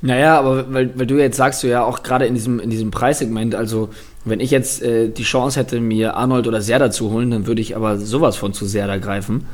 Naja, 0.00 0.38
aber 0.38 0.72
weil, 0.72 0.96
weil 0.96 1.06
du 1.06 1.16
jetzt 1.16 1.36
sagst, 1.36 1.62
du 1.62 1.66
ja 1.66 1.82
auch 1.82 2.04
gerade 2.04 2.26
in 2.26 2.34
diesem, 2.34 2.60
in 2.60 2.70
diesem 2.70 2.92
Preissegment, 2.92 3.56
also 3.56 3.90
wenn 4.30 4.40
ich 4.40 4.50
jetzt 4.50 4.82
äh, 4.82 5.08
die 5.08 5.22
Chance 5.22 5.60
hätte, 5.60 5.80
mir 5.80 6.16
Arnold 6.16 6.46
oder 6.46 6.60
Serda 6.62 6.90
zu 6.90 7.10
holen, 7.10 7.30
dann 7.30 7.46
würde 7.46 7.60
ich 7.60 7.76
aber 7.76 7.98
sowas 7.98 8.36
von 8.36 8.52
zu 8.52 8.66
Serda 8.66 8.98
greifen. 8.98 9.46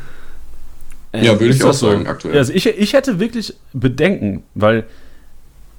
Äh, 1.12 1.25
ja, 1.25 1.41
würde 1.41 1.55
ich 1.55 1.62
auch 1.62 1.72
sagen, 1.72 2.07
aktuell. 2.07 2.37
Also 2.37 2.53
ich, 2.53 2.66
ich 2.66 2.93
hätte 2.93 3.20
wirklich 3.20 3.55
Bedenken, 3.72 4.43
weil 4.55 4.85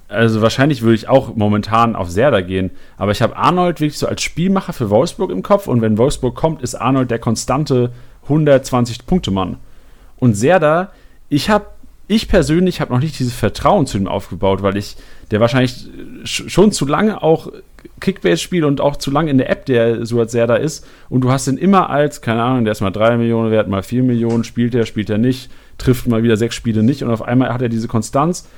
also 0.08 0.40
wahrscheinlich 0.40 0.82
würde 0.82 0.94
ich 0.94 1.08
auch 1.08 1.34
momentan 1.34 1.96
auf 1.96 2.10
Serda 2.10 2.40
gehen, 2.40 2.70
aber 2.96 3.10
ich 3.10 3.22
habe 3.22 3.36
Arnold 3.36 3.80
wirklich 3.80 3.98
so 3.98 4.06
als 4.06 4.22
Spielmacher 4.22 4.72
für 4.72 4.88
Wolfsburg 4.88 5.30
im 5.30 5.42
Kopf 5.42 5.66
und 5.66 5.82
wenn 5.82 5.98
Wolfsburg 5.98 6.36
kommt, 6.36 6.62
ist 6.62 6.76
Arnold 6.76 7.10
der 7.10 7.18
konstante 7.18 7.90
120-Punkte-Mann. 8.28 9.56
Und 10.18 10.34
Serda, 10.34 10.92
ich 11.28 11.50
habe, 11.50 11.66
ich 12.06 12.28
persönlich 12.28 12.80
habe 12.80 12.92
noch 12.92 13.00
nicht 13.00 13.18
dieses 13.18 13.34
Vertrauen 13.34 13.86
zu 13.86 13.98
ihm 13.98 14.06
aufgebaut, 14.06 14.62
weil 14.62 14.76
ich, 14.76 14.96
der 15.30 15.40
wahrscheinlich 15.40 15.88
schon 16.24 16.70
zu 16.72 16.86
lange 16.86 17.22
auch 17.22 17.50
Kickbase 18.00 18.38
spielt 18.38 18.64
und 18.64 18.80
auch 18.80 18.96
zu 18.96 19.10
lange 19.10 19.30
in 19.30 19.38
der 19.38 19.50
App, 19.50 19.66
der 19.66 20.04
so 20.04 20.20
als 20.20 20.32
Serda 20.32 20.56
ist 20.56 20.86
und 21.08 21.22
du 21.22 21.30
hast 21.30 21.46
ihn 21.48 21.56
immer 21.56 21.90
als, 21.90 22.20
keine 22.20 22.42
Ahnung, 22.42 22.64
der 22.64 22.72
ist 22.72 22.80
mal 22.80 22.90
3 22.90 23.16
Millionen 23.16 23.50
wert, 23.50 23.68
mal 23.68 23.82
4 23.82 24.02
Millionen, 24.02 24.44
spielt 24.44 24.74
er, 24.74 24.86
spielt 24.86 25.10
er 25.10 25.18
nicht, 25.18 25.50
trifft 25.78 26.06
mal 26.06 26.22
wieder 26.22 26.36
sechs 26.36 26.54
Spiele 26.54 26.82
nicht 26.82 27.02
und 27.02 27.10
auf 27.10 27.22
einmal 27.22 27.52
hat 27.52 27.62
er 27.62 27.68
diese 27.68 27.88
Konstanz 27.88 28.48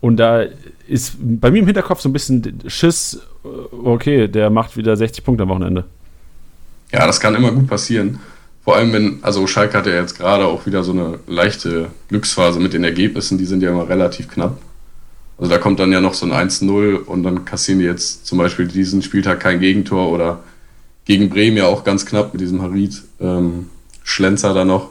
und 0.00 0.18
da 0.18 0.44
ist 0.86 1.16
bei 1.18 1.50
mir 1.50 1.60
im 1.60 1.66
Hinterkopf 1.66 2.00
so 2.00 2.08
ein 2.08 2.12
bisschen 2.12 2.60
Schiss, 2.66 3.20
äh, 3.44 3.48
okay, 3.84 4.28
der 4.28 4.50
macht 4.50 4.76
wieder 4.76 4.96
60 4.96 5.24
Punkte 5.24 5.44
am 5.44 5.48
Wochenende. 5.48 5.84
Ja, 6.92 7.06
das 7.06 7.18
kann 7.18 7.34
immer 7.34 7.52
gut 7.52 7.66
passieren. 7.66 8.20
Vor 8.62 8.76
allem, 8.76 8.92
wenn, 8.92 9.18
also 9.22 9.46
Schalke 9.46 9.78
hat 9.78 9.86
ja 9.86 9.94
jetzt 9.94 10.18
gerade 10.18 10.44
auch 10.44 10.66
wieder 10.66 10.82
so 10.82 10.92
eine 10.92 11.18
leichte 11.26 11.88
Glücksphase 12.08 12.58
mit 12.60 12.72
den 12.72 12.84
Ergebnissen, 12.84 13.38
die 13.38 13.44
sind 13.44 13.62
ja 13.62 13.70
immer 13.70 13.88
relativ 13.88 14.28
knapp. 14.28 14.58
Also 15.38 15.50
da 15.50 15.58
kommt 15.58 15.80
dann 15.80 15.92
ja 15.92 16.00
noch 16.00 16.14
so 16.14 16.26
ein 16.26 16.48
1-0 16.48 16.96
und 16.96 17.22
dann 17.22 17.44
kassieren 17.44 17.80
die 17.80 17.84
jetzt 17.84 18.26
zum 18.26 18.38
Beispiel 18.38 18.66
diesen 18.66 19.02
Spieltag 19.02 19.40
kein 19.40 19.60
Gegentor 19.60 20.10
oder 20.10 20.42
gegen 21.04 21.28
Bremen 21.28 21.58
ja 21.58 21.66
auch 21.66 21.84
ganz 21.84 22.06
knapp 22.06 22.32
mit 22.32 22.40
diesem 22.40 22.62
Harid 22.62 23.02
ähm, 23.20 23.68
Schlenzer 24.02 24.54
da 24.54 24.64
noch. 24.64 24.90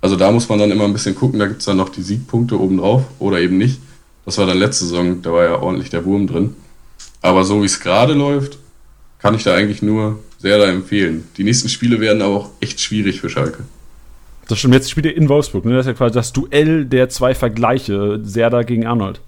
Also 0.00 0.16
da 0.16 0.30
muss 0.30 0.48
man 0.48 0.58
dann 0.58 0.70
immer 0.70 0.84
ein 0.84 0.92
bisschen 0.92 1.14
gucken, 1.14 1.38
da 1.38 1.46
gibt 1.46 1.60
es 1.60 1.66
dann 1.66 1.76
noch 1.76 1.88
die 1.88 2.02
Siegpunkte 2.02 2.58
obendrauf 2.58 3.02
oder 3.18 3.40
eben 3.40 3.58
nicht. 3.58 3.80
Das 4.24 4.38
war 4.38 4.46
dann 4.46 4.58
letzte 4.58 4.84
Saison, 4.84 5.22
da 5.22 5.32
war 5.32 5.44
ja 5.44 5.58
ordentlich 5.60 5.90
der 5.90 6.04
Wurm 6.04 6.26
drin. 6.26 6.54
Aber 7.20 7.44
so 7.44 7.62
wie 7.62 7.66
es 7.66 7.80
gerade 7.80 8.14
läuft, 8.14 8.58
kann 9.18 9.34
ich 9.34 9.42
da 9.42 9.54
eigentlich 9.54 9.82
nur 9.82 10.18
sehr 10.38 10.58
da 10.58 10.66
empfehlen. 10.66 11.26
Die 11.36 11.44
nächsten 11.44 11.68
Spiele 11.68 12.00
werden 12.00 12.22
aber 12.22 12.36
auch 12.36 12.50
echt 12.60 12.80
schwierig 12.80 13.20
für 13.20 13.28
Schalke. 13.28 13.64
Das 14.46 14.58
stimmt, 14.58 14.74
jetzt 14.74 14.90
spielt 14.90 15.06
ihr 15.06 15.16
in 15.16 15.28
Wolfsburg, 15.28 15.64
ne? 15.64 15.74
Das 15.74 15.86
ist 15.86 15.88
ja 15.88 15.94
quasi 15.94 16.14
das 16.14 16.32
Duell 16.32 16.84
der 16.86 17.08
zwei 17.08 17.34
Vergleiche, 17.34 18.20
Serda 18.22 18.62
gegen 18.62 18.86
Arnold. 18.86 19.20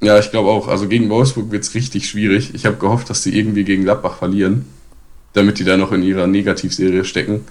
Ja, 0.00 0.18
ich 0.18 0.30
glaube 0.30 0.50
auch. 0.50 0.68
Also 0.68 0.88
gegen 0.88 1.08
Wolfsburg 1.08 1.50
wird 1.50 1.64
es 1.64 1.74
richtig 1.74 2.08
schwierig. 2.08 2.54
Ich 2.54 2.66
habe 2.66 2.76
gehofft, 2.76 3.10
dass 3.10 3.22
die 3.22 3.38
irgendwie 3.38 3.64
gegen 3.64 3.84
Gladbach 3.84 4.16
verlieren, 4.16 4.66
damit 5.32 5.58
die 5.58 5.64
da 5.64 5.76
noch 5.76 5.92
in 5.92 6.02
ihrer 6.02 6.26
Negativserie 6.26 7.04
stecken. 7.04 7.44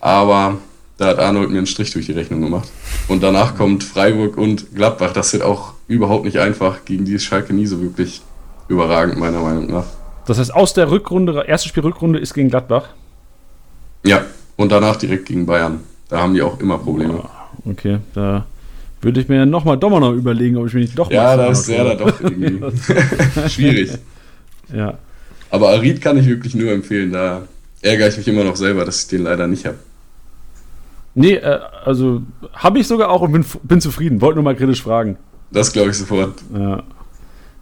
Aber 0.00 0.58
da 0.98 1.06
hat 1.06 1.18
Arnold 1.18 1.50
mir 1.50 1.58
einen 1.58 1.66
Strich 1.66 1.90
durch 1.90 2.06
die 2.06 2.12
Rechnung 2.12 2.40
gemacht. 2.40 2.70
Und 3.08 3.22
danach 3.22 3.56
kommt 3.56 3.82
Freiburg 3.82 4.36
und 4.36 4.74
Gladbach. 4.74 5.12
Das 5.12 5.32
wird 5.32 5.42
auch 5.42 5.72
überhaupt 5.88 6.24
nicht 6.24 6.38
einfach. 6.38 6.84
Gegen 6.84 7.04
die 7.04 7.14
ist 7.14 7.24
Schalke 7.24 7.52
nie 7.52 7.66
so 7.66 7.80
wirklich 7.80 8.22
überragend, 8.68 9.18
meiner 9.18 9.40
Meinung 9.40 9.66
nach. 9.66 9.86
Das 10.26 10.38
heißt, 10.38 10.54
aus 10.54 10.72
der 10.72 10.90
Rückrunde, 10.90 11.44
erste 11.46 11.68
Spiel 11.68 11.82
Rückrunde 11.82 12.18
ist 12.18 12.32
gegen 12.34 12.48
Gladbach? 12.48 12.88
Ja, 14.04 14.24
und 14.56 14.70
danach 14.70 14.96
direkt 14.96 15.26
gegen 15.26 15.46
Bayern. 15.46 15.80
Da 16.08 16.20
haben 16.20 16.34
die 16.34 16.42
auch 16.42 16.60
immer 16.60 16.78
Probleme. 16.78 17.22
Oh, 17.24 17.70
okay, 17.70 17.98
da 18.14 18.46
würde 19.04 19.20
ich 19.20 19.28
mir 19.28 19.46
nochmal 19.46 19.76
doch 19.78 19.90
mal 19.90 20.00
noch 20.00 20.12
überlegen, 20.12 20.56
ob 20.56 20.66
ich 20.66 20.74
mich 20.74 20.86
nicht 20.86 20.98
doch 20.98 21.10
Ja, 21.10 21.36
da 21.36 21.48
ist 21.48 21.66
sehr 21.66 21.84
da 21.84 21.94
doch 21.94 22.20
irgendwie 22.20 22.60
schwierig. 23.48 23.92
Ja. 24.74 24.98
Aber 25.50 25.70
Arid 25.70 26.00
kann 26.00 26.16
ich 26.18 26.26
wirklich 26.26 26.54
nur 26.54 26.72
empfehlen. 26.72 27.12
Da 27.12 27.42
ärgere 27.82 28.08
ich 28.08 28.16
mich 28.16 28.26
immer 28.26 28.44
noch 28.44 28.56
selber, 28.56 28.84
dass 28.84 29.02
ich 29.02 29.08
den 29.08 29.22
leider 29.22 29.46
nicht 29.46 29.66
habe. 29.66 29.76
Nee, 31.14 31.34
äh, 31.34 31.60
also 31.84 32.22
habe 32.52 32.80
ich 32.80 32.86
sogar 32.86 33.10
auch 33.10 33.20
und 33.20 33.32
bin, 33.32 33.44
bin 33.62 33.80
zufrieden. 33.80 34.20
Wollte 34.20 34.36
nur 34.36 34.44
mal 34.44 34.56
kritisch 34.56 34.82
fragen. 34.82 35.16
Das 35.52 35.72
glaube 35.72 35.90
ich 35.90 35.96
sofort. 35.96 36.42
Ja. 36.52 36.82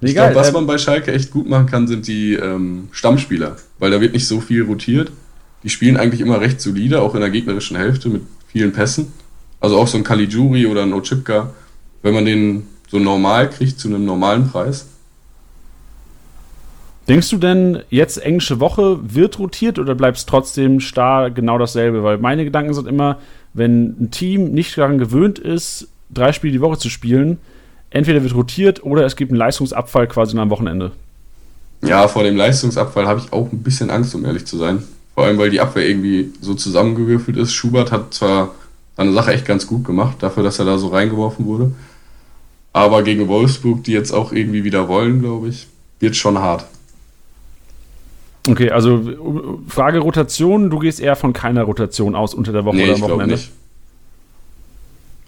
Nee, 0.00 0.08
ich 0.08 0.14
glaube, 0.14 0.34
was 0.34 0.48
äh, 0.48 0.52
man 0.52 0.66
bei 0.66 0.78
Schalke 0.78 1.12
echt 1.12 1.30
gut 1.30 1.48
machen 1.48 1.66
kann, 1.66 1.86
sind 1.86 2.06
die 2.06 2.34
ähm, 2.34 2.88
Stammspieler, 2.92 3.56
weil 3.78 3.90
da 3.90 4.00
wird 4.00 4.14
nicht 4.14 4.26
so 4.26 4.40
viel 4.40 4.62
rotiert. 4.62 5.12
Die 5.62 5.68
spielen 5.68 5.96
eigentlich 5.96 6.20
immer 6.20 6.40
recht 6.40 6.60
solide, 6.60 7.02
auch 7.02 7.14
in 7.14 7.20
der 7.20 7.30
gegnerischen 7.30 7.76
Hälfte 7.76 8.08
mit 8.08 8.22
vielen 8.48 8.72
Pässen. 8.72 9.12
Also 9.62 9.78
auch 9.78 9.86
so 9.86 9.96
ein 9.96 10.02
Caligiuri 10.02 10.66
oder 10.66 10.82
ein 10.82 10.92
Ochipka, 10.92 11.50
wenn 12.02 12.12
man 12.12 12.24
den 12.24 12.66
so 12.88 12.98
normal 12.98 13.48
kriegt 13.48 13.78
zu 13.78 13.88
einem 13.88 14.04
normalen 14.04 14.50
Preis. 14.50 14.88
Denkst 17.06 17.30
du 17.30 17.36
denn, 17.36 17.82
jetzt 17.88 18.16
englische 18.18 18.58
Woche 18.58 18.98
wird 19.02 19.38
rotiert 19.38 19.78
oder 19.78 19.94
bleibt 19.94 20.18
es 20.18 20.26
trotzdem 20.26 20.80
starr 20.80 21.30
genau 21.30 21.58
dasselbe? 21.58 22.02
Weil 22.02 22.18
meine 22.18 22.44
Gedanken 22.44 22.74
sind 22.74 22.88
immer, 22.88 23.18
wenn 23.54 23.96
ein 24.00 24.10
Team 24.10 24.52
nicht 24.52 24.76
daran 24.76 24.98
gewöhnt 24.98 25.38
ist, 25.38 25.86
drei 26.10 26.32
Spiele 26.32 26.52
die 26.52 26.60
Woche 26.60 26.78
zu 26.78 26.90
spielen, 26.90 27.38
entweder 27.90 28.22
wird 28.22 28.34
rotiert 28.34 28.84
oder 28.84 29.06
es 29.06 29.14
gibt 29.14 29.30
einen 29.30 29.38
Leistungsabfall 29.38 30.08
quasi 30.08 30.36
am 30.36 30.50
Wochenende. 30.50 30.90
Ja, 31.84 32.08
vor 32.08 32.24
dem 32.24 32.36
Leistungsabfall 32.36 33.06
habe 33.06 33.20
ich 33.20 33.32
auch 33.32 33.50
ein 33.52 33.62
bisschen 33.62 33.90
Angst, 33.90 34.14
um 34.14 34.24
ehrlich 34.24 34.44
zu 34.44 34.56
sein. 34.58 34.82
Vor 35.14 35.24
allem, 35.24 35.38
weil 35.38 35.50
die 35.50 35.60
Abwehr 35.60 35.88
irgendwie 35.88 36.32
so 36.40 36.54
zusammengewürfelt 36.54 37.36
ist. 37.36 37.52
Schubert 37.52 37.92
hat 37.92 38.14
zwar 38.14 38.54
eine 38.96 39.12
Sache 39.12 39.32
echt 39.32 39.46
ganz 39.46 39.66
gut 39.66 39.84
gemacht, 39.84 40.16
dafür, 40.20 40.42
dass 40.42 40.58
er 40.58 40.64
da 40.64 40.78
so 40.78 40.88
reingeworfen 40.88 41.46
wurde. 41.46 41.72
Aber 42.72 43.02
gegen 43.02 43.28
Wolfsburg, 43.28 43.84
die 43.84 43.92
jetzt 43.92 44.12
auch 44.12 44.32
irgendwie 44.32 44.64
wieder 44.64 44.88
wollen, 44.88 45.20
glaube 45.20 45.48
ich, 45.48 45.66
wird 46.00 46.16
schon 46.16 46.38
hart. 46.38 46.66
Okay, 48.48 48.70
also 48.70 49.60
Frage 49.68 50.00
Rotation, 50.00 50.68
du 50.68 50.78
gehst 50.78 51.00
eher 51.00 51.16
von 51.16 51.32
keiner 51.32 51.62
Rotation 51.62 52.14
aus 52.14 52.34
unter 52.34 52.52
der 52.52 52.64
Woche 52.64 52.76
nee, 52.76 52.84
oder 52.84 52.94
am 52.94 53.00
Wochenende? 53.02 53.34
Nicht. 53.34 53.52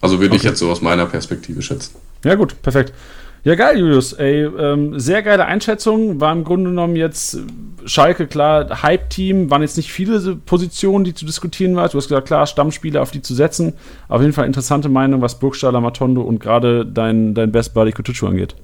Also 0.00 0.18
würde 0.18 0.30
okay. 0.30 0.36
ich 0.36 0.42
jetzt 0.42 0.58
so 0.58 0.70
aus 0.70 0.82
meiner 0.82 1.06
Perspektive 1.06 1.62
schätzen. 1.62 1.94
Ja, 2.24 2.34
gut, 2.34 2.60
perfekt. 2.60 2.92
Ja, 3.45 3.57
geil, 3.57 3.78
Julius. 3.78 4.14
Ey, 4.14 4.45
ähm, 4.45 4.99
sehr 4.99 5.22
geile 5.22 5.45
Einschätzung. 5.45 6.18
War 6.18 6.32
im 6.32 6.45
Grunde 6.45 6.70
genommen 6.70 6.97
jetzt 6.97 7.38
Schalke, 7.84 8.26
klar, 8.26 8.82
Hype-Team. 8.82 9.51
Waren 9.51 9.61
jetzt 9.61 9.76
nicht 9.76 9.92
viele 9.92 10.36
Positionen, 10.36 11.05
die 11.05 11.12
zu 11.12 11.26
diskutieren 11.26 11.76
waren. 11.76 11.90
Du 11.90 11.99
hast 11.99 12.09
gesagt, 12.09 12.26
klar, 12.26 12.47
Stammspieler, 12.47 13.03
auf 13.03 13.11
die 13.11 13.20
zu 13.20 13.34
setzen. 13.34 13.74
Auf 14.09 14.22
jeden 14.22 14.32
Fall 14.32 14.47
interessante 14.47 14.88
Meinung, 14.88 15.20
was 15.20 15.38
Burgstaller, 15.38 15.82
Matondo 15.82 16.22
und 16.22 16.40
gerade 16.40 16.86
dein, 16.86 17.34
dein 17.34 17.53
Best 17.53 17.74
Buddy 17.74 17.92
Kutucu 17.92 18.26
angeht. 18.26 18.55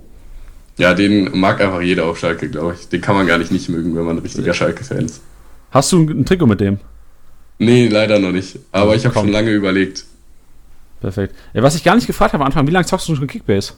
Ja, 0.79 0.95
den 0.95 1.39
mag 1.39 1.61
einfach 1.61 1.83
jeder 1.83 2.07
auf 2.07 2.19
Schalke, 2.19 2.49
glaube 2.49 2.75
ich. 2.81 2.89
Den 2.89 3.03
kann 3.03 3.15
man 3.15 3.27
gar 3.27 3.37
nicht 3.37 3.53
nicht 3.53 3.69
mögen, 3.69 3.95
wenn 3.97 4.05
man 4.05 4.17
ein 4.17 4.23
richtiger 4.23 4.55
Schalke-Fan 4.55 5.05
ist. 5.05 5.21
Hast 5.73 5.93
du 5.93 5.99
ein, 5.99 6.09
ein 6.09 6.25
Trikot 6.25 6.47
mit 6.47 6.61
dem? 6.61 6.79
Nee, 7.59 7.89
leider 7.89 8.19
noch 8.19 8.33
nicht. 8.33 8.59
Aber 8.73 8.97
ich 8.97 9.05
habe 9.05 9.15
schon 9.15 9.29
lange 9.29 9.51
überlegt. 9.51 10.07
Perfekt. 11.03 11.35
Ja, 11.53 11.63
was 11.63 11.75
ich 11.75 11.85
gar 11.85 11.97
nicht 11.97 12.07
gefragt 12.07 12.33
habe 12.33 12.43
am 12.43 12.47
Anfang, 12.47 12.67
wie 12.67 12.71
lange 12.71 12.87
zockst 12.87 13.07
du 13.09 13.15
schon 13.15 13.27
Kickbase? 13.27 13.75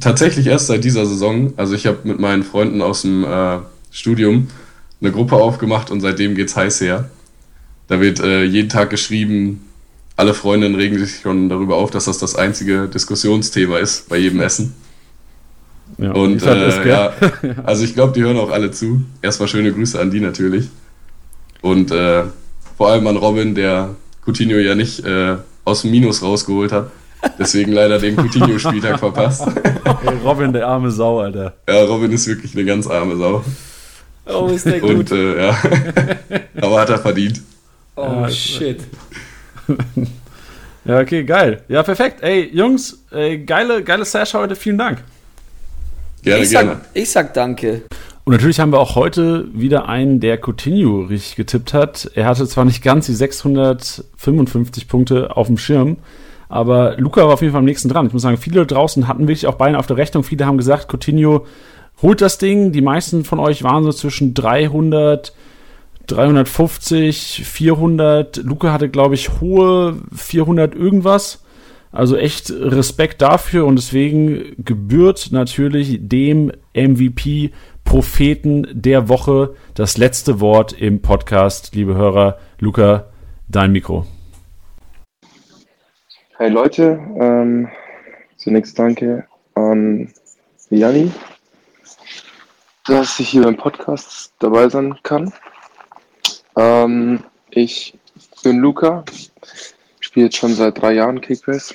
Tatsächlich 0.00 0.46
erst 0.46 0.66
seit 0.66 0.84
dieser 0.84 1.06
Saison. 1.06 1.54
Also 1.56 1.74
ich 1.74 1.86
habe 1.86 1.98
mit 2.04 2.18
meinen 2.18 2.42
Freunden 2.42 2.82
aus 2.82 3.02
dem 3.02 3.24
äh, 3.24 3.58
Studium 3.90 4.48
eine 5.00 5.12
Gruppe 5.12 5.36
aufgemacht 5.36 5.90
und 5.90 6.00
seitdem 6.00 6.34
geht's 6.34 6.56
heiß 6.56 6.80
her. 6.80 7.10
Da 7.88 8.00
wird 8.00 8.20
äh, 8.20 8.44
jeden 8.44 8.68
Tag 8.68 8.90
geschrieben, 8.90 9.64
alle 10.16 10.34
Freundinnen 10.34 10.74
regen 10.74 10.98
sich 10.98 11.20
schon 11.20 11.48
darüber 11.48 11.76
auf, 11.76 11.90
dass 11.90 12.06
das 12.06 12.18
das 12.18 12.34
einzige 12.34 12.88
Diskussionsthema 12.88 13.78
ist 13.78 14.08
bei 14.08 14.16
jedem 14.16 14.40
Essen. 14.40 14.74
Ja, 15.98 16.12
und 16.12 16.42
äh, 16.42 16.68
ist, 16.68 16.84
ja, 16.84 17.12
also 17.64 17.84
ich 17.84 17.94
glaube, 17.94 18.12
die 18.12 18.22
hören 18.22 18.38
auch 18.38 18.50
alle 18.50 18.70
zu. 18.70 19.02
Erstmal 19.22 19.48
schöne 19.48 19.72
Grüße 19.72 20.00
an 20.00 20.10
die 20.10 20.20
natürlich. 20.20 20.68
Und 21.62 21.90
äh, 21.90 22.24
vor 22.76 22.90
allem 22.90 23.06
an 23.06 23.16
Robin, 23.16 23.54
der 23.54 23.94
Coutinho 24.24 24.56
ja 24.56 24.74
nicht 24.74 25.04
äh, 25.04 25.36
aus 25.64 25.82
dem 25.82 25.90
Minus 25.90 26.22
rausgeholt 26.22 26.72
hat. 26.72 26.90
Deswegen 27.38 27.72
leider 27.72 27.98
den 27.98 28.16
Coutinho-Spieltag 28.16 28.98
verpasst. 29.00 29.46
Hey, 29.46 30.16
Robin, 30.24 30.52
der 30.52 30.66
arme 30.66 30.90
Sau, 30.90 31.20
Alter. 31.20 31.54
Ja, 31.68 31.84
Robin 31.84 32.12
ist 32.12 32.26
wirklich 32.26 32.54
eine 32.54 32.64
ganz 32.64 32.86
arme 32.86 33.16
Sau. 33.16 33.44
Oh, 34.26 34.48
ist 34.48 34.66
der 34.66 34.80
gut. 34.80 34.90
Und, 34.90 35.12
äh, 35.12 35.46
ja. 35.46 35.58
Aber 36.60 36.80
hat 36.80 36.90
er 36.90 36.98
verdient. 36.98 37.42
Oh, 37.94 38.02
ja, 38.02 38.28
shit. 38.28 38.80
ja, 40.84 41.00
okay, 41.00 41.24
geil. 41.24 41.62
Ja, 41.68 41.82
perfekt. 41.82 42.22
Ey, 42.22 42.50
Jungs, 42.52 43.04
ey, 43.10 43.38
geile, 43.38 43.82
geile 43.82 44.04
Sash 44.04 44.34
heute. 44.34 44.56
Vielen 44.56 44.78
Dank. 44.78 45.02
Gerne, 46.22 46.44
ich 46.44 46.50
gerne. 46.50 46.70
Sag, 46.70 46.80
ich 46.94 47.10
sag 47.10 47.34
danke. 47.34 47.82
Und 48.24 48.32
natürlich 48.32 48.58
haben 48.58 48.72
wir 48.72 48.80
auch 48.80 48.96
heute 48.96 49.46
wieder 49.52 49.88
einen, 49.88 50.18
der 50.18 50.36
Coutinho 50.36 51.02
richtig 51.02 51.36
getippt 51.36 51.72
hat. 51.72 52.10
Er 52.16 52.26
hatte 52.26 52.48
zwar 52.48 52.64
nicht 52.64 52.82
ganz 52.82 53.06
die 53.06 53.14
655 53.14 54.88
Punkte 54.88 55.36
auf 55.36 55.46
dem 55.46 55.58
Schirm, 55.58 55.98
aber 56.48 56.96
Luca 56.98 57.22
war 57.22 57.34
auf 57.34 57.42
jeden 57.42 57.52
Fall 57.52 57.60
am 57.60 57.64
nächsten 57.64 57.88
dran. 57.88 58.06
Ich 58.06 58.12
muss 58.12 58.22
sagen, 58.22 58.36
viele 58.36 58.66
draußen 58.66 59.08
hatten 59.08 59.22
wirklich 59.22 59.46
auch 59.46 59.54
Beine 59.54 59.78
auf 59.78 59.86
der 59.86 59.96
Rechnung. 59.96 60.22
Viele 60.22 60.46
haben 60.46 60.58
gesagt, 60.58 60.88
Coutinho 60.92 61.46
holt 62.02 62.20
das 62.20 62.38
Ding. 62.38 62.72
Die 62.72 62.82
meisten 62.82 63.24
von 63.24 63.40
euch 63.40 63.62
waren 63.62 63.84
so 63.84 63.92
zwischen 63.92 64.34
300, 64.34 65.32
350, 66.06 67.42
400. 67.44 68.36
Luca 68.38 68.72
hatte, 68.72 68.88
glaube 68.88 69.14
ich, 69.14 69.40
hohe 69.40 69.96
400 70.14 70.74
irgendwas. 70.74 71.42
Also 71.92 72.16
echt 72.16 72.50
Respekt 72.50 73.22
dafür 73.22 73.64
und 73.64 73.76
deswegen 73.76 74.54
gebührt 74.58 75.28
natürlich 75.30 75.98
dem 76.02 76.52
MVP 76.74 77.52
Propheten 77.84 78.66
der 78.70 79.08
Woche 79.08 79.54
das 79.74 79.96
letzte 79.96 80.40
Wort 80.40 80.72
im 80.72 81.00
Podcast. 81.00 81.74
Liebe 81.74 81.94
Hörer, 81.94 82.38
Luca, 82.58 83.06
dein 83.48 83.72
Mikro. 83.72 84.04
Hi 86.38 86.48
Leute, 86.48 87.00
ähm, 87.18 87.70
zunächst 88.36 88.78
danke 88.78 89.26
an 89.54 90.12
Janni, 90.68 91.10
dass 92.84 93.18
ich 93.18 93.30
hier 93.30 93.44
beim 93.44 93.56
Podcast 93.56 94.34
dabei 94.38 94.68
sein 94.68 94.98
kann. 95.02 95.32
Ähm, 96.54 97.24
ich 97.48 97.98
bin 98.42 98.58
Luca, 98.58 99.02
spiele 99.98 100.26
jetzt 100.26 100.36
schon 100.36 100.52
seit 100.52 100.78
drei 100.78 100.92
Jahren 100.92 101.22
Kickbase 101.22 101.74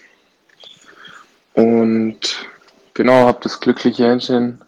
und 1.55 2.47
genau, 2.93 3.26
habe 3.26 3.39
das 3.41 3.62
glückliche 3.62 4.07
Händchen 4.09 4.62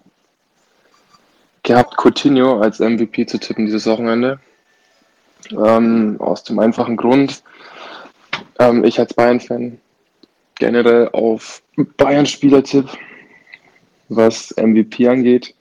gehabt, 1.61 1.97
Coutinho 2.03 2.61
als 2.61 2.79
MVP 2.79 3.27
zu 3.27 3.37
tippen 3.37 3.67
dieses 3.67 3.85
Wochenende. 3.85 4.39
Ähm, 5.51 6.15
aus 6.17 6.43
dem 6.43 6.57
einfachen 6.57 6.97
Grund, 6.97 7.43
ähm, 8.57 8.83
ich 8.83 8.99
als 8.99 9.13
Bayern-Fan 9.13 9.79
generell 10.64 11.09
auf 11.09 11.61
Bayern-Spieler 11.97 12.64
tipp, 12.64 12.86
was 14.07 14.55
MVP 14.55 15.05
angeht. 15.09 15.53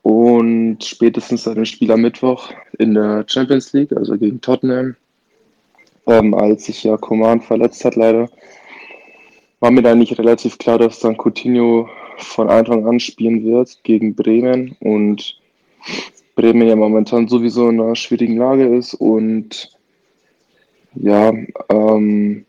Und 0.00 0.82
spätestens 0.82 1.44
seit 1.44 1.58
dem 1.58 1.66
Spiel 1.66 1.92
am 1.92 2.00
Mittwoch 2.00 2.54
in 2.78 2.94
der 2.94 3.26
Champions 3.26 3.74
League, 3.74 3.92
also 3.94 4.16
gegen 4.16 4.40
Tottenham, 4.40 4.96
ähm, 6.06 6.32
als 6.32 6.64
sich 6.64 6.82
ja 6.84 6.96
Coman 6.96 7.42
verletzt 7.42 7.84
hat 7.84 7.96
leider, 7.96 8.30
war 9.60 9.70
mir 9.70 9.82
da 9.82 9.94
nicht 9.94 10.18
relativ 10.18 10.56
klar, 10.56 10.78
dass 10.78 11.00
dann 11.00 11.18
Coutinho 11.18 11.86
von 12.16 12.48
Anfang 12.48 12.86
an 12.86 12.98
spielen 12.98 13.44
wird 13.44 13.78
gegen 13.84 14.14
Bremen. 14.14 14.74
Und 14.80 15.38
Bremen 16.34 16.66
ja 16.66 16.76
momentan 16.76 17.28
sowieso 17.28 17.68
in 17.68 17.78
einer 17.78 17.94
schwierigen 17.94 18.38
Lage 18.38 18.74
ist. 18.74 18.94
Und 18.94 19.70
ja, 20.94 21.30
ähm, 21.68 22.46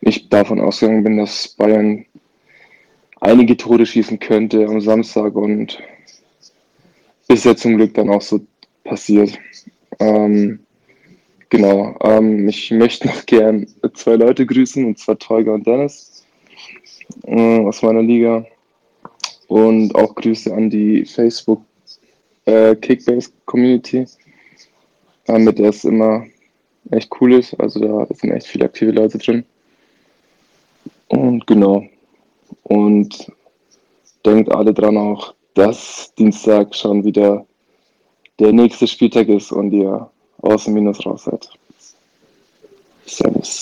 ich 0.00 0.28
davon 0.28 0.60
ausgegangen 0.60 1.04
bin, 1.04 1.18
dass 1.18 1.48
Bayern 1.48 2.06
einige 3.20 3.56
Tore 3.56 3.84
schießen 3.84 4.18
könnte 4.18 4.66
am 4.66 4.80
Samstag 4.80 5.34
und 5.34 5.78
ist 7.28 7.44
ja 7.44 7.54
zum 7.54 7.76
Glück 7.76 7.94
dann 7.94 8.10
auch 8.10 8.22
so 8.22 8.40
passiert. 8.84 9.38
Ähm, 9.98 10.60
genau, 11.48 11.96
ähm, 12.02 12.48
ich 12.48 12.70
möchte 12.70 13.08
noch 13.08 13.24
gern 13.26 13.66
zwei 13.94 14.16
Leute 14.16 14.46
grüßen, 14.46 14.84
und 14.84 14.98
zwar 14.98 15.18
Teuger 15.18 15.54
und 15.54 15.66
Dennis 15.66 16.24
äh, 17.24 17.58
aus 17.60 17.82
meiner 17.82 18.02
Liga. 18.02 18.44
Und 19.48 19.94
auch 19.96 20.14
Grüße 20.14 20.54
an 20.54 20.70
die 20.70 21.04
Facebook 21.04 21.62
äh, 22.44 22.76
Kickbase 22.76 23.30
Community, 23.46 24.06
äh, 25.26 25.38
mit 25.38 25.58
der 25.58 25.70
es 25.70 25.84
immer 25.84 26.24
echt 26.90 27.10
cool 27.20 27.34
ist. 27.34 27.54
Also 27.60 27.80
da 27.80 28.06
sind 28.14 28.30
echt 28.30 28.46
viele 28.46 28.66
aktive 28.66 28.92
Leute 28.92 29.18
drin. 29.18 29.44
Und 31.10 31.46
genau. 31.46 31.84
Und 32.62 33.32
denkt 34.24 34.50
alle 34.52 34.72
dran 34.72 34.96
auch, 34.96 35.34
dass 35.54 36.12
Dienstag 36.16 36.74
schon 36.74 37.04
wieder 37.04 37.44
der 38.38 38.52
nächste 38.52 38.86
Spieltag 38.86 39.28
ist 39.28 39.52
und 39.52 39.72
ihr 39.72 40.08
aus 40.42 40.64
dem 40.64 40.74
Minus 40.74 41.04
raus 41.04 41.24
seid. 41.24 41.50
Servus. 43.06 43.60